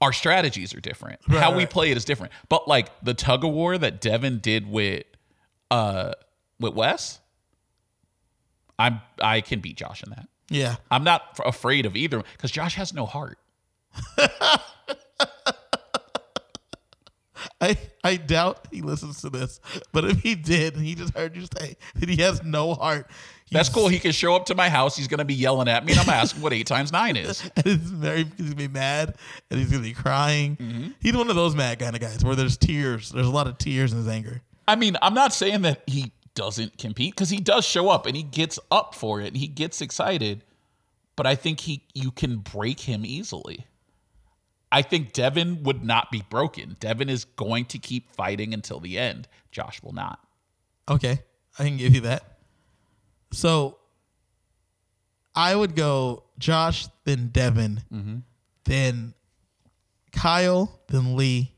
our 0.00 0.12
strategies 0.12 0.74
are 0.74 0.80
different. 0.80 1.20
how 1.28 1.50
we 1.52 1.58
right. 1.64 1.70
play 1.70 1.90
it 1.90 1.96
is 1.96 2.04
different. 2.04 2.32
But 2.48 2.68
like 2.68 2.88
the 3.02 3.14
tug 3.14 3.44
of 3.44 3.52
war 3.52 3.76
that 3.78 4.00
Devin 4.00 4.38
did 4.38 4.70
with 4.70 5.04
uh 5.70 6.12
with 6.60 6.74
Wes, 6.74 7.20
I'm 8.78 9.00
I 9.20 9.40
can 9.40 9.60
beat 9.60 9.76
Josh 9.76 10.02
in 10.02 10.10
that. 10.10 10.28
yeah, 10.50 10.76
I'm 10.90 11.04
not 11.04 11.22
f- 11.32 11.40
afraid 11.46 11.84
of 11.86 11.96
either 11.96 12.22
because 12.32 12.50
Josh 12.50 12.74
has 12.76 12.92
no 12.94 13.06
heart. 13.06 13.38
I 17.60 17.76
I 18.04 18.16
doubt 18.16 18.68
he 18.70 18.82
listens 18.82 19.20
to 19.22 19.30
this, 19.30 19.60
but 19.92 20.04
if 20.04 20.20
he 20.20 20.34
did, 20.34 20.76
and 20.76 20.84
he 20.84 20.94
just 20.94 21.16
heard 21.16 21.34
you 21.36 21.46
say 21.58 21.76
that 21.96 22.08
he 22.08 22.22
has 22.22 22.42
no 22.44 22.74
heart. 22.74 23.10
That's 23.50 23.68
cool. 23.68 23.88
He 23.88 23.98
can 23.98 24.12
show 24.12 24.34
up 24.34 24.46
to 24.46 24.54
my 24.54 24.68
house. 24.68 24.96
He's 24.96 25.08
gonna 25.08 25.24
be 25.24 25.34
yelling 25.34 25.68
at 25.68 25.84
me, 25.84 25.92
and 25.92 26.00
I'm 26.00 26.08
asking 26.08 26.42
what 26.42 26.52
eight 26.52 26.66
times 26.66 26.92
nine 26.92 27.16
is. 27.16 27.42
And 27.56 27.66
he's 27.66 27.76
very 27.76 28.24
he's 28.36 28.46
gonna 28.50 28.54
be 28.54 28.68
mad 28.68 29.16
and 29.50 29.58
he's 29.58 29.70
gonna 29.70 29.82
be 29.82 29.94
crying. 29.94 30.56
Mm-hmm. 30.56 30.88
He's 31.00 31.16
one 31.16 31.30
of 31.30 31.36
those 31.36 31.56
mad 31.56 31.78
kind 31.78 31.96
of 31.96 32.00
guys 32.00 32.24
where 32.24 32.36
there's 32.36 32.56
tears. 32.56 33.10
There's 33.10 33.26
a 33.26 33.30
lot 33.30 33.46
of 33.46 33.58
tears 33.58 33.92
in 33.92 33.98
his 33.98 34.08
anger. 34.08 34.42
I 34.68 34.76
mean, 34.76 34.96
I'm 35.02 35.14
not 35.14 35.32
saying 35.32 35.62
that 35.62 35.82
he 35.86 36.12
doesn't 36.34 36.78
compete 36.78 37.14
because 37.16 37.30
he 37.30 37.38
does 37.40 37.64
show 37.64 37.88
up 37.88 38.06
and 38.06 38.14
he 38.14 38.22
gets 38.22 38.60
up 38.70 38.94
for 38.94 39.20
it 39.20 39.28
and 39.28 39.36
he 39.36 39.48
gets 39.48 39.80
excited, 39.80 40.44
but 41.16 41.26
I 41.26 41.34
think 41.34 41.60
he 41.60 41.82
you 41.94 42.12
can 42.12 42.36
break 42.36 42.80
him 42.80 43.04
easily. 43.04 43.66
I 44.70 44.82
think 44.82 45.12
Devin 45.12 45.62
would 45.62 45.82
not 45.84 46.10
be 46.10 46.22
broken. 46.28 46.76
Devin 46.80 47.08
is 47.08 47.24
going 47.24 47.64
to 47.66 47.78
keep 47.78 48.12
fighting 48.14 48.52
until 48.52 48.80
the 48.80 48.98
end. 48.98 49.26
Josh 49.50 49.82
will 49.82 49.92
not. 49.94 50.18
Okay, 50.88 51.20
I 51.58 51.64
can 51.64 51.76
give 51.78 51.94
you 51.94 52.02
that. 52.02 52.22
So 53.32 53.78
I 55.34 55.54
would 55.54 55.74
go 55.74 56.24
Josh, 56.38 56.88
then 57.04 57.28
Devin, 57.28 57.82
Mm-hmm. 57.92 58.16
then 58.64 59.14
Kyle, 60.12 60.80
then 60.88 61.16
Lee, 61.16 61.52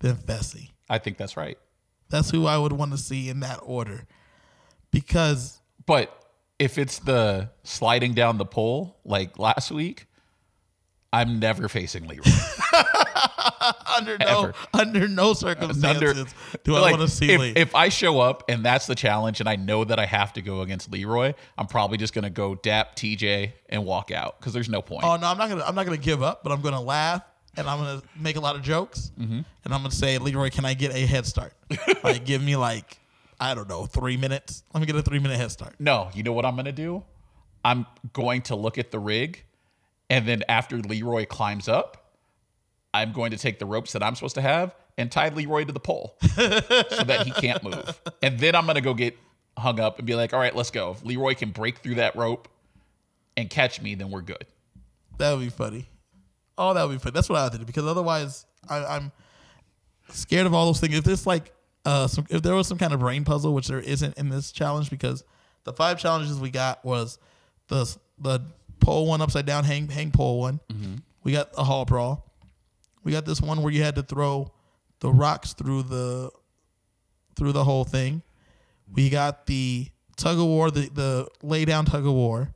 then 0.00 0.16
Fessy. 0.16 0.70
I 0.88 0.98
think 0.98 1.16
that's 1.18 1.36
right. 1.36 1.58
That's 2.08 2.30
who 2.30 2.46
I 2.46 2.58
would 2.58 2.72
want 2.72 2.92
to 2.92 2.98
see 2.98 3.28
in 3.28 3.40
that 3.40 3.60
order. 3.62 4.06
Because 4.90 5.60
But 5.86 6.16
if 6.58 6.78
it's 6.78 6.98
the 7.00 7.50
sliding 7.64 8.14
down 8.14 8.38
the 8.38 8.44
pole 8.44 8.98
like 9.04 9.38
last 9.38 9.70
week, 9.70 10.06
I'm 11.12 11.38
never 11.38 11.68
facing 11.68 12.06
Leroy. 12.08 12.24
under 13.96 14.16
no 14.18 14.26
Ever. 14.42 14.54
under 14.74 15.08
no 15.08 15.34
circumstances 15.34 16.34
do 16.64 16.74
I 16.76 16.80
Like, 16.80 16.96
want 16.98 17.08
to 17.08 17.14
see 17.14 17.30
if, 17.32 17.40
Lee. 17.40 17.52
if 17.54 17.74
I 17.74 17.88
show 17.88 18.20
up 18.20 18.44
and 18.48 18.64
that's 18.64 18.86
the 18.86 18.94
challenge 18.94 19.40
and 19.40 19.48
I 19.48 19.56
know 19.56 19.84
that 19.84 19.98
I 19.98 20.06
have 20.06 20.32
to 20.34 20.42
go 20.42 20.62
against 20.62 20.90
Leroy, 20.90 21.34
I'm 21.58 21.66
probably 21.66 21.98
just 21.98 22.14
gonna 22.14 22.30
go 22.30 22.54
dap 22.54 22.96
TJ 22.96 23.52
and 23.68 23.84
walk 23.84 24.10
out 24.10 24.38
because 24.40 24.52
there's 24.52 24.68
no 24.68 24.82
point. 24.82 25.04
oh 25.04 25.16
no, 25.16 25.26
I'm 25.26 25.38
not 25.38 25.48
gonna 25.48 25.64
I'm 25.64 25.74
not 25.74 25.84
gonna 25.84 25.96
give 25.98 26.22
up, 26.22 26.42
but 26.42 26.52
I'm 26.52 26.60
gonna 26.62 26.80
laugh 26.80 27.22
and 27.56 27.68
I'm 27.68 27.78
gonna 27.78 28.02
make 28.18 28.36
a 28.36 28.40
lot 28.40 28.56
of 28.56 28.62
jokes 28.62 29.12
Mm-hmm. 29.18 29.32
and 29.64 29.74
I'm 29.74 29.80
gonna 29.82 29.90
say, 29.90 30.18
Leroy, 30.18 30.50
can 30.50 30.64
I 30.64 30.74
get 30.74 30.94
a 30.94 31.06
head 31.06 31.26
start? 31.26 31.52
like 32.04 32.24
give 32.24 32.42
me 32.42 32.56
like 32.56 32.98
I 33.38 33.54
don't 33.54 33.68
know 33.68 33.86
three 33.86 34.16
minutes. 34.16 34.62
Let 34.72 34.80
me 34.80 34.86
get 34.86 34.96
a 34.96 35.02
three 35.02 35.18
minute 35.18 35.36
head 35.36 35.50
start. 35.50 35.74
No, 35.78 36.08
you 36.14 36.22
know 36.22 36.32
what 36.32 36.44
I'm 36.46 36.56
gonna 36.56 36.72
do? 36.72 37.02
I'm 37.64 37.86
going 38.12 38.42
to 38.42 38.56
look 38.56 38.76
at 38.78 38.90
the 38.90 38.98
rig, 38.98 39.44
and 40.12 40.28
then 40.28 40.42
after 40.46 40.76
Leroy 40.76 41.24
climbs 41.24 41.68
up, 41.68 42.12
I'm 42.92 43.12
going 43.12 43.30
to 43.30 43.38
take 43.38 43.58
the 43.58 43.64
ropes 43.64 43.92
that 43.94 44.02
I'm 44.02 44.14
supposed 44.14 44.34
to 44.34 44.42
have 44.42 44.74
and 44.98 45.10
tie 45.10 45.30
Leroy 45.30 45.64
to 45.64 45.72
the 45.72 45.80
pole 45.80 46.16
so 46.34 46.38
that 46.38 47.22
he 47.24 47.30
can't 47.30 47.64
move. 47.64 47.98
And 48.22 48.38
then 48.38 48.54
I'm 48.54 48.66
gonna 48.66 48.82
go 48.82 48.92
get 48.92 49.16
hung 49.56 49.80
up 49.80 49.96
and 49.96 50.06
be 50.06 50.14
like, 50.14 50.34
all 50.34 50.38
right, 50.38 50.54
let's 50.54 50.70
go. 50.70 50.90
If 50.90 51.02
Leroy 51.02 51.34
can 51.34 51.50
break 51.50 51.78
through 51.78 51.94
that 51.94 52.14
rope 52.14 52.48
and 53.38 53.48
catch 53.48 53.80
me, 53.80 53.94
then 53.94 54.10
we're 54.10 54.20
good. 54.20 54.44
That 55.16 55.32
would 55.32 55.40
be 55.40 55.48
funny. 55.48 55.88
Oh, 56.58 56.74
that 56.74 56.86
would 56.86 56.92
be 56.92 56.98
funny. 56.98 57.14
That's 57.14 57.30
what 57.30 57.38
I 57.38 57.56
do 57.56 57.64
because 57.64 57.86
otherwise, 57.86 58.44
I, 58.68 58.84
I'm 58.84 59.12
scared 60.10 60.44
of 60.44 60.52
all 60.52 60.66
those 60.66 60.78
things. 60.78 60.94
If 60.94 61.04
there's 61.04 61.26
like, 61.26 61.54
uh, 61.86 62.06
some, 62.06 62.26
if 62.28 62.42
there 62.42 62.54
was 62.54 62.68
some 62.68 62.76
kind 62.76 62.92
of 62.92 63.00
brain 63.00 63.24
puzzle, 63.24 63.54
which 63.54 63.68
there 63.68 63.80
isn't 63.80 64.18
in 64.18 64.28
this 64.28 64.52
challenge, 64.52 64.90
because 64.90 65.24
the 65.64 65.72
five 65.72 65.98
challenges 65.98 66.38
we 66.38 66.50
got 66.50 66.84
was 66.84 67.18
the 67.68 67.96
the 68.18 68.40
pole 68.82 69.06
one 69.06 69.20
upside 69.22 69.46
down 69.46 69.64
hang 69.64 69.88
hang 69.88 70.10
pole 70.10 70.40
one. 70.40 70.60
Mm-hmm. 70.70 70.96
We 71.24 71.32
got 71.32 71.50
a 71.56 71.64
hall 71.64 71.84
brawl. 71.84 72.30
We 73.04 73.12
got 73.12 73.24
this 73.24 73.40
one 73.40 73.62
where 73.62 73.72
you 73.72 73.82
had 73.82 73.94
to 73.94 74.02
throw 74.02 74.52
the 75.00 75.10
rocks 75.10 75.54
through 75.54 75.84
the 75.84 76.30
through 77.36 77.52
the 77.52 77.64
whole 77.64 77.84
thing. 77.84 78.22
We 78.92 79.08
got 79.08 79.46
the 79.46 79.88
tug 80.16 80.38
of 80.38 80.44
war, 80.44 80.70
the 80.70 80.90
the 80.92 81.28
lay 81.42 81.64
down 81.64 81.86
tug 81.86 82.06
of 82.06 82.12
war. 82.12 82.52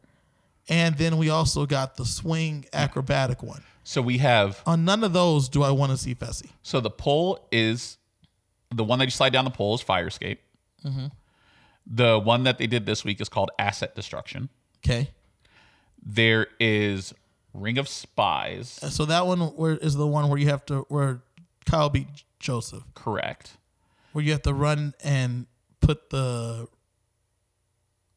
And 0.68 0.98
then 0.98 1.16
we 1.16 1.30
also 1.30 1.64
got 1.64 1.96
the 1.96 2.04
swing 2.04 2.66
acrobatic 2.72 3.40
one. 3.42 3.62
So 3.84 4.02
we 4.02 4.18
have 4.18 4.60
On 4.66 4.84
none 4.84 5.04
of 5.04 5.12
those 5.12 5.48
do 5.48 5.62
I 5.62 5.70
want 5.70 5.92
to 5.92 5.96
see 5.96 6.14
Fessy. 6.14 6.50
so 6.62 6.80
the 6.80 6.90
pole 6.90 7.46
is 7.52 7.98
the 8.74 8.82
one 8.82 8.98
that 8.98 9.04
you 9.04 9.12
slide 9.12 9.32
down 9.32 9.44
the 9.44 9.50
pole 9.52 9.76
is 9.76 9.80
fire 9.80 10.08
escape. 10.08 10.40
Mm-hmm. 10.84 11.06
The 11.86 12.18
one 12.18 12.42
that 12.42 12.58
they 12.58 12.66
did 12.66 12.84
this 12.84 13.04
week 13.04 13.20
is 13.20 13.28
called 13.28 13.50
asset 13.60 13.94
destruction. 13.94 14.48
Okay. 14.84 15.10
There 16.08 16.46
is 16.60 17.12
Ring 17.52 17.78
of 17.78 17.88
Spies. 17.88 18.68
So 18.90 19.04
that 19.06 19.26
one 19.26 19.40
where 19.40 19.76
is 19.76 19.96
the 19.96 20.06
one 20.06 20.28
where 20.28 20.38
you 20.38 20.48
have 20.48 20.64
to 20.66 20.86
where 20.88 21.20
Kyle 21.64 21.88
beat 21.90 22.06
Joseph, 22.38 22.84
Correct. 22.94 23.56
where 24.12 24.24
you 24.24 24.30
have 24.32 24.42
to 24.42 24.54
run 24.54 24.94
and 25.02 25.46
put 25.80 26.10
the 26.10 26.68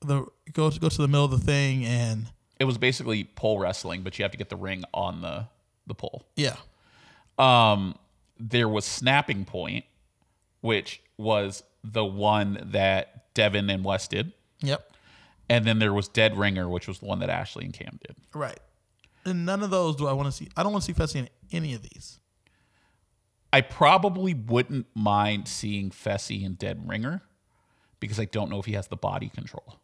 the 0.02 0.26
go 0.54 0.70
to 0.70 0.80
go 0.80 0.88
to 0.90 1.02
the 1.02 1.08
middle 1.08 1.26
of 1.26 1.32
the 1.32 1.40
thing 1.40 1.84
and 1.86 2.28
It 2.60 2.66
was 2.66 2.78
basically 2.78 3.24
pole 3.24 3.60
wrestling, 3.60 4.04
but 4.04 4.18
you 4.20 4.24
have 4.24 4.32
to 4.32 4.38
get 4.38 4.50
the 4.50 4.56
ring 4.56 4.84
on 4.94 5.22
the 5.22 5.48
the 5.88 5.96
pole. 5.96 6.26
yeah. 6.36 6.56
Um, 7.40 7.96
there 8.38 8.68
was 8.70 8.86
snapping 8.86 9.46
point, 9.46 9.86
which 10.62 11.02
was 11.18 11.64
the 11.84 12.04
one 12.06 12.60
that 12.72 13.34
Devin 13.34 13.70
and 13.70 13.84
Wes 13.84 14.08
did, 14.10 14.34
Yep. 14.62 14.89
And 15.50 15.66
then 15.66 15.80
there 15.80 15.94
was 15.94 16.08
Dead 16.08 16.38
Ringer, 16.38 16.70
which 16.70 16.88
was 16.88 17.00
the 17.00 17.06
one 17.06 17.20
that 17.20 17.30
Ashley 17.30 17.66
and 17.66 17.74
Cam 17.74 18.00
did. 18.06 18.16
Right. 18.34 18.60
And 19.26 19.46
none 19.46 19.64
of 19.64 19.70
those 19.70 19.96
do 19.96 20.08
I 20.08 20.14
want 20.14 20.28
to 20.28 20.32
see. 20.32 20.48
I 20.56 20.64
don't 20.64 20.72
want 20.72 20.86
to 20.86 20.94
see 20.94 21.00
Fessy 21.00 21.16
in 21.16 21.30
any 21.52 21.74
of 21.74 21.82
these. 21.82 22.20
I 23.52 23.62
probably 23.62 24.34
wouldn't 24.34 24.86
mind 24.94 25.48
seeing 25.48 25.90
Fessy 25.90 26.44
in 26.44 26.54
Dead 26.54 26.88
Ringer 26.88 27.24
because 28.00 28.20
I 28.20 28.26
don't 28.26 28.50
know 28.50 28.60
if 28.60 28.66
he 28.66 28.74
has 28.74 28.88
the 28.88 28.96
body 28.96 29.30
control. 29.30 29.80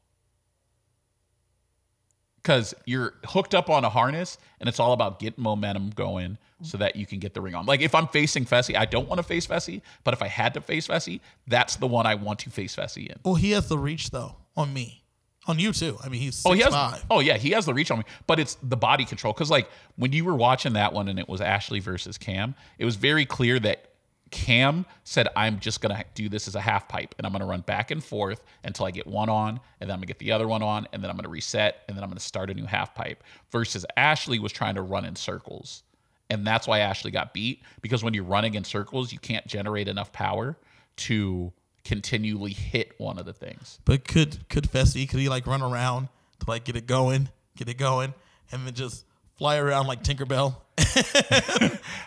Because 2.38 2.76
you're 2.86 3.16
hooked 3.26 3.56
up 3.56 3.72
on 3.72 3.84
a 3.84 3.90
harness 3.90 4.38
and 4.60 4.70
it's 4.70 4.80
all 4.80 4.94
about 4.94 5.20
getting 5.20 5.44
momentum 5.44 5.90
going 5.90 6.38
so 6.62 6.78
that 6.78 6.96
you 6.96 7.08
can 7.08 7.18
get 7.18 7.34
the 7.34 7.42
ring 7.42 7.56
on. 7.56 7.66
Like 7.66 7.82
if 7.82 7.96
I'm 7.96 8.08
facing 8.08 8.46
Fessy, 8.46 8.78
I 8.78 8.86
don't 8.86 9.10
want 9.10 9.18
to 9.18 9.24
face 9.24 9.48
Fessy, 9.48 9.82
but 10.04 10.14
if 10.14 10.22
I 10.22 10.28
had 10.28 10.54
to 10.54 10.62
face 10.62 10.88
Fessy, 10.88 11.22
that's 11.48 11.76
the 11.78 11.88
one 11.88 12.06
I 12.06 12.14
want 12.16 12.40
to 12.40 12.52
face 12.52 12.76
Fessy 12.76 13.08
in. 13.08 13.20
Well, 13.26 13.36
he 13.36 13.52
has 13.52 13.68
the 13.68 13.80
reach 13.80 14.12
though 14.12 14.36
on 14.56 14.74
me, 14.74 15.04
on 15.48 15.60
you 15.60 15.72
too. 15.72 15.98
I 16.04 16.10
mean, 16.10 16.22
he's 16.22 16.42
Oh, 16.46 16.54
he 16.54 16.62
has. 16.62 16.74
five. 16.74 17.06
Oh, 17.10 17.20
yeah, 17.20 17.38
he 17.38 17.52
has 17.52 17.66
the 17.66 17.74
reach 17.74 17.92
on 17.92 18.00
me, 18.00 18.06
but 18.28 18.40
it's 18.40 18.56
the 18.64 18.78
body 18.78 19.06
control. 19.06 19.34
Because 19.34 19.52
like 19.52 19.70
when 19.96 20.12
you 20.12 20.26
were 20.26 20.36
watching 20.36 20.74
that 20.74 20.94
one 20.94 21.08
and 21.08 21.20
it 21.20 21.28
was 21.30 21.42
Ashley 21.42 21.80
versus 21.80 22.18
Cam, 22.18 22.56
it 22.78 22.86
was 22.86 22.96
very 22.96 23.26
clear 23.26 23.60
that 23.60 23.92
Cam 24.32 24.86
said, 25.04 25.28
"I'm 25.36 25.60
just 25.60 25.82
gonna 25.82 26.04
do 26.16 26.28
this 26.30 26.48
as 26.48 26.56
a 26.56 26.60
half 26.62 26.88
pipe, 26.90 27.14
and 27.18 27.26
I'm 27.28 27.32
gonna 27.32 27.46
run 27.46 27.62
back 27.62 27.92
and 27.92 28.04
forth 28.04 28.42
until 28.64 28.86
I 28.86 28.92
get 28.92 29.06
one 29.08 29.30
on, 29.30 29.60
and 29.80 29.90
then 29.90 29.92
I'm 29.94 30.00
gonna 30.00 30.08
get 30.08 30.20
the 30.20 30.32
other 30.32 30.48
one 30.48 30.64
on, 30.64 30.88
and 30.92 31.02
then 31.04 31.10
I'm 31.12 31.16
gonna 31.16 31.30
reset, 31.30 31.84
and 31.88 31.96
then 31.96 32.04
I'm 32.04 32.10
gonna 32.10 32.20
start 32.20 32.50
a 32.50 32.54
new 32.54 32.66
half 32.66 32.96
pipe." 32.96 33.24
Versus 33.52 33.86
Ashley 33.96 34.40
was 34.40 34.52
trying 34.52 34.76
to 34.76 34.82
run 34.82 35.06
in 35.06 35.16
circles, 35.16 35.84
and 36.30 36.46
that's 36.46 36.68
why 36.68 36.80
Ashley 36.80 37.12
got 37.12 37.34
beat 37.34 37.62
because 37.82 38.04
when 38.04 38.14
you're 38.16 38.24
running 38.26 38.56
in 38.56 38.64
circles, 38.64 39.14
you 39.14 39.20
can't 39.20 39.46
generate 39.48 39.88
enough 39.88 40.12
power 40.12 40.58
to 40.98 41.54
continually 41.86 42.52
hit 42.52 42.92
one 43.00 43.18
of 43.18 43.26
the 43.26 43.34
things. 43.34 43.80
But 43.86 44.06
could 44.08 44.50
could 44.50 44.66
Fessy 44.66 45.08
could 45.08 45.20
he 45.22 45.30
like 45.30 45.48
run 45.48 45.62
around 45.62 46.10
to 46.40 46.46
like 46.50 46.66
get 46.66 46.76
it 46.76 46.88
going, 46.88 47.30
get 47.56 47.70
it 47.70 47.78
going, 47.78 48.14
and 48.52 48.68
then 48.68 48.74
just 48.74 49.06
fly 49.38 49.58
around 49.58 49.88
like 49.88 50.04
Tinkerbell 50.04 50.56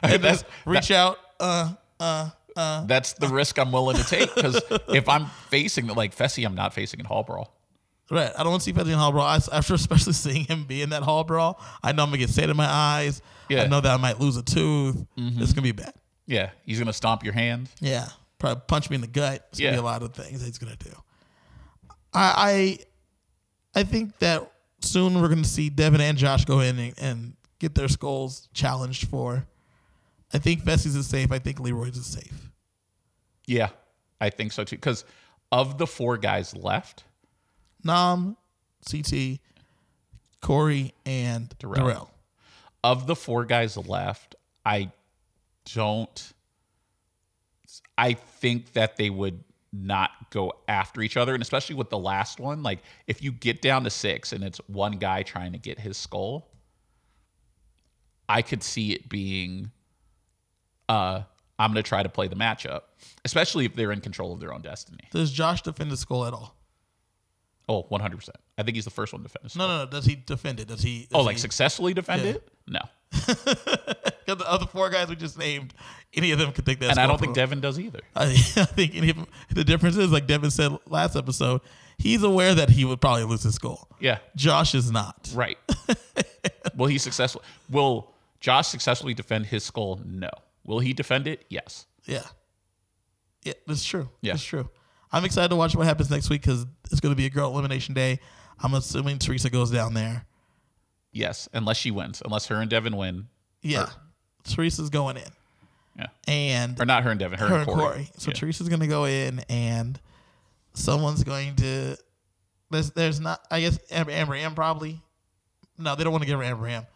and 0.03 0.23
That's- 0.23 0.45
reach 0.67 0.91
out? 0.91 1.19
Uh, 1.41 1.73
uh, 2.01 2.31
uh. 2.57 2.85
That's 2.87 3.13
the 3.15 3.29
risk 3.29 3.59
I'm 3.59 3.73
willing 3.73 3.97
to 3.97 4.05
take 4.05 4.35
because 4.35 4.61
if 4.89 5.09
I'm 5.09 5.27
facing 5.49 5.87
the 5.87 5.95
like 5.95 6.15
Fessy, 6.17 6.45
I'm 6.45 6.55
not 6.55 6.75
facing 6.75 7.01
in 7.01 7.07
Hall 7.07 7.23
Brawl. 7.23 7.55
right. 8.11 8.33
I 8.37 8.43
don't 8.43 8.51
want 8.51 8.63
to 8.63 8.65
see 8.65 8.73
Fessy 8.73 8.89
in 8.89 8.99
Hall 8.99 9.13
Brawl. 9.13 9.27
I, 9.27 9.39
after 9.53 9.75
especially 9.75 10.13
seeing 10.25 10.45
him 10.45 10.65
be 10.65 10.83
in 10.83 10.91
that 10.91 11.03
Hall 11.03 11.25
Brawl, 11.25 11.61
I 11.83 11.93
know 11.93 12.03
I'm 12.03 12.09
gonna 12.09 12.19
get 12.19 12.31
sand 12.31 12.51
in 12.51 12.57
my 12.57 12.67
eyes. 12.69 13.23
Yeah. 13.49 13.63
I 13.63 13.67
know 13.69 13.81
that 13.81 13.93
I 13.93 13.97
might 13.97 14.19
lose 14.21 14.37
a 14.37 14.43
tooth. 14.43 15.07
It's 15.17 15.53
gonna 15.53 15.63
be 15.63 15.73
bad. 15.73 15.95
Yeah, 16.27 16.51
he's 16.65 16.79
gonna 16.79 16.93
stomp 16.93 17.25
your 17.25 17.33
hand. 17.33 17.71
Yeah, 17.81 18.09
probably 18.39 18.63
punch 18.67 18.91
me 18.91 18.97
in 18.97 19.01
the 19.01 19.07
gut. 19.07 19.47
It's 19.51 19.61
gonna 19.61 19.73
be 19.73 19.79
a 19.79 19.83
lot 19.83 20.03
of 20.03 20.15
things 20.15 20.45
he's 20.45 20.59
gonna 20.59 20.77
do. 20.77 20.91
I 22.13 22.79
I, 23.75 23.81
I 23.81 23.83
think 23.85 24.19
that 24.19 24.51
soon 24.81 25.21
we're 25.21 25.29
gonna 25.29 25.45
see 25.45 25.69
Devin 25.71 26.01
and 26.01 26.17
Josh 26.19 26.45
go 26.45 26.61
in 26.61 26.79
and, 26.79 26.95
and 26.99 27.37
get 27.59 27.75
their 27.75 27.89
skulls 27.89 28.49
challenged 28.53 29.09
for. 29.09 29.47
I 30.33 30.39
think 30.39 30.63
Fessy's 30.63 30.95
is 30.95 31.07
safe. 31.07 31.33
I 31.33 31.39
think 31.39 31.59
Leroy's 31.61 31.97
is 31.97 32.07
safe. 32.07 32.51
Yeah, 33.47 33.71
I 34.21 34.31
think 34.31 34.53
so 34.53 34.65
too. 34.65 34.77
Because 34.77 35.05
of 35.51 35.79
the 35.79 35.87
four 35.87 36.19
guys 36.19 36.55
left, 36.55 37.05
Nam, 37.83 38.37
CT, 38.91 39.39
Corey, 40.43 40.93
and 41.07 41.55
Darrell. 41.59 41.75
Darrell. 41.77 42.11
of 42.85 43.07
the 43.07 43.17
four 43.17 43.45
guys 43.47 43.77
left, 43.77 44.35
I 44.67 44.93
don't. 45.75 46.33
I 47.97 48.15
think 48.15 48.73
that 48.75 48.97
they 48.97 49.11
would 49.11 49.43
not 49.73 50.31
go 50.31 50.53
after 50.67 51.03
each 51.03 51.17
other, 51.17 51.35
and 51.35 51.43
especially 51.43 51.75
with 51.75 51.91
the 51.91 51.99
last 51.99 52.41
one, 52.41 52.63
like 52.63 52.81
if 53.07 53.23
you 53.23 53.33
get 53.33 53.61
down 53.61 53.85
to 53.85 53.91
six 53.91 54.33
and 54.33 54.43
it's 54.43 54.59
one 54.67 54.93
guy 54.93 55.23
trying 55.23 55.53
to 55.53 55.59
get 55.59 55.79
his 55.79 55.97
skull, 55.97 56.49
I 58.29 58.43
could 58.43 58.63
see 58.63 58.93
it 58.93 59.09
being. 59.09 59.71
Uh, 60.89 61.23
I'm 61.59 61.73
going 61.73 61.83
to 61.83 61.89
try 61.89 62.03
to 62.03 62.09
play 62.09 62.29
the 62.29 62.37
matchup, 62.37 62.83
especially 63.25 63.65
if 63.65 63.75
they're 63.75 63.93
in 63.93 64.01
control 64.01 64.33
of 64.33 64.41
their 64.41 64.55
own 64.55 64.63
destiny. 64.63 65.01
Does 65.11 65.33
Josh 65.33 65.63
defend 65.63 65.91
the 65.91 65.97
skull 65.97 66.25
at 66.25 66.33
all? 66.33 66.57
Oh, 67.69 67.83
100%. 67.91 68.31
I 68.59 68.63
think 68.65 68.75
he's 68.75 68.85
the 68.85 68.91
first 68.91 69.13
one 69.13 69.23
to 69.23 69.29
defend 69.29 69.45
his 69.45 69.57
No, 69.57 69.67
no, 69.69 69.85
no. 69.85 69.91
Does 69.91 70.05
he 70.05 70.17
defend 70.17 70.61
it? 70.61 70.69
Does 70.69 70.83
he? 70.83 71.03
Does 71.03 71.09
Oh, 71.15 71.23
like 71.23 71.37
he, 71.37 71.41
successfully 71.41 71.95
defend 71.95 72.23
Yeah. 72.23 72.31
it? 72.33 72.49
No. 72.67 72.81
Because 74.29 74.45
the 74.45 74.51
other 74.51 74.67
four 74.67 74.91
guys 74.91 75.09
we 75.09 75.17
just 75.17 75.39
named, 75.39 75.73
any 76.13 76.33
of 76.33 76.39
them 76.39 76.53
could 76.53 76.67
take 76.67 76.81
that. 76.81 76.91
And 76.91 76.99
I 77.01 77.07
don't 77.07 77.19
think. 77.19 77.35
Devin 77.35 77.63
does 77.63 77.81
either. 77.81 78.01
I, 78.15 78.25
I 78.57 78.65
think 78.67 78.95
any 78.95 79.09
of 79.09 79.17
them, 79.17 79.27
the 79.55 79.65
difference 79.65 79.97
is, 79.97 80.13
like 80.13 80.27
Devin 80.27 80.51
said 80.51 80.77
last 80.87 81.17
episode, 81.17 81.63
he's 81.97 82.23
aware 82.23 82.55
that 82.55 82.69
he 82.69 82.85
would 82.85 83.01
probably 83.01 83.25
lose 83.25 83.43
his 83.43 83.55
skull. 83.55 83.89
Yeah. 84.01 84.19
Josh 84.37 84.75
is 84.75 84.91
not. 84.93 85.31
Right. 85.35 85.57
will 86.77 86.89
he 86.89 86.99
successfully 86.99 87.43
will 87.71 88.13
Josh 88.41 88.69
successfully 88.69 89.15
defend 89.15 89.47
his 89.47 89.65
skull? 89.65 89.99
No. 90.05 90.29
Will 90.67 90.81
he 90.81 90.93
defend 90.93 91.27
it? 91.27 91.47
Yes. 91.49 91.87
Yeah. 92.05 92.25
Yeah, 93.45 93.55
that's 93.67 93.83
true. 93.85 94.11
Yeah. 94.21 94.35
That's 94.35 94.45
true. 94.45 94.69
I'm 95.11 95.25
excited 95.25 95.49
to 95.49 95.57
watch 95.57 95.75
what 95.75 95.87
happens 95.87 96.11
next 96.11 96.29
week 96.29 96.43
because 96.43 96.67
it's 96.91 97.01
going 97.01 97.13
to 97.13 97.17
be 97.17 97.25
a 97.25 97.31
girl 97.31 97.51
elimination 97.51 97.95
day. 97.95 98.21
I'm 98.61 98.75
assuming 98.75 99.19
Teresa 99.19 99.51
goes 99.51 99.71
down 99.71 99.95
there. 99.95 100.25
Yes. 101.13 101.49
Unless 101.53 101.77
she 101.79 101.91
wins. 101.91 102.23
Unless 102.25 102.47
her 102.47 102.57
and 102.57 102.69
Devin 102.71 102.97
win. 102.97 103.29
Yeah. 103.63 103.89
Teresa's 104.45 104.89
going 104.91 105.17
in, 105.17 105.29
Yeah. 105.99 106.07
and 106.27 106.81
Or 106.81 106.87
not 106.87 107.03
her 107.03 107.11
and 107.11 107.21
Devin, 107.21 107.39
her, 107.39 107.49
her 107.49 107.55
and 107.59 107.69
and 107.69 107.71
Corey. 107.79 107.93
Corey. 107.93 108.11
So 108.17 108.31
Yeah. 108.31 108.35
Teresa's 108.35 108.69
gonna 108.69 108.87
go 108.87 109.05
in, 109.05 109.41
and 109.49 110.01
someone's 110.75 111.23
going 111.25 111.57
to. 111.57 111.97
There's, 112.71 112.91
there's 112.93 113.21
not. 113.21 113.41
I 113.51 113.61
guess 113.61 113.79
Amber, 113.91 114.13
Amber 114.13 114.35
M 114.35 114.55
probably. 114.55 115.01
No, 115.77 115.95
they 115.95 116.05
don't 116.05 116.13
want 116.13 116.23
to 116.23 116.27
give 116.27 116.39
her 116.39 116.45
Amber 116.45 116.67
M. 116.69 116.87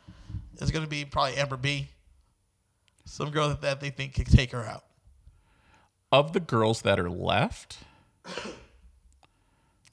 It's 0.60 0.70
gonna 0.70 0.86
be 0.86 1.04
probably 1.04 1.36
Amber 1.36 1.56
B. 1.56 1.88
Some 3.04 3.30
girl 3.30 3.48
that, 3.48 3.60
that 3.62 3.80
they 3.80 3.90
think 3.90 4.14
could 4.14 4.26
take 4.28 4.52
her 4.52 4.64
out. 4.64 4.84
Of 6.10 6.32
the 6.32 6.40
girls 6.40 6.82
that 6.82 6.98
are 7.00 7.10
left, 7.10 7.78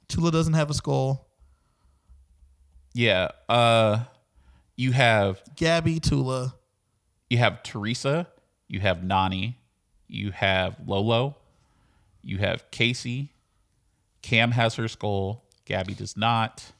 Tula 0.07 0.31
doesn't 0.31 0.53
have 0.53 0.69
a 0.69 0.73
skull. 0.73 1.27
Yeah, 2.93 3.29
uh, 3.47 4.03
you 4.75 4.91
have 4.91 5.41
Gabby, 5.55 5.99
Tula, 5.99 6.55
you 7.29 7.37
have 7.37 7.63
Teresa, 7.63 8.27
you 8.67 8.79
have 8.79 8.97
Nany, 8.99 9.55
you 10.07 10.31
have 10.31 10.75
Lolo, 10.85 11.37
you 12.23 12.37
have 12.39 12.69
Kaycee. 12.71 13.29
Cam 14.21 14.51
has 14.51 14.75
her 14.75 14.87
skull. 14.87 15.45
Gabby 15.65 15.93
does 15.93 16.17
not. 16.17 16.71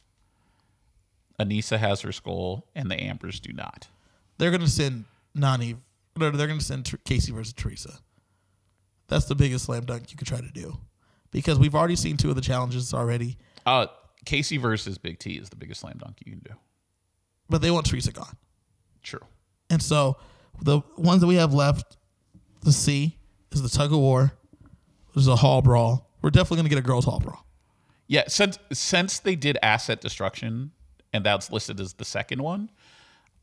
Aneesa 1.40 1.78
has 1.78 2.02
her 2.02 2.12
skull, 2.12 2.68
and 2.76 2.92
the 2.92 3.02
Ambers 3.02 3.40
do 3.40 3.54
not. 3.54 3.88
they're 4.38 4.52
gonna 4.52 4.68
send 4.68 5.06
Nany. 5.38 5.78
They're, 6.16 6.32
they're 6.32 6.48
gonna 6.48 6.60
send 6.60 6.84
Kaycee 6.84 7.32
versus 7.32 7.54
Teresa. 7.54 8.00
That's 9.08 9.26
the 9.26 9.36
biggest 9.36 9.66
slam 9.66 9.86
dunk 9.86 10.12
you 10.12 10.18
could 10.18 10.28
try 10.28 10.42
to 10.42 10.52
do, 10.52 10.78
because 11.32 11.58
we've 11.58 11.76
already 11.76 11.96
seen 11.96 12.18
two 12.18 12.30
of 12.30 12.36
the 12.36 12.42
challenges 12.42 12.94
already. 12.94 13.38
Uh, 13.66 13.88
Kaycee 14.26 14.60
versus 14.60 14.98
Big 14.98 15.20
T 15.20 15.34
is 15.34 15.50
the 15.50 15.56
biggest 15.56 15.82
slam 15.82 15.98
dunk 15.98 16.18
you 16.26 16.32
can 16.32 16.42
do. 16.42 16.54
But 17.50 17.62
they 17.62 17.72
want 17.72 17.86
Teresa 17.86 18.12
gone. 18.12 18.38
True. 19.02 19.22
And 19.70 19.82
so 19.82 20.18
the 20.62 20.82
ones 20.98 21.22
that 21.22 21.28
we 21.28 21.36
have 21.36 21.54
left 21.54 21.98
to 22.64 22.72
see 22.72 23.18
is 23.52 23.62
the 23.62 23.70
tug 23.70 23.92
of 23.92 24.00
war. 24.00 24.34
There's 25.14 25.28
a 25.28 25.36
hall 25.36 25.62
brawl. 25.62 26.10
We're 26.22 26.30
definitely 26.30 26.58
gonna 26.58 26.70
get 26.70 26.78
a 26.80 26.82
girls' 26.82 27.06
hall 27.06 27.20
brawl. 27.20 27.46
Yeah, 28.08 28.24
since 28.28 28.58
since 28.74 29.20
they 29.20 29.36
did 29.36 29.58
asset 29.62 30.02
destruction, 30.02 30.72
and 31.14 31.26
that's 31.26 31.52
listed 31.52 31.80
as 31.80 31.94
the 31.94 32.06
second 32.06 32.42
one, 32.42 32.70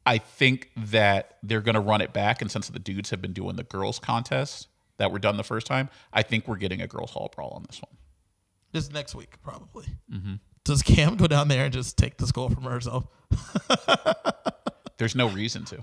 I 0.04 0.18
think 0.18 0.70
that 0.76 1.38
they're 1.42 1.60
going 1.60 1.74
to 1.74 1.80
run 1.80 2.00
it 2.00 2.12
back. 2.12 2.40
And 2.40 2.50
since 2.50 2.68
the 2.68 2.78
dudes 2.78 3.10
have 3.10 3.20
been 3.20 3.32
doing 3.32 3.56
the 3.56 3.64
girls 3.64 3.98
contest 3.98 4.68
that 4.98 5.10
were 5.10 5.18
done 5.18 5.36
the 5.36 5.44
first 5.44 5.66
time, 5.66 5.88
I 6.12 6.22
think 6.22 6.46
we're 6.46 6.56
getting 6.56 6.80
a 6.80 6.86
girls 6.86 7.10
hall 7.10 7.30
brawl 7.34 7.50
on 7.50 7.64
this 7.68 7.80
one. 7.82 7.96
This 8.72 8.90
next 8.90 9.14
week, 9.14 9.34
probably. 9.42 9.86
Mm-hmm. 10.12 10.34
Does 10.66 10.82
Cam 10.82 11.16
go 11.16 11.26
down 11.26 11.48
there 11.48 11.64
and 11.64 11.72
just 11.72 11.96
take 11.96 12.16
the 12.18 12.26
skull 12.26 12.48
from 12.50 12.64
herself? 12.64 13.04
There's 14.98 15.14
no 15.14 15.28
reason 15.28 15.64
to. 15.66 15.78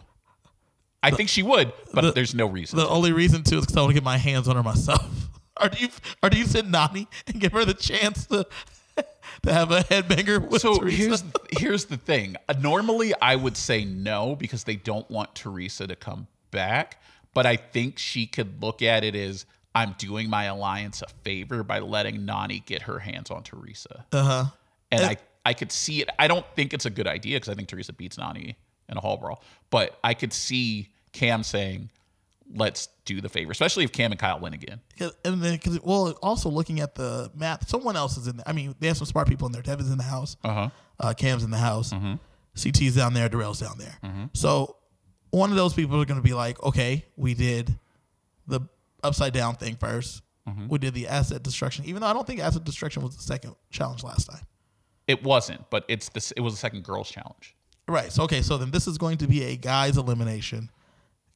I 1.03 1.11
think 1.11 1.29
she 1.29 1.43
would, 1.43 1.73
but 1.93 2.01
the- 2.01 2.11
there's 2.11 2.33
no 2.33 2.45
reason. 2.47 2.77
The 2.79 2.85
to. 2.85 2.89
only 2.91 3.11
reason 3.11 3.43
to 3.43 3.57
is 3.57 3.61
because 3.61 3.75
I 3.77 3.81
want 3.81 3.89
to 3.91 3.93
get 3.95 4.03
my 4.03 4.17
hands 4.17 4.47
on 4.47 4.55
her 4.55 4.63
myself. 4.63 5.05
Or 5.61 5.69
do 5.69 5.77
you, 5.79 5.89
or 6.23 6.31
do 6.31 6.37
you 6.39 6.45
send 6.45 6.73
Nany 6.73 7.05
and 7.27 7.39
give 7.39 7.51
her 7.51 7.63
the 7.63 7.75
chance 7.75 8.25
to 8.25 8.43
to 9.43 9.53
have 9.53 9.69
a 9.69 9.81
headbanger 9.81 10.49
with 10.49 10.63
So 10.63 10.79
Teresa? 10.79 10.97
here's 10.97 11.23
here's 11.51 11.85
the 11.85 11.95
thing. 11.95 12.37
Uh, 12.49 12.55
normally, 12.59 13.13
I 13.21 13.35
would 13.35 13.55
say 13.55 13.85
no 13.85 14.35
because 14.35 14.63
they 14.63 14.75
don't 14.77 15.07
want 15.11 15.35
Teresa 15.35 15.85
to 15.85 15.95
come 15.95 16.25
back. 16.49 16.99
But 17.35 17.45
I 17.45 17.57
think 17.57 17.99
she 17.99 18.25
could 18.25 18.63
look 18.63 18.81
at 18.81 19.03
it 19.03 19.15
as 19.15 19.45
I'm 19.75 19.93
doing 19.99 20.27
my 20.27 20.45
alliance 20.45 21.03
a 21.03 21.07
favor 21.23 21.61
by 21.63 21.79
letting 21.79 22.21
Nany 22.21 22.65
get 22.65 22.81
her 22.81 22.97
hands 22.97 23.29
on 23.29 23.43
Teresa, 23.43 24.05
uh 24.11 24.47
and 24.93 25.05
I 25.05 25.17
I 25.45 25.53
could 25.53 25.71
see 25.71 26.01
it. 26.01 26.09
I 26.19 26.27
don't 26.27 26.45
think 26.55 26.73
it's 26.73 26.85
a 26.85 26.89
good 26.89 27.07
idea 27.07 27.37
because 27.37 27.49
I 27.49 27.55
think 27.55 27.67
Teresa 27.67 27.93
beats 27.93 28.17
Nany 28.17 28.55
in 28.89 28.97
a 28.97 29.01
hall 29.01 29.17
brawl. 29.17 29.41
But 29.69 29.97
I 30.03 30.13
could 30.13 30.31
see 30.33 30.89
Cam 31.11 31.43
saying, 31.43 31.89
"Let's 32.55 32.87
do 33.05 33.19
the 33.21 33.29
favor," 33.29 33.51
especially 33.51 33.83
if 33.83 33.91
Cam 33.91 34.11
and 34.11 34.19
Kyle 34.19 34.39
win 34.39 34.53
again. 34.53 34.79
And 35.25 35.41
then, 35.43 35.57
cause, 35.57 35.79
well, 35.83 36.17
also 36.21 36.49
looking 36.49 36.79
at 36.79 36.95
the 36.95 37.31
math, 37.35 37.67
someone 37.67 37.95
else 37.97 38.17
is 38.17 38.27
in 38.27 38.37
there. 38.37 38.47
I 38.47 38.53
mean, 38.53 38.75
they 38.79 38.87
have 38.87 38.97
some 38.97 39.05
smart 39.07 39.27
people 39.27 39.45
in 39.47 39.51
there. 39.51 39.61
Devin's 39.61 39.91
in 39.91 39.97
the 39.97 40.03
house. 40.03 40.37
Uh-huh. 40.43 40.69
Uh, 40.99 41.13
Cam's 41.13 41.43
in 41.43 41.51
the 41.51 41.57
house. 41.57 41.93
CT's 42.55 42.95
down 42.95 43.13
there. 43.13 43.27
Darrell's 43.29 43.59
down 43.59 43.77
there. 43.77 43.97
So 44.33 44.77
one 45.31 45.49
of 45.49 45.55
those 45.55 45.73
people 45.73 45.99
are 45.99 46.05
going 46.05 46.19
to 46.19 46.23
be 46.23 46.33
like, 46.35 46.61
okay, 46.61 47.05
we 47.17 47.33
did 47.33 47.77
the 48.47 48.61
upside 49.03 49.33
down 49.33 49.55
thing 49.55 49.75
1st 49.75 50.21
We 50.69 50.77
did 50.77 50.93
the 50.93 51.07
asset 51.07 51.41
destruction, 51.41 51.85
even 51.85 52.01
though 52.01 52.07
I 52.07 52.13
don't 52.13 52.27
think 52.27 52.39
asset 52.39 52.63
destruction 52.63 53.01
was 53.01 53.15
the 53.15 53.23
second 53.23 53.55
challenge 53.71 54.03
last 54.03 54.29
time. 54.29 54.43
It 55.07 55.23
wasn't, 55.23 55.69
but 55.69 55.85
it's 55.87 56.09
this. 56.09 56.31
It 56.31 56.41
was 56.41 56.53
the 56.53 56.59
second 56.59 56.83
girls 56.83 57.09
challenge. 57.09 57.55
Right. 57.87 58.11
So 58.11 58.23
okay. 58.23 58.41
So 58.41 58.57
then 58.57 58.71
this 58.71 58.87
is 58.87 58.97
going 58.97 59.17
to 59.17 59.27
be 59.27 59.43
a 59.43 59.55
guys 59.57 59.97
elimination 59.97 60.69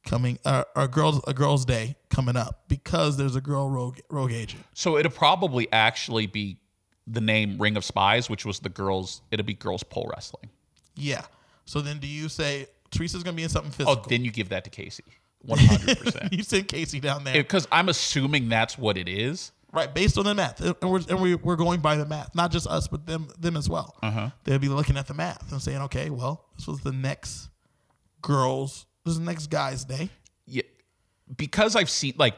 coming, 0.06 0.38
uh, 0.44 0.64
or 0.74 0.88
girls 0.88 1.20
a 1.26 1.34
girls 1.34 1.64
day 1.64 1.96
coming 2.08 2.36
up 2.36 2.64
because 2.68 3.16
there's 3.16 3.36
a 3.36 3.40
girl 3.40 3.68
rogue 3.68 3.98
rogue 4.10 4.32
agent. 4.32 4.64
So 4.74 4.96
it'll 4.96 5.12
probably 5.12 5.70
actually 5.72 6.26
be 6.26 6.58
the 7.06 7.20
name 7.20 7.58
Ring 7.58 7.76
of 7.76 7.84
Spies, 7.84 8.30
which 8.30 8.44
was 8.46 8.60
the 8.60 8.68
girls. 8.68 9.22
It'll 9.30 9.46
be 9.46 9.54
girls 9.54 9.82
pole 9.82 10.10
wrestling. 10.12 10.50
Yeah. 10.94 11.22
So 11.66 11.80
then 11.80 11.98
do 11.98 12.06
you 12.06 12.28
say 12.30 12.66
Teresa's 12.90 13.22
going 13.22 13.34
to 13.34 13.36
be 13.36 13.42
in 13.42 13.50
something 13.50 13.70
physical? 13.70 13.92
Oh, 13.92 13.96
physical? 13.96 14.10
then 14.10 14.24
you 14.24 14.30
give 14.30 14.48
that 14.48 14.64
to 14.64 14.70
Kaycee, 14.70 15.00
one 15.42 15.58
hundred 15.58 15.98
percent. 15.98 16.32
you 16.32 16.42
send 16.42 16.68
Kaycee 16.68 17.00
down 17.02 17.24
there. 17.24 17.34
Because 17.34 17.68
I'm 17.70 17.90
assuming 17.90 18.48
that's 18.48 18.78
what 18.78 18.96
it 18.96 19.08
is. 19.08 19.52
Right, 19.70 19.92
based 19.92 20.16
on 20.16 20.24
the 20.24 20.34
math, 20.34 20.60
and 20.62 20.90
we're 20.90 21.00
and 21.10 21.20
we, 21.20 21.34
we're 21.34 21.56
going 21.56 21.80
by 21.80 21.96
the 21.96 22.06
math, 22.06 22.34
not 22.34 22.50
just 22.50 22.66
us, 22.66 22.88
but 22.88 23.06
them 23.06 23.28
them 23.38 23.54
as 23.54 23.68
well. 23.68 23.96
Uh-huh. 24.02 24.30
They'll 24.44 24.58
be 24.58 24.68
looking 24.68 24.96
at 24.96 25.06
the 25.06 25.14
math 25.14 25.52
and 25.52 25.60
saying, 25.60 25.82
okay, 25.82 26.08
well, 26.08 26.46
this 26.56 26.66
was 26.66 26.80
the 26.80 26.92
next 26.92 27.50
girls, 28.22 28.86
this 29.04 29.12
is 29.12 29.18
the 29.18 29.26
next 29.26 29.48
guys' 29.48 29.84
day. 29.84 30.08
Yeah, 30.46 30.62
because 31.36 31.76
I've 31.76 31.90
seen 31.90 32.14
like 32.16 32.34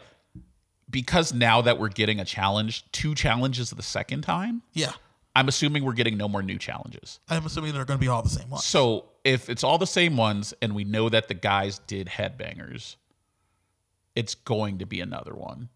because 0.91 1.33
now 1.33 1.61
that 1.63 1.79
we're 1.79 1.89
getting 1.89 2.19
a 2.19 2.25
challenge, 2.25 2.91
two 2.91 3.15
challenges 3.15 3.71
the 3.71 3.83
second 3.83 4.23
time. 4.23 4.63
Yeah, 4.73 4.93
I'm 5.37 5.47
assuming 5.47 5.85
we're 5.85 5.93
getting 5.93 6.17
no 6.17 6.29
more 6.29 6.43
new 6.43 6.59
challenges. 6.59 7.21
I'm 7.29 7.47
assuming 7.47 7.73
they're 7.75 7.85
going 7.85 7.99
to 7.99 8.05
be 8.05 8.09
all 8.09 8.23
the 8.23 8.29
same 8.29 8.51
ones. 8.51 8.65
So 8.65 9.05
if 9.25 9.49
it's 9.49 9.63
all 9.63 9.79
the 9.79 9.87
same 9.87 10.17
ones 10.17 10.53
and 10.61 10.75
we 10.75 10.85
know 10.85 11.09
that 11.09 11.29
the 11.29 11.35
guys 11.35 11.79
did 11.87 12.09
headbangers, 12.09 12.97
it's 14.17 14.35
going 14.35 14.79
to 14.79 14.87
be 14.87 15.01
another 15.01 15.35
one. 15.35 15.69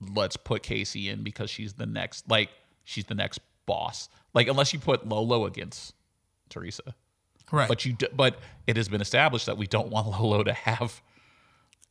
Let's 0.00 0.36
put 0.36 0.62
Kaycee 0.62 1.10
in 1.12 1.22
because 1.22 1.50
she's 1.50 1.74
the 1.74 1.86
next, 1.86 2.28
like, 2.28 2.48
she's 2.84 3.04
the 3.04 3.14
next 3.14 3.40
boss. 3.66 4.08
Like, 4.34 4.48
unless 4.48 4.72
you 4.72 4.78
put 4.78 5.06
Lolo 5.06 5.44
against 5.46 5.94
Teresa, 6.48 6.94
Right, 7.52 7.68
but 7.68 7.84
you, 7.84 7.92
d- 7.94 8.06
but 8.14 8.38
it 8.66 8.76
has 8.76 8.88
been 8.88 9.00
established 9.00 9.46
that 9.46 9.56
we 9.58 9.66
don't 9.66 9.88
want 9.88 10.06
Lolo 10.20 10.42
to 10.44 10.52
have. 10.52 11.02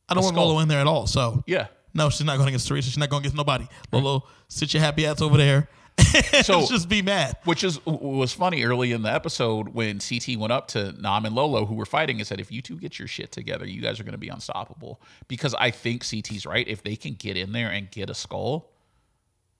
I 0.08 0.14
don't 0.14 0.24
want 0.24 0.34
skull. 0.34 0.48
Lolo 0.48 0.60
in 0.60 0.68
there 0.68 0.80
at 0.80 0.86
all. 0.86 1.06
So 1.06 1.44
Yeah. 1.46 1.66
no, 1.94 2.08
she's 2.10 2.24
not 2.26 2.36
going 2.36 2.48
against 2.48 2.66
Teresa. 2.66 2.88
She's 2.88 2.98
not 2.98 3.10
going 3.10 3.20
against 3.22 3.36
nobody. 3.36 3.64
Mm-hmm. 3.64 3.96
Lolo, 3.96 4.24
sit 4.48 4.72
your 4.74 4.82
happy 4.82 5.06
ass 5.06 5.20
over 5.20 5.36
there. 5.36 5.68
So- 6.42 6.60
it's 6.60 6.68
just 6.70 6.88
be 6.88 7.02
mad. 7.02 7.36
Which 7.44 7.62
is 7.64 7.84
was 7.86 8.32
funny 8.32 8.64
early 8.64 8.92
in 8.92 9.02
the 9.02 9.12
episode 9.12 9.68
when 9.68 9.98
CT 10.00 10.36
went 10.38 10.52
up 10.52 10.68
to 10.68 10.92
Nam 11.00 11.24
and 11.26 11.34
Lolo 11.34 11.66
who 11.66 11.74
were 11.74 11.86
fighting 11.86 12.18
and 12.18 12.26
said, 12.26 12.40
"If 12.40 12.50
you 12.50 12.62
two 12.62 12.76
get 12.76 12.98
your 12.98 13.06
shit 13.08 13.30
together, 13.32 13.66
you 13.66 13.80
guys 13.80 14.00
are 14.00 14.04
going 14.04 14.12
to 14.12 14.18
be 14.18 14.28
unstoppable." 14.28 15.00
Because 15.28 15.54
I 15.54 15.70
think 15.70 16.04
CT's 16.04 16.46
right. 16.46 16.66
If 16.66 16.82
they 16.82 16.96
can 16.96 17.14
get 17.14 17.36
in 17.36 17.52
there 17.52 17.68
and 17.70 17.90
get 17.90 18.10
a 18.10 18.14
skull, 18.14 18.70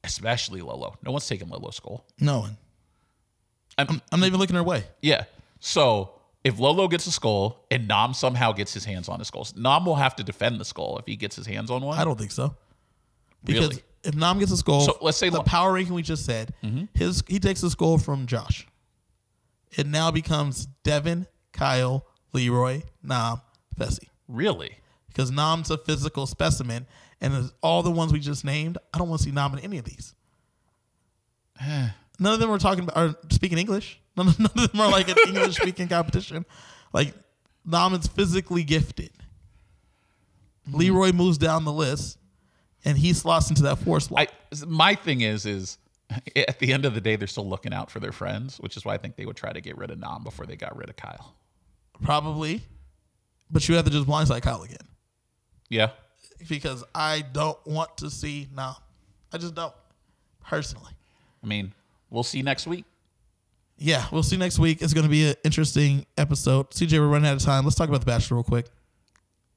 especially 0.04 0.60
Lolo, 0.62 0.96
no 1.04 1.12
one's 1.12 1.28
taking 1.28 1.48
Lolo's 1.48 1.76
skull. 1.76 2.04
No 2.18 2.40
one. 2.40 2.56
I'm, 3.78 4.02
I'm 4.12 4.20
not 4.20 4.26
even 4.26 4.38
looking 4.40 4.56
her 4.56 4.62
way. 4.62 4.84
yeah. 5.00 5.24
So 5.60 6.12
if 6.42 6.58
Lolo 6.58 6.88
gets 6.88 7.06
a 7.06 7.12
skull 7.12 7.64
and 7.70 7.86
Nam 7.86 8.14
somehow 8.14 8.52
gets 8.52 8.72
his 8.74 8.84
hands 8.84 9.08
on 9.08 9.20
a 9.20 9.24
skull, 9.24 9.46
Nam 9.56 9.84
will 9.84 9.94
have 9.96 10.16
to 10.16 10.24
defend 10.24 10.58
the 10.58 10.64
skull 10.64 10.98
if 10.98 11.06
he 11.06 11.16
gets 11.16 11.36
his 11.36 11.46
hands 11.46 11.70
on 11.70 11.82
one. 11.82 11.98
I 11.98 12.04
don't 12.04 12.18
think 12.18 12.32
so. 12.32 12.56
Because 13.44 13.68
Really? 13.68 13.82
If 14.04 14.14
Nam 14.14 14.38
gets 14.38 14.50
a 14.52 14.56
skull, 14.56 14.80
So 14.80 14.98
let's 15.00 15.18
say 15.18 15.28
the 15.28 15.36
Lo- 15.36 15.42
Mm-hmm. 15.42 15.50
power 15.50 15.72
ranking 15.72 15.94
we 15.94 16.02
just 16.02 16.24
said, 16.24 16.54
his 16.94 17.22
he 17.28 17.38
takes 17.38 17.62
a 17.62 17.70
skull 17.70 17.98
from 17.98 18.26
Josh. 18.26 18.66
It 19.72 19.86
now 19.86 20.10
becomes 20.10 20.66
Devin, 20.82 21.26
Kyle, 21.52 22.04
Leroy, 22.32 22.82
Nam, 23.02 23.40
Fessy. 23.78 24.08
really. 24.28 24.76
Because 25.08 25.30
Nam's 25.30 25.70
a 25.70 25.78
physical 25.78 26.26
specimen, 26.26 26.86
and 27.20 27.50
all 27.62 27.82
the 27.82 27.90
ones 27.90 28.12
we 28.12 28.20
just 28.20 28.44
named, 28.44 28.78
I 28.94 28.98
don't 28.98 29.08
want 29.08 29.20
to 29.20 29.24
see 29.26 29.32
Nam 29.32 29.52
in 29.54 29.58
any 29.60 29.78
of 29.78 29.84
these. 29.84 30.14
None 31.66 32.34
of 32.34 32.38
them 32.40 32.50
are 32.50 32.58
talking 32.58 32.84
about 32.84 32.96
are 32.96 33.14
speaking 33.30 33.58
English. 33.58 34.00
None 34.16 34.28
of, 34.28 34.38
none 34.38 34.50
of 34.56 34.72
them 34.72 34.80
are 34.80 34.90
like 34.90 35.08
an 35.08 35.16
English 35.28 35.56
speaking 35.56 35.88
competition. 35.88 36.44
Like 36.92 37.14
Nam 37.64 37.94
is 37.94 38.06
physically 38.06 38.62
gifted. 38.64 39.10
Leroy 40.70 41.12
moves 41.12 41.38
down 41.38 41.64
the 41.64 41.72
list, 41.72 42.18
and 42.84 42.96
he 42.96 43.12
slots 43.12 43.50
into 43.50 43.62
that 43.62 43.76
four 43.76 44.00
slot. 44.00 44.28
I 44.28 44.64
my 44.66 44.94
thing 44.94 45.20
is 45.20 45.46
is 45.46 45.78
at 46.36 46.58
the 46.58 46.72
end 46.72 46.84
of 46.84 46.94
the 46.94 47.00
day 47.00 47.16
they're 47.16 47.28
still 47.28 47.48
looking 47.48 47.72
out 47.72 47.90
for 47.90 48.00
their 48.00 48.12
friends, 48.12 48.58
which 48.58 48.76
is 48.76 48.84
why 48.84 48.94
I 48.94 48.98
think 48.98 49.16
they 49.16 49.26
would 49.26 49.36
try 49.36 49.52
to 49.52 49.60
get 49.60 49.76
rid 49.76 49.90
of 49.90 49.98
Nam 49.98 50.24
before 50.24 50.46
they 50.46 50.56
got 50.56 50.76
rid 50.76 50.88
of 50.88 50.96
Kyle. 50.96 51.34
Probably. 52.02 52.62
But 53.50 53.68
you 53.68 53.74
have 53.74 53.84
to 53.84 53.90
just 53.90 54.06
blindside 54.06 54.42
Kyle 54.42 54.62
again. 54.62 54.78
Yeah. 55.68 55.90
Because 56.48 56.84
I 56.94 57.22
don't 57.32 57.58
want 57.66 57.96
to 57.98 58.10
see 58.10 58.48
no. 58.54 58.72
I 59.32 59.38
just 59.38 59.54
don't. 59.54 59.74
Personally. 60.42 60.92
I 61.42 61.46
mean, 61.46 61.72
we'll 62.10 62.22
see 62.22 62.42
next 62.42 62.66
week. 62.66 62.84
Yeah, 63.76 64.04
we'll 64.12 64.22
see 64.22 64.36
next 64.36 64.58
week. 64.58 64.82
It's 64.82 64.92
gonna 64.92 65.08
be 65.08 65.28
an 65.28 65.34
interesting 65.44 66.04
episode. 66.18 66.70
CJ, 66.70 66.98
we're 66.98 67.08
running 67.08 67.28
out 67.28 67.36
of 67.36 67.42
time. 67.42 67.64
Let's 67.64 67.76
talk 67.76 67.88
about 67.88 68.00
the 68.00 68.06
Bachelor 68.06 68.38
real 68.38 68.44
quick. 68.44 68.66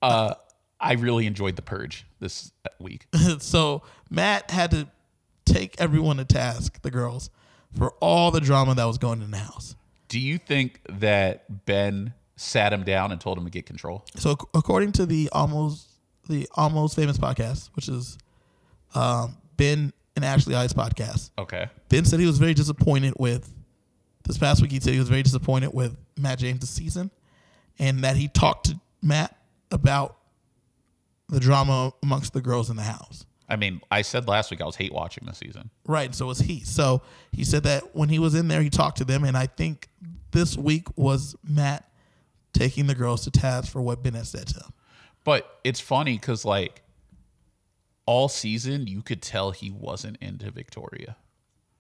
Uh, 0.01 0.35
I 0.83 0.93
really 0.93 1.25
enjoyed 1.25 1.55
the 1.55 1.61
purge 1.61 2.05
this 2.19 2.51
week. 2.79 3.07
so 3.39 3.83
Matt 4.09 4.51
had 4.51 4.71
to 4.71 4.87
take 5.45 5.79
everyone 5.79 6.17
to 6.17 6.25
task, 6.25 6.81
the 6.81 6.91
girls, 6.91 7.29
for 7.77 7.91
all 8.01 8.31
the 8.31 8.41
drama 8.41 8.75
that 8.75 8.85
was 8.85 8.97
going 8.97 9.21
in 9.21 9.31
the 9.31 9.37
house. 9.37 9.75
Do 10.09 10.19
you 10.19 10.37
think 10.37 10.81
that 10.89 11.65
Ben 11.65 12.13
sat 12.35 12.73
him 12.73 12.83
down 12.83 13.11
and 13.11 13.19
told 13.21 13.37
him 13.37 13.45
to 13.45 13.49
get 13.49 13.65
control? 13.65 14.05
So 14.15 14.37
according 14.53 14.91
to 14.93 15.05
the 15.05 15.29
almost 15.31 15.89
the 16.29 16.47
almost 16.55 16.95
famous 16.95 17.17
podcast, 17.17 17.69
which 17.75 17.87
is 17.87 18.17
um, 18.93 19.37
Ben 19.57 19.91
and 20.15 20.23
Ashley 20.23 20.53
I's 20.55 20.73
podcast, 20.73 21.31
Okay. 21.39 21.67
Ben 21.89 22.05
said 22.05 22.19
he 22.19 22.25
was 22.25 22.37
very 22.37 22.53
disappointed 22.53 23.13
with 23.17 23.51
this 24.25 24.37
past 24.37 24.61
week. 24.61 24.71
He 24.71 24.79
said 24.79 24.93
he 24.93 24.99
was 24.99 25.09
very 25.09 25.23
disappointed 25.23 25.73
with 25.73 25.97
Matt 26.17 26.39
James' 26.39 26.69
season, 26.69 27.09
and 27.79 28.03
that 28.03 28.15
he 28.17 28.27
talked 28.27 28.67
to 28.67 28.79
Matt 29.01 29.35
about 29.71 30.17
the 31.29 31.39
drama 31.39 31.93
amongst 32.03 32.33
the 32.33 32.41
girls 32.41 32.69
in 32.69 32.75
the 32.75 32.83
house. 32.83 33.25
I 33.49 33.55
mean, 33.55 33.81
I 33.91 34.01
said 34.01 34.27
last 34.27 34.51
week 34.51 34.61
I 34.61 34.65
was 34.65 34.75
hate 34.75 34.93
watching 34.93 35.25
this 35.25 35.37
season. 35.37 35.69
Right. 35.85 36.15
So 36.15 36.27
was 36.27 36.39
he. 36.39 36.61
So 36.61 37.01
he 37.31 37.43
said 37.43 37.63
that 37.63 37.95
when 37.95 38.09
he 38.09 38.19
was 38.19 38.35
in 38.35 38.47
there, 38.47 38.61
he 38.61 38.69
talked 38.69 38.97
to 38.97 39.05
them, 39.05 39.23
and 39.23 39.37
I 39.37 39.47
think 39.47 39.89
this 40.31 40.57
week 40.57 40.87
was 40.95 41.35
Matt 41.43 41.89
taking 42.53 42.87
the 42.87 42.95
girls 42.95 43.23
to 43.25 43.31
task 43.31 43.71
for 43.71 43.81
what 43.81 44.03
Ben 44.03 44.13
had 44.13 44.27
said 44.27 44.47
to 44.47 44.55
him. 44.55 44.73
But 45.23 45.59
it's 45.63 45.79
funny 45.79 46.17
because 46.17 46.45
like 46.45 46.83
all 48.05 48.27
season 48.27 48.87
you 48.87 49.01
could 49.01 49.21
tell 49.21 49.51
he 49.51 49.71
wasn't 49.71 50.17
into 50.21 50.51
Victoria. 50.51 51.15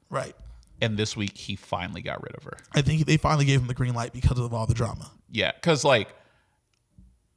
Right. 0.09 0.35
And 0.81 0.97
this 0.97 1.15
week 1.15 1.37
he 1.37 1.55
finally 1.55 2.01
got 2.01 2.21
rid 2.23 2.35
of 2.35 2.43
her. 2.43 2.57
I 2.73 2.81
think 2.81 3.05
they 3.05 3.17
finally 3.17 3.45
gave 3.45 3.61
him 3.61 3.67
the 3.67 3.73
green 3.73 3.93
light 3.93 4.13
because 4.13 4.39
of 4.39 4.53
all 4.53 4.65
the 4.65 4.73
drama. 4.73 5.11
Yeah, 5.29 5.51
because 5.53 5.83
like 5.83 6.13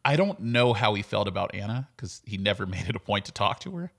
I 0.07 0.15
don't 0.15 0.39
know 0.41 0.73
how 0.73 0.95
he 0.95 1.03
felt 1.03 1.27
about 1.27 1.53
Anna 1.55 1.89
because 1.97 2.23
he 2.25 2.37
never 2.39 2.65
made 2.67 2.89
it 2.89 2.95
a 2.97 3.01
point 3.01 3.25
to 3.27 3.33
talk 3.33 3.61
to 3.61 3.73
her, 3.77 3.93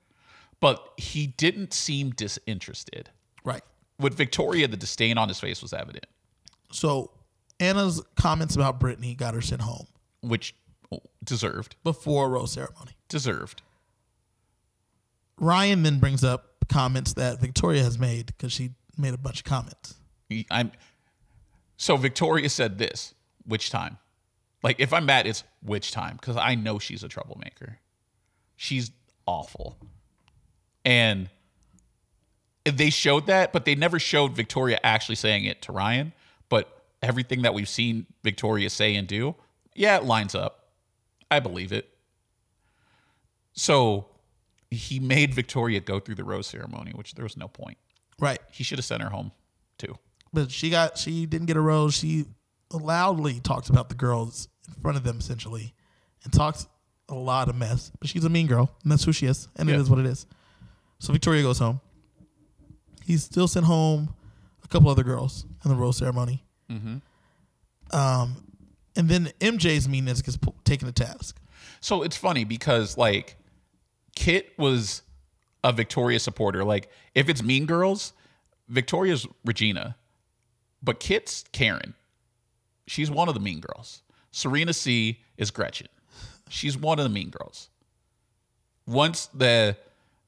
but 0.60 0.94
he 0.98 1.28
didn't 1.28 1.74
seem 1.74 2.12
disinterested. 2.12 3.10
Right. 3.44 3.62
With 4.00 4.14
Victoria, 4.14 4.68
the 4.68 4.78
disdain 4.78 5.18
on 5.18 5.28
his 5.28 5.40
face 5.40 5.62
was 5.62 5.74
evident, 5.74 6.06
So 6.72 7.12
Anna's 7.60 8.02
comments 8.16 8.56
about 8.56 8.80
Brittany 8.80 9.16
got 9.16 9.34
her 9.34 9.42
sent 9.42 9.62
home 9.62 9.88
which 10.22 10.56
oh, 10.92 11.02
deserved, 11.24 11.76
before 11.84 12.30
rose 12.30 12.54
ceremony. 12.54 12.92
deserved. 13.10 13.62
Ryan 15.40 15.84
then 15.84 16.00
brings 16.00 16.24
up 16.24 16.56
comments 16.70 17.14
that 17.14 17.40
Victoria 17.40 17.84
has 17.84 18.00
made 18.00 18.28
because 18.28 18.52
she 18.52 18.72
made 18.98 19.14
a 19.14 19.18
bunch 19.18 19.40
of 19.40 19.44
comments. 19.46 19.96
I'm 20.50 20.72
so 21.78 21.98
Victoria 21.98 22.50
said 22.50 22.78
this. 22.78 23.14
Which 23.46 23.70
time? 23.70 23.98
Like 24.68 24.82
if 24.82 24.92
I'm 24.92 25.06
mad, 25.06 25.28
it's 25.28 25.46
which 25.64 25.94
time? 25.94 26.18
Because 26.20 26.36
I 26.36 26.56
know 26.56 26.78
she's 26.78 27.02
a 27.02 27.08
troublemaker. 27.08 27.80
She's 28.58 28.92
awful, 29.26 29.78
and 30.84 31.30
they 32.66 32.90
showed 32.90 33.28
that, 33.28 33.54
but 33.54 33.64
they 33.64 33.76
never 33.76 33.98
showed 33.98 34.34
Victoria 34.34 34.78
actually 34.84 35.16
saying 35.16 35.46
it 35.46 35.62
to 35.62 35.72
Ryan. 35.72 36.12
But 36.50 36.84
everything 37.02 37.44
that 37.44 37.54
we've 37.54 37.70
seen 37.70 38.08
Victoria 38.26 38.70
say 38.70 38.94
and 38.96 39.08
do, 39.08 39.36
yeah, 39.74 39.96
it 39.96 40.04
lines 40.04 40.36
up. 40.36 40.68
I 41.32 41.40
believe 41.40 41.72
it. 41.72 41.88
So 43.54 44.08
he 44.70 45.00
made 45.00 45.34
Victoria 45.34 45.80
go 45.80 46.02
through 46.02 46.16
the 46.16 46.26
rose 46.26 46.48
ceremony, 46.48 46.92
which 46.94 47.14
there 47.14 47.24
was 47.24 47.38
no 47.38 47.48
point. 47.48 47.78
Right. 48.20 48.40
He 48.52 48.66
should 48.66 48.80
have 48.80 48.86
sent 48.86 49.02
her 49.02 49.12
home 49.12 49.32
too. 49.78 49.98
But 50.34 50.52
she 50.52 50.70
got 50.70 50.98
she 50.98 51.26
didn't 51.26 51.48
get 51.48 51.56
a 51.56 51.62
rose. 51.62 51.94
She 51.94 52.26
loudly 52.74 53.40
talked 53.40 53.70
about 53.70 53.88
the 53.88 53.96
girls 53.96 54.50
in 54.68 54.74
front 54.82 54.98
of 54.98 55.04
them 55.04 55.18
essentially 55.20 55.74
and 56.24 56.34
talks 56.34 56.68
a 57.10 57.16
lot 57.16 57.48
of 57.50 57.56
mess. 57.56 57.92
But 58.00 58.10
she's 58.10 58.24
a 58.26 58.30
mean 58.30 58.48
girl, 58.48 58.72
and 58.84 58.92
that's 58.92 59.04
who 59.04 59.12
she 59.14 59.26
is, 59.26 59.48
and 59.56 59.68
Yeah. 59.70 59.76
it 59.76 59.82
is 59.82 59.90
what 59.90 60.00
it 60.00 60.06
is. 60.06 60.26
So 61.00 61.14
Victoria 61.14 61.42
goes 61.44 61.60
home. 61.60 61.80
He's 63.06 63.24
still 63.24 63.48
sent 63.48 63.66
home 63.66 64.14
a 64.64 64.68
couple 64.68 64.90
other 64.90 65.04
girls 65.04 65.46
in 65.64 65.70
the 65.72 65.76
rose 65.78 65.98
ceremony. 65.98 66.44
Um, 67.92 68.44
and 68.96 69.08
then 69.10 69.32
MJ's 69.40 69.88
meanness 69.88 70.22
gets 70.22 70.38
pu- 70.38 70.54
taken 70.66 70.88
to 70.88 70.92
task. 70.92 71.40
So 71.80 72.04
it's 72.04 72.18
funny 72.18 72.44
because 72.44 72.98
like 72.98 73.38
Kit 74.16 74.52
was 74.58 75.04
a 75.64 75.72
Victoria 75.72 76.20
supporter. 76.20 76.64
Like 76.66 76.90
if 77.16 77.30
it's 77.30 77.42
Mean 77.44 77.66
Girls, 77.66 78.14
Victoria's 78.68 79.26
Regina, 79.46 79.96
but 80.84 81.00
Kit's 81.00 81.46
Karen. 81.54 81.94
She's 82.88 83.10
one 83.12 83.28
of 83.28 83.34
the 83.34 83.40
Mean 83.40 83.60
Girls. 83.62 84.02
Serena 84.38 84.72
C 84.72 85.20
is 85.36 85.50
Gretchen. 85.50 85.88
She's 86.48 86.78
one 86.78 87.00
of 87.00 87.04
the 87.04 87.10
Mean 87.10 87.32
Girls. 87.32 87.70
Once 88.86 89.26
the 89.34 89.76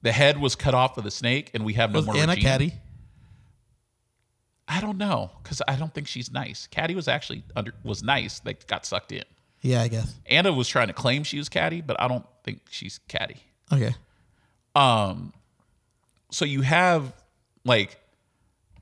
the 0.02 0.12
head 0.12 0.40
was 0.40 0.56
cut 0.56 0.74
off 0.74 0.98
of 0.98 1.04
the 1.04 1.12
snake 1.12 1.52
and 1.54 1.64
we 1.64 1.74
have 1.74 1.92
no 1.92 2.00
Was 2.00 2.08
more 2.08 2.16
Anna 2.16 2.32
Regina, 2.32 2.50
Caddy? 2.50 2.74
I 4.68 4.82
don't 4.82 4.98
know 4.98 5.30
because 5.44 5.62
I 5.68 5.76
don't 5.76 5.94
think 5.94 6.08
she's 6.08 6.32
nice. 6.32 6.66
Caddy 6.72 6.96
was 6.96 7.08
actually 7.08 7.44
under 7.56 7.72
was 7.84 8.02
nice. 8.02 8.42
Like 8.44 8.66
got 8.66 8.84
sucked 8.84 9.12
in. 9.12 9.24
Yeah, 9.62 9.84
I 9.84 9.88
guess. 9.90 10.16
Anna 10.26 10.54
was 10.54 10.68
trying 10.68 10.88
to 10.88 10.94
claim 10.94 11.24
she 11.24 11.38
was 11.38 11.48
Caddy, 11.48 11.82
but 11.82 12.02
I 12.02 12.08
don't 12.08 12.26
think 12.44 12.62
she's 12.72 13.00
Caddy. 13.10 13.38
Okay. 13.72 13.94
Um, 14.74 15.34
so 16.32 16.46
you 16.46 16.62
have 16.62 17.14
like 17.64 18.00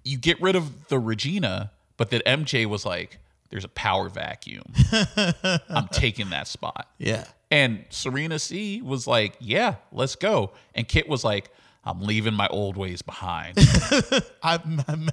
you 0.05 0.17
get 0.17 0.41
rid 0.41 0.55
of 0.55 0.87
the 0.87 0.99
Regina, 0.99 1.71
but 1.97 2.11
then 2.11 2.21
MJ 2.25 2.65
was 2.65 2.85
like, 2.85 3.19
"There's 3.49 3.63
a 3.63 3.69
power 3.69 4.09
vacuum. 4.09 4.63
I'm 5.69 5.87
taking 5.89 6.29
that 6.31 6.47
spot." 6.47 6.87
Yeah. 6.97 7.25
And 7.49 7.85
Serena 7.89 8.39
C 8.39 8.81
was 8.81 9.07
like, 9.07 9.35
"Yeah, 9.39 9.75
let's 9.91 10.15
go." 10.15 10.51
And 10.75 10.87
Kit 10.87 11.07
was 11.07 11.23
like, 11.23 11.49
"I'm 11.85 12.01
leaving 12.01 12.33
my 12.33 12.47
old 12.47 12.75
ways 12.77 13.01
behind." 13.01 13.57
I 14.43 14.59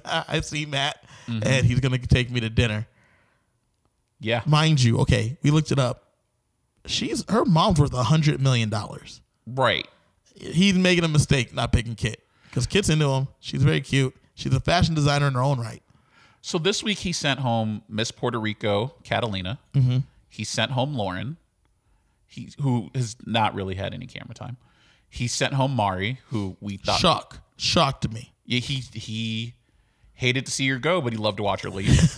I 0.05 0.41
see 0.41 0.65
Matt, 0.65 1.03
mm-hmm. 1.27 1.47
and 1.47 1.65
he's 1.65 1.79
gonna 1.79 1.97
take 1.99 2.29
me 2.29 2.39
to 2.41 2.49
dinner. 2.49 2.87
yeah, 4.19 4.41
Mind 4.45 4.81
you, 4.83 4.99
okay, 4.99 5.37
we 5.43 5.51
looked 5.51 5.71
it 5.71 5.79
up. 5.79 6.03
She's 6.85 7.23
her 7.29 7.45
mom's 7.45 7.79
worth 7.79 7.93
a 7.93 8.03
hundred 8.03 8.41
million 8.41 8.69
dollars. 8.69 9.21
right. 9.47 9.87
He's 10.37 10.73
making 10.75 11.05
a 11.05 11.07
mistake 11.07 11.53
not 11.53 11.71
picking 11.71 11.95
Kit 11.95 12.21
because 12.49 12.67
Kit's 12.67 12.89
into 12.89 13.07
him. 13.09 13.29
She's 13.39 13.63
very 13.63 13.79
cute. 13.79 14.13
She's 14.33 14.53
a 14.53 14.59
fashion 14.59 14.93
designer 14.93 15.27
in 15.29 15.33
her 15.35 15.41
own 15.41 15.61
right. 15.61 15.81
So 16.45 16.59
this 16.59 16.83
week 16.83 16.99
he 16.99 17.11
sent 17.11 17.39
home 17.39 17.81
Miss 17.89 18.11
Puerto 18.11 18.39
Rico, 18.39 18.93
Catalina. 19.03 19.57
Mm-hmm. 19.73 19.97
He 20.29 20.43
sent 20.43 20.73
home 20.73 20.93
Lauren, 20.93 21.37
he 22.27 22.49
who 22.61 22.91
has 22.93 23.15
not 23.25 23.55
really 23.55 23.73
had 23.73 23.95
any 23.95 24.05
camera 24.05 24.35
time. 24.35 24.57
He 25.09 25.27
sent 25.27 25.55
home 25.55 25.71
Mari, 25.71 26.19
who 26.27 26.55
we 26.61 26.77
thought 26.77 26.99
Shock, 26.99 27.39
shock 27.57 27.99
to 28.01 28.09
me. 28.09 28.31
Yeah, 28.45 28.59
he 28.59 28.83
he 28.93 29.55
hated 30.13 30.45
to 30.45 30.51
see 30.51 30.67
her 30.69 30.77
go, 30.77 31.01
but 31.01 31.13
he 31.13 31.17
loved 31.17 31.37
to 31.37 31.43
watch 31.43 31.63
her 31.63 31.71
leave. 31.71 32.15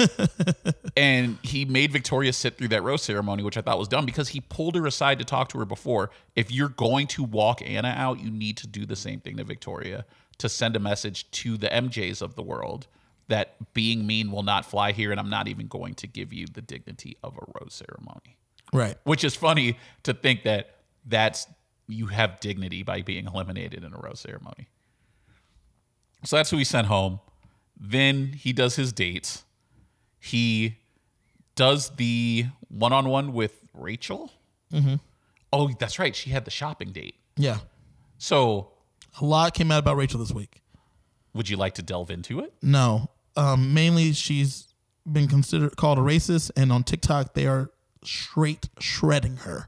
and 0.98 1.38
he 1.42 1.64
made 1.64 1.94
Victoria 1.94 2.34
sit 2.34 2.58
through 2.58 2.68
that 2.68 2.84
rose 2.84 3.04
ceremony, 3.04 3.44
which 3.44 3.56
I 3.56 3.62
thought 3.62 3.80
was 3.80 3.88
dumb 3.88 4.06
because 4.06 4.28
he 4.28 4.42
pulled 4.42 4.76
her 4.76 4.86
aside 4.86 5.20
to 5.20 5.26
talk 5.26 5.48
to 5.50 5.60
her 5.60 5.66
before. 5.66 6.10
If 6.36 6.52
you're 6.52 6.68
going 6.68 7.08
to 7.08 7.24
walk 7.24 7.62
Anna 7.66 7.94
out, 7.96 8.20
you 8.20 8.30
need 8.30 8.58
to 8.58 8.68
do 8.68 8.86
the 8.86 8.98
same 8.98 9.22
thing 9.22 9.38
to 9.38 9.46
Victoria 9.46 10.06
to 10.40 10.50
send 10.50 10.76
a 10.76 10.80
message 10.80 11.32
to 11.32 11.56
the 11.56 11.70
MJs 11.70 12.22
of 12.22 12.36
the 12.36 12.44
world 12.44 12.88
that 13.30 13.56
being 13.74 14.08
mean 14.08 14.32
will 14.32 14.44
not 14.44 14.66
fly 14.66 14.92
here, 14.92 15.12
and 15.12 15.20
I'm 15.20 15.30
not 15.30 15.48
even 15.48 15.68
going 15.68 15.94
to 15.96 16.08
give 16.08 16.32
you 16.34 16.46
the 16.48 16.62
dignity 16.62 17.18
of 17.24 17.36
a 17.36 17.46
rose 17.60 17.74
ceremony. 17.74 18.38
Right. 18.74 18.96
Which 19.04 19.24
is 19.24 19.36
funny 19.36 19.78
to 20.04 20.14
think 20.14 20.44
that 20.44 20.76
that's 21.06 21.48
you 21.88 22.08
have 22.08 22.40
dignity 22.40 22.84
by 22.84 23.02
being 23.02 23.28
eliminated 23.28 23.84
in 23.84 23.94
a 23.94 23.98
rose 23.98 24.20
ceremony. 24.20 24.68
So 26.26 26.36
that's 26.36 26.50
who 26.50 26.58
he 26.58 26.64
sent 26.64 26.88
home. 26.88 27.20
Then 27.80 28.34
he 28.34 28.52
does 28.54 28.76
his 28.76 28.92
dates. 28.92 29.44
He 30.20 30.78
does 31.56 31.92
the 31.96 32.46
one 32.70 32.92
on 32.92 33.08
one 33.08 33.34
with 33.34 33.60
Rachel. 33.74 34.32
Mm-hmm. 34.74 34.96
Oh, 35.54 35.70
that's 35.80 35.98
right. 36.00 36.16
She 36.16 36.30
had 36.32 36.44
the 36.46 36.52
shopping 36.52 36.92
date. 36.92 37.16
Yeah. 37.38 37.60
So 38.18 38.72
A 39.22 39.26
lot 39.26 39.54
came 39.54 39.72
out 39.72 39.80
about 39.80 39.96
Rachel 39.96 40.20
this 40.20 40.32
week. 40.34 40.62
would 41.34 41.48
you 41.50 41.56
like 41.58 41.76
to 41.76 41.82
delve 41.82 42.10
into 42.12 42.40
it? 42.40 42.54
No. 42.62 43.10
Um, 43.38 43.74
mainly 43.74 44.12
she's 44.14 44.74
been 45.10 45.28
considered 45.28 45.78
called 45.78 46.00
a 46.00 46.02
racist, 46.02 46.52
and 46.58 46.72
on 46.72 46.84
TikTok 46.84 47.34
they 47.34 47.48
are 47.48 47.72
straight 48.04 48.68
shredding 48.80 49.38
her. 49.38 49.68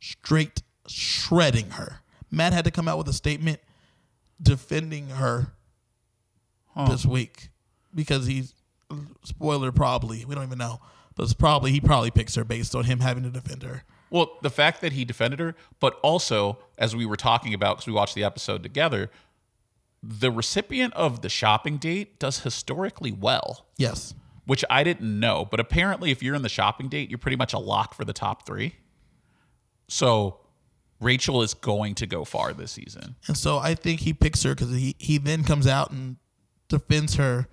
Straight 0.00 0.62
shredding 0.88 1.70
her. 1.70 2.00
Matt 2.30 2.52
had 2.52 2.64
to 2.64 2.70
come 2.70 2.88
out 2.88 2.98
with 2.98 3.08
a 3.08 3.12
statement 3.12 3.60
defending 4.42 5.10
her 5.10 5.52
this 6.88 7.04
week 7.04 7.50
because 7.94 8.26
he's 8.26 8.54
spoiler 9.22 9.70
probably 9.70 10.24
we 10.24 10.34
don't 10.34 10.44
even 10.44 10.58
know, 10.58 10.80
but 11.14 11.24
it's 11.24 11.34
probably 11.34 11.72
he 11.72 11.80
probably 11.80 12.10
picks 12.10 12.34
her 12.34 12.44
based 12.44 12.74
on 12.74 12.84
him 12.84 13.00
having 13.00 13.22
to 13.24 13.30
defend 13.30 13.62
her. 13.62 13.84
Well, 14.10 14.38
the 14.42 14.50
fact 14.50 14.80
that 14.80 14.92
he 14.92 15.04
defended 15.04 15.38
her, 15.38 15.54
but 15.78 15.98
also, 16.02 16.58
as 16.78 16.96
we 16.96 17.06
were 17.06 17.16
talking 17.16 17.54
about, 17.54 17.76
because 17.76 17.86
we 17.86 17.92
watched 17.92 18.16
the 18.16 18.24
episode 18.24 18.62
together, 18.62 19.08
the 20.02 20.30
recipient 20.30 20.94
of 20.94 21.22
the 21.22 21.28
shopping 21.28 21.76
date 21.76 22.18
does 22.18 22.40
historically 22.40 23.12
well, 23.12 23.66
Yes. 23.76 24.14
which 24.46 24.64
I 24.70 24.82
didn't 24.82 25.20
know. 25.20 25.44
But 25.50 25.60
apparently, 25.60 26.10
if 26.10 26.22
you're 26.22 26.34
in 26.34 26.42
the 26.42 26.48
shopping 26.48 26.88
date, 26.88 27.10
you're 27.10 27.18
pretty 27.18 27.36
much 27.36 27.52
a 27.52 27.58
lock 27.58 27.94
for 27.94 28.04
the 28.04 28.12
top 28.14 28.46
three. 28.46 28.76
So 29.88 30.40
Rachel 31.00 31.42
is 31.42 31.54
going 31.54 31.94
to 31.96 32.06
go 32.06 32.24
far 32.24 32.52
this 32.52 32.72
season. 32.72 33.16
And 33.26 33.36
so 33.36 33.58
I 33.58 33.74
think 33.74 34.00
he 34.00 34.12
picks 34.12 34.42
her 34.42 34.54
because 34.54 34.70
he, 34.70 34.94
he 34.98 35.18
then 35.18 35.44
comes 35.44 35.66
out 35.66 35.90
and 35.90 36.16
defends 36.68 37.16
her 37.16 37.48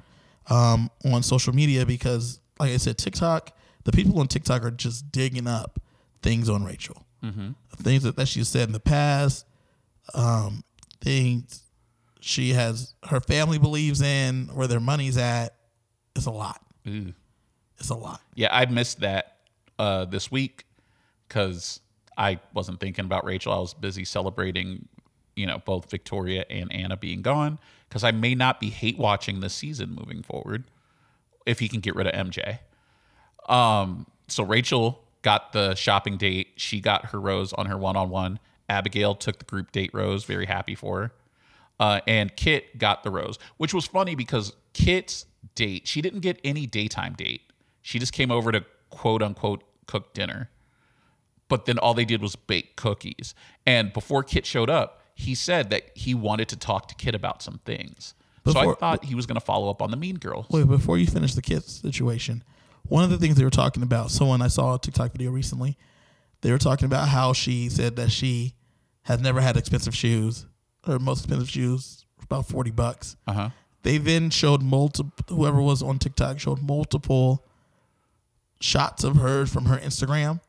um, 0.49 0.89
on 1.05 1.23
social 1.23 1.53
media 1.53 1.85
because, 1.85 2.39
like 2.59 2.71
I 2.71 2.77
said, 2.77 2.97
TikTok, 2.97 3.51
the 3.83 3.91
people 3.91 4.19
on 4.19 4.27
TikTok 4.27 4.63
are 4.63 4.71
just 4.71 5.11
digging 5.11 5.47
up 5.47 5.79
things 6.21 6.49
on 6.49 6.63
Rachel. 6.63 7.05
Mm-hmm. 7.23 7.51
Things 7.77 8.03
that, 8.03 8.15
that 8.17 8.27
she 8.27 8.43
said 8.43 8.67
in 8.69 8.73
the 8.73 8.79
past, 8.79 9.45
um, 10.13 10.63
things 11.01 11.63
she 12.27 12.49
has, 12.49 12.93
her 13.05 13.21
family 13.21 13.57
believes 13.57 14.01
in, 14.01 14.49
where 14.53 14.67
their 14.67 14.81
money's 14.81 15.17
at. 15.17 15.55
It's 16.13 16.25
a 16.25 16.31
lot. 16.31 16.61
Ooh. 16.85 17.13
It's 17.79 17.89
a 17.89 17.95
lot. 17.95 18.21
Yeah, 18.35 18.49
I 18.51 18.65
missed 18.65 18.99
that 18.99 19.37
uh, 19.79 20.03
this 20.05 20.29
week 20.29 20.65
because 21.27 21.79
I 22.17 22.39
wasn't 22.53 22.81
thinking 22.81 23.05
about 23.05 23.23
Rachel. 23.23 23.53
I 23.53 23.59
was 23.59 23.73
busy 23.73 24.03
celebrating, 24.03 24.89
you 25.37 25.45
know, 25.45 25.59
both 25.59 25.89
Victoria 25.89 26.43
and 26.49 26.69
Anna 26.73 26.97
being 26.97 27.21
gone 27.21 27.59
because 27.87 28.03
I 28.03 28.11
may 28.11 28.35
not 28.35 28.59
be 28.59 28.71
hate 28.71 28.97
watching 28.97 29.39
this 29.39 29.53
season 29.53 29.95
moving 29.97 30.21
forward 30.21 30.65
if 31.45 31.59
he 31.59 31.69
can 31.69 31.79
get 31.79 31.95
rid 31.95 32.07
of 32.07 32.13
MJ. 32.13 32.59
Um, 33.47 34.05
so 34.27 34.43
Rachel 34.43 35.01
got 35.21 35.53
the 35.53 35.75
shopping 35.75 36.17
date. 36.17 36.49
She 36.57 36.81
got 36.81 37.05
her 37.05 37.21
rose 37.21 37.53
on 37.53 37.67
her 37.67 37.77
one 37.77 37.95
on 37.95 38.09
one. 38.09 38.39
Abigail 38.67 39.15
took 39.15 39.39
the 39.39 39.45
group 39.45 39.71
date 39.71 39.91
rose. 39.93 40.25
Very 40.25 40.45
happy 40.45 40.75
for 40.75 40.99
her. 41.03 41.11
Uh, 41.79 42.01
and 42.07 42.35
Kit 42.35 42.77
got 42.79 43.03
the 43.03 43.09
rose, 43.11 43.37
which 43.57 43.73
was 43.73 43.85
funny 43.85 44.15
because 44.15 44.53
Kit's 44.73 45.25
date, 45.55 45.87
she 45.87 46.01
didn't 46.01 46.21
get 46.21 46.39
any 46.43 46.65
daytime 46.65 47.13
date. 47.13 47.41
She 47.81 47.99
just 47.99 48.13
came 48.13 48.31
over 48.31 48.51
to 48.51 48.65
quote 48.89 49.21
unquote 49.21 49.63
cook 49.85 50.13
dinner. 50.13 50.49
But 51.49 51.65
then 51.65 51.77
all 51.77 51.93
they 51.93 52.03
did 52.05 52.21
was 52.21 52.35
bake 52.35 52.75
cookies. 52.75 53.33
And 53.65 53.93
before 53.93 54.23
Kit 54.23 54.45
showed 54.45 54.69
up, 54.69 55.01
he 55.15 55.33
said 55.33 55.69
that 55.69 55.91
he 55.95 56.13
wanted 56.13 56.47
to 56.49 56.57
talk 56.57 56.87
to 56.89 56.95
Kit 56.95 57.15
about 57.15 57.41
some 57.41 57.59
things. 57.65 58.13
so 58.45 58.51
I 58.51 58.63
Before- 58.63 58.75
thought 58.75 59.05
he 59.05 59.15
was 59.15 59.25
going 59.25 59.39
to 59.39 59.45
follow 59.45 59.69
up 59.69 59.81
on 59.81 59.91
the 59.91 59.97
Mean 59.97 60.15
Girls. 60.17 60.47
Wait, 60.49 60.67
before 60.67 60.97
you 60.97 61.05
finish 61.07 61.33
the 61.35 61.41
Kit 61.41 61.63
situation, 61.63 62.43
one 62.83 63.03
of 63.03 63.09
the 63.09 63.17
things 63.17 63.35
they 63.35 63.43
were 63.43 63.49
talking 63.49 63.83
about, 63.83 64.11
someone 64.11 64.41
I 64.41 64.47
saw 64.47 64.75
a 64.75 64.79
TikTok 64.79 65.11
video 65.13 65.31
recently, 65.31 65.77
they 66.41 66.51
were 66.51 66.57
talking 66.57 66.85
about 66.85 67.07
how 67.09 67.33
she 67.33 67.67
said 67.69 67.95
that 67.95 68.11
she 68.11 68.55
has 69.03 69.19
never 69.21 69.41
had 69.41 69.57
expensive 69.57 69.95
shoes. 69.95 70.45
Her 70.87 70.97
most 70.99 71.19
expensive 71.25 71.49
shoes 71.49 72.05
about 72.23 72.45
40 72.47 72.71
bucks. 72.71 73.15
Uh 73.27 73.33
huh. 73.33 73.49
They 73.83 73.97
then 73.99 74.29
showed 74.31 74.61
multiple, 74.63 75.13
whoever 75.29 75.61
was 75.61 75.81
on 75.81 75.99
TikTok 75.99 76.39
showed 76.39 76.61
multiple 76.61 77.45
shots 78.59 79.03
of 79.03 79.17
her 79.17 79.45
from 79.45 79.65
her 79.65 79.77
Instagram 79.77 80.39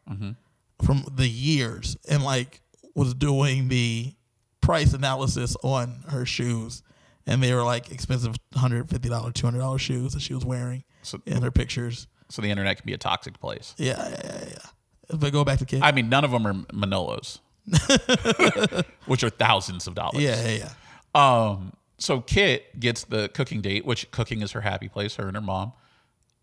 from 0.82 1.04
the 1.14 1.28
years 1.28 1.96
and 2.08 2.22
like 2.24 2.60
was 2.94 3.14
doing 3.14 3.68
the 3.68 4.14
price 4.60 4.92
analysis 4.94 5.56
on 5.62 6.02
her 6.08 6.24
shoes. 6.24 6.82
And 7.26 7.42
they 7.42 7.52
were 7.52 7.62
like 7.64 7.92
expensive 7.92 8.34
$150, 8.54 8.88
$200 8.88 9.78
shoes 9.80 10.14
that 10.14 10.20
she 10.22 10.32
was 10.34 10.44
wearing 10.44 10.84
So, 11.02 11.20
in 11.26 11.42
her 11.42 11.50
pictures. 11.50 12.06
so 12.30 12.40
the 12.42 12.50
internet 12.50 12.78
can 12.78 12.86
be 12.86 12.94
a 12.94 12.98
toxic 12.98 13.38
place. 13.38 13.74
Yeah, 13.76 13.96
yeah, 14.08 14.20
yeah. 14.24 14.44
yeah. 14.50 15.16
But 15.16 15.32
go 15.32 15.44
back 15.44 15.58
to 15.58 15.66
kids. 15.66 15.82
I 15.84 15.92
mean, 15.92 16.08
none 16.08 16.24
of 16.24 16.30
them 16.30 16.46
are 16.46 16.54
Manolos, 16.54 17.40
which 19.06 19.22
are 19.22 19.30
thousands 19.30 19.86
of 19.86 19.94
dollars. 19.94 20.22
yeah, 20.22 20.48
yeah, 20.48 20.58
yeah. 20.58 20.72
Um, 21.14 21.72
so 21.98 22.20
Kit 22.20 22.78
gets 22.78 23.04
the 23.04 23.28
cooking 23.28 23.60
date, 23.60 23.84
which 23.84 24.10
cooking 24.10 24.42
is 24.42 24.52
her 24.52 24.60
happy 24.60 24.88
place, 24.88 25.16
her 25.16 25.26
and 25.26 25.36
her 25.36 25.42
mom. 25.42 25.72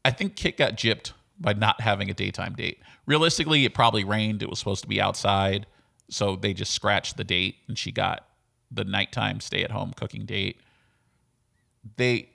I 0.04 0.12
think 0.12 0.36
Kit 0.36 0.58
got 0.58 0.74
gypped 0.74 1.14
by 1.40 1.54
not 1.54 1.82
having 1.82 2.10
a 2.10 2.14
daytime 2.14 2.54
date. 2.54 2.80
Realistically, 3.06 3.66
it 3.66 3.74
probably 3.74 4.04
rained. 4.04 4.44
It 4.44 4.50
was 4.50 4.60
supposed 4.60 4.82
to 4.84 4.88
be 4.88 5.02
outside. 5.02 5.66
So 6.10 6.36
they 6.36 6.54
just 6.54 6.72
scratched 6.72 7.18
the 7.18 7.24
date 7.24 7.56
and 7.68 7.78
she 7.78 7.92
got 7.92 8.28
the 8.72 8.84
nighttime 8.84 9.40
stay 9.40 9.64
at 9.64 9.72
home 9.72 9.94
cooking 9.96 10.26
date. 10.26 10.60
They 11.98 12.30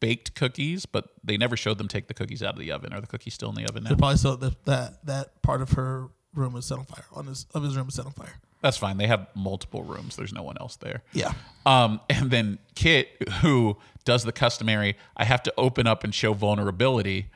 baked 0.00 0.34
cookies, 0.34 0.86
but 0.86 1.10
they 1.22 1.36
never 1.36 1.56
showed 1.56 1.78
them 1.78 1.88
take 1.88 2.08
the 2.08 2.14
cookies 2.14 2.42
out 2.42 2.54
of 2.54 2.60
the 2.60 2.72
oven. 2.72 2.92
Are 2.92 3.00
the 3.00 3.06
cookies 3.06 3.34
still 3.34 3.50
in 3.50 3.54
the 3.54 3.66
oven 3.66 3.84
now? 3.84 3.90
They 3.90 3.96
probably 3.96 4.36
that 4.36 4.64
that 4.64 5.06
that 5.06 5.42
part 5.42 5.62
of 5.62 5.72
her 5.72 6.08
room 6.34 6.52
was 6.52 6.66
set 6.66 6.78
on 6.78 6.84
fire. 6.84 7.04
On 7.12 7.26
his 7.26 7.46
of 7.54 7.62
his 7.62 7.76
room 7.76 7.86
was 7.86 7.94
set 7.94 8.06
on 8.06 8.12
fire. 8.12 8.34
That's 8.60 8.78
fine. 8.78 8.96
They 8.96 9.06
have 9.06 9.26
multiple 9.34 9.82
rooms. 9.82 10.16
There's 10.16 10.32
no 10.32 10.42
one 10.42 10.56
else 10.58 10.76
there. 10.76 11.02
Yeah. 11.12 11.34
Um, 11.66 12.00
and 12.08 12.30
then 12.30 12.58
Kit, 12.74 13.08
who 13.42 13.76
does 14.04 14.24
the 14.24 14.32
customary, 14.32 14.96
I 15.18 15.24
have 15.24 15.42
to 15.42 15.52
open 15.58 15.86
up 15.86 16.02
and 16.02 16.14
show 16.14 16.32
vulnerability 16.32 17.26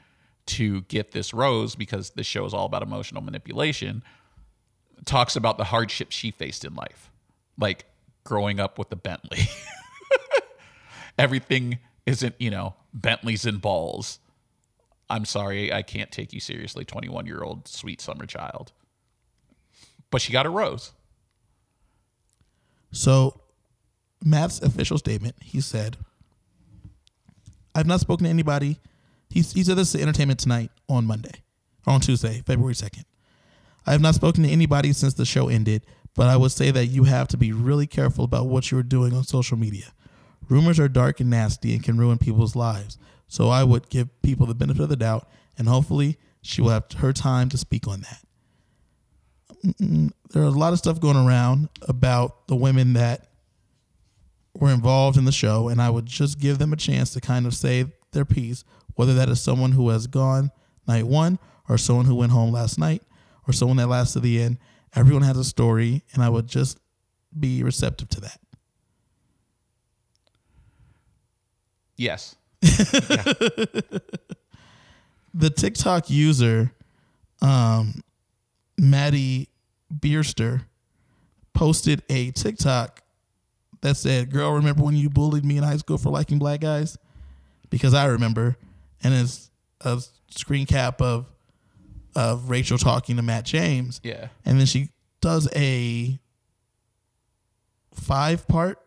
to 0.46 0.80
get 0.82 1.12
this 1.12 1.34
rose 1.34 1.74
because 1.74 2.10
this 2.10 2.26
show 2.26 2.46
is 2.46 2.54
all 2.54 2.64
about 2.64 2.82
emotional 2.82 3.22
manipulation, 3.22 4.02
talks 5.04 5.36
about 5.36 5.58
the 5.58 5.64
hardships 5.64 6.16
she 6.16 6.30
faced 6.30 6.64
in 6.64 6.74
life, 6.74 7.10
like 7.58 7.84
growing 8.24 8.58
up 8.58 8.78
with 8.78 8.88
the 8.88 8.96
Bentley. 8.96 9.40
Everything 11.18 11.78
isn't, 12.06 12.36
you 12.38 12.50
know, 12.50 12.74
Bentleys 12.94 13.44
and 13.44 13.60
balls. 13.60 14.18
I'm 15.10 15.26
sorry, 15.26 15.70
I 15.72 15.82
can't 15.82 16.10
take 16.10 16.32
you 16.32 16.40
seriously, 16.40 16.86
21 16.86 17.26
year 17.26 17.42
old 17.42 17.68
sweet 17.68 18.00
summer 18.00 18.24
child. 18.24 18.72
But 20.10 20.20
she 20.20 20.32
got 20.32 20.46
a 20.46 20.50
rose. 20.50 20.92
So, 22.90 23.42
Matt's 24.24 24.60
official 24.60 24.98
statement, 24.98 25.36
he 25.42 25.60
said, 25.60 25.96
I've 27.74 27.86
not 27.86 28.00
spoken 28.00 28.24
to 28.24 28.30
anybody. 28.30 28.78
He, 29.30 29.40
he 29.42 29.62
said 29.62 29.76
this 29.76 29.92
to 29.92 30.00
Entertainment 30.00 30.40
Tonight 30.40 30.70
on 30.88 31.06
Monday, 31.06 31.42
on 31.86 32.00
Tuesday, 32.00 32.42
February 32.46 32.74
2nd. 32.74 33.04
I 33.86 33.92
have 33.92 34.00
not 34.00 34.14
spoken 34.14 34.42
to 34.42 34.50
anybody 34.50 34.92
since 34.92 35.14
the 35.14 35.24
show 35.24 35.48
ended, 35.48 35.84
but 36.14 36.28
I 36.28 36.36
would 36.36 36.52
say 36.52 36.70
that 36.70 36.86
you 36.86 37.04
have 37.04 37.28
to 37.28 37.36
be 37.36 37.52
really 37.52 37.86
careful 37.86 38.24
about 38.24 38.46
what 38.46 38.70
you're 38.70 38.82
doing 38.82 39.14
on 39.14 39.24
social 39.24 39.56
media. 39.56 39.92
Rumors 40.48 40.80
are 40.80 40.88
dark 40.88 41.20
and 41.20 41.30
nasty 41.30 41.74
and 41.74 41.84
can 41.84 41.98
ruin 41.98 42.18
people's 42.18 42.56
lives. 42.56 42.98
So 43.28 43.50
I 43.50 43.64
would 43.64 43.90
give 43.90 44.08
people 44.22 44.46
the 44.46 44.54
benefit 44.54 44.82
of 44.82 44.88
the 44.88 44.96
doubt, 44.96 45.28
and 45.58 45.68
hopefully 45.68 46.18
she 46.42 46.62
will 46.62 46.70
have 46.70 46.86
her 46.98 47.12
time 47.12 47.50
to 47.50 47.58
speak 47.58 47.86
on 47.86 48.00
that 48.00 48.22
there's 49.62 50.54
a 50.54 50.58
lot 50.58 50.72
of 50.72 50.78
stuff 50.78 51.00
going 51.00 51.16
around 51.16 51.68
about 51.82 52.46
the 52.48 52.56
women 52.56 52.92
that 52.94 53.28
were 54.54 54.70
involved 54.70 55.16
in 55.16 55.24
the 55.24 55.32
show, 55.32 55.68
and 55.68 55.80
I 55.80 55.90
would 55.90 56.06
just 56.06 56.38
give 56.38 56.58
them 56.58 56.72
a 56.72 56.76
chance 56.76 57.12
to 57.12 57.20
kind 57.20 57.46
of 57.46 57.54
say 57.54 57.86
their 58.12 58.24
piece, 58.24 58.64
whether 58.94 59.14
that 59.14 59.28
is 59.28 59.40
someone 59.40 59.72
who 59.72 59.88
has 59.90 60.06
gone 60.06 60.50
night 60.86 61.06
one, 61.06 61.38
or 61.68 61.78
someone 61.78 62.06
who 62.06 62.14
went 62.14 62.32
home 62.32 62.52
last 62.52 62.78
night, 62.78 63.02
or 63.46 63.52
someone 63.52 63.76
that 63.76 63.88
lasted 63.88 64.20
to 64.20 64.20
the 64.20 64.40
end. 64.42 64.58
Everyone 64.94 65.22
has 65.22 65.36
a 65.36 65.44
story, 65.44 66.02
and 66.12 66.22
I 66.22 66.28
would 66.28 66.46
just 66.46 66.78
be 67.38 67.62
receptive 67.62 68.08
to 68.10 68.20
that. 68.22 68.40
Yes. 71.96 72.36
the 75.34 75.50
TikTok 75.54 76.08
user, 76.08 76.72
um, 77.42 78.02
Maddie 78.78 79.48
Beerster 79.92 80.62
posted 81.52 82.02
a 82.08 82.30
TikTok 82.30 83.02
that 83.80 83.96
said, 83.96 84.30
"Girl, 84.30 84.52
remember 84.52 84.82
when 84.84 84.96
you 84.96 85.10
bullied 85.10 85.44
me 85.44 85.56
in 85.56 85.62
high 85.64 85.76
school 85.76 85.98
for 85.98 86.10
liking 86.10 86.38
black 86.38 86.60
guys?" 86.60 86.96
Because 87.70 87.92
I 87.94 88.06
remember, 88.06 88.56
and 89.02 89.12
it's 89.14 89.50
a 89.80 90.02
screen 90.30 90.66
cap 90.66 91.00
of 91.02 91.26
of 92.14 92.50
Rachel 92.50 92.78
talking 92.78 93.16
to 93.16 93.22
Matt 93.22 93.44
James, 93.44 94.00
Yeah. 94.02 94.28
and 94.44 94.58
then 94.58 94.66
she 94.66 94.90
does 95.20 95.48
a 95.54 96.18
five 97.92 98.48
part 98.48 98.80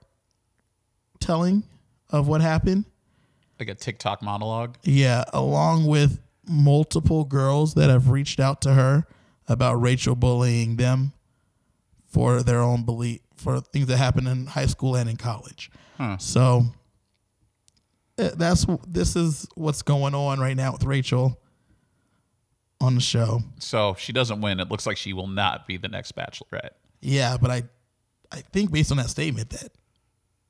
telling 1.19 1.63
of 2.09 2.27
what 2.27 2.41
happened. 2.41 2.85
Like 3.59 3.69
a 3.69 3.75
TikTok 3.75 4.21
monologue. 4.21 4.77
Yeah, 4.83 5.23
along 5.33 5.85
with 5.85 6.19
multiple 6.47 7.23
girls 7.23 7.75
that 7.75 7.89
have 7.89 8.09
reached 8.09 8.39
out 8.39 8.61
to 8.63 8.73
her 8.73 9.05
about 9.47 9.75
Rachel 9.75 10.15
bullying 10.15 10.77
them 10.77 11.13
for 12.07 12.43
their 12.43 12.61
own 12.61 12.83
belief 12.83 13.21
for 13.35 13.59
things 13.59 13.87
that 13.87 13.97
happened 13.97 14.27
in 14.27 14.45
high 14.45 14.67
school 14.67 14.95
and 14.95 15.09
in 15.09 15.17
college. 15.17 15.71
Huh. 15.97 16.17
So 16.17 16.65
eh, 18.17 18.31
that's 18.35 18.65
this 18.87 19.15
is 19.15 19.47
what's 19.55 19.81
going 19.81 20.13
on 20.13 20.39
right 20.39 20.55
now 20.55 20.73
with 20.73 20.83
Rachel 20.83 21.39
on 22.79 22.95
the 22.95 23.01
show. 23.01 23.41
So 23.59 23.91
if 23.91 23.99
she 23.99 24.13
doesn't 24.13 24.41
win, 24.41 24.59
it 24.59 24.69
looks 24.69 24.85
like 24.85 24.97
she 24.97 25.13
will 25.13 25.27
not 25.27 25.67
be 25.67 25.77
the 25.77 25.87
next 25.87 26.15
bachelorette. 26.15 26.71
Yeah, 27.01 27.37
but 27.37 27.49
I 27.51 27.63
I 28.31 28.41
think 28.53 28.71
based 28.71 28.91
on 28.91 28.97
that 28.97 29.09
statement 29.09 29.49
that 29.51 29.71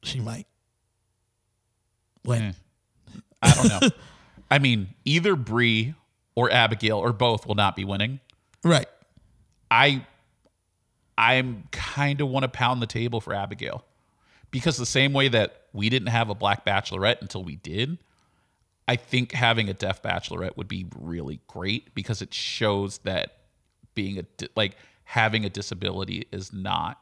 she 0.03 0.19
might 0.19 0.47
win. 2.25 2.41
Eh. 2.41 3.19
I 3.41 3.53
don't 3.53 3.81
know. 3.81 3.89
I 4.51 4.59
mean, 4.59 4.89
either 5.05 5.35
Bree 5.35 5.95
or 6.35 6.51
Abigail 6.51 6.97
or 6.97 7.13
both 7.13 7.45
will 7.45 7.55
not 7.55 7.75
be 7.75 7.85
winning. 7.85 8.19
Right. 8.63 8.87
I 9.69 10.05
I'm 11.17 11.65
kind 11.71 12.21
of 12.21 12.29
want 12.29 12.43
to 12.43 12.49
pound 12.49 12.81
the 12.81 12.87
table 12.87 13.21
for 13.21 13.33
Abigail. 13.33 13.85
Because 14.49 14.77
the 14.77 14.85
same 14.85 15.13
way 15.13 15.29
that 15.29 15.67
we 15.71 15.89
didn't 15.89 16.09
have 16.09 16.29
a 16.29 16.35
black 16.35 16.65
bachelorette 16.65 17.21
until 17.21 17.43
we 17.43 17.55
did, 17.55 17.99
I 18.87 18.97
think 18.97 19.31
having 19.31 19.69
a 19.69 19.73
deaf 19.73 20.01
bachelorette 20.01 20.57
would 20.57 20.67
be 20.67 20.87
really 20.99 21.39
great 21.47 21.93
because 21.95 22.21
it 22.21 22.33
shows 22.33 22.97
that 22.99 23.37
being 23.95 24.19
a 24.19 24.25
like 24.55 24.75
having 25.03 25.45
a 25.45 25.49
disability 25.49 26.27
is 26.31 26.51
not 26.51 26.99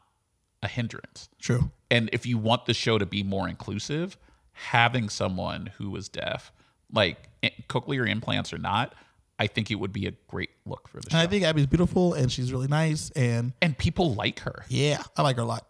a 0.61 0.68
hindrance. 0.68 1.30
True. 1.40 1.72
And 1.90 2.10
if 2.14 2.26
you 2.26 2.38
want 2.38 2.65
the 2.65 2.73
show 2.73 2.98
to 2.98 3.06
be 3.06 3.23
more 3.23 3.48
inclusive, 3.48 4.18
having 4.52 5.10
someone 5.10 5.72
who 5.77 5.95
is 5.95 6.10
deaf, 6.10 6.52
like 6.91 7.30
eh, 7.41 7.49
cochlear 7.68 8.07
implants 8.07 8.52
or 8.53 8.57
not, 8.57 8.94
I 9.40 9.48
think 9.48 9.72
it 9.72 9.76
would 9.76 9.94
be 9.94 10.06
a 10.06 10.11
great 10.28 10.49
look 10.66 10.88
for 10.90 10.99
the 10.99 11.10
show. 11.10 11.18
And 11.18 11.26
I 11.28 11.30
think 11.30 11.44
Abby's 11.45 11.66
beautiful 11.66 12.14
and 12.14 12.32
she's 12.32 12.52
really 12.52 12.68
nice. 12.68 13.10
And 13.11 13.53
and 13.61 13.78
people 13.78 14.14
like 14.16 14.40
her. 14.41 14.66
yeah, 14.68 15.02
I 15.18 15.22
like 15.22 15.38
her 15.38 15.44
a 15.44 15.45
lot. 15.45 15.66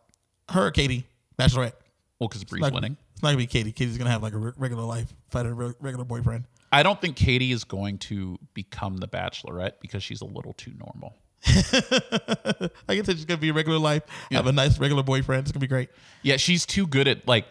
Her, 0.50 0.68
or 0.68 0.72
Katie, 0.72 1.06
Bachelorette. 1.38 1.74
Well, 2.20 2.28
because 2.28 2.44
Bri's 2.44 2.62
Not- 2.62 2.74
winning. 2.74 2.98
It's 3.14 3.22
not 3.24 3.30
gonna 3.30 3.38
be 3.38 3.48
Katie. 3.48 3.72
Katie's 3.72 3.98
gonna 3.98 4.10
have 4.10 4.24
like 4.24 4.34
a 4.34 4.38
re- 4.38 4.52
regular 4.58 4.84
life, 4.84 5.14
find 5.30 5.48
a 5.48 5.54
re- 5.54 5.74
regular 5.80 6.06
boyfriend. 6.06 6.46
I 6.72 6.84
don't 6.84 7.00
think 7.02 7.16
Katie 7.16 7.52
is 7.52 7.64
going 7.64 7.98
to 8.00 8.38
become 8.54 8.98
the 8.98 9.08
Bachelorette 9.08 9.74
because 9.82 10.04
she's 10.04 10.22
a 10.22 10.26
little 10.26 10.54
too 10.54 10.72
normal. 10.78 11.16
I 12.88 12.96
guess 12.96 13.06
she's 13.08 13.26
gonna 13.26 13.40
be 13.40 13.50
a 13.50 13.54
regular 13.54 13.80
life, 13.80 14.04
have 14.32 14.48
a 14.48 14.52
nice 14.52 14.80
regular 14.80 15.04
boyfriend. 15.04 15.42
It's 15.44 15.52
gonna 15.52 15.62
be 15.62 15.68
great. 15.68 15.90
Yeah, 16.24 16.38
she's 16.38 16.66
too 16.66 16.88
good 16.88 17.08
at 17.08 17.28
like 17.28 17.46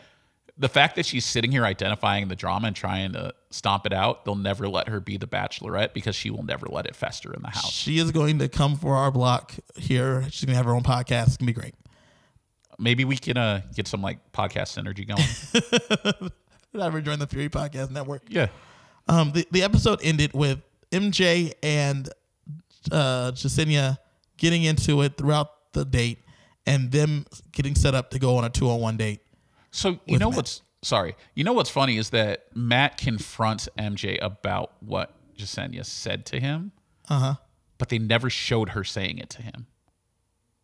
the 0.59 0.69
fact 0.69 0.97
that 0.97 1.07
she's 1.07 1.25
sitting 1.25 1.53
here 1.53 1.65
identifying 1.65 2.29
the 2.29 2.35
drama 2.37 2.67
and 2.67 2.77
trying 2.77 3.13
to 3.13 3.33
stomp 3.51 3.87
it 3.87 3.93
out. 3.93 4.25
They'll 4.25 4.35
never 4.35 4.69
let 4.69 4.89
her 4.89 5.01
be 5.01 5.17
the 5.17 5.27
Bachelorette 5.27 5.95
because 5.95 6.17
she 6.17 6.31
will 6.31 6.43
never 6.43 6.67
let 6.67 6.87
it 6.87 6.97
fester 6.97 7.33
in 7.33 7.43
the 7.43 7.49
house. 7.49 7.71
She 7.71 7.99
is 7.99 8.11
going 8.11 8.41
to 8.41 8.49
come 8.49 8.77
for 8.77 8.97
our 8.97 9.11
block 9.11 9.55
here. 9.77 10.25
She's 10.31 10.45
gonna 10.45 10.57
have 10.57 10.67
her 10.67 10.75
own 10.75 10.83
podcast. 10.83 11.29
It's 11.29 11.37
gonna 11.37 11.47
be 11.47 11.53
great. 11.53 11.75
Maybe 12.79 13.05
we 13.05 13.17
can 13.17 13.37
uh, 13.37 13.63
get 13.75 13.87
some 13.89 14.03
like 14.03 14.33
podcast 14.33 14.77
synergy 14.79 15.07
going. 15.07 16.31
Have 16.81 16.93
her 16.93 17.01
join 17.01 17.19
the 17.19 17.27
Fury 17.27 17.49
Podcast 17.49 17.91
Network. 17.91 18.23
yeah. 18.29 18.49
Um, 19.09 19.33
the, 19.33 19.47
the 19.51 19.63
episode 19.63 20.01
ended 20.03 20.33
with 20.33 20.61
MJ 20.93 21.55
and 21.63 22.09
uh, 22.93 23.33
Jessenia 23.33 23.99
getting 24.37 24.63
into 24.65 25.01
it 25.03 25.17
throughout 25.17 25.73
the 25.73 25.85
date 25.85 26.19
and 26.67 26.93
them 26.93 27.25
getting 27.53 27.75
set 27.75 27.95
up 27.95 28.11
to 28.11 28.19
go 28.19 28.37
on 28.37 28.45
a 28.45 28.51
two 28.51 28.69
on 28.71 28.81
one 28.81 28.97
date. 28.97 29.21
So 29.79 29.99
you 30.07 30.19
know 30.19 30.29
what's 30.29 30.63
sorry. 30.83 31.15
You 31.35 31.45
know 31.45 31.53
what's 31.53 31.71
funny 31.71 31.97
is 31.99 32.11
that 32.11 32.47
Matt 32.55 32.99
confronts 32.99 33.69
MJ 33.79 34.19
about 34.21 34.73
what 34.81 35.15
Jessenia 35.37 35.85
said 35.85 36.27
to 36.27 36.41
him, 36.41 36.73
Uh 37.09 37.19
huh. 37.19 37.35
but 37.79 37.89
they 37.89 37.99
never 37.99 38.29
showed 38.29 38.71
her 38.71 38.83
saying 38.85 39.19
it 39.19 39.31
to 39.31 39.43
him. 39.43 39.67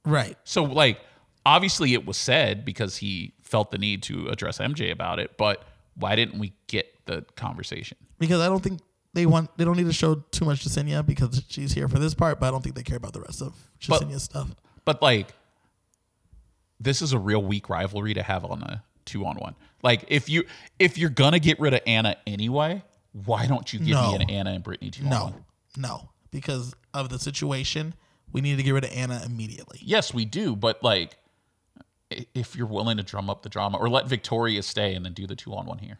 Right. 0.04 0.36
So 0.44 0.64
like 0.64 1.00
obviously 1.46 1.92
it 1.94 2.04
was 2.06 2.16
said 2.16 2.64
because 2.64 2.96
he 2.96 3.34
felt 3.42 3.70
the 3.70 3.78
need 3.78 4.02
to 4.04 4.28
address 4.28 4.58
MJ 4.58 4.90
about 4.90 5.18
it, 5.20 5.36
but 5.36 5.62
why 5.94 6.16
didn't 6.16 6.38
we 6.40 6.52
get 6.66 6.86
the 7.06 7.24
conversation? 7.36 7.96
Because 8.18 8.40
I 8.40 8.46
don't 8.48 8.62
think 8.62 8.80
they 9.12 9.26
want, 9.26 9.56
they 9.56 9.64
don't 9.64 9.76
need 9.76 9.86
to 9.86 9.92
show 9.92 10.16
too 10.32 10.44
much 10.44 10.64
Jessenia 10.64 11.06
because 11.06 11.40
she's 11.48 11.72
here 11.72 11.86
for 11.86 12.00
this 12.00 12.14
part, 12.14 12.40
but 12.40 12.48
I 12.48 12.50
don't 12.50 12.62
think 12.62 12.74
they 12.74 12.82
care 12.82 12.96
about 12.96 13.12
the 13.12 13.20
rest 13.20 13.42
of 13.42 13.54
Jessenia's 13.80 14.24
stuff. 14.24 14.50
But 14.84 15.00
like 15.02 15.28
this 16.80 17.00
is 17.00 17.12
a 17.12 17.18
real 17.18 17.42
weak 17.42 17.68
rivalry 17.68 18.14
to 18.14 18.22
have 18.22 18.44
on 18.44 18.62
a 18.62 18.82
two 19.04 19.24
on 19.26 19.36
one. 19.36 19.54
Like 19.82 20.04
if 20.08 20.28
you 20.28 20.44
if 20.78 20.96
you're 20.98 21.10
gonna 21.10 21.38
get 21.38 21.58
rid 21.60 21.74
of 21.74 21.80
Anna 21.86 22.16
anyway, 22.26 22.82
why 23.12 23.46
don't 23.46 23.72
you 23.72 23.78
give 23.78 23.88
No. 23.88 24.10
me 24.10 24.14
an 24.16 24.30
Anna 24.30 24.50
and 24.52 24.64
Brittany 24.64 24.90
two 24.90 25.04
on 25.04 25.10
No, 25.10 25.24
one? 25.24 25.44
no. 25.76 26.08
Because 26.30 26.74
of 26.92 27.08
the 27.10 27.18
situation, 27.18 27.94
we 28.32 28.40
need 28.40 28.56
to 28.56 28.62
get 28.62 28.72
rid 28.72 28.84
of 28.84 28.90
Anna 28.92 29.22
immediately. 29.24 29.78
Yes, 29.82 30.12
we 30.12 30.24
do, 30.24 30.56
but 30.56 30.82
like 30.82 31.16
if 32.34 32.54
you're 32.56 32.66
willing 32.66 32.96
to 32.96 33.02
drum 33.02 33.28
up 33.30 33.42
the 33.42 33.48
drama 33.48 33.76
or 33.78 33.88
let 33.88 34.06
Victoria 34.08 34.62
stay 34.62 34.94
and 34.94 35.04
then 35.04 35.12
do 35.14 35.26
the 35.26 35.34
two 35.36 35.54
on 35.54 35.66
one 35.66 35.78
here. 35.78 35.98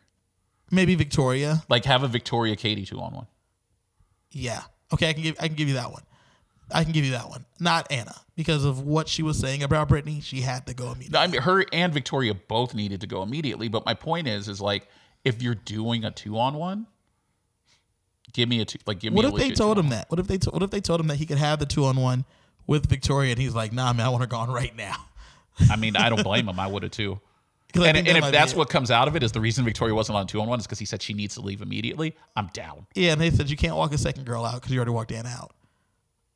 Maybe 0.70 0.94
Victoria. 0.94 1.62
Like 1.68 1.85
have 1.85 2.02
a 2.02 2.09
Victoria 2.09 2.56
Katie 2.56 2.85
two 2.86 3.01
on 3.01 3.12
one. 3.14 3.26
Yeah. 4.31 4.62
Okay, 4.93 5.09
I 5.09 5.12
can 5.12 5.22
give 5.22 5.36
I 5.40 5.47
can 5.48 5.56
give 5.56 5.68
you 5.68 5.74
that 5.74 5.90
one. 5.93 6.02
I 6.74 6.82
can 6.84 6.92
give 6.92 7.05
you 7.05 7.12
that 7.12 7.28
one. 7.28 7.46
Not 7.60 7.90
Anna. 7.90 8.14
Because 8.36 8.64
of 8.64 8.80
what 8.80 9.09
she 9.09 9.22
was 9.22 9.38
saying 9.38 9.62
about 9.62 9.88
Brittany, 9.88 10.20
she 10.20 10.40
had 10.40 10.66
to 10.66 10.74
go 10.74 10.90
immediately. 10.90 11.18
I 11.18 11.26
mean, 11.28 11.40
her 11.42 11.64
and 11.72 11.94
Victoria 11.94 12.34
both 12.34 12.74
needed 12.74 13.01
to 13.02 13.06
go 13.06 13.22
immediately. 13.22 13.68
But 13.68 13.86
my 13.86 13.94
point 13.94 14.26
is, 14.26 14.48
is 14.48 14.60
like 14.60 14.88
if 15.24 15.40
you're 15.40 15.55
doing 15.55 16.05
a 16.05 16.10
two 16.10 16.36
on 16.36 16.55
one, 16.55 16.86
give 18.32 18.48
me 18.48 18.60
a 18.60 18.64
two. 18.64 18.78
Like 18.86 18.98
give 18.98 19.12
me. 19.12 19.16
What 19.16 19.26
if 19.26 19.34
they 19.36 19.51
told 19.51 19.78
him 19.78 19.90
that? 19.90 20.10
What 20.10 20.18
if 20.18 20.26
they 20.26 20.38
what 20.51 20.62
if 20.62 20.70
they 20.70 20.80
told 20.80 21.01
him 21.01 21.06
that 21.06 21.16
he 21.16 21.26
could 21.26 21.38
have 21.38 21.60
the 21.60 21.66
two 21.66 21.84
on 21.84 21.96
one 21.96 22.24
with 22.66 22.86
Victoria 22.86 23.30
and 23.30 23.40
he's 23.40 23.55
like, 23.55 23.72
nah 23.72 23.92
man, 23.92 24.06
I 24.06 24.09
want 24.09 24.22
her 24.22 24.26
gone 24.26 24.51
right 24.51 24.74
now. 24.76 24.96
I 25.70 25.76
mean, 25.76 25.96
I 25.96 26.09
don't 26.09 26.24
blame 26.24 26.48
him. 26.48 26.59
I 26.59 26.66
would 26.66 26.82
have 26.82 26.92
too. 26.92 27.20
And, 27.76 27.96
and 27.96 28.06
that 28.06 28.16
if 28.16 28.32
that's 28.32 28.55
what 28.55 28.68
comes 28.68 28.90
out 28.92 29.09
of 29.09 29.16
it 29.16 29.24
is 29.24 29.32
the 29.32 29.40
reason 29.40 29.64
Victoria 29.64 29.94
wasn't 29.94 30.16
on 30.16 30.28
two 30.28 30.40
on 30.40 30.48
one 30.48 30.60
is 30.60 30.66
because 30.66 30.78
he 30.78 30.84
said 30.84 31.02
she 31.02 31.12
needs 31.12 31.34
to 31.34 31.40
leave 31.40 31.60
immediately. 31.60 32.14
I'm 32.36 32.46
down. 32.52 32.86
Yeah, 32.94 33.12
and 33.12 33.20
they 33.20 33.30
said 33.30 33.51
you 33.51 33.56
can't 33.56 33.74
walk 33.74 33.92
a 33.92 33.98
second 33.98 34.26
girl 34.26 34.44
out 34.44 34.55
because 34.55 34.70
you 34.70 34.78
already 34.78 34.92
walked 34.92 35.10
Anna 35.10 35.28
out. 35.28 35.52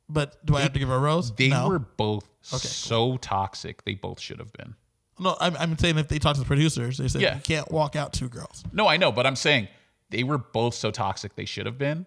But 0.09 0.43
do 0.45 0.55
I 0.55 0.61
have 0.61 0.73
to 0.73 0.79
give 0.79 0.89
her 0.89 0.95
a 0.95 0.99
rose? 0.99 1.31
They 1.35 1.49
no. 1.49 1.67
were 1.69 1.79
both 1.79 2.27
so 2.41 3.17
toxic. 3.17 3.85
They 3.85 3.93
both 3.93 4.19
should 4.19 4.39
have 4.39 4.51
been. 4.53 4.75
no, 5.19 5.37
I'm, 5.39 5.55
I'm 5.57 5.77
saying 5.77 5.97
if 5.97 6.07
they 6.07 6.17
talk 6.19 6.33
to 6.35 6.39
the 6.41 6.45
producers, 6.47 6.97
they 6.97 7.07
said 7.07 7.21
Yeah. 7.21 7.35
you 7.35 7.41
can't 7.41 7.71
walk 7.71 7.95
out 7.95 8.13
two 8.13 8.29
girls. 8.29 8.63
No, 8.73 8.87
I 8.87 8.97
know, 8.97 9.11
but 9.11 9.25
I'm 9.27 9.35
saying 9.35 9.67
they 10.09 10.23
were 10.23 10.37
both 10.39 10.73
so 10.73 10.89
toxic. 10.91 11.35
They 11.35 11.45
should 11.45 11.65
have 11.67 11.77
been. 11.77 12.05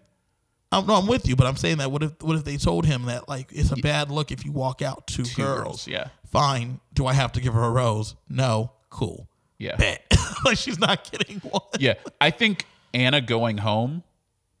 I'm, 0.71 0.87
no, 0.87 0.95
I'm 0.95 1.07
with 1.07 1.27
you, 1.27 1.35
but 1.35 1.45
I'm 1.47 1.55
saying 1.55 1.77
that 1.77 1.91
what 1.91 2.01
if 2.03 2.11
what 2.21 2.35
if 2.35 2.43
they 2.43 2.57
told 2.57 2.85
him 2.85 3.05
that 3.05 3.29
like 3.29 3.51
it's 3.51 3.71
a 3.71 3.75
bad 3.75 4.09
look 4.09 4.31
if 4.31 4.43
you 4.43 4.51
walk 4.51 4.81
out 4.81 5.05
two, 5.07 5.23
Two 5.23 5.41
girls? 5.43 5.63
girls, 5.63 5.87
yeah. 5.87 6.07
Fine. 6.31 6.79
Do 6.93 7.05
I 7.05 7.13
have 7.13 7.31
to 7.33 7.41
give 7.41 7.53
her 7.53 7.63
a 7.63 7.69
rose? 7.69 8.15
No. 8.27 8.71
Cool. 8.89 9.27
Yeah. 9.59 9.75
Bet. 9.75 10.01
like 10.45 10.57
she's 10.57 10.79
not 10.79 11.09
getting 11.11 11.37
one. 11.41 11.61
Yeah, 11.79 11.93
I 12.19 12.31
think 12.31 12.65
Anna 12.93 13.21
going 13.21 13.57
home, 13.59 14.01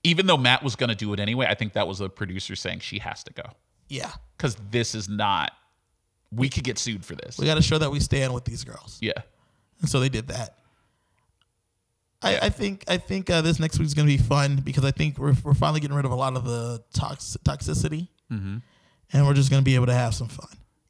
even 0.03 0.25
though 0.27 0.37
Matt 0.37 0.63
was 0.63 0.75
going 0.75 0.89
to 0.89 0.95
do 0.95 1.13
it 1.13 1.19
anyway, 1.19 1.45
I 1.49 1.55
think 1.55 1.73
that 1.73 1.87
was 1.87 1.99
the 1.99 2.09
producer 2.09 2.55
saying 2.55 2.79
she 2.81 2.99
has 2.99 3.23
to 3.23 3.33
go 3.33 3.43
Yeah. 3.89 4.11
because 4.37 4.57
this 4.71 4.95
is 4.95 5.07
not. 5.09 5.51
We 6.31 6.49
could 6.49 6.63
get 6.63 6.77
sued 6.79 7.05
for 7.05 7.15
this. 7.15 7.37
We 7.37 7.45
got 7.45 7.55
to 7.55 7.61
show 7.61 7.77
that 7.77 7.91
we 7.91 7.99
stand 7.99 8.33
with 8.33 8.43
these 8.45 8.63
girls, 8.63 8.97
Yeah, 9.01 9.11
and 9.81 9.89
so 9.89 9.99
they 9.99 10.09
did 10.09 10.27
that. 10.29 10.57
I, 12.21 12.33
Yeah. 12.33 12.39
I 12.43 12.49
think 12.49 12.83
I 12.87 12.97
think 12.97 13.29
uh, 13.29 13.41
this 13.41 13.59
next 13.59 13.79
week's 13.79 13.93
gonna 13.93 14.07
be 14.07 14.17
fun 14.17 14.57
because 14.57 14.83
I 14.85 14.91
think 14.91 15.17
we're 15.17 15.35
we're 15.43 15.53
finally 15.53 15.79
getting 15.79 15.95
rid 15.95 16.05
of 16.05 16.11
a 16.11 16.15
lot 16.15 16.35
of 16.35 16.45
the 16.45 16.83
tox- 16.93 17.37
toxicity, 17.43 18.07
Mm-hmm. 18.31 18.57
and 19.13 19.27
we're 19.27 19.33
just 19.33 19.49
gonna 19.51 19.61
be 19.61 19.75
able 19.75 19.85
to 19.87 19.93
have 19.93 20.15
some 20.15 20.27
fun. 20.27 20.47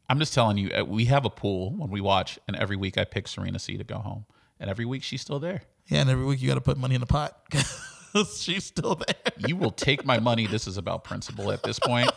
I'm 0.09 0.19
just 0.19 0.33
telling 0.33 0.57
you, 0.57 0.69
uh, 0.69 0.83
we 0.85 1.05
have 1.05 1.25
a 1.25 1.29
pool 1.29 1.71
when 1.75 1.89
we 1.89 1.99
watch, 2.01 2.37
and 2.47 2.55
every 2.55 2.75
week 2.77 2.97
I 2.97 3.03
pick 3.03 3.27
Serena 3.27 3.57
C 3.59 3.77
to 3.77 3.83
go 3.83 3.97
home, 3.97 4.25
and 4.59 4.69
every 4.69 4.85
week 4.85 5.01
she's 5.03 5.21
still 5.21 5.39
there. 5.39 5.63
Yeah, 5.87 6.01
and 6.01 6.09
every 6.09 6.23
week 6.25 6.41
you 6.41 6.47
got 6.47 6.55
to 6.55 6.61
put 6.61 6.77
money 6.77 6.95
in 6.95 7.01
the 7.01 7.07
pot 7.07 7.37
she's 8.37 8.65
still 8.65 8.95
there. 8.95 9.15
You 9.47 9.55
will 9.55 9.71
take 9.71 10.05
my 10.05 10.19
money. 10.19 10.47
This 10.47 10.67
is 10.67 10.77
about 10.77 11.03
principle 11.03 11.51
at 11.51 11.63
this 11.63 11.79
point. 11.79 12.09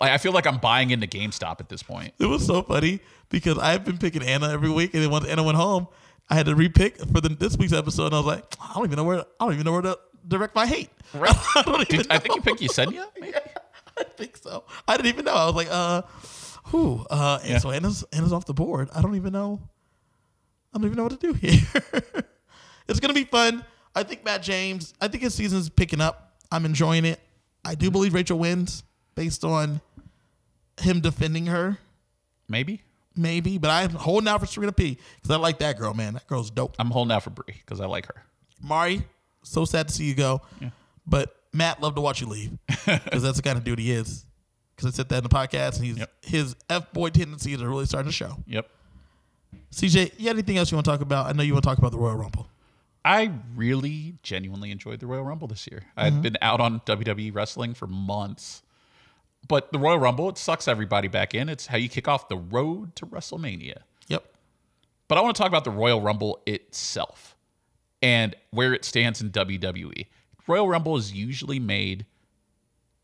Like 0.00 0.12
I 0.12 0.18
feel 0.18 0.32
like 0.32 0.46
I'm 0.46 0.58
buying 0.58 0.90
into 0.90 1.06
GameStop 1.06 1.60
at 1.60 1.68
this 1.68 1.82
point. 1.82 2.14
It 2.18 2.26
was 2.26 2.46
so 2.46 2.62
funny 2.62 3.00
because 3.28 3.58
I've 3.58 3.84
been 3.84 3.98
picking 3.98 4.22
Anna 4.22 4.50
every 4.50 4.70
week, 4.70 4.94
and 4.94 5.02
then 5.02 5.10
once 5.10 5.26
Anna 5.26 5.42
went 5.42 5.56
home, 5.56 5.88
I 6.28 6.34
had 6.34 6.46
to 6.46 6.54
repick 6.54 6.98
for 7.12 7.20
the 7.20 7.28
this 7.28 7.56
week's 7.56 7.72
episode. 7.72 8.06
And 8.06 8.14
I 8.14 8.18
was 8.18 8.26
like, 8.26 8.44
I 8.60 8.72
don't 8.74 8.84
even 8.86 8.96
know 8.96 9.04
where 9.04 9.18
I 9.20 9.24
don't 9.44 9.52
even 9.52 9.64
know 9.64 9.72
where 9.72 9.82
to 9.82 9.98
direct 10.26 10.54
my 10.54 10.66
hate. 10.66 10.90
Right? 11.14 11.34
I 11.56 11.84
Did, 11.88 12.06
I 12.10 12.18
think 12.18 12.36
you 12.36 12.42
picked 12.42 12.60
Yesenia. 12.60 13.04
Maybe? 13.20 13.36
I 13.98 14.04
think 14.04 14.36
so. 14.36 14.64
I 14.86 14.96
didn't 14.96 15.08
even 15.08 15.24
know. 15.24 15.34
I 15.34 15.44
was 15.46 15.54
like, 15.56 15.68
uh, 15.70 16.02
who? 16.66 17.04
Uh, 17.10 17.38
and 17.42 17.50
Yeah. 17.50 17.58
so 17.58 17.70
Anna's 17.72 18.04
Anna's 18.12 18.32
off 18.32 18.46
the 18.46 18.54
board. 18.54 18.88
I 18.94 19.02
don't 19.02 19.16
even 19.16 19.32
know. 19.32 19.60
I 20.72 20.78
don't 20.78 20.86
even 20.86 20.96
know 20.96 21.02
what 21.02 21.20
to 21.20 21.26
do 21.26 21.32
here. 21.34 21.60
it's 22.88 23.00
gonna 23.00 23.12
be 23.12 23.24
fun. 23.24 23.64
I 23.94 24.02
think 24.02 24.24
Matt 24.24 24.42
James. 24.42 24.94
I 25.00 25.08
think 25.08 25.22
his 25.22 25.34
season's 25.34 25.68
picking 25.68 26.00
up. 26.00 26.34
I'm 26.52 26.64
enjoying 26.64 27.04
it. 27.04 27.20
I 27.64 27.74
do 27.74 27.90
believe 27.90 28.14
Rachael 28.14 28.38
wins 28.38 28.82
based 29.14 29.44
on 29.44 29.80
him 30.80 31.00
defending 31.00 31.46
her. 31.46 31.78
Maybe. 32.48 32.82
Maybe, 33.16 33.58
but 33.58 33.70
I'm 33.70 33.90
holding 33.90 34.28
out 34.28 34.40
for 34.40 34.46
Serena 34.46 34.72
P 34.72 34.96
because 35.16 35.30
I 35.34 35.36
like 35.38 35.58
that 35.58 35.76
girl, 35.78 35.92
man. 35.94 36.14
That 36.14 36.26
girl's 36.26 36.50
dope. 36.50 36.76
I'm 36.78 36.90
holding 36.90 37.12
out 37.12 37.24
for 37.24 37.30
Bri 37.30 37.44
because 37.48 37.80
I 37.80 37.86
like 37.86 38.06
her. 38.06 38.22
Mari, 38.62 39.02
so 39.42 39.64
sad 39.64 39.88
to 39.88 39.94
see 39.94 40.04
you 40.04 40.14
go. 40.14 40.40
Yeah. 40.60 40.70
But 41.06 41.34
Matt, 41.52 41.82
love 41.82 41.96
to 41.96 42.00
watch 42.00 42.20
you 42.20 42.28
leave 42.28 42.52
because 42.86 43.22
that's 43.22 43.36
the 43.36 43.42
kind 43.42 43.58
of 43.58 43.64
dude 43.64 43.78
he 43.80 43.90
is. 43.90 44.24
Because 44.74 44.94
I 44.94 44.96
said 44.96 45.08
that 45.10 45.18
in 45.18 45.22
the 45.24 45.28
podcast, 45.28 45.76
and 45.76 45.84
he's 45.84 45.98
Yep. 45.98 46.12
his 46.24 46.56
f 46.70 46.92
boy 46.92 47.10
tendencies 47.10 47.60
are 47.60 47.68
really 47.68 47.84
starting 47.86 48.08
to 48.10 48.16
show. 48.16 48.36
Yep. 48.46 48.70
CJ, 49.72 50.12
you 50.18 50.24
got 50.26 50.30
anything 50.30 50.56
else 50.56 50.70
you 50.70 50.76
want 50.76 50.84
to 50.86 50.90
talk 50.90 51.00
about? 51.00 51.26
I 51.26 51.32
know 51.32 51.42
you 51.42 51.52
want 51.52 51.64
to 51.64 51.68
talk 51.68 51.78
about 51.78 51.92
the 51.92 51.98
Royal 51.98 52.16
Rumble. 52.16 52.48
I 53.04 53.32
really 53.54 54.14
genuinely 54.22 54.70
enjoyed 54.70 55.00
the 55.00 55.06
Royal 55.06 55.24
Rumble 55.24 55.48
this 55.48 55.66
year. 55.70 55.84
I've 55.96 56.14
mm-hmm. 56.14 56.22
been 56.22 56.36
out 56.42 56.60
on 56.60 56.80
WWE 56.80 57.34
wrestling 57.34 57.74
for 57.74 57.86
months. 57.86 58.62
But 59.48 59.72
the 59.72 59.78
Royal 59.78 59.98
Rumble, 59.98 60.28
it 60.28 60.38
sucks 60.38 60.68
everybody 60.68 61.08
back 61.08 61.34
in. 61.34 61.48
It's 61.48 61.66
how 61.66 61.78
you 61.78 61.88
kick 61.88 62.08
off 62.08 62.28
the 62.28 62.36
road 62.36 62.94
to 62.96 63.06
WrestleMania. 63.06 63.78
Yep. 64.08 64.24
But 65.08 65.18
I 65.18 65.22
want 65.22 65.34
to 65.34 65.40
talk 65.40 65.48
about 65.48 65.64
the 65.64 65.70
Royal 65.70 66.00
Rumble 66.00 66.42
itself 66.46 67.36
and 68.02 68.36
where 68.50 68.74
it 68.74 68.84
stands 68.84 69.20
in 69.20 69.30
WWE. 69.30 70.06
Royal 70.46 70.68
Rumble 70.68 70.96
is 70.96 71.12
usually 71.12 71.58
made 71.58 72.06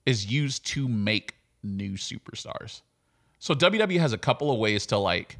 is 0.04 0.26
used 0.26 0.64
to 0.66 0.86
make 0.88 1.34
new 1.62 1.92
superstars. 1.92 2.82
So 3.38 3.54
WWE 3.54 3.98
has 3.98 4.12
a 4.12 4.18
couple 4.18 4.52
of 4.52 4.58
ways 4.58 4.86
to 4.86 4.98
like 4.98 5.38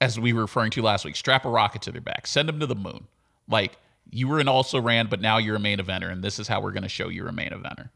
as 0.00 0.18
we 0.18 0.32
were 0.32 0.42
referring 0.42 0.70
to 0.70 0.82
last 0.82 1.04
week, 1.04 1.16
strap 1.16 1.44
a 1.44 1.48
rocket 1.48 1.82
to 1.82 1.92
their 1.92 2.00
back, 2.00 2.26
send 2.26 2.48
them 2.48 2.60
to 2.60 2.66
the 2.66 2.74
moon. 2.74 3.08
Like 3.48 3.76
you 4.10 4.28
were 4.28 4.40
an 4.40 4.48
also 4.48 4.80
ran, 4.80 5.06
but 5.06 5.20
now 5.20 5.38
you're 5.38 5.56
a 5.56 5.60
main 5.60 5.78
eventer, 5.78 6.10
and 6.10 6.22
this 6.22 6.38
is 6.38 6.48
how 6.48 6.60
we're 6.60 6.72
going 6.72 6.82
to 6.82 6.88
show 6.88 7.08
you're 7.08 7.28
a 7.28 7.32
main 7.32 7.50
eventer. 7.50 7.90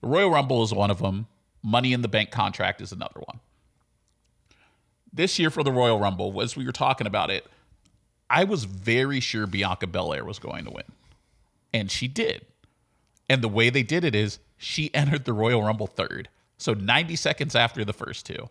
The 0.00 0.08
Royal 0.08 0.30
Rumble 0.30 0.62
is 0.62 0.72
one 0.72 0.90
of 0.90 0.98
them. 0.98 1.26
Money 1.62 1.92
in 1.92 2.02
the 2.02 2.08
Bank 2.08 2.30
contract 2.30 2.80
is 2.80 2.92
another 2.92 3.20
one. 3.20 3.40
This 5.12 5.38
year 5.38 5.50
for 5.50 5.62
the 5.62 5.70
Royal 5.72 6.00
Rumble, 6.00 6.40
as 6.42 6.56
we 6.56 6.64
were 6.64 6.72
talking 6.72 7.06
about 7.06 7.30
it, 7.30 7.46
I 8.28 8.44
was 8.44 8.64
very 8.64 9.20
sure 9.20 9.46
Bianca 9.46 9.86
Belair 9.86 10.24
was 10.24 10.38
going 10.38 10.64
to 10.64 10.70
win. 10.70 10.84
And 11.72 11.90
she 11.90 12.08
did. 12.08 12.46
And 13.28 13.42
the 13.42 13.48
way 13.48 13.70
they 13.70 13.82
did 13.82 14.04
it 14.04 14.14
is 14.14 14.38
she 14.56 14.92
entered 14.94 15.24
the 15.24 15.32
Royal 15.32 15.62
Rumble 15.62 15.86
third. 15.86 16.28
So 16.56 16.74
90 16.74 17.16
seconds 17.16 17.54
after 17.54 17.84
the 17.84 17.92
first 17.92 18.26
two. 18.26 18.48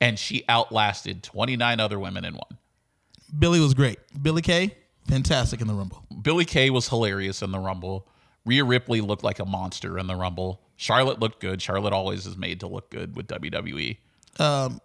And 0.00 0.18
she 0.18 0.44
outlasted 0.48 1.22
29 1.22 1.80
other 1.80 1.98
women 1.98 2.24
and 2.24 2.36
won. 2.36 2.58
Billie 3.36 3.60
was 3.60 3.74
great. 3.74 3.98
Billie 4.22 4.42
Kay, 4.42 4.76
fantastic 5.08 5.60
in 5.60 5.66
the 5.66 5.74
Rumble. 5.74 6.04
Billie 6.22 6.44
Kay 6.44 6.70
was 6.70 6.88
hilarious 6.88 7.42
in 7.42 7.50
the 7.52 7.58
Rumble. 7.58 8.08
Rhea 8.44 8.64
Ripley 8.64 9.00
looked 9.00 9.24
like 9.24 9.38
a 9.38 9.44
monster 9.44 9.98
in 9.98 10.06
the 10.06 10.14
Rumble. 10.16 10.60
Charlotte 10.76 11.18
looked 11.20 11.40
good. 11.40 11.60
Charlotte 11.60 11.92
always 11.92 12.26
is 12.26 12.36
made 12.36 12.60
to 12.60 12.66
look 12.66 12.90
good 12.90 13.16
with 13.16 13.26
WWE. 13.28 13.96
Um, 14.38 14.80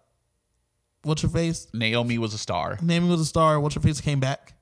what's 1.02 1.22
her 1.22 1.28
face? 1.28 1.66
Naomi 1.72 2.18
was 2.18 2.34
a 2.34 2.38
star. 2.38 2.78
Naomi 2.82 3.08
was 3.08 3.20
a 3.20 3.24
star. 3.26 3.60
What's 3.60 3.74
her 3.74 3.80
face 3.80 4.00
came 4.00 4.20
back 4.20 4.54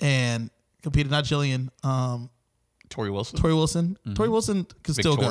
and 0.00 0.50
competed. 0.82 1.10
Not 1.10 1.24
Jillian. 1.24 1.68
Um, 1.84 2.28
Torrie 2.90 3.12
Wilson. 3.12 3.38
Torrie 3.38 3.54
Wilson. 3.54 3.96
Torrie 4.08 4.30
Wilson 4.30 4.66
could 4.82 4.94
still 4.96 5.16
go. 5.16 5.30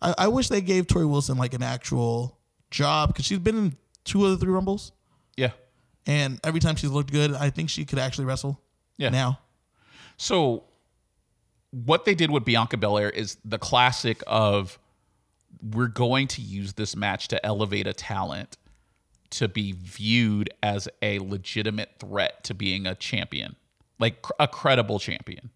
I, 0.00 0.14
I 0.18 0.28
wish 0.28 0.48
they 0.48 0.60
gave 0.60 0.86
Torrie 0.86 1.08
Wilson 1.08 1.36
like 1.36 1.52
an 1.54 1.62
actual 1.62 2.38
job 2.70 3.08
because 3.10 3.24
she's 3.26 3.38
been 3.38 3.56
in 3.56 3.76
two 4.04 4.24
of 4.24 4.30
the 4.32 4.36
three 4.38 4.52
Rumbles, 4.52 4.92
Yeah. 5.36 5.50
and 6.06 6.38
every 6.44 6.60
time 6.60 6.76
she's 6.76 6.90
looked 6.90 7.10
good, 7.12 7.32
I 7.34 7.50
think 7.50 7.70
she 7.70 7.84
could 7.84 7.98
actually 7.98 8.24
wrestle. 8.26 8.60
Yeah. 8.96 9.10
Now, 9.10 9.40
So 10.16 10.64
what 11.70 12.04
they 12.04 12.14
did 12.14 12.30
with 12.30 12.44
Bianca 12.44 12.76
Belair 12.76 13.10
is 13.10 13.36
the 13.44 13.58
classic 13.58 14.22
of 14.26 14.78
we're 15.60 15.88
going 15.88 16.28
to 16.28 16.42
use 16.42 16.74
this 16.74 16.94
match 16.94 17.28
to 17.28 17.44
elevate 17.44 17.86
a 17.86 17.92
talent 17.92 18.56
to 19.30 19.48
be 19.48 19.72
viewed 19.72 20.50
as 20.62 20.88
a 21.02 21.18
legitimate 21.18 21.90
threat 21.98 22.44
to 22.44 22.54
being 22.54 22.86
a 22.86 22.94
champion, 22.94 23.56
like 23.98 24.24
a 24.38 24.46
credible 24.46 25.00
champion. 25.00 25.50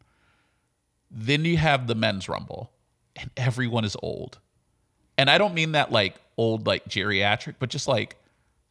Then 1.10 1.44
you 1.44 1.56
have 1.58 1.86
the 1.86 1.94
men's 1.94 2.28
rumble, 2.28 2.72
and 3.14 3.30
everyone 3.36 3.84
is 3.84 3.96
old. 4.02 4.38
And 5.16 5.30
I 5.30 5.38
don't 5.38 5.54
mean 5.54 5.72
that 5.72 5.92
like 5.92 6.16
old, 6.36 6.66
like 6.66 6.86
geriatric, 6.86 7.56
but 7.58 7.70
just 7.70 7.86
like 7.86 8.16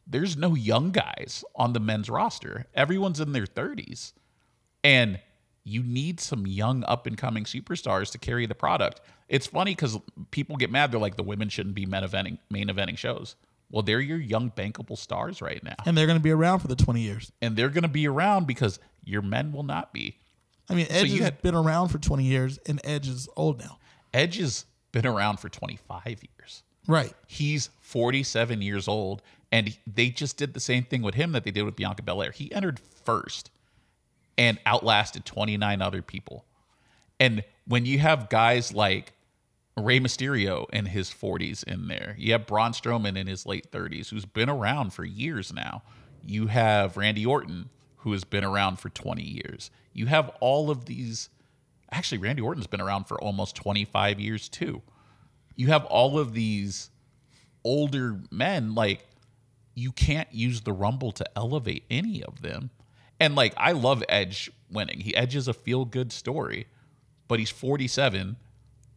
there's 0.06 0.36
no 0.36 0.54
young 0.54 0.90
guys 0.90 1.44
on 1.54 1.72
the 1.72 1.80
men's 1.80 2.10
roster. 2.10 2.66
Everyone's 2.74 3.20
in 3.20 3.32
their 3.32 3.46
30s. 3.46 4.12
And 4.88 5.20
you 5.64 5.82
need 5.82 6.18
some 6.18 6.46
young 6.46 6.82
up 6.84 7.06
and 7.06 7.16
coming 7.18 7.44
superstars 7.44 8.10
to 8.12 8.18
carry 8.18 8.46
the 8.46 8.54
product. 8.54 9.02
It's 9.28 9.46
funny 9.46 9.72
because 9.72 9.98
people 10.30 10.56
get 10.56 10.70
mad. 10.70 10.90
They're 10.90 10.98
like, 11.00 11.16
the 11.16 11.22
women 11.22 11.50
shouldn't 11.50 11.74
be 11.74 11.84
main 11.84 12.02
eventing, 12.02 12.38
main 12.50 12.68
eventing 12.68 12.96
shows. 12.96 13.36
Well, 13.70 13.82
they're 13.82 14.00
your 14.00 14.16
young 14.18 14.50
bankable 14.50 14.96
stars 14.96 15.42
right 15.42 15.62
now. 15.62 15.74
and 15.84 15.96
they're 15.96 16.06
going 16.06 16.18
to 16.18 16.22
be 16.22 16.30
around 16.30 16.60
for 16.60 16.68
the 16.68 16.76
twenty 16.76 17.02
years. 17.02 17.30
And 17.42 17.54
they're 17.54 17.68
going 17.68 17.82
to 17.82 17.88
be 17.88 18.08
around 18.08 18.46
because 18.46 18.78
your 19.04 19.20
men 19.20 19.52
will 19.52 19.62
not 19.62 19.92
be. 19.92 20.16
I 20.70 20.74
mean, 20.74 20.86
Edge 20.88 21.08
you 21.08 21.16
has 21.16 21.24
had- 21.24 21.42
been 21.42 21.54
around 21.54 21.88
for 21.88 21.98
twenty 21.98 22.24
years, 22.24 22.58
and 22.66 22.80
Edge 22.82 23.06
is 23.08 23.28
old 23.36 23.58
now. 23.58 23.78
Edge 24.14 24.38
has 24.38 24.64
been 24.92 25.04
around 25.06 25.38
for 25.38 25.50
25 25.50 26.06
years. 26.06 26.62
Right. 26.86 27.12
He's 27.26 27.68
47 27.80 28.62
years 28.62 28.88
old, 28.88 29.20
and 29.52 29.76
they 29.86 30.08
just 30.08 30.38
did 30.38 30.54
the 30.54 30.60
same 30.60 30.84
thing 30.84 31.02
with 31.02 31.14
him 31.14 31.32
that 31.32 31.44
they 31.44 31.50
did 31.50 31.64
with 31.64 31.76
Bianca 31.76 32.02
Belair. 32.02 32.30
He 32.30 32.50
entered 32.54 32.80
first 33.04 33.50
and 34.38 34.58
outlasted 34.64 35.24
29 35.24 35.82
other 35.82 36.00
people. 36.00 36.46
And 37.20 37.42
when 37.66 37.84
you 37.84 37.98
have 37.98 38.30
guys 38.30 38.72
like 38.72 39.12
Rey 39.76 39.98
Mysterio 39.98 40.66
in 40.72 40.86
his 40.86 41.10
40s 41.10 41.64
in 41.64 41.88
there, 41.88 42.14
you 42.16 42.32
have 42.32 42.46
Braun 42.46 42.72
Strowman 42.72 43.18
in 43.18 43.26
his 43.26 43.44
late 43.44 43.70
30s, 43.72 44.08
who's 44.08 44.24
been 44.24 44.48
around 44.48 44.92
for 44.92 45.04
years 45.04 45.52
now. 45.52 45.82
You 46.24 46.46
have 46.46 46.96
Randy 46.96 47.26
Orton, 47.26 47.68
who 47.96 48.12
has 48.12 48.22
been 48.22 48.44
around 48.44 48.78
for 48.78 48.88
20 48.88 49.22
years. 49.22 49.70
You 49.92 50.06
have 50.06 50.30
all 50.40 50.70
of 50.70 50.84
these. 50.84 51.28
Actually, 51.90 52.18
Randy 52.18 52.42
Orton's 52.42 52.66
been 52.68 52.80
around 52.80 53.04
for 53.04 53.20
almost 53.20 53.56
25 53.56 54.20
years 54.20 54.48
too. 54.48 54.82
You 55.56 55.66
have 55.68 55.84
all 55.86 56.18
of 56.18 56.32
these 56.32 56.90
older 57.64 58.20
men 58.30 58.74
like 58.76 59.04
you 59.74 59.90
can't 59.90 60.32
use 60.32 60.60
the 60.60 60.72
rumble 60.72 61.10
to 61.12 61.24
elevate 61.36 61.84
any 61.90 62.22
of 62.22 62.42
them 62.42 62.70
and 63.20 63.34
like 63.34 63.54
i 63.56 63.72
love 63.72 64.02
edge 64.08 64.50
winning 64.70 65.00
he 65.00 65.14
edge 65.16 65.34
is 65.36 65.48
a 65.48 65.52
feel 65.54 65.84
good 65.84 66.12
story 66.12 66.66
but 67.28 67.38
he's 67.38 67.50
47 67.50 68.36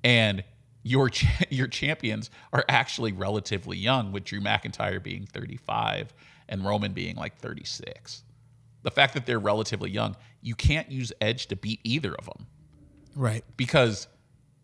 and 0.04 0.44
your 0.84 1.10
cha- 1.10 1.46
your 1.50 1.68
champions 1.68 2.30
are 2.54 2.66
actually 2.70 3.12
relatively 3.12 3.78
young 3.78 4.12
with 4.12 4.24
drew 4.24 4.40
mcintyre 4.42 5.02
being 5.02 5.26
35 5.26 6.14
and 6.50 6.66
roman 6.66 6.94
being 6.94 7.16
like 7.16 7.38
36 7.38 8.24
the 8.84 8.92
fact 8.92 9.14
that 9.14 9.26
they're 9.26 9.40
relatively 9.40 9.90
young 9.92 10.16
you 10.42 10.56
can't 10.56 10.92
use 10.92 11.14
edge 11.22 11.48
to 11.48 11.56
beat 11.56 11.80
either 11.84 12.14
of 12.16 12.26
them 12.26 12.48
Right. 13.16 13.44
because 13.58 14.08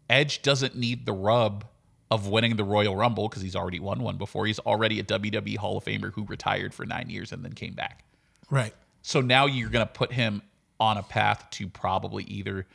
Edge 0.09 0.41
doesn't 0.41 0.73
need 0.73 1.05
the 1.05 1.11
rub 1.11 1.65
of 2.09 2.27
winning 2.29 2.55
the 2.55 2.63
Royal 2.63 2.95
Rumble 2.95 3.27
because 3.27 3.41
he's 3.43 3.57
already 3.57 3.81
won 3.81 3.99
one 3.99 4.15
before. 4.15 4.45
He's 4.45 4.59
already 4.59 5.01
a 5.01 5.03
WWE 5.03 5.57
Hall 5.57 5.75
of 5.77 5.83
Famer 5.83 6.13
who 6.13 6.23
retired 6.23 6.73
for 6.73 6.85
nine 6.85 7.09
years 7.09 7.33
and 7.33 7.43
then 7.43 7.51
came 7.51 7.73
back. 7.73 8.05
Right. 8.49 8.73
So 9.07 9.21
now 9.21 9.45
you're 9.45 9.69
going 9.69 9.87
to 9.87 9.93
put 9.93 10.11
him 10.11 10.41
on 10.81 10.97
a 10.97 11.01
path 11.01 11.49
to 11.51 11.69
probably 11.69 12.25
either 12.25 12.67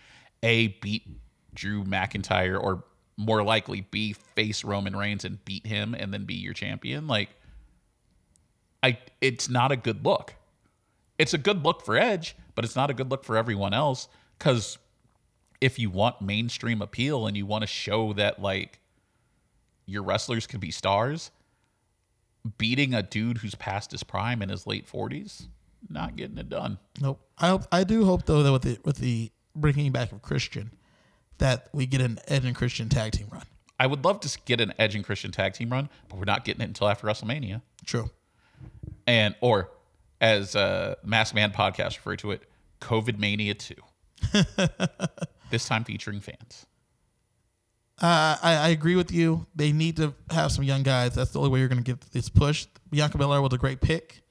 A, 0.42 0.68
beat 0.68 1.06
Drew 1.52 1.84
McIntyre 1.84 2.58
or 2.58 2.84
more 3.18 3.42
likely 3.42 3.82
B, 3.90 4.14
face 4.14 4.64
Roman 4.64 4.96
Reigns 4.96 5.26
and 5.26 5.44
beat 5.44 5.66
him 5.66 5.94
and 5.94 6.10
then 6.10 6.24
be 6.24 6.32
your 6.32 6.54
champion. 6.54 7.06
Like, 7.06 7.28
I, 8.82 8.96
it's 9.20 9.50
not 9.50 9.72
a 9.72 9.76
good 9.76 10.06
look. 10.06 10.34
It's 11.18 11.34
a 11.34 11.38
good 11.38 11.66
look 11.66 11.84
for 11.84 11.98
Edge, 11.98 12.34
but 12.54 12.64
it's 12.64 12.76
not 12.76 12.88
a 12.88 12.94
good 12.94 13.10
look 13.10 13.24
for 13.24 13.36
everyone 13.36 13.74
else 13.74 14.08
because 14.38 14.78
if 15.60 15.78
you 15.78 15.90
want 15.90 16.22
mainstream 16.22 16.80
appeal 16.80 17.26
and 17.26 17.36
you 17.36 17.44
want 17.44 17.60
to 17.60 17.68
show 17.68 18.14
that 18.14 18.40
like 18.40 18.80
your 19.84 20.02
wrestlers 20.02 20.46
can 20.46 20.60
be 20.60 20.70
stars, 20.70 21.30
beating 22.56 22.94
a 22.94 23.02
dude 23.02 23.36
who's 23.36 23.54
past 23.54 23.90
his 23.90 24.02
prime 24.02 24.40
in 24.40 24.48
his 24.48 24.66
late 24.66 24.86
forties, 24.86 25.48
not 25.88 26.16
getting 26.16 26.38
it 26.38 26.48
done. 26.48 26.78
Nope. 27.00 27.20
I 27.38 27.48
hope. 27.48 27.62
I 27.72 27.84
do 27.84 28.04
hope 28.04 28.26
though 28.26 28.42
that 28.42 28.52
with 28.52 28.62
the 28.62 28.78
with 28.84 28.98
the 28.98 29.30
bringing 29.54 29.92
back 29.92 30.12
of 30.12 30.22
Christian, 30.22 30.72
that 31.38 31.68
we 31.72 31.86
get 31.86 32.00
an 32.00 32.18
Edge 32.28 32.44
and 32.44 32.54
Christian 32.54 32.88
tag 32.88 33.12
team 33.12 33.28
run. 33.30 33.44
I 33.78 33.86
would 33.86 34.04
love 34.04 34.20
to 34.20 34.38
get 34.44 34.60
an 34.60 34.72
Edge 34.78 34.94
and 34.94 35.04
Christian 35.04 35.32
tag 35.32 35.54
team 35.54 35.70
run, 35.70 35.88
but 36.08 36.18
we're 36.18 36.24
not 36.24 36.44
getting 36.44 36.62
it 36.62 36.66
until 36.66 36.88
after 36.88 37.06
WrestleMania. 37.06 37.62
True. 37.84 38.10
And 39.06 39.34
or 39.40 39.70
as 40.20 40.54
uh 40.54 40.94
Mask 41.04 41.34
Man 41.34 41.50
podcast 41.50 41.96
referred 41.96 42.20
to 42.20 42.30
it, 42.30 42.42
COVID 42.80 43.18
Mania 43.18 43.54
2. 43.54 43.74
this 45.50 45.66
time 45.66 45.84
featuring 45.84 46.20
fans. 46.20 46.66
Uh, 48.00 48.36
I, 48.42 48.54
I 48.54 48.68
agree 48.70 48.96
with 48.96 49.12
you. 49.12 49.46
They 49.54 49.70
need 49.70 49.96
to 49.98 50.14
have 50.30 50.50
some 50.50 50.64
young 50.64 50.82
guys. 50.82 51.14
That's 51.14 51.30
the 51.30 51.38
only 51.38 51.50
way 51.50 51.60
you're 51.60 51.68
going 51.68 51.82
to 51.82 51.88
get 51.88 52.00
this 52.12 52.28
push. 52.28 52.66
Bianca 52.90 53.18
Belair 53.18 53.40
was 53.40 53.52
a 53.52 53.58
great 53.58 53.80
pick. 53.80 54.22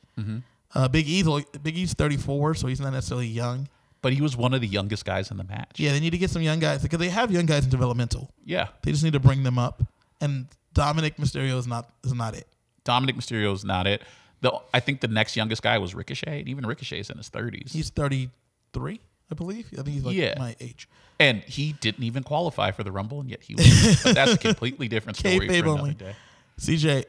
Uh, 0.73 0.88
Big 0.88 1.07
E's 1.07 1.27
Big 1.64 1.77
E's 1.77 1.93
34, 1.93 2.56
so 2.56 2.68
he's 2.68 2.80
not 2.80 2.93
necessarily 2.93 3.27
young. 3.27 3.68
But 4.02 4.14
he 4.14 4.22
was 4.22 4.35
one 4.35 4.53
of 4.56 4.61
the 4.61 4.68
youngest 4.68 5.06
guys 5.06 5.30
in 5.30 5.38
the 5.38 5.43
match. 5.43 5.73
Yeah, 5.80 5.91
they 5.91 5.99
need 5.99 6.10
to 6.10 6.18
get 6.18 6.31
some 6.31 6.41
young 6.41 6.57
guys 6.60 6.81
because 6.81 6.98
they 6.98 7.10
have 7.10 7.30
young 7.31 7.45
guys 7.45 7.65
in 7.65 7.69
developmental. 7.69 8.31
Yeah. 8.43 8.69
They 8.81 8.91
just 8.91 9.03
need 9.03 9.14
to 9.14 9.19
bring 9.19 9.43
them 9.43 9.60
up. 9.60 9.84
And 10.19 10.48
Dominik 10.73 11.18
Mysterio 11.18 11.57
is 11.60 11.68
not 11.68 11.89
is 12.03 12.14
not 12.14 12.34
it. 12.35 12.48
Dominik 12.84 13.14
Mysterio 13.15 13.53
is 13.53 13.64
not 13.64 13.85
it. 13.85 14.02
The 14.41 14.52
I 14.73 14.80
think 14.80 15.02
the 15.02 15.07
next 15.07 15.35
youngest 15.35 15.61
guy 15.61 15.77
was 15.77 15.93
Ricochet, 15.93 16.39
and 16.39 16.49
even 16.49 16.65
Ricochet's 16.65 17.11
in 17.11 17.18
his 17.18 17.30
30s. 17.30 17.72
He's 17.73 17.91
33, 17.91 18.99
I 19.31 19.35
believe. 19.35 19.68
I 19.73 19.76
think 19.84 19.88
he's 19.89 20.03
like 20.03 20.15
Yeah. 20.15 20.34
my 20.39 20.56
age. 20.60 20.88
and 21.19 21.41
he 21.43 21.73
didn't 21.73 22.03
even 22.03 22.23
qualify 22.23 22.72
for 22.72 22.84
the 22.84 22.91
Rumble, 22.91 23.19
and 23.22 23.30
yet 23.30 23.43
he 23.43 23.53
was. 23.53 24.02
but 24.03 24.15
that's 24.15 24.34
a 24.34 24.38
completely 24.48 24.88
different 24.88 25.18
story 25.19 25.48
for 25.48 25.53
another 25.53 25.68
only. 25.69 25.93
day. 25.93 26.15
CJ, 26.60 27.06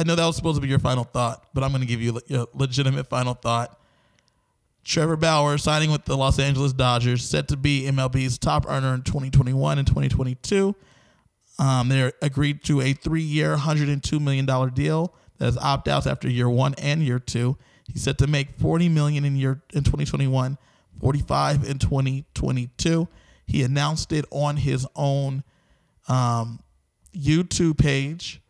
I 0.00 0.02
know 0.02 0.14
that 0.14 0.24
was 0.24 0.34
supposed 0.34 0.56
to 0.56 0.62
be 0.62 0.68
your 0.68 0.78
final 0.78 1.04
thought, 1.04 1.44
but 1.52 1.62
I'm 1.62 1.72
going 1.72 1.82
to 1.82 1.86
give 1.86 2.00
you 2.00 2.18
a 2.30 2.46
legitimate 2.54 3.06
final 3.10 3.34
thought. 3.34 3.78
Trevor 4.82 5.16
Bauer 5.16 5.58
signing 5.58 5.90
with 5.90 6.06
the 6.06 6.16
Los 6.16 6.38
Angeles 6.38 6.72
Dodgers, 6.72 7.22
set 7.22 7.48
to 7.48 7.56
be 7.58 7.82
MLB's 7.82 8.38
top 8.38 8.64
earner 8.66 8.94
in 8.94 9.02
2021 9.02 9.78
and 9.78 9.86
2022. 9.86 10.74
Um, 11.58 11.90
they 11.90 12.10
agreed 12.22 12.64
to 12.64 12.80
a 12.80 12.94
three-year, 12.94 13.54
$102 13.58 14.20
million 14.22 14.46
deal 14.72 15.14
that 15.36 15.44
has 15.44 15.58
opt-outs 15.58 16.06
after 16.06 16.30
year 16.30 16.48
one 16.48 16.74
and 16.78 17.02
year 17.02 17.18
two. 17.18 17.58
He's 17.86 18.02
set 18.02 18.16
to 18.18 18.26
make 18.26 18.58
40 18.58 18.88
million 18.88 19.26
in 19.26 19.36
year 19.36 19.60
in 19.74 19.84
2021, 19.84 20.56
45 20.98 21.68
in 21.68 21.78
2022. 21.78 23.06
He 23.46 23.62
announced 23.62 24.12
it 24.12 24.24
on 24.30 24.56
his 24.56 24.86
own 24.96 25.44
um, 26.08 26.60
YouTube 27.14 27.76
page 27.76 28.40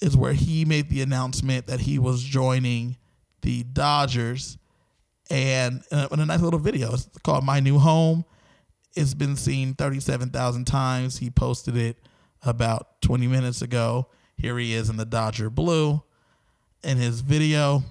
is 0.00 0.16
where 0.16 0.32
he 0.32 0.64
made 0.64 0.88
the 0.90 1.02
announcement 1.02 1.66
that 1.66 1.80
he 1.80 1.98
was 1.98 2.22
joining 2.22 2.96
the 3.42 3.64
Dodgers, 3.64 4.58
and 5.30 5.82
uh, 5.92 6.08
in 6.10 6.20
a 6.20 6.26
nice 6.26 6.40
little 6.40 6.58
video. 6.58 6.94
It's 6.94 7.08
called 7.22 7.44
"My 7.44 7.60
New 7.60 7.78
Home." 7.78 8.24
It's 8.96 9.14
been 9.14 9.36
seen 9.36 9.74
thirty-seven 9.74 10.30
thousand 10.30 10.66
times. 10.66 11.18
He 11.18 11.30
posted 11.30 11.76
it 11.76 11.98
about 12.42 13.00
20 13.02 13.26
minutes 13.26 13.62
ago. 13.62 14.08
Here 14.36 14.56
he 14.58 14.74
is 14.74 14.88
in 14.88 14.96
the 14.96 15.04
Dodger 15.04 15.50
blue 15.50 16.02
in 16.84 16.96
his 16.96 17.20
video. 17.20 17.82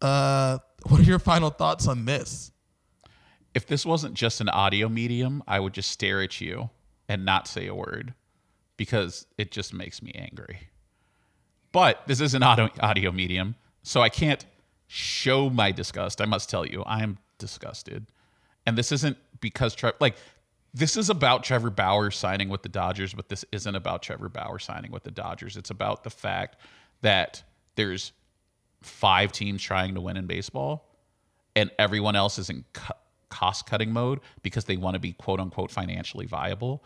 Uh, 0.00 0.58
what 0.88 1.00
are 1.00 1.04
your 1.04 1.18
final 1.18 1.50
thoughts 1.50 1.88
on 1.88 2.04
this? 2.04 2.52
If 3.54 3.66
this 3.66 3.84
wasn't 3.84 4.14
just 4.14 4.40
an 4.40 4.48
audio 4.48 4.88
medium, 4.88 5.42
I 5.48 5.58
would 5.58 5.72
just 5.72 5.90
stare 5.90 6.22
at 6.22 6.40
you 6.40 6.70
and 7.08 7.24
not 7.24 7.48
say 7.48 7.66
a 7.66 7.74
word 7.74 8.14
because 8.76 9.26
it 9.36 9.50
just 9.50 9.74
makes 9.74 10.00
me 10.00 10.12
angry. 10.14 10.68
But 11.72 12.06
this 12.06 12.20
is 12.20 12.34
an 12.34 12.42
audio, 12.42 12.70
audio 12.80 13.12
medium, 13.12 13.54
so 13.82 14.00
I 14.00 14.08
can't 14.08 14.44
show 14.86 15.50
my 15.50 15.70
disgust. 15.70 16.20
I 16.20 16.24
must 16.24 16.48
tell 16.48 16.64
you, 16.64 16.82
I 16.84 17.02
am 17.02 17.18
disgusted. 17.38 18.06
And 18.66 18.76
this 18.76 18.90
isn't 18.92 19.16
because 19.40 19.74
Trevor, 19.74 19.96
like, 20.00 20.16
this 20.74 20.96
is 20.96 21.10
about 21.10 21.44
Trevor 21.44 21.70
Bauer 21.70 22.10
signing 22.10 22.48
with 22.48 22.62
the 22.62 22.68
Dodgers, 22.68 23.14
but 23.14 23.28
this 23.28 23.44
isn't 23.52 23.74
about 23.74 24.02
Trevor 24.02 24.28
Bauer 24.28 24.58
signing 24.58 24.92
with 24.92 25.02
the 25.02 25.10
Dodgers. 25.10 25.56
It's 25.56 25.70
about 25.70 26.04
the 26.04 26.10
fact 26.10 26.56
that 27.02 27.42
there's 27.74 28.12
five 28.82 29.32
teams 29.32 29.62
trying 29.62 29.94
to 29.94 30.00
win 30.00 30.16
in 30.16 30.26
baseball, 30.26 30.86
and 31.56 31.70
everyone 31.78 32.16
else 32.16 32.38
is 32.38 32.50
in 32.50 32.64
cost 33.28 33.66
cutting 33.66 33.92
mode 33.92 34.20
because 34.42 34.64
they 34.64 34.76
want 34.76 34.94
to 34.94 35.00
be 35.00 35.12
quote 35.12 35.40
unquote 35.40 35.70
financially 35.70 36.26
viable. 36.26 36.82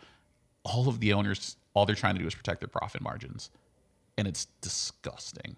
All 0.63 0.87
of 0.87 0.99
the 0.99 1.13
owners, 1.13 1.57
all 1.73 1.85
they're 1.85 1.95
trying 1.95 2.15
to 2.15 2.21
do 2.21 2.27
is 2.27 2.35
protect 2.35 2.61
their 2.61 2.67
profit 2.69 3.01
margins. 3.01 3.49
And 4.17 4.27
it's 4.27 4.45
disgusting. 4.61 5.55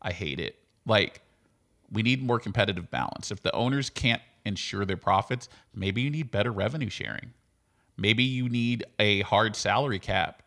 I 0.00 0.12
hate 0.12 0.40
it. 0.40 0.56
Like, 0.86 1.22
we 1.90 2.02
need 2.02 2.22
more 2.22 2.38
competitive 2.38 2.90
balance. 2.90 3.30
If 3.30 3.42
the 3.42 3.52
owners 3.52 3.90
can't 3.90 4.22
ensure 4.44 4.84
their 4.84 4.96
profits, 4.96 5.48
maybe 5.74 6.02
you 6.02 6.10
need 6.10 6.30
better 6.30 6.50
revenue 6.50 6.90
sharing. 6.90 7.32
Maybe 7.96 8.24
you 8.24 8.48
need 8.48 8.84
a 8.98 9.20
hard 9.20 9.54
salary 9.54 9.98
cap. 9.98 10.42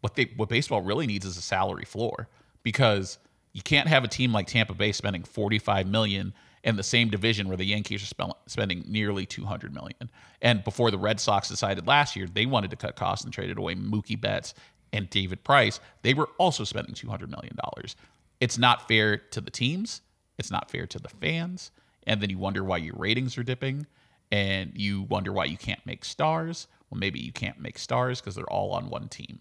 What 0.00 0.14
they 0.14 0.30
what 0.36 0.48
baseball 0.48 0.82
really 0.82 1.06
needs 1.06 1.26
is 1.26 1.36
a 1.36 1.42
salary 1.42 1.84
floor 1.84 2.28
because 2.62 3.18
you 3.52 3.62
can't 3.62 3.88
have 3.88 4.04
a 4.04 4.08
team 4.08 4.32
like 4.32 4.46
Tampa 4.46 4.74
Bay 4.74 4.92
spending 4.92 5.22
45 5.22 5.86
million 5.86 6.32
in 6.62 6.76
the 6.76 6.82
same 6.82 7.10
division 7.10 7.48
where 7.48 7.56
the 7.56 7.64
Yankees 7.64 8.02
are 8.02 8.30
spending 8.46 8.84
nearly 8.86 9.26
200 9.26 9.74
million. 9.74 10.10
And 10.40 10.64
before 10.64 10.90
the 10.90 10.98
Red 10.98 11.20
Sox 11.20 11.48
decided 11.48 11.86
last 11.86 12.16
year 12.16 12.26
they 12.26 12.46
wanted 12.46 12.70
to 12.70 12.76
cut 12.76 12.96
costs 12.96 13.24
and 13.24 13.32
traded 13.32 13.58
away 13.58 13.74
Mookie 13.74 14.20
Betts 14.20 14.54
and 14.94 15.10
David 15.10 15.44
Price, 15.44 15.80
they 16.02 16.14
were 16.14 16.30
also 16.38 16.64
spending 16.64 16.94
200 16.94 17.30
million 17.30 17.56
dollars. 17.56 17.96
It's 18.40 18.56
not 18.56 18.88
fair 18.88 19.18
to 19.18 19.40
the 19.40 19.50
teams, 19.50 20.00
it's 20.38 20.50
not 20.50 20.70
fair 20.70 20.86
to 20.86 20.98
the 20.98 21.08
fans, 21.08 21.70
and 22.06 22.20
then 22.20 22.30
you 22.30 22.38
wonder 22.38 22.64
why 22.64 22.78
your 22.78 22.94
ratings 22.96 23.36
are 23.36 23.42
dipping 23.42 23.86
and 24.30 24.72
you 24.74 25.02
wonder 25.02 25.32
why 25.32 25.44
you 25.44 25.56
can't 25.56 25.84
make 25.84 26.04
stars. 26.04 26.66
Well, 26.88 26.98
maybe 26.98 27.20
you 27.20 27.32
can't 27.32 27.60
make 27.60 27.78
stars 27.78 28.20
because 28.20 28.34
they're 28.34 28.50
all 28.50 28.72
on 28.72 28.88
one 28.88 29.08
team 29.08 29.40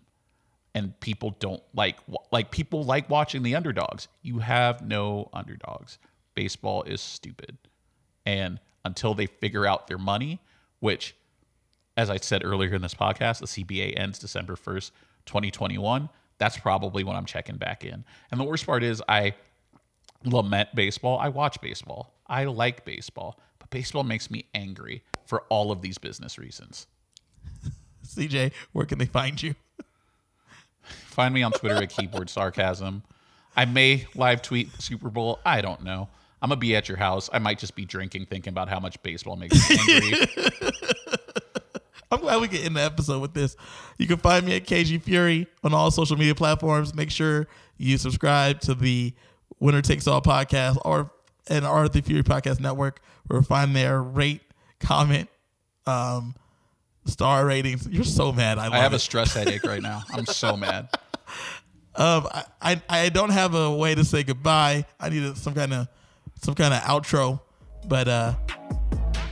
and 0.75 0.99
people 0.99 1.35
don't 1.39 1.61
like 1.73 1.97
like 2.31 2.51
people 2.51 2.83
like 2.83 3.09
watching 3.09 3.43
the 3.43 3.55
underdogs. 3.55 4.07
You 4.21 4.39
have 4.39 4.81
no 4.81 5.29
underdogs. 5.33 5.99
Baseball 6.35 6.83
is 6.83 7.01
stupid. 7.01 7.57
And 8.25 8.59
until 8.85 9.13
they 9.13 9.27
figure 9.27 9.67
out 9.67 9.87
their 9.87 9.97
money, 9.97 10.41
which 10.79 11.15
as 11.95 12.09
I 12.09 12.17
said 12.17 12.43
earlier 12.43 12.73
in 12.73 12.81
this 12.81 12.95
podcast, 12.95 13.39
the 13.39 13.45
CBA 13.45 13.99
ends 13.99 14.17
December 14.17 14.55
1st, 14.55 14.91
2021. 15.25 16.09
That's 16.37 16.57
probably 16.57 17.03
when 17.03 17.15
I'm 17.15 17.25
checking 17.25 17.57
back 17.57 17.83
in. 17.85 18.03
And 18.31 18.39
the 18.39 18.43
worst 18.43 18.65
part 18.65 18.83
is 18.83 19.01
I 19.07 19.33
lament 20.23 20.69
baseball. 20.75 21.19
I 21.19 21.29
watch 21.29 21.61
baseball. 21.61 22.13
I 22.27 22.45
like 22.45 22.85
baseball, 22.85 23.39
but 23.59 23.69
baseball 23.69 24.03
makes 24.03 24.31
me 24.31 24.45
angry 24.53 25.03
for 25.25 25.41
all 25.49 25.71
of 25.71 25.81
these 25.81 25.97
business 25.97 26.37
reasons. 26.37 26.87
CJ, 28.05 28.51
where 28.71 28.85
can 28.85 28.97
they 28.97 29.05
find 29.05 29.41
you? 29.41 29.55
Find 30.83 31.33
me 31.33 31.43
on 31.43 31.51
Twitter 31.51 31.81
at 31.81 31.89
keyboard 31.89 32.29
sarcasm. 32.29 33.03
I 33.55 33.65
may 33.65 34.07
live 34.15 34.41
tweet 34.41 34.69
Super 34.81 35.09
Bowl. 35.09 35.39
I 35.45 35.61
don't 35.61 35.83
know. 35.83 36.09
I'm 36.41 36.49
gonna 36.49 36.59
be 36.59 36.75
at 36.75 36.89
your 36.89 36.97
house. 36.97 37.29
I 37.31 37.39
might 37.39 37.57
just 37.57 37.75
be 37.75 37.85
drinking, 37.85 38.25
thinking 38.25 38.51
about 38.51 38.67
how 38.67 38.79
much 38.79 39.01
baseball 39.01 39.37
makes 39.37 39.69
me 39.69 39.77
angry. 39.89 40.27
I'm 42.13 42.21
glad 42.21 42.41
we 42.41 42.47
get 42.47 42.63
in 42.63 42.73
the 42.73 42.81
episode 42.81 43.21
with 43.21 43.33
this. 43.33 43.55
You 43.97 44.05
can 44.05 44.17
find 44.17 44.45
me 44.45 44.55
at 44.55 44.65
KG 44.65 45.01
Fury 45.01 45.47
on 45.63 45.73
all 45.73 45.89
social 45.89 46.15
media 46.15 46.35
platforms. 46.35 46.93
Make 46.93 47.09
sure 47.09 47.47
you 47.77 47.97
subscribe 47.97 48.59
to 48.61 48.75
the 48.75 49.13
Winner 49.59 49.81
Takes 49.81 50.07
All 50.07 50.21
podcast 50.21 50.77
or 50.85 51.11
and 51.47 51.65
or 51.65 51.89
the 51.89 52.01
Fury 52.01 52.23
Podcast 52.23 52.59
Network. 52.59 53.01
We're 53.27 53.41
find 53.41 53.75
there, 53.75 53.99
rate, 54.01 54.41
comment, 54.79 55.27
um, 55.87 56.35
star 57.05 57.47
ratings. 57.47 57.87
You're 57.87 58.03
so 58.03 58.31
mad. 58.31 58.59
I, 58.59 58.71
I 58.71 58.77
have 58.77 58.93
it. 58.93 58.97
a 58.97 58.99
stress 58.99 59.33
headache 59.33 59.63
right 59.65 59.81
now. 59.81 60.03
I'm 60.11 60.27
so 60.27 60.55
mad. 60.55 60.89
Um, 61.95 62.27
I, 62.31 62.43
I, 62.61 62.81
I 62.89 63.09
don't 63.09 63.31
have 63.31 63.55
a 63.55 63.75
way 63.75 63.95
to 63.95 64.05
say 64.05 64.21
goodbye. 64.21 64.85
I 64.99 65.09
need 65.09 65.23
a, 65.23 65.35
some 65.35 65.55
kind 65.55 65.73
of 65.73 65.87
some 66.43 66.53
kind 66.53 66.75
of 66.75 66.81
outro, 66.81 67.39
but 67.87 68.07
uh, 68.07 68.35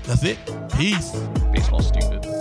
that's 0.03 0.24
it. 0.24 0.40
Peace. 0.78 1.12
Baseball 1.52 1.82
stupid. 1.82 2.40